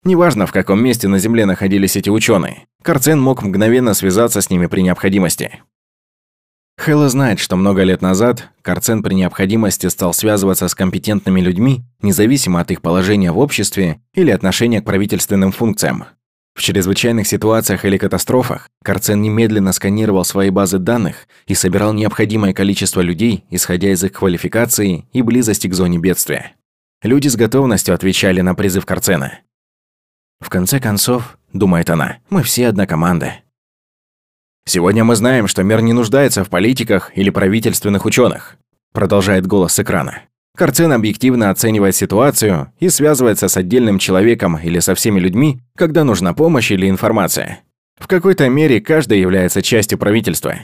Неважно, 0.02 0.46
в 0.46 0.52
каком 0.52 0.82
месте 0.82 1.06
на 1.06 1.20
Земле 1.20 1.46
находились 1.46 1.94
эти 1.94 2.10
ученые, 2.10 2.66
Карцен 2.82 3.20
мог 3.20 3.42
мгновенно 3.42 3.94
связаться 3.94 4.40
с 4.40 4.50
ними 4.50 4.66
при 4.66 4.80
необходимости. 4.80 5.60
Хэлла 6.80 7.10
знает, 7.10 7.38
что 7.40 7.56
много 7.56 7.82
лет 7.82 8.00
назад 8.00 8.48
Карцен 8.62 9.02
при 9.02 9.12
необходимости 9.12 9.86
стал 9.88 10.14
связываться 10.14 10.66
с 10.66 10.74
компетентными 10.74 11.42
людьми, 11.42 11.82
независимо 12.00 12.58
от 12.58 12.70
их 12.70 12.80
положения 12.80 13.32
в 13.32 13.38
обществе 13.38 14.00
или 14.14 14.30
отношения 14.30 14.80
к 14.80 14.86
правительственным 14.86 15.52
функциям. 15.52 16.06
В 16.54 16.62
чрезвычайных 16.62 17.26
ситуациях 17.26 17.84
или 17.84 17.98
катастрофах 17.98 18.70
Карцен 18.82 19.20
немедленно 19.20 19.74
сканировал 19.74 20.24
свои 20.24 20.48
базы 20.48 20.78
данных 20.78 21.28
и 21.46 21.54
собирал 21.54 21.92
необходимое 21.92 22.54
количество 22.54 23.02
людей, 23.02 23.44
исходя 23.50 23.92
из 23.92 24.02
их 24.02 24.12
квалификации 24.12 25.04
и 25.12 25.20
близости 25.20 25.68
к 25.68 25.74
зоне 25.74 25.98
бедствия. 25.98 26.54
Люди 27.02 27.28
с 27.28 27.36
готовностью 27.36 27.94
отвечали 27.94 28.40
на 28.40 28.54
призыв 28.54 28.86
Карцена. 28.86 29.40
«В 30.40 30.48
конце 30.48 30.80
концов,— 30.80 31.36
думает 31.52 31.90
она,— 31.90 32.20
мы 32.30 32.42
все 32.42 32.68
одна 32.68 32.86
команда». 32.86 33.34
«Сегодня 34.70 35.02
мы 35.02 35.16
знаем, 35.16 35.48
что 35.48 35.64
мир 35.64 35.80
не 35.80 35.92
нуждается 35.92 36.44
в 36.44 36.48
политиках 36.48 37.10
или 37.16 37.30
правительственных 37.30 38.04
ученых, 38.04 38.56
продолжает 38.92 39.44
голос 39.44 39.72
с 39.72 39.80
экрана. 39.80 40.22
Карцен 40.56 40.92
объективно 40.92 41.50
оценивает 41.50 41.96
ситуацию 41.96 42.72
и 42.78 42.88
связывается 42.88 43.48
с 43.48 43.56
отдельным 43.56 43.98
человеком 43.98 44.56
или 44.56 44.78
со 44.78 44.94
всеми 44.94 45.18
людьми, 45.18 45.58
когда 45.76 46.04
нужна 46.04 46.34
помощь 46.34 46.70
или 46.70 46.88
информация. 46.88 47.62
В 47.98 48.06
какой-то 48.06 48.48
мере 48.48 48.80
каждый 48.80 49.18
является 49.18 49.60
частью 49.60 49.98
правительства. 49.98 50.54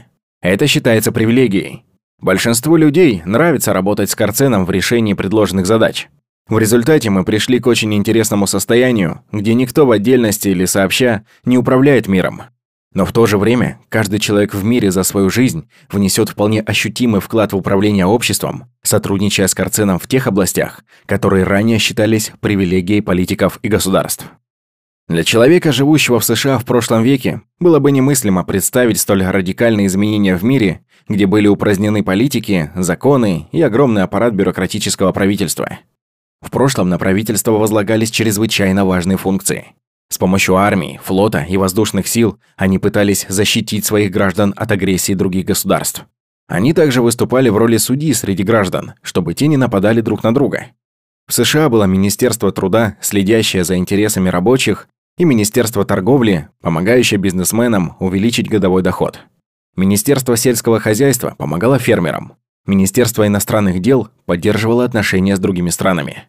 Это 0.40 0.68
считается 0.68 1.10
привилегией. 1.10 1.82
Большинству 2.20 2.76
людей 2.76 3.22
нравится 3.24 3.72
работать 3.72 4.10
с 4.10 4.14
Карценом 4.14 4.66
в 4.66 4.70
решении 4.70 5.14
предложенных 5.14 5.66
задач. 5.66 6.06
В 6.48 6.60
результате 6.60 7.10
мы 7.10 7.24
пришли 7.24 7.58
к 7.58 7.66
очень 7.66 7.92
интересному 7.92 8.46
состоянию, 8.46 9.24
где 9.32 9.52
никто 9.54 9.84
в 9.84 9.90
отдельности 9.90 10.50
или 10.50 10.64
сообща 10.64 11.24
не 11.44 11.58
управляет 11.58 12.06
миром. 12.06 12.42
Но 12.96 13.04
в 13.04 13.12
то 13.12 13.26
же 13.26 13.36
время 13.36 13.78
каждый 13.90 14.18
человек 14.18 14.54
в 14.54 14.64
мире 14.64 14.90
за 14.90 15.02
свою 15.02 15.28
жизнь 15.28 15.68
внесет 15.92 16.30
вполне 16.30 16.62
ощутимый 16.62 17.20
вклад 17.20 17.52
в 17.52 17.56
управление 17.58 18.06
обществом, 18.06 18.70
сотрудничая 18.82 19.48
с 19.48 19.54
Карценом 19.54 19.98
в 19.98 20.06
тех 20.06 20.26
областях, 20.26 20.82
которые 21.04 21.44
ранее 21.44 21.78
считались 21.78 22.32
привилегией 22.40 23.02
политиков 23.02 23.58
и 23.60 23.68
государств. 23.68 24.24
Для 25.08 25.24
человека, 25.24 25.72
живущего 25.72 26.20
в 26.20 26.24
США 26.24 26.58
в 26.58 26.64
прошлом 26.64 27.02
веке, 27.02 27.42
было 27.60 27.80
бы 27.80 27.92
немыслимо 27.92 28.44
представить 28.44 28.98
столь 28.98 29.24
радикальные 29.24 29.88
изменения 29.88 30.34
в 30.34 30.42
мире, 30.42 30.80
где 31.06 31.26
были 31.26 31.48
упразднены 31.48 32.02
политики, 32.02 32.70
законы 32.76 33.46
и 33.52 33.60
огромный 33.60 34.04
аппарат 34.04 34.32
бюрократического 34.32 35.12
правительства. 35.12 35.80
В 36.40 36.50
прошлом 36.50 36.88
на 36.88 36.96
правительство 36.96 37.50
возлагались 37.50 38.10
чрезвычайно 38.10 38.86
важные 38.86 39.18
функции– 39.18 39.66
с 40.08 40.18
помощью 40.18 40.56
армии, 40.56 41.00
флота 41.02 41.40
и 41.48 41.56
воздушных 41.56 42.06
сил 42.06 42.38
они 42.56 42.78
пытались 42.78 43.26
защитить 43.28 43.84
своих 43.84 44.10
граждан 44.10 44.54
от 44.56 44.70
агрессии 44.70 45.14
других 45.14 45.46
государств. 45.46 46.06
Они 46.48 46.72
также 46.72 47.02
выступали 47.02 47.48
в 47.48 47.56
роли 47.56 47.76
судьи 47.76 48.12
среди 48.12 48.44
граждан, 48.44 48.94
чтобы 49.02 49.34
те 49.34 49.48
не 49.48 49.56
нападали 49.56 50.00
друг 50.00 50.22
на 50.22 50.32
друга. 50.32 50.68
В 51.26 51.34
США 51.34 51.68
было 51.68 51.84
Министерство 51.84 52.52
труда, 52.52 52.96
следящее 53.00 53.64
за 53.64 53.76
интересами 53.76 54.28
рабочих, 54.28 54.88
и 55.18 55.24
Министерство 55.24 55.84
торговли, 55.84 56.48
помогающее 56.60 57.18
бизнесменам 57.18 57.96
увеличить 57.98 58.48
годовой 58.48 58.82
доход. 58.82 59.20
Министерство 59.74 60.36
сельского 60.36 60.78
хозяйства 60.78 61.34
помогало 61.36 61.78
фермерам. 61.78 62.34
Министерство 62.64 63.26
иностранных 63.26 63.80
дел 63.80 64.08
поддерживало 64.24 64.84
отношения 64.84 65.36
с 65.36 65.40
другими 65.40 65.70
странами. 65.70 66.28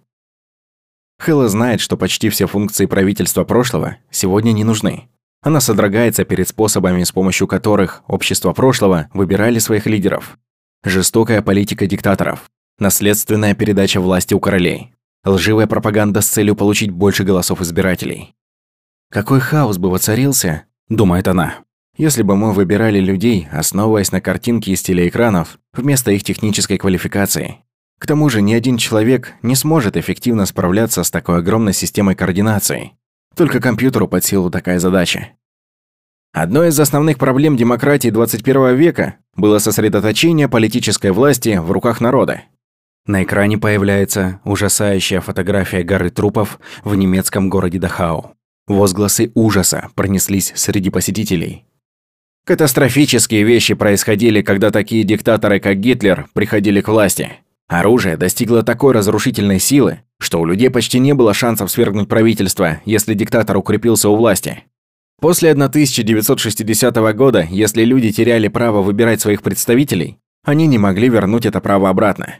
Хэлла 1.19 1.49
знает, 1.49 1.81
что 1.81 1.97
почти 1.97 2.29
все 2.29 2.47
функции 2.47 2.85
правительства 2.85 3.43
прошлого 3.43 3.97
сегодня 4.11 4.51
не 4.51 4.63
нужны. 4.63 5.09
Она 5.41 5.59
содрогается 5.59 6.25
перед 6.25 6.47
способами, 6.47 7.03
с 7.03 7.11
помощью 7.11 7.47
которых 7.47 8.03
общество 8.07 8.53
прошлого 8.53 9.09
выбирали 9.13 9.59
своих 9.59 9.85
лидеров. 9.85 10.37
Жестокая 10.83 11.41
политика 11.41 11.87
диктаторов, 11.87 12.49
наследственная 12.79 13.55
передача 13.55 13.99
власти 13.99 14.33
у 14.33 14.39
королей, 14.39 14.93
лживая 15.25 15.67
пропаганда 15.67 16.21
с 16.21 16.27
целью 16.27 16.55
получить 16.55 16.91
больше 16.91 17.23
голосов 17.23 17.61
избирателей. 17.61 18.35
«Какой 19.09 19.39
хаос 19.39 19.77
бы 19.77 19.89
воцарился»,– 19.89 20.65
думает 20.89 21.27
она, 21.27 21.55
если 21.97 22.21
бы 22.21 22.35
мы 22.35 22.53
выбирали 22.53 22.99
людей, 22.99 23.47
основываясь 23.51 24.11
на 24.11 24.21
картинке 24.21 24.71
из 24.71 24.83
телеэкранов, 24.83 25.57
вместо 25.73 26.11
их 26.11 26.23
технической 26.23 26.77
квалификации. 26.77 27.63
К 27.99 28.05
тому 28.05 28.29
же 28.29 28.41
ни 28.41 28.53
один 28.53 28.77
человек 28.77 29.33
не 29.41 29.55
сможет 29.55 29.97
эффективно 29.97 30.45
справляться 30.45 31.03
с 31.03 31.11
такой 31.11 31.39
огромной 31.39 31.73
системой 31.73 32.15
координации. 32.15 32.93
Только 33.35 33.59
компьютеру 33.59 34.07
под 34.07 34.23
силу 34.23 34.49
такая 34.51 34.79
задача. 34.79 35.29
Одной 36.33 36.69
из 36.69 36.79
основных 36.79 37.17
проблем 37.17 37.57
демократии 37.57 38.09
21 38.09 38.75
века 38.75 39.15
было 39.35 39.57
сосредоточение 39.57 40.47
политической 40.47 41.11
власти 41.11 41.57
в 41.57 41.71
руках 41.71 41.99
народа. 41.99 42.43
На 43.07 43.23
экране 43.23 43.57
появляется 43.57 44.41
ужасающая 44.43 45.21
фотография 45.21 45.83
горы 45.83 46.09
трупов 46.09 46.59
в 46.83 46.93
немецком 46.93 47.49
городе 47.49 47.79
Дахау. 47.79 48.33
Возгласы 48.67 49.31
ужаса 49.33 49.89
пронеслись 49.95 50.51
среди 50.55 50.89
посетителей. 50.89 51.65
Катастрофические 52.45 53.43
вещи 53.43 53.73
происходили, 53.73 54.41
когда 54.41 54.71
такие 54.71 55.03
диктаторы, 55.03 55.59
как 55.59 55.79
Гитлер, 55.79 56.27
приходили 56.33 56.81
к 56.81 56.89
власти. 56.89 57.37
Оружие 57.67 58.15
достигло 58.15 58.63
такой 58.63 58.93
разрушительной 58.93 59.59
силы, 59.59 59.99
что 60.19 60.39
у 60.39 60.45
людей 60.45 60.69
почти 60.69 60.99
не 60.99 61.13
было 61.13 61.33
шансов 61.33 61.69
свергнуть 61.69 62.07
правительство, 62.07 62.81
если 62.85 63.13
диктатор 63.13 63.57
укрепился 63.57 64.09
у 64.09 64.15
власти. 64.15 64.63
После 65.19 65.51
1960 65.51 66.95
года, 67.15 67.45
если 67.49 67.83
люди 67.83 68.11
теряли 68.11 68.47
право 68.47 68.81
выбирать 68.81 69.19
своих 69.19 69.41
представителей, 69.41 70.17
они 70.45 70.67
не 70.67 70.77
могли 70.77 71.09
вернуть 71.09 71.45
это 71.45 71.59
право 71.59 71.89
обратно. 71.89 72.39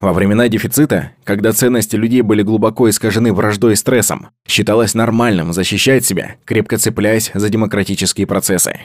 Во 0.00 0.14
времена 0.14 0.48
дефицита, 0.48 1.12
когда 1.24 1.52
ценности 1.52 1.94
людей 1.94 2.22
были 2.22 2.42
глубоко 2.42 2.88
искажены 2.88 3.34
враждой 3.34 3.74
и 3.74 3.76
стрессом, 3.76 4.30
считалось 4.48 4.94
нормальным 4.94 5.52
защищать 5.52 6.06
себя, 6.06 6.36
крепко 6.46 6.78
цепляясь 6.78 7.30
за 7.34 7.50
демократические 7.50 8.26
процессы. 8.26 8.80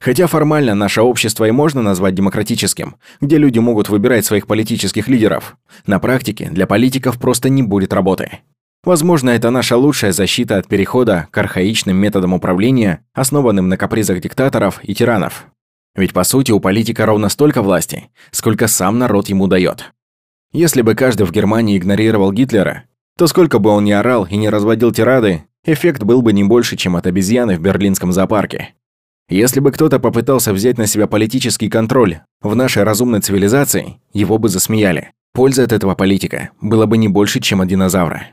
Хотя 0.00 0.26
формально 0.26 0.74
наше 0.74 1.02
общество 1.02 1.44
и 1.44 1.50
можно 1.50 1.82
назвать 1.82 2.14
демократическим, 2.14 2.96
где 3.20 3.36
люди 3.36 3.58
могут 3.58 3.90
выбирать 3.90 4.24
своих 4.24 4.46
политических 4.46 5.08
лидеров, 5.08 5.58
на 5.86 5.98
практике 5.98 6.48
для 6.50 6.66
политиков 6.66 7.18
просто 7.18 7.50
не 7.50 7.62
будет 7.62 7.92
работы. 7.92 8.40
Возможно, 8.82 9.28
это 9.28 9.50
наша 9.50 9.76
лучшая 9.76 10.12
защита 10.12 10.56
от 10.56 10.66
перехода 10.66 11.28
к 11.30 11.36
архаичным 11.36 11.98
методам 11.98 12.32
управления, 12.32 13.04
основанным 13.12 13.68
на 13.68 13.76
капризах 13.76 14.22
диктаторов 14.22 14.80
и 14.82 14.94
тиранов. 14.94 15.48
Ведь 15.94 16.14
по 16.14 16.24
сути 16.24 16.50
у 16.50 16.60
политика 16.60 17.04
ровно 17.04 17.28
столько 17.28 17.60
власти, 17.60 18.08
сколько 18.30 18.68
сам 18.68 18.98
народ 18.98 19.28
ему 19.28 19.48
дает. 19.48 19.92
Если 20.52 20.80
бы 20.80 20.94
каждый 20.94 21.26
в 21.26 21.32
Германии 21.32 21.76
игнорировал 21.76 22.32
Гитлера, 22.32 22.84
то 23.18 23.26
сколько 23.26 23.58
бы 23.58 23.68
он 23.68 23.84
ни 23.84 23.92
орал 23.92 24.24
и 24.24 24.38
не 24.38 24.48
разводил 24.48 24.92
тирады, 24.92 25.44
эффект 25.62 26.04
был 26.04 26.22
бы 26.22 26.32
не 26.32 26.42
больше, 26.42 26.78
чем 26.78 26.96
от 26.96 27.06
обезьяны 27.06 27.58
в 27.58 27.60
берлинском 27.60 28.12
зоопарке. 28.12 28.74
Если 29.30 29.60
бы 29.60 29.70
кто-то 29.70 30.00
попытался 30.00 30.52
взять 30.52 30.76
на 30.76 30.88
себя 30.88 31.06
политический 31.06 31.68
контроль 31.68 32.20
в 32.40 32.56
нашей 32.56 32.82
разумной 32.82 33.20
цивилизации, 33.20 34.00
его 34.12 34.38
бы 34.38 34.48
засмеяли. 34.48 35.12
Польза 35.32 35.62
от 35.62 35.70
этого 35.72 35.94
политика 35.94 36.50
была 36.60 36.86
бы 36.86 36.98
не 36.98 37.06
больше, 37.06 37.38
чем 37.38 37.60
от 37.60 37.68
динозавра. 37.68 38.26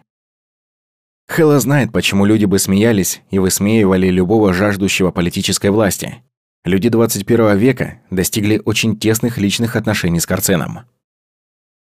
Хэлла 1.28 1.60
знает, 1.60 1.91
почему 1.91 2.26
люди 2.26 2.45
бы 2.45 2.57
смеялись 2.57 3.22
и 3.30 3.38
высмеивали 3.38 4.07
любого 4.07 4.53
жаждущего 4.53 5.11
политической 5.11 5.69
власти. 5.69 6.24
Люди 6.65 6.90
21 6.90 7.57
века 7.57 8.02
достигли 8.10 8.60
очень 8.65 8.98
тесных 8.98 9.38
личных 9.38 9.76
отношений 9.76 10.19
с 10.19 10.26
Карценом. 10.26 10.80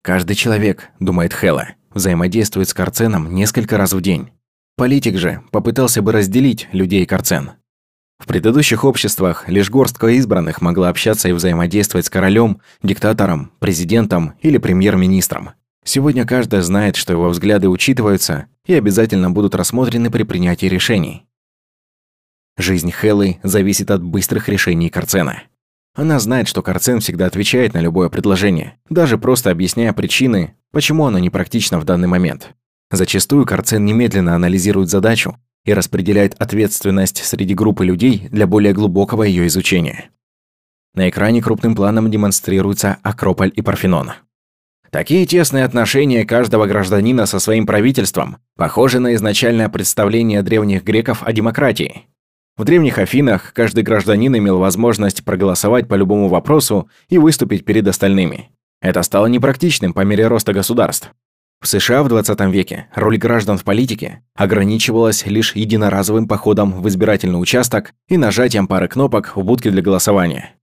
Каждый 0.02 0.34
человек, 0.34 0.90
думает 0.98 1.32
Хэлла, 1.32 1.68
взаимодействует 1.94 2.68
с 2.68 2.74
Карценом 2.74 3.32
несколько 3.32 3.78
раз 3.78 3.92
в 3.92 4.00
день. 4.00 4.30
Политик 4.76 5.16
же 5.16 5.42
попытался 5.52 6.02
бы 6.02 6.10
разделить 6.10 6.68
людей 6.72 7.06
Карцен. 7.06 7.52
В 8.18 8.26
предыдущих 8.26 8.84
обществах 8.84 9.48
лишь 9.48 9.70
горстка 9.70 10.08
избранных 10.08 10.60
могла 10.60 10.88
общаться 10.88 11.28
и 11.28 11.32
взаимодействовать 11.32 12.06
с 12.06 12.10
королем, 12.10 12.60
диктатором, 12.82 13.52
президентом 13.58 14.34
или 14.40 14.58
премьер-министром. 14.58 15.50
Сегодня 15.84 16.26
каждый 16.26 16.62
знает, 16.62 16.96
что 16.96 17.12
его 17.12 17.28
взгляды 17.28 17.68
учитываются 17.68 18.46
и 18.64 18.74
обязательно 18.74 19.30
будут 19.30 19.54
рассмотрены 19.54 20.10
при 20.10 20.24
принятии 20.24 20.66
решений. 20.66 21.26
Жизнь 22.58 22.90
Хеллы 22.90 23.38
зависит 23.42 23.90
от 23.90 24.02
быстрых 24.02 24.48
решений 24.48 24.88
Карцена. 24.88 25.42
Она 25.94 26.18
знает, 26.18 26.48
что 26.48 26.62
Карцен 26.62 27.00
всегда 27.00 27.26
отвечает 27.26 27.74
на 27.74 27.80
любое 27.80 28.08
предложение, 28.08 28.78
даже 28.90 29.18
просто 29.18 29.50
объясняя 29.50 29.92
причины, 29.92 30.56
почему 30.72 31.06
оно 31.06 31.18
непрактично 31.18 31.78
в 31.78 31.84
данный 31.84 32.08
момент. 32.08 32.54
Зачастую 32.90 33.46
Карцен 33.46 33.84
немедленно 33.84 34.34
анализирует 34.34 34.88
задачу, 34.88 35.36
и 35.66 35.74
распределяет 35.74 36.34
ответственность 36.38 37.22
среди 37.22 37.54
группы 37.54 37.84
людей 37.84 38.28
для 38.30 38.46
более 38.46 38.72
глубокого 38.72 39.24
ее 39.24 39.46
изучения. 39.48 40.10
На 40.94 41.10
экране 41.10 41.42
крупным 41.42 41.74
планом 41.74 42.10
демонстрируются 42.10 42.96
Акрополь 43.02 43.52
и 43.54 43.60
Парфенон. 43.60 44.12
Такие 44.90 45.26
тесные 45.26 45.64
отношения 45.64 46.24
каждого 46.24 46.66
гражданина 46.66 47.26
со 47.26 47.38
своим 47.38 47.66
правительством 47.66 48.38
похожи 48.56 48.98
на 49.00 49.14
изначальное 49.14 49.68
представление 49.68 50.42
древних 50.42 50.84
греков 50.84 51.22
о 51.22 51.32
демократии. 51.34 52.06
В 52.56 52.64
древних 52.64 52.96
Афинах 52.96 53.52
каждый 53.52 53.84
гражданин 53.84 54.34
имел 54.38 54.58
возможность 54.58 55.24
проголосовать 55.24 55.88
по 55.88 55.94
любому 55.94 56.28
вопросу 56.28 56.88
и 57.10 57.18
выступить 57.18 57.66
перед 57.66 57.86
остальными. 57.86 58.50
Это 58.80 59.02
стало 59.02 59.26
непрактичным 59.26 59.92
по 59.92 60.00
мере 60.00 60.26
роста 60.28 60.54
государств. 60.54 61.12
В 61.66 61.68
США 61.68 62.04
в 62.04 62.08
20 62.08 62.38
веке 62.52 62.86
роль 62.94 63.18
граждан 63.18 63.58
в 63.58 63.64
политике 63.64 64.22
ограничивалась 64.36 65.26
лишь 65.26 65.56
единоразовым 65.56 66.28
походом 66.28 66.80
в 66.80 66.86
избирательный 66.86 67.42
участок 67.42 67.92
и 68.06 68.16
нажатием 68.16 68.68
пары 68.68 68.86
кнопок 68.86 69.32
в 69.34 69.42
будке 69.42 69.72
для 69.72 69.82
голосования. 69.82 70.54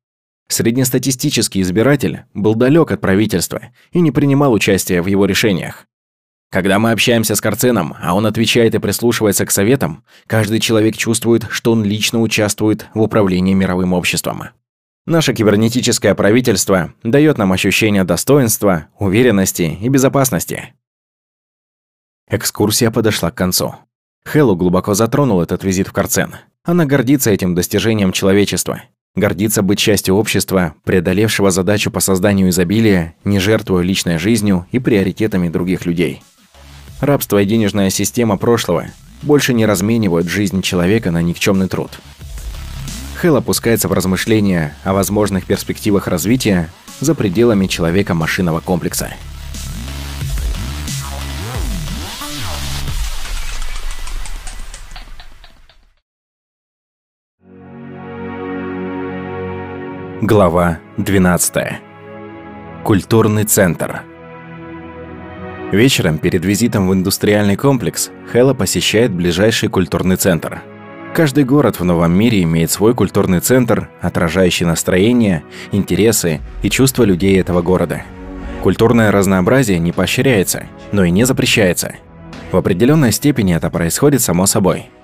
Среднестатистический 0.48 1.60
избиратель 1.62 2.22
был 2.34 2.56
далек 2.56 2.94
от 2.94 3.02
правительства 3.02 3.64
и 3.92 4.00
не 4.00 4.12
принимал 4.12 4.54
участия 4.54 5.02
в 5.02 5.08
его 5.08 5.26
решениях. 5.26 5.88
Когда 6.50 6.80
мы 6.80 6.92
общаемся 6.92 7.36
с 7.36 7.42
Карценом, 7.42 7.96
а 8.02 8.16
он 8.16 8.26
отвечает 8.26 8.74
и 8.74 8.80
прислушивается 8.80 9.46
к 9.46 9.52
советам, 9.52 10.06
каждый 10.26 10.62
человек 10.62 10.96
чувствует, 10.96 11.48
что 11.50 11.74
он 11.74 11.84
лично 11.84 12.22
участвует 12.22 12.88
в 12.94 13.02
управлении 13.02 13.54
мировым 13.54 13.92
обществом. 13.92 14.44
Наше 15.06 15.34
кибернетическое 15.34 16.16
правительство 16.16 16.94
дает 17.04 17.38
нам 17.38 17.52
ощущение 17.52 18.06
достоинства, 18.06 18.88
уверенности 18.98 19.78
и 19.82 19.90
безопасности. 19.90 20.76
Экскурсия 22.34 22.90
подошла 22.90 23.30
к 23.30 23.36
концу. 23.36 23.76
Хэллу 24.26 24.56
глубоко 24.56 24.96
затронул 24.96 25.40
этот 25.40 25.64
визит 25.64 25.88
в 25.88 25.94
Карцен. 25.94 26.34
Она 26.64 26.86
гордится 26.88 27.30
этим 27.30 27.54
достижением 27.54 28.12
человечества. 28.12 28.82
Гордится 29.16 29.62
быть 29.62 29.78
частью 29.78 30.16
общества, 30.16 30.74
преодолевшего 30.84 31.52
задачу 31.52 31.92
по 31.92 32.00
созданию 32.00 32.50
изобилия, 32.50 33.14
не 33.24 33.40
жертвуя 33.40 33.84
личной 33.84 34.18
жизнью 34.18 34.66
и 34.72 34.80
приоритетами 34.80 35.48
других 35.48 35.86
людей. 35.86 36.24
Рабство 37.02 37.40
и 37.40 37.46
денежная 37.46 37.92
система 37.92 38.38
прошлого 38.38 38.88
больше 39.22 39.54
не 39.54 39.68
разменивают 39.68 40.28
жизнь 40.28 40.64
человека 40.64 41.12
на 41.12 41.22
никчемный 41.22 41.68
труд. 41.68 41.92
Хелл 43.22 43.36
опускается 43.36 43.88
в 43.88 43.94
размышления 43.94 44.76
о 44.84 44.94
возможных 44.94 45.46
перспективах 45.46 46.08
развития 46.08 46.72
за 47.00 47.14
пределами 47.14 47.68
человека-машинного 47.68 48.60
комплекса. 48.60 49.14
Глава 60.26 60.80
12. 60.96 61.54
Культурный 62.86 63.44
центр. 63.44 64.04
Вечером 65.74 66.18
перед 66.18 66.46
визитом 66.46 66.88
в 66.88 66.94
индустриальный 66.94 67.58
комплекс 67.58 68.10
Хэлла 68.32 68.54
посещает 68.54 69.12
ближайший 69.12 69.68
культурный 69.68 70.16
центр. 70.16 70.62
Каждый 71.14 71.44
город 71.44 71.82
в 71.82 71.84
новом 71.84 72.14
мире 72.14 72.42
имеет 72.44 72.72
свой 72.72 72.94
культурный 72.94 73.42
центр, 73.42 73.90
отражающий 74.00 74.66
настроение, 74.66 75.44
интересы 75.74 76.40
и 76.62 76.70
чувства 76.70 77.04
людей 77.04 77.38
этого 77.38 77.62
города. 77.62 78.04
Культурное 78.62 79.12
разнообразие 79.12 79.80
не 79.80 79.92
поощряется, 79.92 80.68
но 80.94 81.04
и 81.04 81.12
не 81.12 81.26
запрещается. 81.26 81.96
В 82.54 82.56
определенной 82.56 83.12
степени 83.12 83.54
это 83.54 83.70
происходит 83.70 84.22
само 84.22 84.46
собой– 84.46 84.90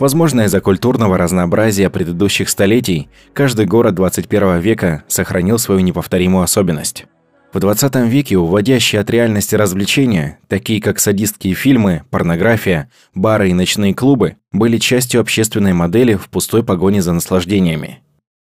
Возможно, 0.00 0.40
из-за 0.46 0.62
культурного 0.62 1.18
разнообразия 1.18 1.90
предыдущих 1.90 2.48
столетий 2.48 3.10
каждый 3.34 3.66
город 3.66 3.94
21 3.96 4.58
века 4.58 5.04
сохранил 5.08 5.58
свою 5.58 5.82
неповторимую 5.82 6.42
особенность. 6.42 7.04
В 7.52 7.60
20 7.60 7.96
веке 8.08 8.38
уводящие 8.38 9.02
от 9.02 9.10
реальности 9.10 9.56
развлечения, 9.56 10.38
такие 10.48 10.80
как 10.80 11.00
садистские 11.00 11.52
фильмы, 11.52 12.04
порнография, 12.08 12.90
бары 13.14 13.50
и 13.50 13.52
ночные 13.52 13.92
клубы, 13.92 14.36
были 14.52 14.78
частью 14.78 15.20
общественной 15.20 15.74
модели 15.74 16.14
в 16.14 16.30
пустой 16.30 16.64
погоне 16.64 17.02
за 17.02 17.12
наслаждениями. 17.12 17.98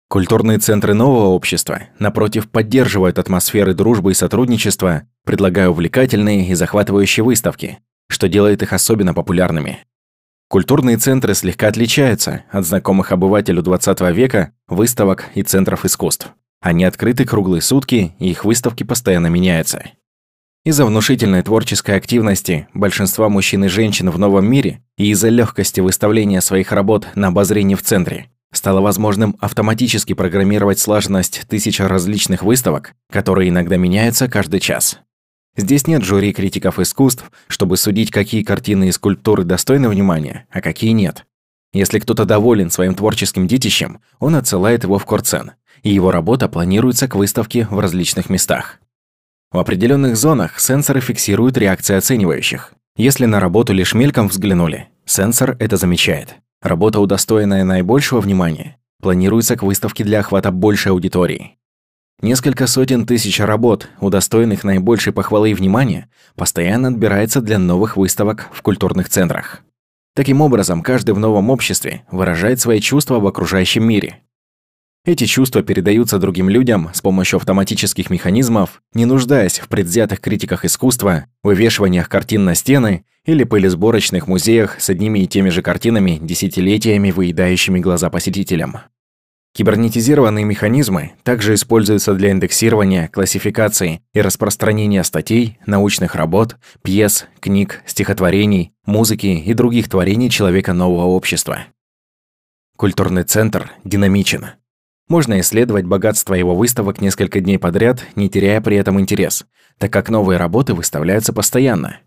Культурные 0.08 0.58
центры 0.58 0.92
нового 0.92 1.28
общества, 1.28 1.84
напротив, 1.98 2.50
поддерживают 2.50 3.18
атмосферы 3.18 3.72
дружбы 3.72 4.10
и 4.10 4.14
сотрудничества, 4.14 5.04
предлагая 5.24 5.70
увлекательные 5.70 6.48
и 6.48 6.54
захватывающие 6.54 7.24
выставки, 7.24 7.78
что 8.08 8.28
делает 8.28 8.62
их 8.62 8.74
особенно 8.74 9.14
популярными. 9.14 9.86
Культурные 10.48 10.96
центры 10.96 11.34
слегка 11.34 11.68
отличаются 11.68 12.44
от 12.52 12.64
знакомых 12.64 13.10
обывателю 13.10 13.62
20 13.62 14.00
века 14.12 14.52
выставок 14.68 15.30
и 15.34 15.42
центров 15.42 15.84
искусств. 15.84 16.28
Они 16.60 16.84
открыты 16.84 17.24
круглые 17.24 17.60
сутки, 17.60 18.14
и 18.18 18.30
их 18.30 18.44
выставки 18.44 18.84
постоянно 18.84 19.26
меняются. 19.26 19.90
Из-за 20.64 20.84
внушительной 20.84 21.42
творческой 21.42 21.96
активности 21.96 22.68
большинства 22.74 23.28
мужчин 23.28 23.64
и 23.64 23.68
женщин 23.68 24.10
в 24.10 24.18
новом 24.18 24.50
мире 24.50 24.82
и 24.96 25.10
из-за 25.10 25.28
легкости 25.28 25.80
выставления 25.80 26.40
своих 26.40 26.72
работ 26.72 27.08
на 27.14 27.28
обозрении 27.28 27.74
в 27.74 27.82
центре 27.82 28.30
стало 28.52 28.80
возможным 28.80 29.36
автоматически 29.40 30.12
программировать 30.12 30.78
слаженность 30.78 31.42
тысяч 31.48 31.78
различных 31.78 32.42
выставок, 32.42 32.94
которые 33.12 33.50
иногда 33.50 33.76
меняются 33.76 34.28
каждый 34.28 34.60
час. 34.60 34.98
Здесь 35.56 35.86
нет 35.86 36.04
жюри 36.04 36.32
критиков 36.32 36.78
искусств, 36.78 37.30
чтобы 37.48 37.76
судить, 37.76 38.10
какие 38.10 38.42
картины 38.42 38.88
и 38.88 38.92
скульптуры 38.92 39.44
достойны 39.44 39.88
внимания, 39.88 40.46
а 40.50 40.60
какие 40.60 40.90
нет. 40.90 41.24
Если 41.72 41.98
кто-то 41.98 42.24
доволен 42.24 42.70
своим 42.70 42.94
творческим 42.94 43.46
детищем, 43.46 44.00
он 44.18 44.34
отсылает 44.36 44.84
его 44.84 44.98
в 44.98 45.06
Корцен, 45.06 45.52
и 45.82 45.92
его 45.92 46.10
работа 46.10 46.48
планируется 46.48 47.08
к 47.08 47.14
выставке 47.14 47.66
в 47.70 47.78
различных 47.78 48.28
местах. 48.30 48.80
В 49.50 49.58
определенных 49.58 50.16
зонах 50.16 50.58
сенсоры 50.60 51.00
фиксируют 51.00 51.56
реакции 51.56 51.96
оценивающих. 51.96 52.72
Если 52.96 53.26
на 53.26 53.40
работу 53.40 53.72
лишь 53.72 53.94
мельком 53.94 54.28
взглянули, 54.28 54.88
сенсор 55.04 55.56
это 55.58 55.76
замечает. 55.76 56.36
Работа, 56.62 57.00
удостоенная 57.00 57.64
наибольшего 57.64 58.20
внимания, 58.20 58.78
планируется 59.00 59.56
к 59.56 59.62
выставке 59.62 60.02
для 60.02 60.20
охвата 60.20 60.50
большей 60.50 60.92
аудитории. 60.92 61.56
Несколько 62.22 62.66
сотен 62.66 63.04
тысяч 63.04 63.40
работ, 63.40 63.88
удостоенных 64.00 64.64
наибольшей 64.64 65.12
похвалы 65.12 65.50
и 65.50 65.54
внимания, 65.54 66.08
постоянно 66.34 66.88
отбирается 66.88 67.42
для 67.42 67.58
новых 67.58 67.98
выставок 67.98 68.48
в 68.52 68.62
культурных 68.62 69.10
центрах. 69.10 69.62
Таким 70.14 70.40
образом, 70.40 70.80
каждый 70.80 71.14
в 71.14 71.18
новом 71.18 71.50
обществе 71.50 72.06
выражает 72.10 72.58
свои 72.58 72.80
чувства 72.80 73.20
в 73.20 73.26
окружающем 73.26 73.84
мире. 73.84 74.22
Эти 75.04 75.26
чувства 75.26 75.62
передаются 75.62 76.18
другим 76.18 76.48
людям 76.48 76.90
с 76.94 77.02
помощью 77.02 77.36
автоматических 77.36 78.08
механизмов, 78.08 78.82
не 78.94 79.04
нуждаясь 79.04 79.58
в 79.58 79.68
предвзятых 79.68 80.20
критиках 80.20 80.64
искусства, 80.64 81.26
вывешиваниях 81.42 82.08
картин 82.08 82.46
на 82.46 82.54
стены 82.54 83.04
или 83.26 83.44
пылесборочных 83.44 84.26
музеях 84.26 84.80
с 84.80 84.88
одними 84.88 85.18
и 85.18 85.26
теми 85.26 85.50
же 85.50 85.60
картинами, 85.60 86.18
десятилетиями 86.20 87.10
выедающими 87.10 87.78
глаза 87.78 88.08
посетителям. 88.08 88.78
Кибернетизированные 89.56 90.44
механизмы 90.44 91.12
также 91.22 91.54
используются 91.54 92.12
для 92.12 92.30
индексирования, 92.30 93.08
классификации 93.08 94.02
и 94.12 94.20
распространения 94.20 95.02
статей, 95.02 95.58
научных 95.64 96.14
работ, 96.14 96.56
пьес, 96.82 97.24
книг, 97.40 97.80
стихотворений, 97.86 98.74
музыки 98.84 99.28
и 99.28 99.54
других 99.54 99.88
творений 99.88 100.28
человека 100.28 100.74
нового 100.74 101.06
общества. 101.06 101.60
Культурный 102.76 103.22
центр 103.22 103.70
динамичен. 103.82 104.44
Можно 105.08 105.40
исследовать 105.40 105.86
богатство 105.86 106.34
его 106.34 106.54
выставок 106.54 107.00
несколько 107.00 107.40
дней 107.40 107.58
подряд, 107.58 108.04
не 108.14 108.28
теряя 108.28 108.60
при 108.60 108.76
этом 108.76 109.00
интерес, 109.00 109.46
так 109.78 109.90
как 109.90 110.10
новые 110.10 110.36
работы 110.36 110.74
выставляются 110.74 111.32
постоянно. 111.32 112.00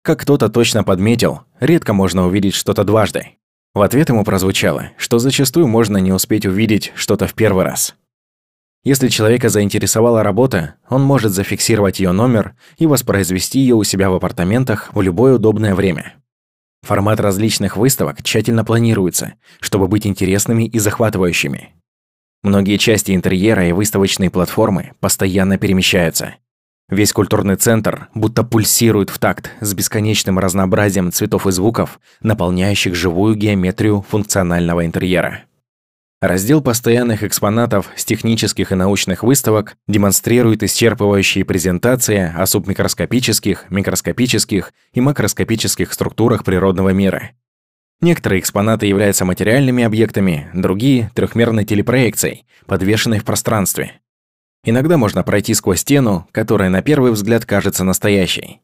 Как 0.00 0.20
кто-то 0.20 0.48
точно 0.48 0.82
подметил, 0.82 1.42
редко 1.60 1.92
можно 1.92 2.26
увидеть 2.26 2.54
что-то 2.54 2.84
дважды. 2.84 3.32
В 3.76 3.82
ответ 3.82 4.08
ему 4.08 4.24
прозвучало, 4.24 4.92
что 4.96 5.18
зачастую 5.18 5.66
можно 5.68 5.98
не 5.98 6.10
успеть 6.10 6.46
увидеть 6.46 6.92
что-то 6.94 7.26
в 7.26 7.34
первый 7.34 7.66
раз. 7.66 7.94
Если 8.84 9.08
человека 9.08 9.50
заинтересовала 9.50 10.22
работа, 10.22 10.76
он 10.88 11.02
может 11.02 11.32
зафиксировать 11.32 12.00
ее 12.00 12.12
номер 12.12 12.54
и 12.78 12.86
воспроизвести 12.86 13.60
ее 13.60 13.74
у 13.74 13.84
себя 13.84 14.08
в 14.08 14.14
апартаментах 14.14 14.88
в 14.94 15.02
любое 15.02 15.34
удобное 15.34 15.74
время. 15.74 16.14
Формат 16.84 17.20
различных 17.20 17.76
выставок 17.76 18.22
тщательно 18.22 18.64
планируется, 18.64 19.34
чтобы 19.60 19.88
быть 19.88 20.06
интересными 20.06 20.64
и 20.64 20.78
захватывающими. 20.78 21.74
Многие 22.42 22.78
части 22.78 23.14
интерьера 23.14 23.68
и 23.68 23.72
выставочные 23.72 24.30
платформы 24.30 24.92
постоянно 25.00 25.58
перемещаются. 25.58 26.36
Весь 26.88 27.12
культурный 27.12 27.56
центр 27.56 28.08
будто 28.14 28.44
пульсирует 28.44 29.10
в 29.10 29.18
такт 29.18 29.50
с 29.60 29.74
бесконечным 29.74 30.38
разнообразием 30.38 31.10
цветов 31.10 31.48
и 31.48 31.50
звуков, 31.50 31.98
наполняющих 32.20 32.94
живую 32.94 33.34
геометрию 33.34 34.04
функционального 34.08 34.86
интерьера. 34.86 35.42
Раздел 36.20 36.62
постоянных 36.62 37.24
экспонатов 37.24 37.90
с 37.96 38.04
технических 38.04 38.70
и 38.70 38.76
научных 38.76 39.24
выставок 39.24 39.76
демонстрирует 39.88 40.62
исчерпывающие 40.62 41.44
презентации 41.44 42.32
о 42.34 42.46
субмикроскопических, 42.46 43.66
микроскопических 43.68 44.72
и 44.94 45.00
макроскопических 45.00 45.92
структурах 45.92 46.44
природного 46.44 46.90
мира. 46.90 47.32
Некоторые 48.00 48.40
экспонаты 48.40 48.86
являются 48.86 49.24
материальными 49.24 49.82
объектами, 49.82 50.48
другие– 50.54 51.10
трехмерной 51.14 51.64
телепроекцией, 51.64 52.46
подвешенной 52.66 53.18
в 53.18 53.24
пространстве. 53.24 54.00
Иногда 54.68 54.98
можно 54.98 55.22
пройти 55.22 55.54
сквозь 55.54 55.80
стену, 55.80 56.26
которая 56.32 56.68
на 56.68 56.82
первый 56.82 57.12
взгляд 57.12 57.46
кажется 57.46 57.84
настоящей. 57.84 58.60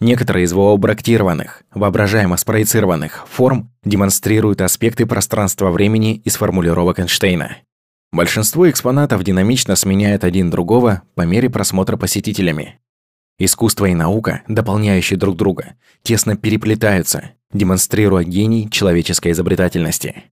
Некоторые 0.00 0.44
из 0.44 0.54
вообрактированных, 0.54 1.64
воображаемо 1.74 2.38
спроецированных 2.38 3.26
форм 3.28 3.70
демонстрируют 3.84 4.62
аспекты 4.62 5.04
пространства-времени 5.04 6.16
из 6.24 6.36
формулировок 6.36 6.98
Эйнштейна. 7.00 7.58
Большинство 8.10 8.70
экспонатов 8.70 9.22
динамично 9.22 9.76
сменяют 9.76 10.24
один 10.24 10.48
другого 10.48 11.02
по 11.14 11.22
мере 11.22 11.50
просмотра 11.50 11.98
посетителями. 11.98 12.80
Искусство 13.38 13.84
и 13.84 13.94
наука, 13.94 14.42
дополняющие 14.48 15.18
друг 15.18 15.36
друга, 15.36 15.74
тесно 16.02 16.38
переплетаются, 16.38 17.32
демонстрируя 17.52 18.24
гений 18.24 18.70
человеческой 18.70 19.32
изобретательности. 19.32 20.24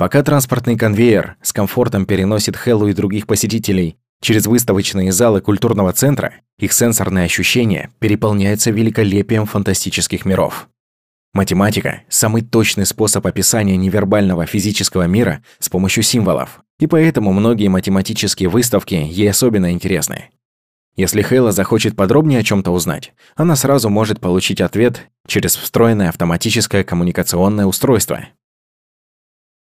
Пока 0.00 0.22
транспортный 0.22 0.78
конвейер 0.78 1.36
с 1.42 1.52
комфортом 1.52 2.06
переносит 2.06 2.56
Хеллу 2.56 2.88
и 2.88 2.94
других 2.94 3.26
посетителей 3.26 3.98
через 4.22 4.46
выставочные 4.46 5.12
залы 5.12 5.42
культурного 5.42 5.92
центра, 5.92 6.36
их 6.58 6.72
сенсорные 6.72 7.26
ощущения 7.26 7.90
переполняются 7.98 8.70
великолепием 8.70 9.44
фантастических 9.44 10.24
миров. 10.24 10.70
Математика– 11.34 12.04
самый 12.08 12.40
точный 12.40 12.86
способ 12.86 13.26
описания 13.26 13.76
невербального 13.76 14.46
физического 14.46 15.02
мира 15.02 15.42
с 15.58 15.68
помощью 15.68 16.02
символов, 16.02 16.62
и 16.78 16.86
поэтому 16.86 17.34
многие 17.34 17.68
математические 17.68 18.48
выставки 18.48 18.94
ей 18.94 19.28
особенно 19.28 19.70
интересны. 19.70 20.30
Если 20.96 21.20
Хейла 21.20 21.52
захочет 21.52 21.94
подробнее 21.94 22.40
о 22.40 22.42
чем 22.42 22.62
то 22.62 22.70
узнать, 22.70 23.12
она 23.36 23.54
сразу 23.54 23.90
может 23.90 24.18
получить 24.18 24.62
ответ 24.62 25.08
через 25.26 25.56
встроенное 25.56 26.08
автоматическое 26.08 26.84
коммуникационное 26.84 27.66
устройство– 27.66 28.20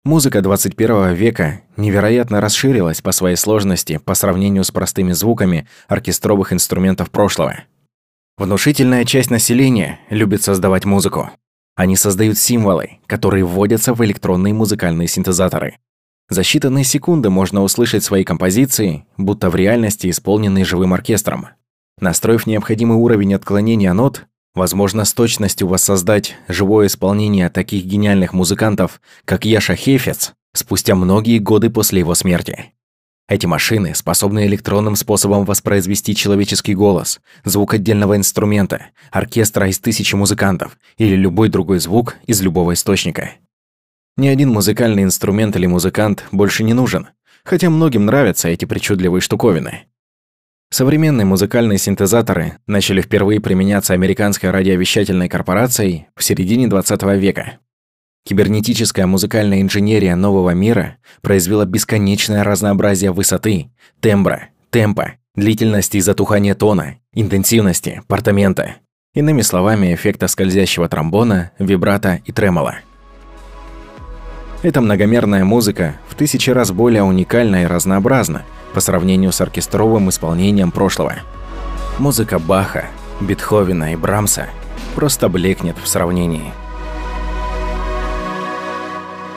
Музыка 0.09 0.40
21 0.40 1.12
века 1.12 1.60
невероятно 1.76 2.40
расширилась 2.40 3.02
по 3.02 3.12
своей 3.12 3.36
сложности 3.36 4.01
по 4.02 4.14
сравнению 4.14 4.64
с 4.64 4.70
простыми 4.70 5.12
звуками 5.12 5.68
оркестровых 5.86 6.51
инструментов 6.55 7.10
прошлого. 7.10 7.64
Внушительная 8.39 9.05
часть 9.05 9.30
населения 9.30 10.01
любит 10.09 10.43
создавать 10.43 10.86
музыку. 10.86 11.28
Они 11.76 11.94
создают 11.94 12.39
символы, 12.39 13.01
которые 13.06 13.44
вводятся 13.44 13.93
в 13.93 14.02
электронные 14.02 14.55
музыкальные 14.55 15.09
синтезаторы. 15.09 15.76
За 16.30 16.40
считанные 16.40 16.85
секунды 16.85 17.28
можно 17.28 17.62
услышать 17.62 18.02
свои 18.02 18.24
композиции, 18.24 19.05
будто 19.18 19.51
в 19.51 19.56
реальности 19.56 20.09
исполненные 20.09 20.64
живым 20.64 20.94
оркестром. 20.94 21.48
Настроив 22.01 22.47
необходимый 22.47 22.97
уровень 22.97 23.35
отклонения 23.35 23.93
нот, 23.93 24.24
возможно 24.59 25.06
с 25.06 25.14
точностью 25.14 25.68
воссоздать 25.68 26.36
живое 26.48 26.89
исполнение 26.89 27.48
таких 27.48 27.85
гениальных 27.85 28.35
музыкантов, 28.35 29.01
как 29.24 29.47
Яша 29.47 29.74
Хефец, 29.74 30.35
спустя 30.52 30.94
многие 30.94 31.39
годы 31.39 31.70
после 31.70 32.01
его 32.01 32.14
смерти. 32.14 32.72
Эти 33.28 33.44
машины 33.44 33.94
способны 33.94 34.47
электронным 34.47 34.97
способом 34.97 35.44
воспроизвести 35.44 36.14
человеческий 36.14 36.74
голос, 36.74 37.20
звук 37.44 37.74
отдельного 37.74 38.16
инструмента, 38.16 38.86
оркестра 39.10 39.68
из 39.68 39.78
тысячи 39.78 40.14
музыкантов 40.14 40.78
или 40.97 41.14
любой 41.14 41.51
другой 41.51 41.78
звук 41.78 42.16
из 42.26 42.40
любого 42.40 42.72
источника. 42.72 43.32
Ни 44.16 44.28
один 44.28 44.51
музыкальный 44.51 45.02
инструмент 45.02 45.56
или 45.56 45.66
музыкант 45.66 46.24
больше 46.32 46.64
не 46.64 46.72
нужен, 46.72 47.09
хотя 47.44 47.68
многим 47.68 48.06
нравятся 48.06 48.48
эти 48.48 48.64
причудливые 48.64 49.20
штуковины. 49.20 49.85
Современные 50.70 51.24
музыкальные 51.24 51.78
синтезаторы 51.78 52.59
начали 52.66 53.01
впервые 53.01 53.40
применяться 53.40 53.95
американской 53.95 54.51
радиовещательной 54.51 55.28
корпорацией 55.28 56.09
в 56.15 56.23
середине 56.23 56.69
20 56.69 57.03
века. 57.19 57.59
Кибернетическая 58.27 59.07
музыкальная 59.07 59.62
инженерия 59.62 60.15
нового 60.15 60.51
мира 60.51 60.99
произвела 61.23 61.65
бесконечное 61.65 62.45
разнообразие 62.45 63.12
высоты, 63.12 63.70
тембра, 64.01 64.51
темпа, 64.69 65.15
длительности 65.35 66.01
затухания 66.01 66.55
тона, 66.55 66.97
интенсивности, 67.15 68.03
портамента. 68.07 68.74
Иными 69.15 69.40
словами, 69.40 69.95
эффекта 69.95 70.28
скользящего 70.28 70.86
тромбона, 70.86 71.53
вибрато 71.59 72.20
и 72.27 72.32
тремоло. 72.32 72.77
Эта 74.62 74.82
многомерная 74.82 75.47
музыка 75.47 75.95
в 76.09 76.15
тысячи 76.15 76.51
раз 76.51 76.73
более 76.73 77.05
уникальна 77.05 77.62
и 77.62 77.66
разнообразна 77.66 78.45
по 78.74 78.81
сравнению 78.81 79.32
с 79.32 79.40
оркестровым 79.40 80.09
исполнением 80.09 80.70
прошлого. 80.70 81.15
Музыка 81.99 82.39
Баха, 82.39 82.86
Бетховена 83.20 83.93
и 83.93 83.97
Брамса 83.97 84.49
просто 84.95 85.28
блекнет 85.28 85.77
в 85.82 85.89
сравнении– 85.89 86.53